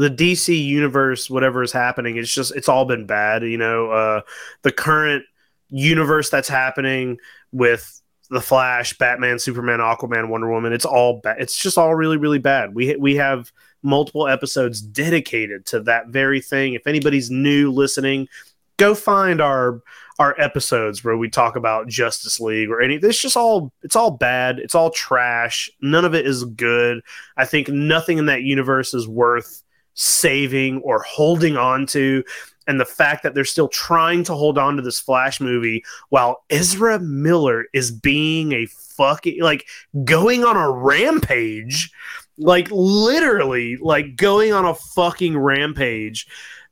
the 0.00 0.10
DC 0.10 0.64
universe, 0.64 1.28
whatever 1.28 1.62
is 1.62 1.72
happening, 1.72 2.16
it's 2.16 2.32
just 2.32 2.56
it's 2.56 2.70
all 2.70 2.86
been 2.86 3.04
bad. 3.04 3.42
You 3.42 3.58
know, 3.58 3.90
uh, 3.90 4.22
the 4.62 4.72
current 4.72 5.24
universe 5.68 6.30
that's 6.30 6.48
happening 6.48 7.18
with 7.52 8.00
the 8.30 8.40
Flash, 8.40 8.96
Batman, 8.96 9.38
Superman, 9.38 9.80
Aquaman, 9.80 10.30
Wonder 10.30 10.50
Woman. 10.50 10.72
It's 10.72 10.86
all 10.86 11.20
bad. 11.20 11.36
It's 11.38 11.54
just 11.54 11.76
all 11.76 11.94
really 11.94 12.16
really 12.16 12.38
bad. 12.38 12.74
We 12.74 12.96
we 12.96 13.16
have 13.16 13.52
multiple 13.82 14.26
episodes 14.26 14.80
dedicated 14.80 15.66
to 15.66 15.80
that 15.80 16.08
very 16.08 16.40
thing. 16.40 16.72
If 16.72 16.86
anybody's 16.86 17.30
new 17.30 17.70
listening, 17.70 18.26
go 18.78 18.94
find 18.94 19.38
our 19.42 19.82
our 20.18 20.34
episodes 20.40 21.04
where 21.04 21.18
we 21.18 21.28
talk 21.28 21.56
about 21.56 21.88
Justice 21.88 22.40
League 22.40 22.70
or 22.70 22.80
any 22.80 22.94
it's 22.94 23.20
just 23.20 23.36
all 23.36 23.70
it's 23.82 23.96
all 23.96 24.12
bad. 24.12 24.60
It's 24.60 24.74
all 24.74 24.88
trash. 24.88 25.70
None 25.82 26.06
of 26.06 26.14
it 26.14 26.26
is 26.26 26.44
good. 26.44 27.02
I 27.36 27.44
think 27.44 27.68
nothing 27.68 28.16
in 28.16 28.24
that 28.26 28.44
universe 28.44 28.94
is 28.94 29.06
worth 29.06 29.62
saving 30.00 30.80
or 30.82 31.02
holding 31.02 31.56
on 31.56 31.86
to. 31.86 32.24
And 32.66 32.80
the 32.80 32.84
fact 32.84 33.22
that 33.22 33.34
they're 33.34 33.44
still 33.44 33.68
trying 33.68 34.24
to 34.24 34.34
hold 34.34 34.56
on 34.56 34.76
to 34.76 34.82
this 34.82 35.00
Flash 35.00 35.40
movie 35.40 35.84
while 36.08 36.44
Ezra 36.50 36.98
Miller 37.00 37.66
is 37.72 37.90
being 37.90 38.52
a 38.52 38.66
fucking 38.66 39.40
like 39.42 39.66
going 40.04 40.44
on 40.44 40.56
a 40.56 40.70
rampage, 40.70 41.90
like 42.38 42.68
literally 42.70 43.76
like 43.76 44.16
going 44.16 44.52
on 44.52 44.64
a 44.64 44.74
fucking 44.74 45.36
rampage 45.36 46.26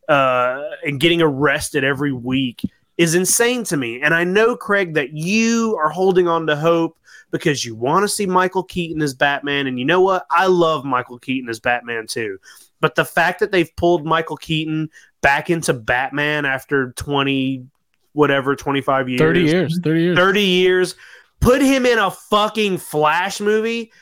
uh, 0.08 0.62
and 0.84 1.00
getting 1.00 1.20
arrested 1.20 1.84
every 1.84 2.12
week 2.12 2.62
is 2.96 3.14
insane 3.14 3.64
to 3.64 3.76
me. 3.76 4.00
And 4.00 4.14
I 4.14 4.24
know, 4.24 4.56
Craig, 4.56 4.94
that 4.94 5.12
you 5.12 5.76
are 5.80 5.90
holding 5.90 6.28
on 6.28 6.46
to 6.46 6.56
hope 6.56 6.96
because 7.30 7.64
you 7.64 7.74
want 7.74 8.04
to 8.04 8.08
see 8.08 8.26
Michael 8.26 8.62
Keaton 8.62 9.02
as 9.02 9.14
Batman. 9.14 9.66
And 9.66 9.78
you 9.78 9.84
know 9.84 10.00
what? 10.00 10.26
I 10.30 10.46
love 10.46 10.84
Michael 10.84 11.18
Keaton 11.18 11.50
as 11.50 11.60
Batman 11.60 12.06
too. 12.06 12.38
But 12.80 12.94
the 12.94 13.04
fact 13.04 13.40
that 13.40 13.50
they've 13.50 13.74
pulled 13.76 14.06
Michael 14.06 14.36
Keaton 14.36 14.90
back 15.20 15.50
into 15.50 15.72
Batman 15.72 16.44
after 16.44 16.92
20, 16.92 17.66
whatever, 18.12 18.54
25 18.54 19.08
years, 19.08 19.18
30 19.20 19.40
years. 19.40 19.80
30 19.82 20.00
years. 20.00 20.16
30 20.16 20.42
years, 20.42 20.94
put 21.40 21.62
him 21.62 21.86
in 21.86 21.98
a 21.98 22.10
fucking 22.10 22.78
Flash 22.78 23.40
movie, 23.40 23.92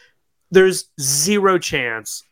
there's 0.51 0.91
zero 1.01 1.59
chance 1.59 2.23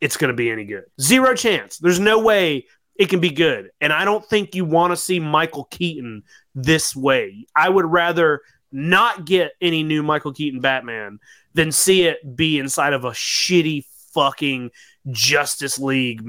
it's 0.00 0.16
going 0.16 0.28
to 0.28 0.36
be 0.36 0.50
any 0.50 0.64
good. 0.64 0.84
Zero 1.00 1.34
chance. 1.34 1.78
There's 1.78 1.98
no 1.98 2.20
way 2.20 2.66
it 2.96 3.08
can 3.08 3.20
be 3.20 3.30
good. 3.30 3.70
And 3.80 3.92
I 3.92 4.04
don't 4.04 4.24
think 4.24 4.54
you 4.54 4.64
want 4.64 4.92
to 4.92 4.96
see 4.96 5.18
Michael 5.18 5.64
Keaton 5.64 6.22
this 6.54 6.94
way. 6.94 7.46
I 7.54 7.68
would 7.68 7.86
rather 7.86 8.40
not 8.70 9.24
get 9.24 9.52
any 9.60 9.82
new 9.82 10.02
Michael 10.02 10.32
Keaton 10.32 10.60
Batman 10.60 11.18
than 11.54 11.72
see 11.72 12.02
it 12.02 12.36
be 12.36 12.58
inside 12.58 12.92
of 12.92 13.04
a 13.04 13.10
shitty 13.10 13.84
fucking 14.14 14.70
Justice 15.10 15.78
League, 15.78 16.22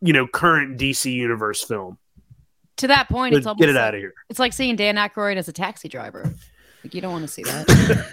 you 0.00 0.12
know, 0.12 0.26
current 0.26 0.78
DC 0.78 1.12
universe 1.12 1.62
film. 1.64 1.98
to 2.78 2.86
that 2.88 3.08
point. 3.08 3.34
It's 3.34 3.46
Get 3.46 3.68
it 3.68 3.74
like, 3.74 3.82
out 3.82 3.94
of 3.94 4.00
here. 4.00 4.14
It's 4.28 4.38
like 4.38 4.52
seeing 4.52 4.76
Dan 4.76 4.96
Aykroyd 4.96 5.36
as 5.36 5.48
a 5.48 5.52
taxi 5.52 5.88
driver. 5.88 6.34
Like, 6.84 6.94
you 6.94 7.00
don't 7.00 7.12
want 7.12 7.24
to 7.24 7.28
see 7.28 7.42
that. 7.42 8.12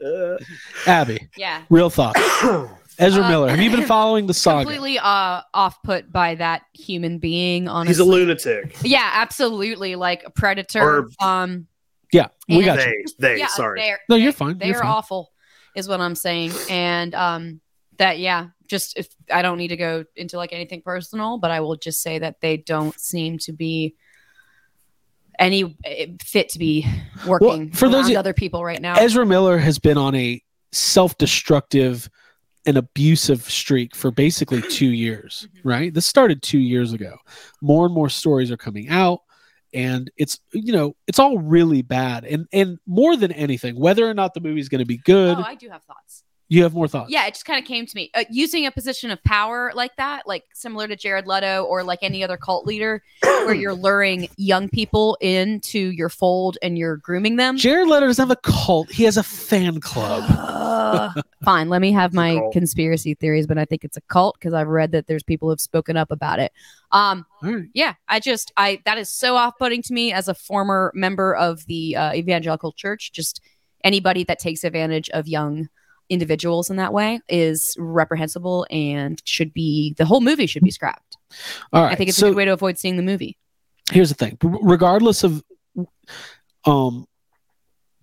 Abby, 0.86 1.28
yeah. 1.36 1.62
real 1.70 1.90
thought. 1.90 2.16
Ezra 2.98 3.24
Uh, 3.24 3.28
Miller, 3.28 3.48
have 3.48 3.60
you 3.60 3.70
been 3.70 3.86
following 3.86 4.26
the 4.26 4.34
saga? 4.34 4.64
Completely 4.64 4.98
uh, 4.98 5.40
off 5.54 5.82
put 5.82 6.12
by 6.12 6.34
that 6.36 6.62
human 6.74 7.18
being. 7.18 7.68
Honestly, 7.68 7.90
He's 7.92 7.98
a 8.00 8.04
lunatic. 8.04 8.76
Yeah, 8.82 9.08
absolutely. 9.14 9.94
Like 9.96 10.22
a 10.24 10.30
predator. 10.30 11.06
Or- 11.20 11.26
um, 11.26 11.66
Yeah, 12.12 12.28
we 12.48 12.62
got 12.64 12.76
They, 12.78 12.88
you. 12.90 13.04
they, 13.18 13.38
yeah, 13.38 13.46
sorry. 13.46 13.80
They're, 13.80 14.00
No, 14.08 14.16
you're 14.16 14.32
fine. 14.32 14.58
they're 14.58 14.68
You're 14.68 14.78
fine. 14.80 14.88
awful, 14.90 15.30
is 15.76 15.88
what 15.88 16.00
I'm 16.00 16.14
saying. 16.14 16.52
And 16.68 17.14
um, 17.14 17.60
that 17.98 18.18
yeah, 18.18 18.48
just 18.66 18.96
if 18.98 19.08
I 19.32 19.42
don't 19.42 19.58
need 19.58 19.68
to 19.68 19.76
go 19.76 20.04
into 20.16 20.36
like 20.36 20.52
anything 20.52 20.82
personal, 20.82 21.38
but 21.38 21.50
I 21.50 21.60
will 21.60 21.76
just 21.76 22.02
say 22.02 22.18
that 22.18 22.40
they 22.40 22.56
don't 22.56 22.98
seem 22.98 23.38
to 23.38 23.52
be 23.52 23.94
any 25.38 25.76
eh, 25.84 26.06
fit 26.22 26.50
to 26.50 26.58
be 26.58 26.86
working 27.26 27.70
for 27.72 27.88
those 27.88 28.14
other 28.14 28.32
people 28.34 28.64
right 28.64 28.80
now. 28.80 28.94
Ezra 28.96 29.24
Miller 29.26 29.58
has 29.58 29.78
been 29.78 29.96
on 29.96 30.14
a 30.14 30.42
self-destructive 30.72 32.08
and 32.66 32.76
abusive 32.76 33.42
streak 33.42 33.96
for 33.96 34.10
basically 34.10 34.60
two 34.62 34.90
years, 34.90 35.48
Mm-hmm. 35.56 35.68
right? 35.68 35.94
This 35.94 36.06
started 36.06 36.42
two 36.42 36.58
years 36.58 36.92
ago. 36.92 37.16
More 37.62 37.86
and 37.86 37.94
more 37.94 38.08
stories 38.10 38.50
are 38.50 38.56
coming 38.58 38.90
out, 38.90 39.20
and 39.72 40.10
it's 40.16 40.38
you 40.52 40.72
know 40.72 40.94
it's 41.06 41.18
all 41.18 41.38
really 41.38 41.82
bad. 41.82 42.24
And 42.24 42.46
and 42.52 42.78
more 42.86 43.16
than 43.16 43.32
anything, 43.32 43.78
whether 43.78 44.08
or 44.08 44.14
not 44.14 44.34
the 44.34 44.40
movie's 44.40 44.68
going 44.68 44.80
to 44.80 44.86
be 44.86 44.98
good, 44.98 45.38
oh, 45.38 45.42
I 45.42 45.54
do 45.54 45.68
have 45.68 45.82
thoughts. 45.84 46.24
You 46.50 46.64
have 46.64 46.74
more 46.74 46.88
thoughts. 46.88 47.12
Yeah, 47.12 47.28
it 47.28 47.34
just 47.34 47.44
kind 47.44 47.62
of 47.62 47.64
came 47.64 47.86
to 47.86 47.96
me. 47.96 48.10
Uh, 48.12 48.24
using 48.28 48.66
a 48.66 48.72
position 48.72 49.12
of 49.12 49.22
power 49.22 49.70
like 49.72 49.94
that, 49.96 50.26
like 50.26 50.42
similar 50.52 50.88
to 50.88 50.96
Jared 50.96 51.24
Leto 51.24 51.62
or 51.62 51.84
like 51.84 52.00
any 52.02 52.24
other 52.24 52.36
cult 52.36 52.66
leader, 52.66 53.04
where 53.22 53.54
you're 53.54 53.72
luring 53.72 54.28
young 54.36 54.68
people 54.68 55.16
into 55.20 55.78
your 55.78 56.08
fold 56.08 56.58
and 56.60 56.76
you're 56.76 56.96
grooming 56.96 57.36
them. 57.36 57.56
Jared 57.56 57.86
Leto 57.86 58.08
doesn't 58.08 58.28
have 58.28 58.36
a 58.36 58.40
cult; 58.42 58.90
he 58.90 59.04
has 59.04 59.16
a 59.16 59.22
fan 59.22 59.80
club. 59.80 60.24
Uh, 60.28 61.22
fine, 61.44 61.68
let 61.68 61.80
me 61.80 61.92
have 61.92 62.12
my 62.12 62.40
conspiracy 62.52 63.14
theories, 63.14 63.46
but 63.46 63.56
I 63.56 63.64
think 63.64 63.84
it's 63.84 63.96
a 63.96 64.02
cult 64.02 64.36
because 64.36 64.52
I've 64.52 64.66
read 64.66 64.90
that 64.90 65.06
there's 65.06 65.22
people 65.22 65.50
who've 65.50 65.60
spoken 65.60 65.96
up 65.96 66.10
about 66.10 66.40
it. 66.40 66.50
Um, 66.90 67.26
All 67.44 67.54
right. 67.54 67.68
yeah, 67.74 67.94
I 68.08 68.18
just 68.18 68.52
I 68.56 68.82
that 68.86 68.98
is 68.98 69.08
so 69.08 69.36
off-putting 69.36 69.82
to 69.82 69.92
me 69.92 70.12
as 70.12 70.26
a 70.26 70.34
former 70.34 70.90
member 70.96 71.32
of 71.36 71.64
the 71.66 71.94
uh, 71.94 72.12
evangelical 72.12 72.72
church. 72.72 73.12
Just 73.12 73.40
anybody 73.84 74.24
that 74.24 74.40
takes 74.40 74.64
advantage 74.64 75.08
of 75.10 75.28
young 75.28 75.68
individuals 76.10 76.68
in 76.68 76.76
that 76.76 76.92
way 76.92 77.20
is 77.28 77.74
reprehensible 77.78 78.66
and 78.70 79.22
should 79.24 79.54
be 79.54 79.94
the 79.96 80.04
whole 80.04 80.20
movie 80.20 80.46
should 80.46 80.62
be 80.62 80.70
scrapped. 80.70 81.16
All 81.72 81.82
right. 81.84 81.92
I 81.92 81.94
think 81.94 82.08
it's 82.08 82.18
so 82.18 82.26
a 82.26 82.30
good 82.30 82.36
way 82.36 82.44
to 82.44 82.52
avoid 82.52 82.78
seeing 82.78 82.96
the 82.96 83.02
movie. 83.02 83.38
here's 83.90 84.08
the 84.10 84.14
thing: 84.14 84.36
R- 84.44 84.58
regardless 84.62 85.24
of 85.24 85.42
um 86.66 87.06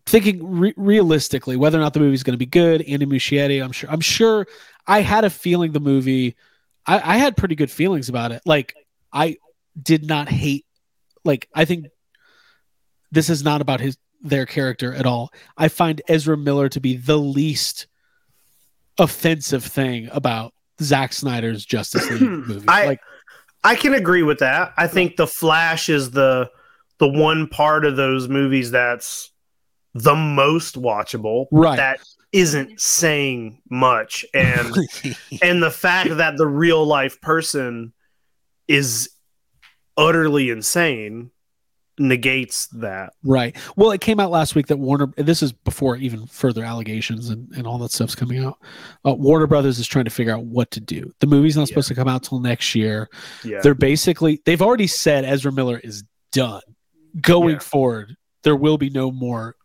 thinking 0.05 0.39
re- 0.59 0.73
realistically 0.77 1.57
whether 1.57 1.77
or 1.77 1.81
not 1.81 1.93
the 1.93 1.99
movie's 1.99 2.23
going 2.23 2.33
to 2.33 2.37
be 2.37 2.45
good, 2.45 2.81
Andy 2.81 3.05
Muschietti, 3.05 3.63
I'm 3.63 3.73
sure. 3.73 3.89
I'm 3.91 4.01
sure. 4.01 4.47
I 4.87 5.01
had 5.01 5.25
a 5.25 5.29
feeling 5.29 5.73
the 5.73 5.81
movie. 5.81 6.35
I, 6.85 7.15
I 7.15 7.17
had 7.17 7.35
pretty 7.35 7.55
good 7.55 7.69
feelings 7.69 8.07
about 8.07 8.31
it. 8.31 8.41
Like 8.45 8.73
I 9.11 9.35
did 9.79 10.07
not 10.07 10.29
hate. 10.29 10.65
Like 11.25 11.49
I 11.53 11.65
think 11.65 11.87
this 13.11 13.29
is 13.29 13.43
not 13.43 13.59
about 13.59 13.81
his 13.81 13.97
their 14.21 14.45
character 14.45 14.93
at 14.93 15.05
all. 15.05 15.31
I 15.57 15.67
find 15.67 16.01
Ezra 16.07 16.37
Miller 16.37 16.69
to 16.69 16.79
be 16.79 16.95
the 16.97 17.17
least 17.17 17.87
offensive 18.97 19.63
thing 19.63 20.09
about 20.11 20.53
Zack 20.81 21.13
Snyder's 21.13 21.65
Justice 21.65 22.09
League 22.09 22.21
movie. 22.47 22.65
I- 22.67 22.85
like 22.85 22.99
I 23.63 23.75
can 23.75 23.93
agree 23.93 24.23
with 24.23 24.39
that. 24.39 24.73
I 24.77 24.87
think 24.87 25.17
the 25.17 25.27
Flash 25.27 25.89
is 25.89 26.11
the 26.11 26.49
the 26.99 27.07
one 27.07 27.47
part 27.47 27.85
of 27.85 27.95
those 27.95 28.27
movies 28.27 28.71
that's 28.71 29.31
the 29.93 30.15
most 30.15 30.75
watchable. 30.75 31.47
Right. 31.51 31.75
That 31.75 31.99
isn't 32.31 32.79
saying 32.79 33.61
much, 33.69 34.25
and 34.33 34.73
and 35.41 35.61
the 35.61 35.71
fact 35.71 36.17
that 36.17 36.37
the 36.37 36.47
real 36.47 36.85
life 36.85 37.19
person 37.21 37.93
is 38.67 39.09
utterly 39.97 40.49
insane 40.49 41.31
negates 41.99 42.67
that. 42.67 43.13
Right. 43.23 43.55
Well, 43.75 43.91
it 43.91 44.01
came 44.01 44.19
out 44.19 44.31
last 44.31 44.55
week 44.55 44.67
that 44.67 44.77
Warner. 44.77 45.11
This 45.17 45.41
is 45.41 45.51
before 45.51 45.95
even 45.97 46.27
further 46.27 46.63
allegations 46.63 47.29
and, 47.29 47.49
and 47.53 47.65
all 47.65 47.77
that 47.79 47.91
stuff's 47.91 48.15
coming 48.15 48.43
out. 48.43 48.57
Uh, 49.05 49.13
Warner 49.15 49.47
Brothers 49.47 49.79
is 49.79 49.87
trying 49.87 50.05
to 50.05 50.11
figure 50.11 50.33
out 50.33 50.45
what 50.45 50.71
to 50.71 50.79
do. 50.79 51.11
The 51.19 51.27
movie's 51.27 51.57
not 51.57 51.67
supposed 51.67 51.87
to 51.87 51.95
come 51.95 52.07
out 52.07 52.23
till 52.23 52.39
next 52.39 52.75
year. 52.75 53.09
Yeah. 53.43 53.61
They're 53.61 53.73
basically 53.75 54.41
they've 54.45 54.61
already 54.61 54.87
said 54.87 55.25
Ezra 55.25 55.51
Miller 55.51 55.79
is 55.83 56.03
done. 56.31 56.61
Going 57.21 57.55
Yeah. 57.55 57.59
forward, 57.59 58.15
there 58.43 58.55
will 58.55 58.77
be 58.77 58.89
no 58.89 59.11
more 59.11 59.55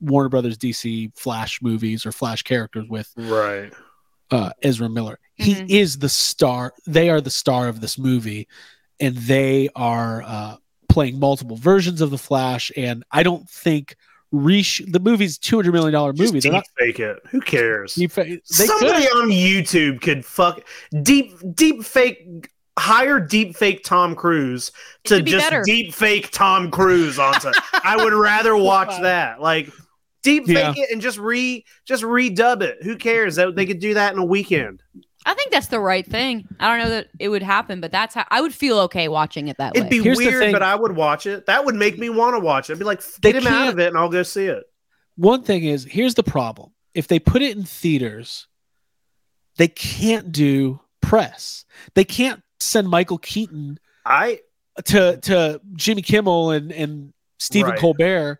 Warner 0.00 0.28
Brothers 0.28 0.58
DC 0.58 1.10
Flash 1.16 1.60
movies 1.62 2.06
or 2.06 2.12
Flash 2.12 2.42
characters 2.42 2.86
with 2.88 3.10
Right. 3.16 3.72
uh, 4.30 4.50
Ezra 4.62 4.88
Miller. 4.88 5.18
He 5.34 5.78
is 5.80 5.98
the 5.98 6.08
star. 6.08 6.72
They 6.86 7.10
are 7.10 7.20
the 7.20 7.30
star 7.30 7.68
of 7.68 7.80
this 7.80 7.98
movie, 7.98 8.46
and 9.00 9.16
they 9.16 9.68
are 9.74 10.22
uh, 10.22 10.56
playing 10.96 11.20
multiple 11.20 11.56
versions 11.56 12.00
of 12.00 12.08
the 12.10 12.16
Flash. 12.16 12.72
And 12.74 13.04
I 13.12 13.22
don't 13.22 13.46
think 13.50 13.96
resh- 14.32 14.80
the 14.88 14.98
movie's 14.98 15.36
two 15.36 15.56
hundred 15.56 15.72
million 15.72 15.92
dollar 15.92 16.14
movie. 16.14 16.40
Just 16.40 16.44
They're 16.44 16.52
deep 16.52 16.52
not. 16.52 16.64
fake 16.78 17.00
it. 17.00 17.18
Who 17.30 17.40
cares? 17.42 17.94
Deep 17.96 18.12
fa- 18.12 18.24
they 18.24 18.40
Somebody 18.44 19.06
could. 19.06 19.16
on 19.22 19.28
YouTube 19.28 20.00
could 20.00 20.24
fuck 20.24 20.66
deep 21.02 21.34
deep 21.54 21.84
fake 21.84 22.48
hire 22.78 23.20
deep 23.20 23.54
fake 23.56 23.84
Tom 23.84 24.14
Cruise 24.16 24.72
to 25.04 25.22
be 25.22 25.32
just 25.32 25.44
better. 25.50 25.62
deep 25.64 25.92
fake 25.94 26.30
Tom 26.30 26.70
Cruise 26.70 27.18
onto. 27.18 27.50
I 27.74 27.96
would 28.02 28.12
rather 28.30 28.56
watch 28.56 28.98
that. 29.02 29.40
Like 29.40 29.68
deep 30.22 30.46
fake 30.46 30.56
Yeah. 30.56 30.72
it 30.76 30.90
and 30.92 31.02
just 31.02 31.18
re 31.18 31.62
just 31.84 32.02
redub 32.02 32.62
it. 32.62 32.78
Who 32.82 32.96
cares? 32.96 33.36
That 33.36 33.54
they 33.54 33.66
could 33.66 33.80
do 33.80 33.92
that 33.94 34.14
in 34.14 34.18
a 34.18 34.24
weekend. 34.24 34.82
I 35.26 35.34
think 35.34 35.50
that's 35.50 35.66
the 35.66 35.80
right 35.80 36.06
thing. 36.06 36.46
I 36.60 36.68
don't 36.68 36.86
know 36.86 36.90
that 36.90 37.08
it 37.18 37.28
would 37.28 37.42
happen, 37.42 37.80
but 37.80 37.90
that's 37.90 38.14
how 38.14 38.24
I 38.30 38.40
would 38.40 38.54
feel 38.54 38.78
okay 38.80 39.08
watching 39.08 39.48
it 39.48 39.58
that 39.58 39.74
way. 39.74 39.80
It'd 39.80 39.90
be 39.90 40.00
Here's 40.00 40.16
weird, 40.16 40.52
but 40.52 40.62
I 40.62 40.76
would 40.76 40.94
watch 40.94 41.26
it. 41.26 41.46
That 41.46 41.64
would 41.64 41.74
make 41.74 41.98
me 41.98 42.08
want 42.08 42.36
to 42.36 42.40
watch 42.40 42.70
it. 42.70 42.74
I'd 42.74 42.78
be 42.78 42.84
like, 42.84 43.02
They 43.20 43.32
get 43.32 43.42
him 43.42 43.52
out 43.52 43.68
of 43.68 43.78
it, 43.80 43.88
and 43.88 43.98
I'll 43.98 44.08
go 44.08 44.22
see 44.22 44.46
it. 44.46 44.64
One 45.16 45.42
thing 45.42 45.64
is 45.64 45.84
here's 45.84 46.14
the 46.14 46.22
problem: 46.22 46.70
if 46.94 47.08
they 47.08 47.18
put 47.18 47.42
it 47.42 47.56
in 47.56 47.64
theaters, 47.64 48.46
they 49.56 49.68
can't 49.68 50.30
do 50.30 50.80
press. 51.02 51.64
They 51.94 52.04
can't 52.04 52.42
send 52.60 52.88
Michael 52.88 53.18
Keaton 53.18 53.78
I 54.04 54.40
to 54.84 55.18
to 55.22 55.60
Jimmy 55.74 56.02
Kimmel 56.02 56.52
and 56.52 56.70
and 56.70 57.12
Stephen 57.40 57.72
Right. 57.72 57.80
Colbert 57.80 58.38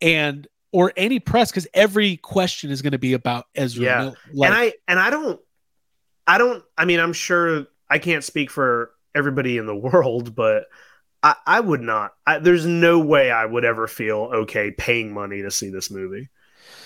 and 0.00 0.46
or 0.72 0.92
any 0.96 1.18
press 1.18 1.50
because 1.50 1.66
every 1.74 2.16
question 2.18 2.70
is 2.70 2.82
going 2.82 2.92
to 2.92 2.98
be 2.98 3.14
about 3.14 3.46
Ezra. 3.54 3.84
Yeah. 3.84 3.98
Miller. 3.98 4.16
Like, 4.32 4.50
and 4.50 4.58
I 4.58 4.72
and 4.88 5.00
I 5.00 5.10
don't 5.10 5.40
I 6.26 6.38
don't 6.38 6.62
I 6.76 6.84
mean 6.84 7.00
I'm 7.00 7.12
sure 7.12 7.66
I 7.88 7.98
can't 7.98 8.24
speak 8.24 8.50
for 8.50 8.90
everybody 9.14 9.58
in 9.58 9.66
the 9.66 9.76
world, 9.76 10.34
but 10.34 10.64
I, 11.22 11.34
I 11.46 11.60
would 11.60 11.80
not. 11.80 12.12
I, 12.26 12.38
there's 12.38 12.66
no 12.66 12.98
way 12.98 13.30
I 13.30 13.44
would 13.44 13.64
ever 13.64 13.86
feel 13.86 14.30
okay 14.32 14.70
paying 14.70 15.12
money 15.12 15.42
to 15.42 15.50
see 15.50 15.70
this 15.70 15.90
movie. 15.90 16.28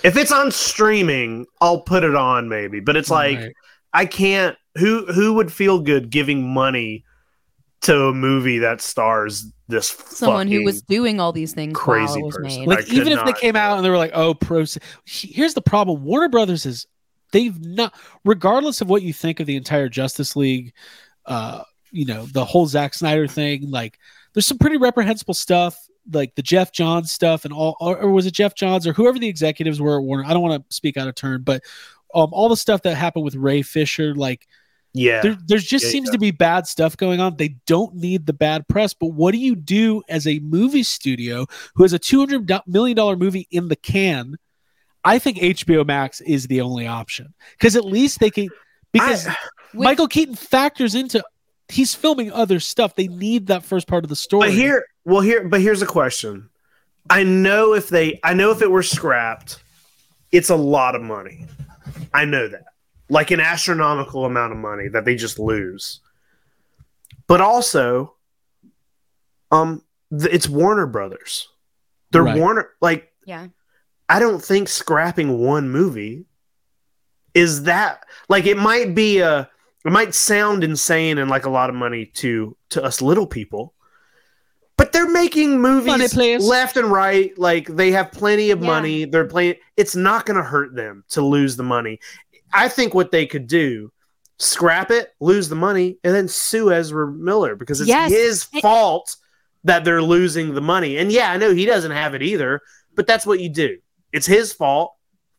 If 0.03 0.16
it's 0.16 0.32
on 0.32 0.51
streaming, 0.51 1.47
I'll 1.61 1.82
put 1.82 2.05
it 2.05 2.14
on 2.14 2.49
maybe, 2.49 2.80
but 2.80 2.97
it's 2.97 3.11
like 3.11 3.38
Right. 3.38 3.53
I 3.93 4.07
can't. 4.07 4.57
Who 4.78 5.05
who 5.07 5.34
would 5.34 5.53
feel 5.53 5.80
good 5.80 6.11
giving 6.11 6.49
money 6.49 7.05
to 7.82 8.05
a 8.05 8.14
movie 8.14 8.59
that 8.59 8.80
stars 8.80 9.51
this 9.68 9.88
Someone 9.88 10.49
who 10.49 10.64
was 10.64 10.82
doing 10.82 11.18
all 11.18 11.32
these 11.32 11.55
things 11.55 11.74
while 11.74 11.84
crazy 11.84 12.20
it 12.20 12.24
was 12.24 12.36
person. 12.36 12.61
made. 12.61 12.68
like 12.68 12.91
I 12.91 12.95
even 12.95 13.12
if 13.12 13.24
they 13.24 13.32
came 13.32 13.57
out 13.57 13.76
and 13.76 13.84
they 13.84 13.91
were 13.91 13.97
like, 13.97 14.12
"Oh, 14.14 14.34
pro," 14.34 14.64
here's 15.07 15.55
the 15.55 15.62
problem: 15.62 16.05
Warner 16.05 16.28
Brothers 16.28 16.66
is 16.66 16.86
they've 17.33 17.59
not, 17.61 17.95
regardless 18.24 18.81
of 18.81 18.89
what 18.89 19.03
you 19.03 19.12
think 19.12 19.41
of 19.41 19.47
the 19.47 19.57
entire 19.57 19.89
Justice 19.89 20.37
League, 20.37 20.72
uh, 21.26 21.62
you 21.91 22.05
know, 22.05 22.26
the 22.26 22.45
whole 22.45 22.66
Zack 22.66 22.95
Snyder 22.95 23.26
thing. 23.26 23.70
Like, 23.70 23.99
there's 24.33 24.47
some 24.47 24.59
pretty 24.59 24.76
reprehensible 24.76 25.35
stuff, 25.35 25.78
like 26.12 26.35
the 26.35 26.43
Geoff 26.43 26.72
Johns 26.72 27.11
stuff, 27.12 27.45
and 27.45 27.55
all, 27.55 27.76
or, 27.81 27.99
or 27.99 28.11
was 28.11 28.26
it 28.26 28.35
Geoff 28.35 28.55
Johns 28.55 28.87
or 28.87 28.93
whoever 28.93 29.18
the 29.18 29.28
executives 29.28 29.81
were 29.81 29.99
at 29.99 30.05
Warner? 30.05 30.24
I 30.24 30.33
don't 30.33 30.43
want 30.43 30.68
to 30.68 30.74
speak 30.74 30.97
out 30.97 31.09
of 31.09 31.14
turn, 31.14 31.43
but 31.43 31.62
um, 32.14 32.31
all 32.33 32.49
the 32.49 32.57
stuff 32.57 32.83
that 32.83 32.95
happened 32.97 33.24
with 33.24 33.35
Ray 33.35 33.62
Fisher, 33.62 34.14
like. 34.14 34.47
yeah. 34.93 35.20
There, 35.22 35.37
there's 35.47 35.64
just 35.64 35.85
Yeah, 35.85 35.91
seems 35.93 36.09
yeah. 36.09 36.12
to 36.12 36.18
be 36.18 36.33
bad 36.33 36.66
stuff 36.66 36.97
going 36.97 37.20
on. 37.20 37.37
They 37.37 37.55
don't 37.66 37.95
need 37.95 38.26
the 38.26 38.33
bad 38.33 38.66
press, 38.66 38.93
but 38.93 39.12
what 39.12 39.31
do 39.31 39.39
you 39.39 39.55
do 39.55 40.03
as 40.09 40.26
a 40.26 40.41
movie 40.41 40.83
studio 40.83 41.47
who 41.76 41.85
has 41.85 41.93
a 41.93 41.99
two 41.99 42.18
hundred 42.18 42.51
million 42.66 42.97
dollar 42.97 43.14
movie 43.16 43.47
in 43.53 43.68
the 43.68 43.76
can? 43.76 44.37
I 45.05 45.18
think 45.18 45.38
HBO 45.38 45.86
Max 45.86 46.20
is 46.20 46.46
the 46.46 46.61
only 46.61 46.86
option 46.86 47.32
because 47.53 47.76
at 47.76 47.84
least 47.84 48.20
they 48.20 48.30
can. 48.30 48.48
Because 48.92 49.26
I- 49.26 49.36
Michael 49.72 50.09
Keaton 50.09 50.34
factors 50.34 50.94
into 50.94 51.22
he's 51.68 51.94
filming 51.94 52.32
other 52.32 52.59
stuff. 52.61 52.96
They 52.96 53.07
need 53.07 53.46
that 53.46 53.64
first 53.64 53.86
part 53.86 54.05
of 54.05 54.09
the 54.11 54.16
story. 54.16 54.48
But 54.48 54.55
here, 54.55 54.84
well, 55.05 55.20
here, 55.20 55.46
but 55.48 55.61
here's 55.61 55.80
a 55.82 55.86
question. 55.86 56.48
I 57.09 57.22
know 57.22 57.74
if 57.74 57.88
they, 57.88 58.18
I 58.24 58.34
know 58.34 58.51
if 58.51 58.62
it 58.62 58.70
were 58.70 58.82
scrapped, 58.82 59.62
it's 60.32 60.51
a 60.51 60.57
lot 60.57 60.94
of 60.96 61.03
money. 61.03 61.46
I 62.12 62.24
know 62.24 62.48
that, 62.48 62.64
like 63.09 63.30
an 63.30 63.40
astronomical 63.40 64.24
amount 64.24 64.53
of 64.53 64.59
money 64.59 64.88
that 64.88 65.05
they 65.05 65.14
just 65.14 65.38
lose. 65.38 66.01
But 67.28 67.40
also, 67.40 68.14
um, 69.53 69.82
th- 70.11 70.32
it's 70.32 70.48
Warner 70.48 70.86
Brothers. 70.86 71.48
They're 72.11 72.24
Right. 72.24 72.38
Warner. 72.38 72.70
Like 72.80 73.12
Yeah. 73.24 73.48
I 74.11 74.18
don't 74.18 74.42
think 74.42 74.68
scrapping 74.68 75.38
one 75.38 75.70
movie 75.70 76.24
is 77.34 77.62
that 77.64 78.04
like 78.28 78.44
it 78.46 78.56
might 78.58 78.94
be 78.94 79.20
a 79.20 79.48
it 79.84 79.92
might 79.92 80.14
sound 80.14 80.64
insane 80.64 81.16
and 81.18 81.30
like 81.30 81.46
a 81.46 81.50
lot 81.50 81.70
of 81.70 81.76
money 81.76 82.06
to 82.06 82.56
to 82.70 82.82
us 82.82 83.00
little 83.00 83.26
people. 83.26 83.72
But 84.76 84.92
they're 84.92 85.11
making 85.11 85.61
movies 85.61 86.12
please. 86.14 86.42
left 86.42 86.76
and 86.76 86.90
right. 86.90 87.36
Like 87.38 87.66
they 87.68 87.92
have 87.92 88.11
plenty 88.12 88.50
of 88.50 88.61
Yeah. 88.61 88.66
money. 88.66 89.04
They're 89.04 89.26
playing. 89.26 89.56
It's 89.76 89.94
not 89.94 90.26
going 90.26 90.38
to 90.38 90.42
hurt 90.42 90.74
them 90.74 91.04
to 91.11 91.22
lose 91.22 91.56
the 91.56 91.62
money. 91.62 92.00
I 92.52 92.68
think 92.68 92.94
what 92.94 93.11
they 93.12 93.26
could 93.26 93.46
do, 93.46 93.92
scrap 94.38 94.90
it, 94.90 95.11
lose 95.20 95.48
the 95.50 95.54
money, 95.54 95.98
and 96.02 96.14
then 96.14 96.28
sue 96.28 96.72
Ezra 96.72 97.06
Miller 97.12 97.54
because 97.56 97.80
it's 97.80 97.88
Yes. 97.88 98.11
his 98.11 98.44
fault 98.62 99.16
that 99.64 99.84
they're 99.84 100.02
losing 100.02 100.54
the 100.54 100.61
money. 100.62 100.96
And 100.96 101.12
yeah, 101.12 101.30
I 101.30 101.36
know 101.36 101.52
he 101.54 101.66
doesn't 101.66 101.92
have 101.92 102.14
it 102.14 102.22
either, 102.22 102.61
but 102.96 103.06
that's 103.06 103.26
what 103.26 103.38
you 103.40 103.50
do. 103.50 103.78
It's 104.12 104.26
his 104.26 104.52
fault. 104.52 104.94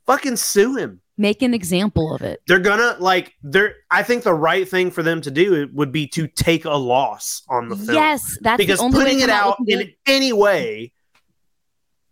Fucking 0.05 0.37
sue 0.37 0.75
him. 0.75 1.01
Make 1.17 1.41
an 1.41 1.53
example 1.53 2.15
of 2.15 2.21
it. 2.21 2.41
They're 2.47 2.59
gonna 2.59 2.95
like 2.99 3.33
they're 3.43 3.75
I 3.91 4.01
think 4.01 4.23
the 4.23 4.33
right 4.33 4.67
thing 4.67 4.89
for 4.89 5.03
them 5.03 5.21
to 5.21 5.31
do 5.31 5.69
would 5.73 5.91
be 5.91 6.07
to 6.09 6.27
take 6.27 6.65
a 6.65 6.71
loss 6.71 7.43
on 7.47 7.69
the 7.69 7.75
film. 7.75 7.95
Yes, 7.95 8.37
that's 8.41 8.57
because 8.57 8.79
the 8.79 8.85
only 8.85 8.99
putting 8.99 9.17
to 9.19 9.25
it 9.25 9.29
out 9.29 9.57
in 9.67 9.79
good. 9.79 9.93
any 10.07 10.33
way 10.33 10.93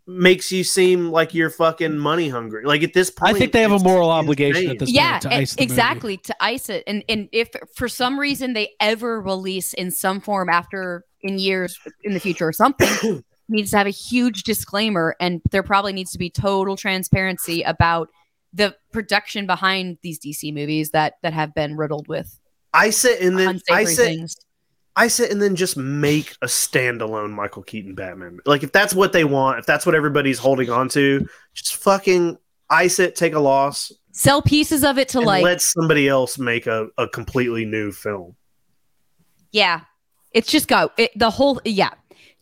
makes 0.06 0.50
you 0.50 0.64
seem 0.64 1.10
like 1.10 1.34
you're 1.34 1.50
fucking 1.50 1.96
money 1.96 2.28
hungry. 2.28 2.64
Like 2.64 2.82
at 2.82 2.92
this 2.92 3.10
point 3.10 3.36
I 3.36 3.38
think 3.38 3.52
they 3.52 3.62
have 3.62 3.72
a 3.72 3.76
it's 3.76 3.84
moral 3.84 4.10
obligation 4.10 4.70
at 4.70 4.78
this 4.78 4.90
yeah, 4.92 5.12
point 5.12 5.22
to 5.22 5.28
e- 5.30 5.34
ice 5.34 5.54
the 5.54 5.62
movie. 5.62 5.72
exactly 5.72 6.16
to 6.18 6.36
ice 6.40 6.68
it. 6.68 6.84
And 6.86 7.04
and 7.08 7.28
if 7.32 7.48
for 7.74 7.88
some 7.88 8.18
reason 8.18 8.52
they 8.52 8.70
ever 8.80 9.20
release 9.20 9.72
in 9.72 9.90
some 9.90 10.20
form 10.20 10.48
after 10.48 11.04
in 11.22 11.38
years 11.38 11.78
in 12.02 12.12
the 12.12 12.20
future 12.20 12.48
or 12.48 12.52
something, 12.52 13.24
needs 13.50 13.70
to 13.72 13.78
have 13.78 13.86
a 13.86 13.90
huge 13.90 14.44
disclaimer, 14.44 15.16
and 15.20 15.42
there 15.50 15.62
probably 15.62 15.92
needs 15.92 16.12
to 16.12 16.18
be 16.18 16.30
total 16.30 16.76
transparency 16.76 17.62
about 17.62 18.08
the 18.52 18.74
production 18.92 19.46
behind 19.46 19.98
these 20.02 20.18
DC 20.18 20.52
movies 20.52 20.90
that 20.90 21.14
that 21.22 21.32
have 21.32 21.54
been 21.54 21.76
riddled 21.76 22.08
with 22.08 22.40
I 22.72 22.90
sit 22.90 23.20
and 23.20 23.38
then 23.38 23.60
I 23.70 23.84
sit 23.84 24.06
things. 24.06 24.36
I 24.96 25.08
sit 25.08 25.30
and 25.30 25.40
then 25.40 25.56
just 25.56 25.76
make 25.76 26.32
a 26.42 26.46
standalone 26.46 27.30
Michael 27.30 27.62
Keaton 27.62 27.94
Batman. 27.94 28.40
Like 28.44 28.62
if 28.62 28.72
that's 28.72 28.92
what 28.94 29.12
they 29.12 29.24
want, 29.24 29.58
if 29.58 29.66
that's 29.66 29.86
what 29.86 29.94
everybody's 29.94 30.38
holding 30.38 30.68
on 30.68 30.88
to, 30.90 31.26
just 31.54 31.76
fucking 31.76 32.38
ice 32.68 32.98
it, 32.98 33.16
take 33.16 33.34
a 33.34 33.40
loss, 33.40 33.92
Sell 34.12 34.42
pieces 34.42 34.82
of 34.82 34.98
it 34.98 35.08
to 35.10 35.20
like 35.20 35.44
let 35.44 35.62
somebody 35.62 36.08
else 36.08 36.36
make 36.36 36.66
a, 36.66 36.88
a 36.98 37.06
completely 37.08 37.64
new 37.64 37.92
film. 37.92 38.34
Yeah. 39.52 39.82
It's 40.32 40.50
just 40.50 40.68
go 40.68 40.90
it, 40.96 41.12
the 41.16 41.30
whole 41.30 41.60
yeah. 41.64 41.90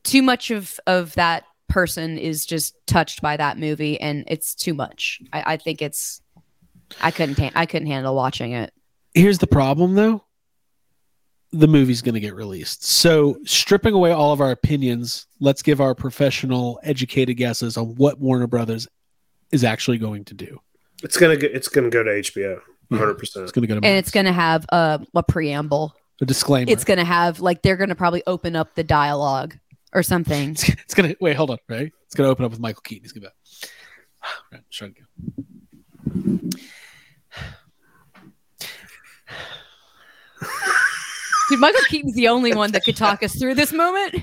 Too 0.08 0.22
much 0.22 0.50
of 0.50 0.78
of 0.86 1.14
that 1.14 1.44
person 1.68 2.16
is 2.18 2.46
just 2.46 2.74
touched 2.86 3.20
by 3.20 3.36
that 3.36 3.58
movie 3.58 4.00
and 4.00 4.24
it's 4.26 4.54
too 4.54 4.72
much. 4.74 5.20
I, 5.32 5.54
I 5.54 5.56
think 5.58 5.82
it's 5.82 6.22
I 7.02 7.10
couldn't 7.10 7.38
ha- 7.38 7.52
I 7.54 7.66
couldn't 7.66 7.88
handle 7.88 8.14
watching 8.14 8.52
it. 8.52 8.72
Here's 9.14 9.38
the 9.38 9.46
problem, 9.46 9.94
though. 9.94 10.24
The 11.52 11.66
movie's 11.66 12.02
going 12.02 12.14
to 12.14 12.20
get 12.20 12.34
released. 12.34 12.84
So, 12.84 13.38
stripping 13.44 13.94
away 13.94 14.12
all 14.12 14.32
of 14.32 14.40
our 14.42 14.50
opinions, 14.50 15.26
let's 15.40 15.62
give 15.62 15.80
our 15.80 15.94
professional, 15.94 16.78
educated 16.82 17.38
guesses 17.38 17.78
on 17.78 17.94
what 17.96 18.18
Warner 18.20 18.46
Brothers 18.46 18.86
is 19.50 19.64
actually 19.64 19.96
going 19.98 20.24
to 20.26 20.34
do. 20.34 20.60
It's 21.02 21.16
gonna 21.16 21.36
go, 21.38 21.48
it's 21.50 21.68
gonna 21.68 21.88
go 21.88 22.02
to 22.02 22.10
HBO, 22.10 22.60
one 22.88 23.00
hundred 23.00 23.14
percent. 23.18 23.44
It's 23.44 23.52
going 23.52 23.62
to 23.62 23.66
go 23.66 23.80
to 23.80 23.86
And 23.86 23.96
it's 23.96 24.10
going 24.10 24.26
to 24.26 24.32
have 24.32 24.66
a, 24.70 25.00
a 25.14 25.22
preamble. 25.22 25.94
a 26.20 26.26
disclaimer. 26.26 26.70
It's 26.70 26.84
going 26.84 26.98
to 26.98 27.04
have 27.04 27.40
like 27.40 27.62
they're 27.62 27.76
going 27.76 27.88
to 27.90 27.94
probably 27.94 28.22
open 28.26 28.54
up 28.54 28.74
the 28.74 28.84
dialogue 28.84 29.56
or 29.92 30.02
something. 30.02 30.50
it's 30.52 30.94
going 30.94 31.10
to 31.10 31.16
wait. 31.20 31.36
Hold 31.36 31.50
on, 31.50 31.58
right? 31.68 31.92
It's 32.06 32.14
going 32.14 32.26
to 32.26 32.30
open 32.30 32.44
up 32.44 32.50
with 32.50 32.60
Michael 32.60 32.82
Keaton. 32.82 33.04
He's 33.04 33.12
going 33.12 33.22
to 33.22 33.28
be. 33.28 33.68
Right, 34.52 34.62
let's 34.64 34.76
try 34.76 34.88
it 34.88 34.92
again. 34.92 35.06
Dude, 41.48 41.60
Michael 41.60 41.80
Keaton's 41.88 42.14
the 42.14 42.28
only 42.28 42.54
one 42.54 42.72
that 42.72 42.84
could 42.84 42.96
talk 42.96 43.22
us 43.22 43.34
through 43.38 43.54
this 43.54 43.72
moment. 43.72 44.16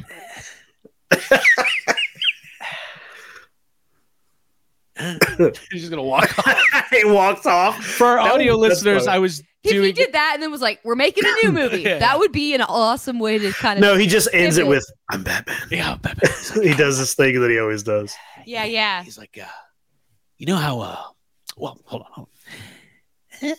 He's 5.71 5.81
just 5.81 5.89
going 5.91 5.97
to 5.97 6.01
walk 6.01 6.37
off. 6.47 6.89
he 6.91 7.03
walks 7.05 7.45
off. 7.45 7.83
For 7.83 8.05
our 8.05 8.17
That 8.23 8.33
audio 8.35 8.57
was- 8.57 8.69
listeners. 8.69 9.07
I 9.07 9.19
was 9.19 9.41
If 9.63 9.71
he 9.83 9.91
did 9.91 10.13
that 10.13 10.31
and 10.35 10.43
then 10.43 10.51
was 10.51 10.61
like, 10.61 10.79
"We're 10.83 10.95
making 10.95 11.23
a 11.25 11.45
new 11.45 11.51
movie," 11.61 11.81
Yeah. 11.81 11.99
that 11.99 12.19
would 12.19 12.31
be 12.31 12.53
an 12.55 12.61
awesome 12.61 13.19
way 13.19 13.37
to 13.39 13.51
kind 13.51 13.77
of. 13.77 13.81
No, 13.81 13.95
he 13.97 14.07
just 14.07 14.29
ends 14.33 14.57
it 14.57 14.67
with 14.67 14.85
"I'm 15.11 15.23
Batman." 15.23 15.57
Yeah, 15.69 15.97
Batman. 15.97 16.31
he 16.63 16.73
does 16.75 16.97
this 16.97 17.13
thing 17.13 17.41
that 17.41 17.49
he 17.51 17.59
always 17.59 17.83
does. 17.83 18.15
Yeah, 18.45 18.63
yeah. 18.65 19.03
He's 19.03 19.17
like, 19.17 19.37
uh, 19.41 19.47
you 20.37 20.45
know 20.45 20.55
how? 20.57 20.79
uh 20.81 21.01
Well, 21.57 21.79
hold 21.85 22.03
on. 22.03 22.07
Hold 22.11 22.27
on. 23.41 23.55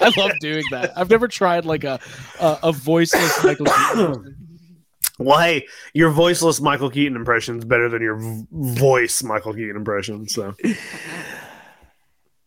I 0.00 0.12
love 0.16 0.32
doing 0.40 0.64
that. 0.72 0.92
I've 0.96 1.10
never 1.10 1.28
tried 1.28 1.64
like 1.64 1.84
a 1.84 2.00
a, 2.40 2.58
a 2.64 2.72
voiceless 2.72 3.44
Michael 3.44 3.66
Keaton. 5.22 5.30
Well, 5.30 5.40
hey, 5.40 5.66
your 5.94 6.10
voiceless 6.10 6.60
Michael 6.60 6.90
Keaton 6.90 7.16
impression 7.16 7.58
is 7.58 7.64
better 7.64 7.88
than 7.88 8.02
your 8.02 8.16
v- 8.16 8.46
voice 8.50 9.22
Michael 9.22 9.54
Keaton 9.54 9.76
impression. 9.76 10.28
So 10.28 10.54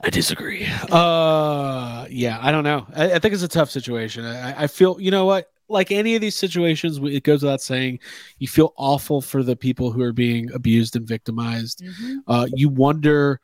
I 0.03 0.09
disagree. 0.09 0.67
Uh, 0.91 2.05
yeah, 2.09 2.37
I 2.41 2.51
don't 2.51 2.63
know. 2.63 2.85
I, 2.95 3.13
I 3.13 3.19
think 3.19 3.33
it's 3.33 3.43
a 3.43 3.47
tough 3.47 3.71
situation. 3.71 4.25
I, 4.25 4.63
I 4.63 4.67
feel, 4.67 4.99
you 4.99 5.11
know 5.11 5.25
what? 5.25 5.51
Like 5.67 5.91
any 5.91 6.13
of 6.13 6.21
these 6.21 6.35
situations, 6.35 6.99
it 6.99 7.23
goes 7.23 7.41
without 7.41 7.61
saying, 7.61 7.99
you 8.37 8.47
feel 8.47 8.73
awful 8.77 9.19
for 9.19 9.41
the 9.41 9.55
people 9.55 9.91
who 9.91 10.03
are 10.03 10.13
being 10.13 10.51
abused 10.53 10.95
and 10.95 11.07
victimized. 11.07 11.81
Mm-hmm. 11.81 12.17
Uh, 12.27 12.47
you 12.53 12.69
wonder, 12.69 13.39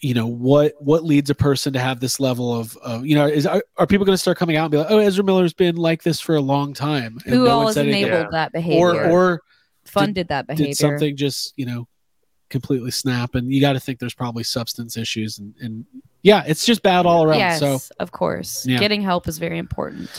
you 0.00 0.14
know, 0.14 0.26
what 0.26 0.74
what 0.78 1.04
leads 1.04 1.28
a 1.30 1.34
person 1.34 1.72
to 1.74 1.78
have 1.78 2.00
this 2.00 2.18
level 2.18 2.58
of, 2.58 2.76
of 2.78 3.04
you 3.04 3.14
know, 3.14 3.26
is 3.26 3.46
are, 3.46 3.62
are 3.76 3.86
people 3.86 4.06
going 4.06 4.14
to 4.14 4.20
start 4.20 4.38
coming 4.38 4.56
out 4.56 4.64
and 4.64 4.72
be 4.72 4.78
like, 4.78 4.90
oh, 4.90 4.98
Ezra 4.98 5.22
Miller's 5.22 5.52
been 5.52 5.76
like 5.76 6.02
this 6.02 6.20
for 6.20 6.36
a 6.36 6.40
long 6.40 6.72
time, 6.72 7.18
and 7.24 7.34
Who 7.34 7.44
no 7.44 7.50
all 7.50 7.58
one 7.58 7.66
has 7.66 7.74
said 7.74 7.86
anything? 7.86 8.06
enabled 8.06 8.32
that 8.32 8.52
behavior? 8.52 8.80
or 8.80 9.10
or 9.10 9.42
funded 9.84 10.28
that 10.28 10.46
behavior? 10.46 10.66
did 10.68 10.76
something 10.76 11.16
just 11.16 11.52
you 11.56 11.66
know 11.66 11.86
completely 12.48 12.90
snap 12.90 13.34
and 13.36 13.52
you 13.52 13.60
got 13.60 13.74
to 13.74 13.80
think 13.80 13.98
there's 14.00 14.14
probably 14.14 14.42
substance 14.42 14.96
issues 14.96 15.38
and, 15.38 15.54
and 15.60 15.86
yeah 16.22 16.42
it's 16.46 16.66
just 16.66 16.82
bad 16.82 17.06
all 17.06 17.22
around 17.22 17.38
yes, 17.38 17.60
so 17.60 17.78
of 18.00 18.10
course. 18.10 18.66
Yeah. 18.66 18.78
Getting 18.78 19.02
help 19.02 19.28
is 19.28 19.38
very 19.38 19.58
important. 19.58 20.10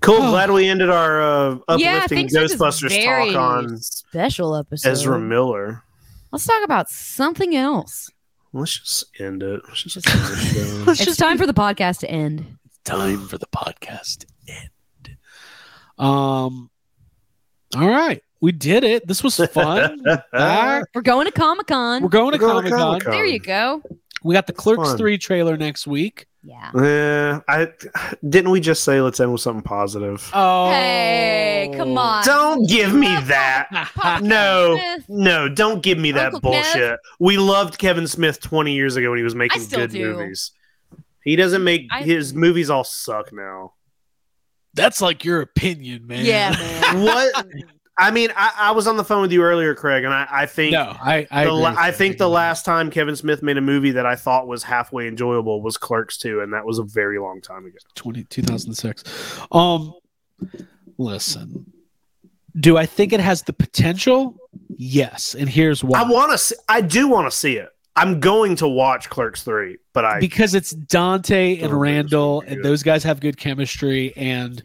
cool. 0.00 0.18
Glad 0.30 0.50
we 0.52 0.68
ended 0.68 0.90
our 0.90 1.20
uh, 1.20 1.58
uplifting 1.68 2.08
thanks 2.08 2.34
for 2.34 2.40
this 2.40 2.54
Ghostbusters 2.54 2.90
very 2.90 3.32
talk 3.32 3.66
on 3.66 3.78
special 3.78 4.54
episode. 4.54 4.90
Ezra 4.90 5.18
Miller. 5.18 5.82
Let's 6.30 6.46
talk 6.46 6.62
about 6.62 6.88
something 6.88 7.56
else. 7.56 8.10
Let's 8.52 8.78
just 8.80 9.04
end 9.20 9.42
it. 9.42 9.60
Let's 9.68 9.82
just 9.84 10.08
end 10.08 10.86
the 10.86 10.94
show. 10.94 11.02
it's 11.10 11.16
time 11.16 11.38
for 11.38 11.46
the 11.46 11.54
podcast 11.54 12.00
to 12.00 12.10
end. 12.10 12.56
time 12.84 13.26
for 13.28 13.38
the 13.38 13.46
podcast 13.46 14.20
to 14.20 14.26
end 14.52 15.16
um 15.98 16.70
all 17.76 17.88
right 17.88 18.22
we 18.40 18.52
did 18.52 18.82
it 18.84 19.06
this 19.06 19.22
was 19.22 19.36
fun 19.36 20.02
Back. 20.32 20.84
We're 20.94 21.02
going 21.02 21.26
to 21.26 21.32
Comic 21.32 21.66
Con. 21.66 22.02
we're 22.02 22.08
going 22.08 22.32
to 22.32 22.38
We're 22.38 22.48
going 22.52 22.64
to 22.64 22.70
comic-con 22.70 22.88
Comic-Con. 23.00 23.12
There 23.12 23.26
you 23.26 23.38
go. 23.38 23.82
we 24.24 24.32
got 24.34 24.46
the 24.46 24.54
clerks 24.54 24.88
fun. 24.90 24.96
3 24.98 25.18
trailer 25.18 25.56
next 25.58 25.86
week 25.86 26.26
Yeah. 26.42 26.70
Yeah, 26.74 27.40
I 27.48 27.68
didn't 28.26 28.50
we 28.50 28.60
just 28.60 28.82
say 28.82 29.00
let's 29.02 29.20
end 29.20 29.30
with 29.32 29.42
something 29.42 29.62
positive? 29.62 30.28
oh 30.32 30.70
Hey, 30.70 31.70
come 31.76 31.98
on. 31.98 32.24
Don't 32.24 32.66
give 32.68 32.94
me 32.94 33.08
that. 33.24 33.68
No, 34.22 34.78
no, 35.08 35.48
don't 35.50 35.82
give 35.82 35.98
me 35.98 36.12
that 36.12 36.32
Uncle 36.34 36.50
Kev. 36.52 36.62
bullshit. 36.72 37.00
We 37.18 37.36
loved 37.36 37.76
Kevin 37.78 38.06
Smith 38.06 38.40
20 38.40 38.72
years 38.72 38.96
ago 38.96 39.10
when 39.10 39.18
he 39.18 39.24
was 39.24 39.34
making 39.34 39.66
good 39.66 39.90
do. 39.90 40.14
movies. 40.16 40.52
He 41.22 41.36
doesn't 41.36 41.62
make 41.62 41.82
I- 41.90 42.02
his 42.02 42.32
movies 42.32 42.70
all 42.70 42.84
suck 42.84 43.32
now. 43.34 43.74
that's 44.72 45.02
like 45.02 45.24
your 45.24 45.42
opinion 45.42 46.06
man 46.06 46.24
Yeah, 46.24 46.50
man. 46.92 47.02
What? 47.04 47.46
I 48.00 48.10
mean, 48.10 48.30
I, 48.34 48.52
I 48.56 48.70
was 48.72 48.86
on 48.86 48.96
the 48.96 49.04
phone 49.04 49.22
with 49.22 49.32
you 49.32 49.42
earlier, 49.42 49.74
Craig, 49.74 50.04
and 50.04 50.12
I, 50.12 50.26
I 50.30 50.46
think 50.46 50.72
no 50.72 50.96
i 51.00 51.26
i, 51.30 51.44
the 51.44 51.50
agree 51.50 51.62
la- 51.62 51.70
with 51.70 51.78
I 51.78 51.92
think 51.92 52.18
the 52.18 52.28
last 52.28 52.64
time 52.64 52.90
Kevin 52.90 53.14
Smith 53.16 53.42
made 53.42 53.56
a 53.56 53.60
movie 53.60 53.90
that 53.92 54.06
I 54.06 54.16
thought 54.16 54.46
was 54.46 54.62
halfway 54.62 55.06
enjoyable 55.06 55.62
was 55.62 55.76
Clerks 55.76 56.16
2, 56.18 56.40
and 56.40 56.52
that 56.52 56.64
was 56.64 56.78
a 56.78 56.84
very 56.84 57.18
long 57.18 57.40
time 57.40 57.66
ago. 57.66 57.76
20, 57.94 58.24
2006 58.24 59.04
um 59.52 59.94
listen 60.98 61.70
do 62.58 62.76
i 62.76 62.86
think 62.86 63.12
it 63.12 63.20
has 63.20 63.42
the 63.42 63.52
potential 63.52 64.36
yes 64.76 65.34
and 65.34 65.48
here's 65.48 65.84
why 65.84 66.00
I 66.00 66.04
want 66.04 66.32
to. 66.32 66.38
See, 66.38 66.54
I 66.68 66.80
do 66.80 67.08
want 67.08 67.30
to 67.30 67.36
see 67.36 67.56
it. 67.56 67.68
I'm 67.96 68.20
going 68.20 68.56
to 68.56 68.68
watch 68.68 69.10
Clerks 69.10 69.42
3, 69.42 69.76
but 69.92 70.04
I 70.04 70.20
because 70.20 70.54
it's 70.54 70.70
Dante 70.70 71.58
and 71.60 71.78
Randall, 71.78 72.42
and 72.46 72.64
those 72.64 72.82
guys 72.82 73.02
have 73.04 73.20
good 73.20 73.36
chemistry. 73.36 74.14
And 74.16 74.62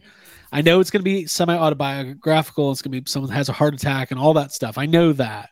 I 0.56 0.62
know 0.62 0.80
it's 0.80 0.90
going 0.90 1.00
to 1.00 1.04
be 1.04 1.26
semi 1.26 1.54
autobiographical. 1.54 2.72
It's 2.72 2.80
going 2.80 2.92
to 2.92 3.00
be 3.02 3.08
someone 3.10 3.30
has 3.30 3.50
a 3.50 3.52
heart 3.52 3.74
attack 3.74 4.10
and 4.10 4.18
all 4.18 4.32
that 4.34 4.52
stuff. 4.52 4.78
I 4.78 4.86
know 4.86 5.12
that. 5.12 5.50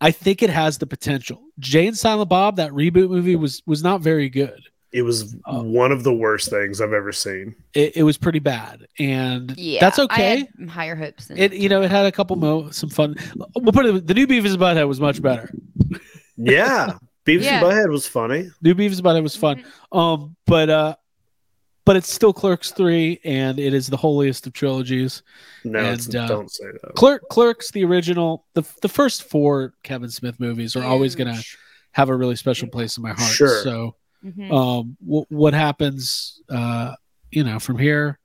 I 0.00 0.10
think 0.10 0.42
it 0.42 0.50
has 0.50 0.78
the 0.78 0.86
potential. 0.86 1.40
Jay 1.60 1.86
and 1.86 1.96
Silent 1.96 2.28
Bob, 2.28 2.56
that 2.56 2.72
reboot 2.72 3.08
movie 3.10 3.36
was 3.36 3.62
was 3.64 3.84
not 3.84 4.00
very 4.00 4.28
good. 4.28 4.60
It 4.90 5.02
was 5.02 5.36
Oh. 5.46 5.62
one 5.62 5.92
of 5.92 6.02
the 6.02 6.12
worst 6.12 6.50
things 6.50 6.80
I've 6.80 6.92
ever 6.92 7.12
seen. 7.12 7.54
It, 7.74 7.96
it 7.98 8.02
was 8.02 8.18
pretty 8.18 8.40
bad, 8.40 8.86
and 8.98 9.54
Yeah, 9.56 9.78
that's 9.80 9.98
I 10.00 10.02
okay. 10.04 10.48
had 10.58 10.68
higher 10.68 10.96
hopes. 10.96 11.28
Than 11.28 11.38
It 11.38 11.52
you 11.54 11.68
know 11.68 11.80
it 11.82 11.90
had 11.92 12.04
a 12.04 12.12
couple 12.12 12.34
mo 12.36 12.70
some 12.70 12.90
fun. 12.90 13.14
We'll 13.54 13.72
put 13.72 13.86
it. 13.86 14.06
The 14.08 14.14
new 14.14 14.26
Beavis 14.26 14.50
and 14.54 14.58
Butthead 14.60 14.88
was 14.88 14.98
much 15.00 15.22
better. 15.22 15.48
Yeah, 16.36 16.94
Beavis 17.24 17.44
Yeah. 17.44 17.58
and 17.58 17.66
Butthead 17.66 17.88
was 17.90 18.08
funny. 18.08 18.50
New 18.62 18.74
Beavis 18.74 18.96
and 18.96 19.04
Butthead 19.04 19.22
was 19.22 19.36
fun. 19.36 19.64
Um, 19.92 20.34
but 20.46 20.68
uh, 20.68 20.96
but 21.84 21.96
it's 21.96 22.12
still 22.12 22.32
Clerks 22.32 22.70
three, 22.72 23.20
and 23.24 23.58
it 23.58 23.74
is 23.74 23.88
the 23.88 23.96
holiest 23.96 24.46
of 24.46 24.52
trilogies. 24.52 25.22
No, 25.64 25.80
it's, 25.92 26.06
And, 26.06 26.16
uh, 26.16 26.26
don't 26.28 26.50
say 26.50 26.66
that. 26.82 26.94
Clerk 26.94 27.22
Clerks, 27.30 27.70
the 27.70 27.84
original, 27.84 28.44
the 28.54 28.62
the 28.82 28.88
first 28.88 29.24
four 29.24 29.74
Kevin 29.82 30.10
Smith 30.10 30.38
movies 30.40 30.76
are 30.76 30.84
always 30.84 31.14
gonna 31.14 31.40
have 31.92 32.08
a 32.08 32.16
really 32.16 32.36
special 32.36 32.68
place 32.68 32.96
in 32.96 33.02
my 33.02 33.12
heart. 33.12 33.32
Sure. 33.32 33.62
So, 33.62 33.96
Mhm. 34.24 34.52
um, 34.52 34.96
w- 35.04 35.26
what 35.28 35.52
happens, 35.54 36.40
uh, 36.48 36.94
you 37.30 37.44
know, 37.44 37.58
from 37.58 37.78
here, 37.78 38.18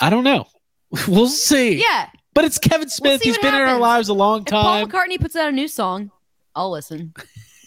I 0.00 0.10
don't 0.10 0.24
know. 0.24 0.46
we'll 1.08 1.28
see. 1.28 1.80
yeah, 1.80 2.08
But 2.34 2.44
it's 2.44 2.58
Kevin 2.58 2.88
Smith. 2.88 3.22
see 3.22 3.28
He's 3.30 3.34
what 3.36 3.42
been 3.42 3.54
in 3.54 3.60
our 3.62 3.78
lives 3.78 4.08
a 4.08 4.14
long 4.14 4.40
if 4.40 4.46
Paul 4.46 4.86
time, 4.86 4.88
McCartney 4.90 5.20
puts 5.20 5.36
out 5.36 5.48
a 5.48 5.52
new 5.52 5.68
song, 5.68 6.10
I'll 6.54 6.70
listen. 6.70 7.14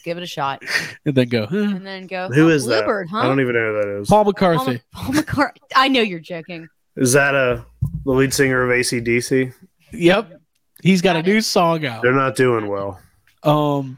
Give 0.06 0.18
it 0.18 0.24
a 0.24 0.28
shot, 0.28 0.62
and 1.06 1.16
then 1.16 1.28
go. 1.28 1.48
Huh. 1.48 1.58
and 1.58 1.86
then 1.86 2.06
go. 2.08 2.30
Who 2.30 2.46
"Oh, 2.46 2.50
is 2.50 2.66
that? 2.68 2.86
Bluebird, 2.86 3.10
huh? 3.10 3.18
I 3.18 3.24
don't 3.24 3.42
even 3.42 3.56
know 3.56 3.74
who 3.74 3.82
that 3.82 4.02
is. 4.02 4.08
Paul 4.08 4.24
Paul, 4.24 4.32
McCarthy. 4.32 4.72
Mc- 4.74 4.84
Paul 4.94 5.14
McCartney. 5.14 5.58
I 5.76 5.88
know 5.88 6.02
you're 6.02 6.20
joking. 6.20 6.68
Is 6.96 7.12
that 7.14 7.34
a 7.36 7.66
the 8.06 8.12
lead 8.12 8.34
singer 8.34 8.62
of 8.64 8.70
ACDC? 8.70 9.52
Yep. 9.92 10.42
He's 10.84 11.02
got 11.02 11.16
a 11.16 11.20
it. 11.20 11.26
new 11.26 11.42
song 11.42 11.86
out. 11.86 12.04
They're 12.04 12.14
not 12.14 12.36
doing 12.36 12.68
well. 12.68 13.00
Um, 13.44 13.98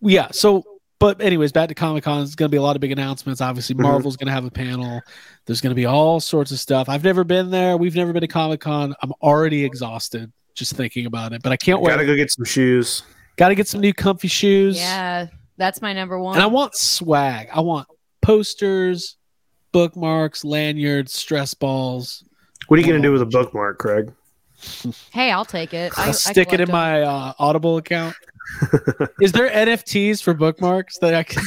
yeah. 0.00 0.28
So, 0.32 0.64
but 0.98 1.20
anyways, 1.20 1.52
back 1.52 1.68
to 1.68 1.74
Comic 1.74 2.02
Con. 2.04 2.22
It's 2.22 2.34
going 2.34 2.48
to 2.48 2.52
be 2.52 2.56
a 2.58 2.62
lot 2.62 2.76
of 2.76 2.80
big 2.80 2.90
announcements. 2.92 3.40
Obviously, 3.40 3.76
Mhm. 3.76 3.82
Marvel's 3.82 4.16
going 4.16 4.26
to 4.26 4.32
have 4.32 4.44
a 4.44 4.50
panel. 4.50 5.00
There's 5.46 5.60
going 5.60 5.70
to 5.70 5.76
be 5.76 5.86
all 5.86 6.18
sorts 6.20 6.50
of 6.50 6.58
stuff. 6.58 6.88
I've 6.88 7.04
never 7.04 7.22
been 7.24 7.50
there. 7.50 7.76
We've 7.76 7.94
never 7.94 8.12
been 8.12 8.22
to 8.22 8.28
Comic 8.28 8.60
Con. 8.60 8.94
I'm 9.02 9.12
already 9.22 9.64
exhausted 9.64 10.32
just 10.54 10.74
thinking 10.74 11.06
about 11.06 11.32
it. 11.32 11.42
But 11.42 11.52
I 11.52 11.56
can't 11.56 11.80
wait. 11.80 11.90
Gotta 11.92 12.04
go 12.06 12.16
get 12.16 12.30
some 12.32 12.44
shoes. 12.44 13.04
Got 13.36 13.48
to 13.48 13.54
get 13.54 13.66
some 13.68 13.80
new 13.80 13.94
comfy 13.94 14.28
shoes. 14.28 14.76
Yeah, 14.76 15.26
that's 15.56 15.80
my 15.82 15.92
number 15.92 16.18
one. 16.18 16.34
And 16.36 16.42
I 16.42 16.46
want 16.46 16.74
swag. 16.74 17.48
I 17.52 17.60
want 17.60 17.88
posters, 18.20 19.16
bookmarks, 19.72 20.44
lanyards, 20.44 21.12
stress 21.14 21.54
balls. 21.54 22.24
What 22.68 22.78
are 22.78 22.80
you 22.82 22.86
gonna 22.86 23.00
do 23.02 23.12
with 23.12 23.22
a 23.22 23.26
bookmark, 23.26 23.78
Craig? 23.78 24.12
hey, 25.10 25.32
I'll 25.32 25.44
take 25.44 25.74
it. 25.74 25.92
I, 25.98 26.02
I'll 26.04 26.08
I 26.10 26.12
stick 26.12 26.52
it 26.52 26.60
in 26.60 26.66
collect 26.66 26.68
'em. 26.68 26.72
my 26.72 27.02
uh, 27.02 27.32
Audible 27.38 27.78
account. 27.78 28.14
Is 29.20 29.32
there 29.32 29.50
NFTs 29.66 30.22
for 30.22 30.34
bookmarks 30.34 30.98
that 30.98 31.14
I 31.14 31.22
can? 31.24 31.42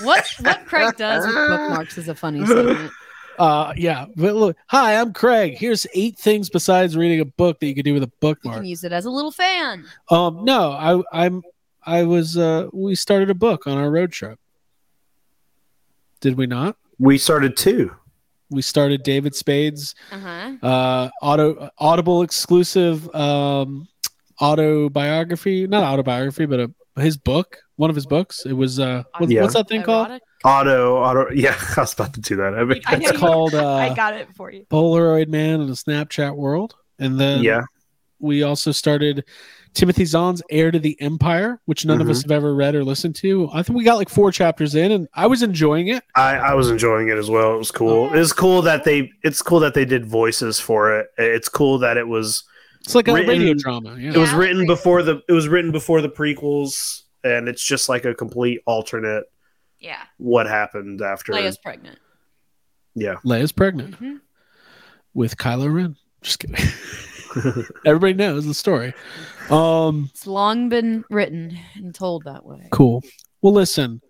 What 0.00 0.26
what 0.40 0.66
Craig 0.66 0.96
does 0.96 1.24
with 1.24 1.34
bookmarks 1.34 1.96
is 1.98 2.08
a 2.08 2.14
funny 2.14 2.44
segment. 2.46 2.90
Uh, 3.38 3.72
yeah. 3.76 4.06
But 4.16 4.34
look, 4.34 4.56
hi, 4.68 5.00
I'm 5.00 5.12
Craig. 5.12 5.56
Here's 5.58 5.86
eight 5.94 6.16
things 6.18 6.48
besides 6.50 6.96
reading 6.96 7.20
a 7.20 7.24
book 7.24 7.58
that 7.60 7.66
you 7.66 7.74
could 7.74 7.84
do 7.84 7.94
with 7.94 8.02
a 8.02 8.06
You 8.06 8.12
bookmark. 8.20 8.56
can 8.58 8.66
use 8.66 8.84
it 8.84 8.92
as 8.92 9.04
a 9.04 9.10
little 9.10 9.30
fan. 9.32 9.84
Um, 10.10 10.44
no, 10.44 10.70
I, 10.72 11.02
I'm, 11.24 11.42
I 11.84 12.04
was, 12.04 12.36
uh, 12.36 12.68
we 12.72 12.94
started 12.94 13.30
a 13.30 13.34
book 13.34 13.66
on 13.66 13.76
our 13.76 13.90
road 13.90 14.12
trip. 14.12 14.38
Did 16.20 16.36
we 16.36 16.46
not? 16.46 16.76
We 16.98 17.18
started 17.18 17.56
two. 17.56 17.94
We 18.50 18.62
started 18.62 19.02
David 19.02 19.34
Spade's 19.34 19.94
Uh-huh. 20.12 20.52
uh, 20.62 21.10
auto 21.20 21.70
Audible 21.78 22.22
exclusive 22.22 23.12
um, 23.14 23.88
autobiography, 24.40 25.66
not 25.66 25.82
autobiography, 25.82 26.46
but 26.46 26.60
a, 26.60 27.00
his 27.00 27.16
book, 27.16 27.58
one 27.76 27.90
of 27.90 27.96
his 27.96 28.06
books. 28.06 28.44
It 28.46 28.52
was 28.52 28.78
uh, 28.80 29.02
what's, 29.18 29.32
Yeah. 29.32 29.42
what's 29.42 29.54
that 29.54 29.68
thing 29.68 29.82
called? 29.82 30.20
Auto, 30.44 30.96
auto. 30.98 31.30
Yeah, 31.32 31.56
I 31.76 31.80
was 31.80 31.94
about 31.94 32.14
to 32.14 32.20
do 32.20 32.36
that. 32.36 32.54
I 32.54 32.64
mean, 32.64 32.80
I 32.86 32.96
It's 32.96 33.12
called 33.12 33.54
uh, 33.54 33.74
I 33.74 33.94
got 33.94 34.14
it 34.14 34.28
for 34.36 34.50
you. 34.50 34.66
Polaroid 34.70 35.28
Man 35.28 35.60
in 35.60 35.68
a 35.68 35.72
Snapchat 35.72 36.36
World, 36.36 36.74
and 36.98 37.18
then 37.18 37.42
yeah. 37.42 37.62
we 38.18 38.42
also 38.42 38.70
started 38.70 39.24
Timothy 39.72 40.04
Zahn's 40.04 40.40
Heir 40.50 40.70
to 40.70 40.78
the 40.78 40.96
Empire, 41.00 41.60
which 41.64 41.84
none 41.84 42.00
of 42.00 42.08
us 42.08 42.22
have 42.22 42.30
ever 42.30 42.54
read 42.54 42.76
or 42.76 42.84
listened 42.84 43.16
to. 43.16 43.48
I 43.52 43.62
think 43.64 43.76
we 43.76 43.82
got 43.84 43.96
like 43.96 44.08
four 44.08 44.30
chapters 44.30 44.74
in, 44.76 44.92
and 44.92 45.08
I 45.14 45.26
was 45.26 45.42
enjoying 45.42 45.88
it. 45.88 46.04
I, 46.14 46.36
I 46.36 46.54
was 46.54 46.70
enjoying 46.70 47.08
it 47.08 47.16
as 47.18 47.28
well. 47.28 47.54
It 47.54 47.58
was 47.58 47.72
cool. 47.72 48.12
It's 48.14 48.32
cool 48.32 48.62
that 48.62 48.84
they. 48.84 49.10
It's 49.24 49.42
cool 49.42 49.58
that 49.60 49.74
they 49.74 49.84
did 49.84 50.04
voices 50.06 50.60
for 50.60 50.96
it. 51.00 51.08
It's 51.18 51.48
cool 51.48 51.78
that 51.78 51.96
it 51.96 52.06
was. 52.06 52.44
It's 52.82 52.94
like 52.94 53.08
a 53.08 53.14
Written- 53.14 53.30
radio 53.30 53.54
drama. 53.54 53.96
Yeah. 53.98 54.10
It 54.12 54.18
was 54.18 54.32
I 54.32 54.36
written 54.36 54.56
agree. 54.58 54.66
before 54.66 55.02
the. 55.02 55.22
It 55.26 55.32
was 55.32 55.48
written 55.48 55.72
before 55.72 56.02
the 56.02 56.08
prequels, 56.10 57.00
and 57.24 57.48
it's 57.48 57.64
just 57.64 57.88
like 57.88 58.04
a 58.04 58.14
complete 58.14 58.60
alternate. 58.66 59.24
Yeah. 59.80 60.02
What 60.18 60.46
happened 60.46 61.02
after? 61.02 61.32
Leia's 61.32 61.58
pregnant. 61.58 61.98
Yeah. 62.94 63.16
Leia's 63.24 63.50
pregnant 63.52 63.98
Mhm. 64.00 64.20
with 65.14 65.36
Kylo 65.36 65.74
Ren. 65.74 65.96
Just 66.22 66.38
kidding. 66.38 66.56
Everybody 67.84 68.14
knows 68.14 68.46
the 68.46 68.54
story. 68.54 68.94
Um, 69.50 70.08
It's 70.10 70.26
long 70.26 70.68
been 70.68 71.04
written 71.10 71.58
and 71.74 71.94
told 71.94 72.24
that 72.24 72.44
way. 72.46 72.68
cool. 72.70 73.02
Well, 73.42 73.52
listen. 73.52 74.00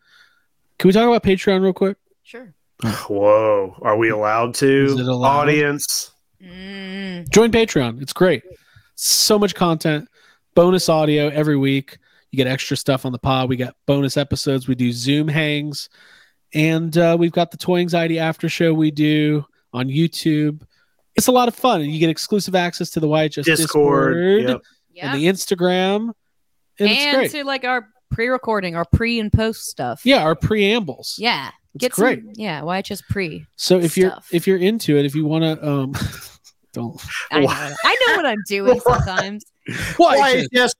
Can 0.79 0.89
we 0.89 0.93
talk 0.93 1.09
about 1.09 1.23
Patreon 1.23 1.63
real 1.63 1.73
quick? 1.73 1.97
Sure. 2.25 2.53
Whoa! 2.83 3.77
Are 3.83 3.97
we 3.97 4.11
allowed 4.11 4.55
to? 4.57 4.85
Is 4.85 4.99
it 5.01 5.07
allowed? 5.07 5.43
Audience. 5.49 6.11
Mm. 6.43 7.29
Join 7.31 7.51
Patreon. 7.51 8.03
It's 8.03 8.13
great. 8.13 8.43
So 8.97 9.39
much 9.39 9.55
content, 9.55 10.09
bonus 10.55 10.89
audio 10.89 11.29
every 11.29 11.57
week. 11.57 11.99
You 12.35 12.37
get 12.39 12.49
extra 12.49 12.77
stuff 12.77 13.07
on 13.07 13.13
the 13.13 13.19
pod. 13.21 13.49
We 13.49 13.55
got 13.57 13.77
bonus 13.87 14.17
episodes. 14.17 14.67
We 14.67 14.75
do 14.75 14.91
Zoom 14.91 15.29
hangs, 15.29 15.89
and 16.53 16.99
uh, 16.99 17.17
we've 17.17 17.31
got 17.31 17.53
the 17.53 17.57
Toy 17.57 17.79
Anxiety 17.79 18.19
After 18.19 18.49
Show 18.49 18.75
we 18.75 18.91
do 18.91 19.47
on 19.73 19.87
YouTube. 19.87 20.63
It's 21.15 21.29
a 21.29 21.33
lot 21.33 21.47
of 21.47 21.55
fun, 21.55 21.81
and 21.81 21.93
you 21.93 22.01
get 22.01 22.11
exclusive 22.11 22.57
access 22.57 22.91
to 22.91 22.99
the 22.99 23.07
YHS 23.07 23.45
Discord. 23.45 24.15
Discord, 24.15 24.49
Yep. 24.49 24.63
And 25.13 25.21
the 25.21 25.27
Instagram, 25.27 26.11
and, 26.81 26.91
it's 26.91 27.01
And 27.03 27.17
great. 27.19 27.31
to 27.31 27.45
like 27.45 27.65
our 27.65 27.87
pre-recording, 28.11 28.75
our 28.75 28.85
pre 28.85 29.21
and 29.21 29.33
post 29.33 29.67
stuff. 29.67 30.01
yeah, 30.05 30.25
our 30.25 30.35
preambles. 30.35 31.15
Yeah. 31.17 31.51
It's 31.77 31.83
Get 31.83 31.93
great. 31.93 32.19
Some, 32.19 32.33
yeah. 32.35 32.63
Why 32.63 32.83
just 32.83 33.05
pre? 33.09 33.47
So 33.55 33.79
if 33.79 33.97
you're 33.97 34.13
if 34.33 34.49
you're 34.49 34.59
into 34.59 34.97
it, 34.99 35.05
if 35.07 35.15
you 35.15 35.25
want 35.25 35.45
to, 35.45 35.69
um, 35.69 35.93
don't 36.73 37.01
I 37.31 37.39
know, 37.39 37.47
what- 37.47 37.77
I 37.85 37.97
know 38.09 38.17
what 38.17 38.27
I'm 38.27 38.43
doing 38.49 38.81
sometimes. 38.81 39.45
why 39.97 40.47
Yes, 40.51 40.75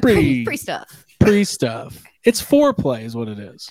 pre 0.00 0.44
Pre. 0.44 0.56
stuff. 0.56 1.04
pre 1.18 1.44
stuff. 1.44 2.02
It's 2.24 2.42
foreplay, 2.42 3.02
is 3.04 3.16
what 3.16 3.28
it 3.28 3.38
is. 3.38 3.70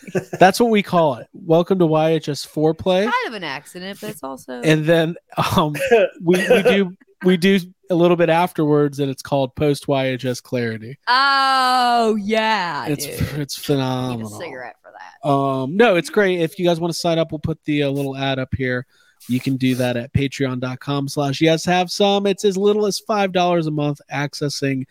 That's 0.38 0.58
what 0.58 0.70
we 0.70 0.82
call 0.82 1.16
it. 1.16 1.28
Welcome 1.32 1.78
to 1.78 1.86
YHS 1.86 2.46
foreplay. 2.48 3.04
Kind 3.04 3.28
of 3.28 3.34
an 3.34 3.44
accident, 3.44 4.00
but 4.00 4.10
it's 4.10 4.22
also 4.22 4.60
And 4.60 4.84
then 4.84 5.16
um, 5.56 5.74
we, 6.22 6.36
we 6.48 6.62
do 6.62 6.96
we 7.24 7.36
do 7.36 7.60
a 7.88 7.94
little 7.94 8.16
bit 8.16 8.28
afterwards, 8.28 8.98
and 8.98 9.10
it's 9.10 9.22
called 9.22 9.54
post 9.54 9.86
YHS 9.86 10.42
clarity. 10.42 10.98
Oh 11.06 12.16
yeah. 12.16 12.86
It's 12.86 13.06
dude. 13.06 13.38
it's 13.38 13.56
phenomenal. 13.56 14.30
cigarette 14.30 14.76
for 14.82 14.92
that. 14.92 15.28
Um, 15.28 15.76
no, 15.76 15.94
it's 15.96 16.10
great. 16.10 16.40
If 16.40 16.58
you 16.58 16.64
guys 16.66 16.80
want 16.80 16.92
to 16.92 16.98
sign 16.98 17.18
up, 17.18 17.30
we'll 17.30 17.38
put 17.38 17.62
the 17.64 17.84
uh, 17.84 17.90
little 17.90 18.16
ad 18.16 18.38
up 18.38 18.54
here. 18.54 18.86
You 19.28 19.38
can 19.38 19.56
do 19.56 19.76
that 19.76 19.96
at 19.96 20.12
patreon.com 20.12 21.06
slash 21.06 21.40
yes 21.40 21.64
have 21.64 21.92
some. 21.92 22.26
It's 22.26 22.44
as 22.44 22.56
little 22.56 22.86
as 22.86 22.98
five 22.98 23.30
dollars 23.30 23.68
a 23.68 23.70
month 23.70 24.00
accessing 24.12 24.86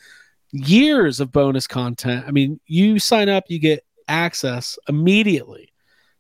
years 0.51 1.19
of 1.19 1.31
bonus 1.31 1.67
content. 1.67 2.25
I 2.27 2.31
mean, 2.31 2.59
you 2.65 2.99
sign 2.99 3.29
up, 3.29 3.45
you 3.47 3.59
get 3.59 3.85
access 4.07 4.77
immediately 4.87 5.71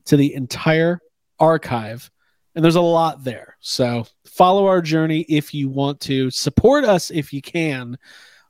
to 0.05 0.17
the 0.17 0.33
entire 0.33 0.99
archive. 1.39 2.09
And 2.55 2.63
there's 2.63 2.75
a 2.75 2.81
lot 2.81 3.23
there. 3.23 3.57
So 3.59 4.05
follow 4.25 4.67
our 4.67 4.81
journey 4.81 5.21
if 5.29 5.53
you 5.53 5.69
want 5.69 5.99
to. 6.01 6.29
Support 6.31 6.83
us 6.83 7.11
if 7.11 7.31
you 7.31 7.41
can. 7.41 7.97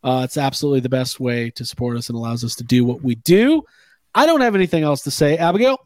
Uh, 0.03 0.21
it's 0.23 0.37
absolutely 0.37 0.79
the 0.79 0.89
best 0.89 1.19
way 1.19 1.51
to 1.51 1.65
support 1.65 1.97
us 1.97 2.09
and 2.09 2.15
allows 2.15 2.43
us 2.43 2.55
to 2.55 2.63
do 2.63 2.83
what 2.83 3.03
we 3.03 3.15
do. 3.15 3.63
I 4.15 4.25
don't 4.25 4.41
have 4.41 4.55
anything 4.55 4.83
else 4.83 5.03
to 5.03 5.11
say. 5.11 5.37
Abigail? 5.37 5.77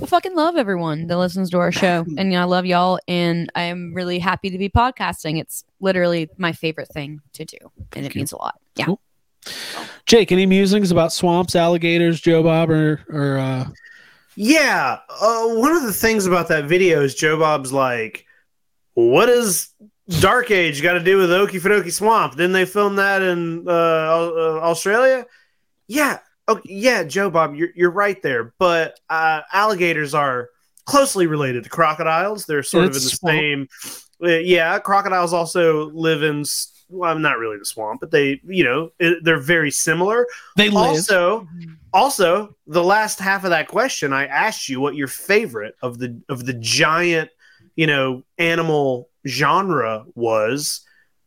I 0.00 0.06
fucking 0.06 0.34
love 0.34 0.56
everyone 0.56 1.06
that 1.08 1.18
listens 1.18 1.50
to 1.50 1.58
our 1.58 1.72
show, 1.72 2.04
and 2.18 2.34
I 2.36 2.44
love 2.44 2.66
y'all. 2.66 2.98
And 3.08 3.50
I 3.54 3.62
am 3.62 3.92
really 3.94 4.18
happy 4.18 4.50
to 4.50 4.58
be 4.58 4.68
podcasting. 4.68 5.38
It's 5.40 5.64
literally 5.80 6.28
my 6.36 6.52
favorite 6.52 6.88
thing 6.88 7.20
to 7.34 7.44
do, 7.44 7.56
and 7.94 8.06
it 8.06 8.14
you. 8.14 8.20
means 8.20 8.32
a 8.32 8.36
lot. 8.36 8.58
Yeah. 8.76 8.86
Cool. 8.86 9.00
Jake, 10.06 10.32
any 10.32 10.46
musings 10.46 10.90
about 10.90 11.12
swamps, 11.12 11.56
alligators, 11.56 12.20
Joe 12.20 12.42
Bob, 12.42 12.70
or 12.70 13.04
or 13.08 13.38
uh, 13.38 13.68
Yeah. 14.36 14.98
Uh, 15.20 15.48
one 15.54 15.72
of 15.74 15.82
the 15.82 15.92
things 15.92 16.26
about 16.26 16.48
that 16.48 16.64
video 16.64 17.02
is 17.02 17.14
Joe 17.14 17.38
Bob's 17.38 17.72
like, 17.72 18.24
what 18.94 19.26
does 19.26 19.70
Dark 20.20 20.50
Age 20.50 20.82
got 20.82 20.94
to 20.94 21.00
do 21.00 21.16
with 21.18 21.30
Okefenokee 21.30 21.92
Swamp? 21.92 22.32
Didn't 22.32 22.52
they 22.52 22.64
film 22.64 22.96
that 22.96 23.22
in 23.22 23.66
uh, 23.66 23.70
uh, 23.70 24.60
Australia? 24.62 25.26
Yeah. 25.88 26.18
Okay, 26.52 26.74
yeah, 26.74 27.04
Joe 27.04 27.30
Bob, 27.30 27.54
you're, 27.54 27.70
you're 27.74 27.90
right 27.90 28.20
there. 28.22 28.54
But 28.58 28.98
uh, 29.08 29.42
alligators 29.52 30.14
are 30.14 30.50
closely 30.84 31.26
related 31.26 31.64
to 31.64 31.70
crocodiles. 31.70 32.46
They're 32.46 32.62
sort 32.62 32.84
of 32.84 32.88
in 32.90 32.94
the 32.94 33.00
swamp. 33.00 33.38
same. 33.38 33.68
uh, 34.22 34.38
yeah, 34.38 34.78
crocodiles 34.78 35.32
also 35.32 35.90
live 35.90 36.22
in. 36.22 36.44
Well, 36.88 37.18
not 37.18 37.38
really 37.38 37.56
the 37.56 37.64
swamp, 37.64 38.00
but 38.00 38.10
they, 38.10 38.38
you 38.44 38.64
know, 38.64 38.92
it, 38.98 39.24
they're 39.24 39.40
very 39.40 39.70
similar. 39.70 40.26
they 40.56 40.68
live? 40.68 40.76
Also, 40.76 41.48
Also, 41.94 42.54
the 42.66 42.84
last 42.84 43.18
half 43.18 43.44
of 43.44 43.50
that 43.50 43.68
question, 43.68 44.12
I 44.12 44.26
asked 44.26 44.68
you 44.68 44.78
what 44.80 44.94
your 44.94 45.08
favorite 45.08 45.74
of 45.80 45.98
the 45.98 46.20
of 46.28 46.44
the 46.44 46.52
giant, 46.54 47.30
you 47.76 47.86
know, 47.86 48.24
animal 48.36 49.08
genre 49.26 50.04
was, 50.14 50.82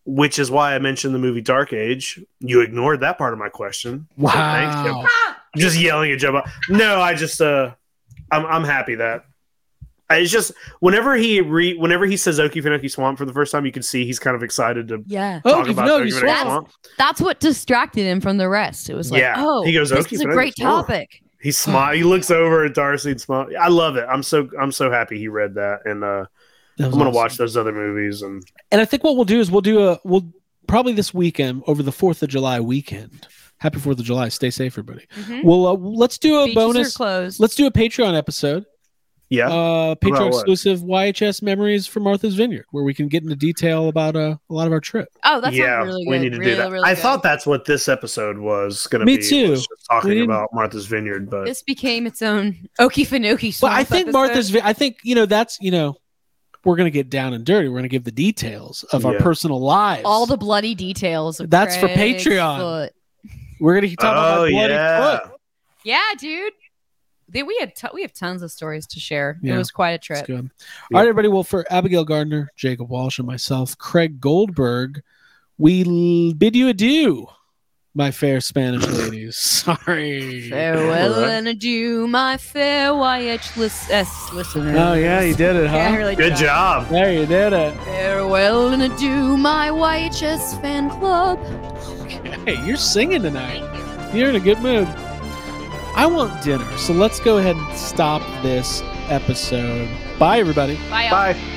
which 0.06 0.40
is 0.40 0.50
why 0.52 0.76
I 0.76 0.80
mentioned 0.80 1.14
the 1.16 1.20
movie 1.20 1.42
Dark 1.42 1.74
Age. 1.74 2.20
You 2.40 2.62
ignored 2.62 3.02
that 3.02 3.18
part 3.18 3.34
of 3.34 3.40
my 3.40 3.50
question. 3.50 4.08
So 4.20 4.28
thanks, 4.28 4.76
Joe. 4.88 4.98
Wow. 5.00 5.08
I'm 5.56 5.62
just 5.62 5.80
yelling 5.80 6.12
at 6.12 6.20
Joe. 6.20 6.42
No, 6.70 7.00
I 7.02 7.14
just 7.16 7.42
uh, 7.42 7.72
I'm 8.32 8.46
I'm 8.46 8.64
happy 8.64 8.96
that. 8.96 9.26
It's 10.12 10.32
just 10.32 10.52
whenever 10.82 11.16
he 11.16 11.42
re 11.42 11.76
whenever 11.78 12.06
he 12.06 12.16
says 12.18 12.38
Okefenokee 12.38 12.92
Swamp 12.92 13.18
for 13.18 13.26
the 13.26 13.34
first 13.34 13.52
time, 13.52 13.66
you 13.66 13.72
can 13.72 13.82
see 13.82 14.06
he's 14.06 14.20
kind 14.20 14.36
of 14.36 14.44
excited 14.44 14.88
to 14.90 15.04
Yeah. 15.08 15.40
talk 15.40 15.66
Okefenokee 15.66 15.72
about 15.72 15.88
Okefenokee 15.90 16.20
Swamp. 16.20 16.42
Swamp. 16.48 16.70
That's 17.00 17.20
what 17.22 17.40
distracted 17.40 18.04
him 18.06 18.22
from 18.22 18.38
the 18.38 18.48
rest. 18.48 18.90
It 18.92 18.94
was 18.96 19.10
like, 19.12 19.22
Yeah. 19.22 19.34
oh, 19.38 19.64
He 19.64 19.74
goes, 19.74 19.90
this 19.90 20.06
"Okey 20.06 20.16
is 20.18 20.22
a 20.22 20.26
great 20.26 20.56
swamp." 20.56 20.86
topic. 20.88 21.22
He 21.42 21.52
smile. 21.52 21.96
He 21.96 22.04
looks 22.04 22.30
over 22.30 22.66
at 22.66 22.76
Darcy 22.76 23.12
and 23.12 23.22
smile. 23.22 23.48
I 23.60 23.68
love 23.70 23.96
it. 23.98 24.06
I'm 24.08 24.22
so 24.22 24.48
I'm 24.62 24.72
so 24.72 24.92
happy 24.92 25.18
he 25.18 25.28
read 25.28 25.56
that, 25.56 25.80
and 25.86 26.04
uh, 26.04 26.22
That 26.22 26.30
I'm 26.80 26.86
was 26.88 26.96
gonna 26.96 27.10
watch 27.12 27.38
those 27.38 27.56
other 27.58 27.72
movies. 27.72 28.22
And 28.22 28.44
And 28.72 28.82
I 28.82 28.86
think 28.86 29.04
what 29.04 29.16
we'll 29.16 29.26
do 29.26 29.40
is 29.40 29.50
we'll 29.52 29.62
do 29.62 29.88
a 29.90 30.00
we'll 30.04 30.30
probably 30.68 30.94
this 30.94 31.14
weekend 31.14 31.64
over 31.68 31.82
the 31.84 31.92
Fourth 31.92 32.22
of 32.24 32.30
July 32.30 32.60
weekend. 32.60 33.28
Happy 33.60 33.80
Fourth 33.80 34.00
of 34.00 34.06
July. 34.06 34.30
Stay 34.30 34.50
safe, 34.50 34.74
everybody. 34.74 35.06
Mhm. 35.22 35.44
We'll 35.44 35.68
uh, 35.68 35.74
let's 35.74 36.18
do 36.18 36.40
a 36.40 36.46
Beaches 36.46 36.96
bonus. 36.98 37.40
Let's 37.40 37.56
do 37.56 37.66
a 37.68 37.72
Patreon 37.72 38.18
episode. 38.18 38.66
yeah, 39.30 39.48
Uh, 39.50 39.96
Patreon 39.96 40.26
what? 40.32 40.34
exclusive 40.36 40.82
YHS 40.82 41.42
memories 41.42 41.88
from 41.88 42.04
Martha's 42.04 42.36
Vineyard, 42.36 42.66
where 42.72 42.84
we 42.84 42.94
can 42.94 43.08
get 43.08 43.24
into 43.24 43.36
detail 43.36 43.88
about 43.88 44.16
uh, 44.16 44.36
a 44.50 44.54
lot 44.54 44.68
of 44.68 44.74
our 44.74 44.80
trip. 44.82 45.08
oh, 45.24 45.40
that's 45.42 45.56
yeah, 45.56 45.82
really 45.84 46.04
good. 46.04 46.10
we 46.12 46.20
need 46.20 46.34
to 46.34 46.38
really, 46.40 46.52
do 46.52 46.58
that. 46.58 46.72
Really 46.72 46.84
I 46.84 46.94
good. 46.94 47.02
thought 47.02 47.24
that's 47.24 47.46
what 47.48 47.66
this 47.66 47.88
episode 47.88 48.38
was 48.38 48.86
gonna 48.88 49.06
be. 49.06 49.14
Me 49.14 49.18
be. 49.18 49.24
too. 49.28 49.58
talking 49.90 50.10
We 50.12 50.22
about 50.24 50.50
Martha's 50.54 50.86
Vineyard, 50.86 51.30
but 51.30 51.46
this 51.46 51.64
became 51.64 52.06
its 52.06 52.22
own 52.22 52.68
Okefenokee 52.80 53.52
But 53.52 53.54
swamp. 53.56 53.76
I 53.76 53.84
think 53.84 54.08
episode. 54.10 54.18
Martha's. 54.18 54.56
I 54.58 54.74
think 54.74 54.98
you 55.04 55.16
know 55.16 55.26
that's 55.26 55.58
you 55.62 55.72
know 55.72 55.96
we're 56.66 56.76
gonna 56.76 56.90
get 56.90 57.10
down 57.10 57.34
and 57.34 57.46
dirty. 57.46 57.70
We're 57.70 57.78
gonna 57.78 57.88
give 57.88 58.04
the 58.04 58.12
details 58.12 58.84
of 58.92 59.06
our 59.06 59.14
personal 59.16 59.60
lives. 59.62 60.02
all 60.06 60.26
the 60.26 60.38
bloody 60.38 60.76
details. 60.76 61.40
Of 61.40 61.50
That's 61.50 61.78
for 61.78 61.88
Patreon. 61.88 62.58
foot. 62.58 62.94
we're 63.60 63.76
gonna 63.76 63.88
talk 63.96 64.00
talking 64.00 64.12
about 64.12 64.38
oh 64.40 64.50
bloody 64.50 64.74
yeah, 64.74 65.20
foot. 65.20 65.32
Yeah, 65.84 66.02
dude. 66.20 66.54
They, 67.28 67.42
we 67.44 67.58
had 67.60 67.76
t- 67.76 67.88
we 67.94 68.02
have 68.04 68.14
tons 68.14 68.42
of 68.44 68.52
stories 68.52 68.86
to 68.88 69.00
share. 69.00 69.40
Yeah. 69.42 69.56
It 69.56 69.58
was 69.58 69.72
quite 69.72 69.92
a 69.92 69.98
trip. 69.98 70.28
good. 70.28 70.50
Yeah. 70.92 70.98
All 70.98 71.02
right, 71.02 71.10
everybody. 71.10 71.28
Well, 71.28 71.44
for 71.44 71.66
Abigail 71.72 72.06
Gardner, 72.06 72.52
Jacob 72.56 72.90
Walsh, 72.90 73.18
and 73.18 73.28
myself, 73.28 73.78
Craig 73.78 74.20
Goldberg, 74.22 75.02
we 75.58 75.84
l- 75.86 76.34
bid 76.34 76.56
you 76.56 76.68
adieu, 76.68 77.28
my 77.96 78.12
fair 78.12 78.42
Spanish 78.42 78.86
ladies. 78.86 79.38
Sorry. 79.66 80.50
Farewell 80.50 81.14
Alright. 81.16 81.30
and 81.32 81.48
adieu, 81.48 82.08
my 82.08 82.38
fair 82.38 82.92
YH 82.92 83.56
lis- 83.58 83.90
S 83.90 84.32
listeners. 84.34 84.76
Oh 84.78 84.94
yeah, 84.94 85.22
you 85.22 85.34
did 85.34 85.56
it, 85.56 85.68
huh? 85.68 85.76
Yeah, 85.78 85.96
really 85.96 86.16
good 86.16 86.32
tried. 86.36 86.40
job. 86.42 86.90
There 86.90 87.12
you 87.14 87.26
did 87.26 87.54
it. 87.54 87.74
Farewell 87.86 88.68
and 88.74 88.84
adieu, 88.84 89.38
my 89.38 89.70
YHS 89.70 90.62
fan 90.62 90.90
club. 90.90 91.40
Hey, 92.46 92.64
you're 92.66 92.78
singing 92.78 93.22
tonight. 93.24 93.64
You're 94.14 94.30
in 94.30 94.36
a 94.36 94.40
good 94.40 94.60
mood. 94.60 94.88
I 95.98 96.06
want 96.06 96.44
dinner, 96.44 96.78
so 96.78 96.92
let's 96.94 97.20
go 97.22 97.38
ahead 97.38 97.56
and 97.56 97.78
stop 97.78 98.22
this 98.44 98.82
episode. 99.10 99.90
Bye, 100.20 100.40
everybody. 100.40 100.76
Bye, 100.90 101.04
y'all. 101.04 101.12
Bye. 101.34 101.55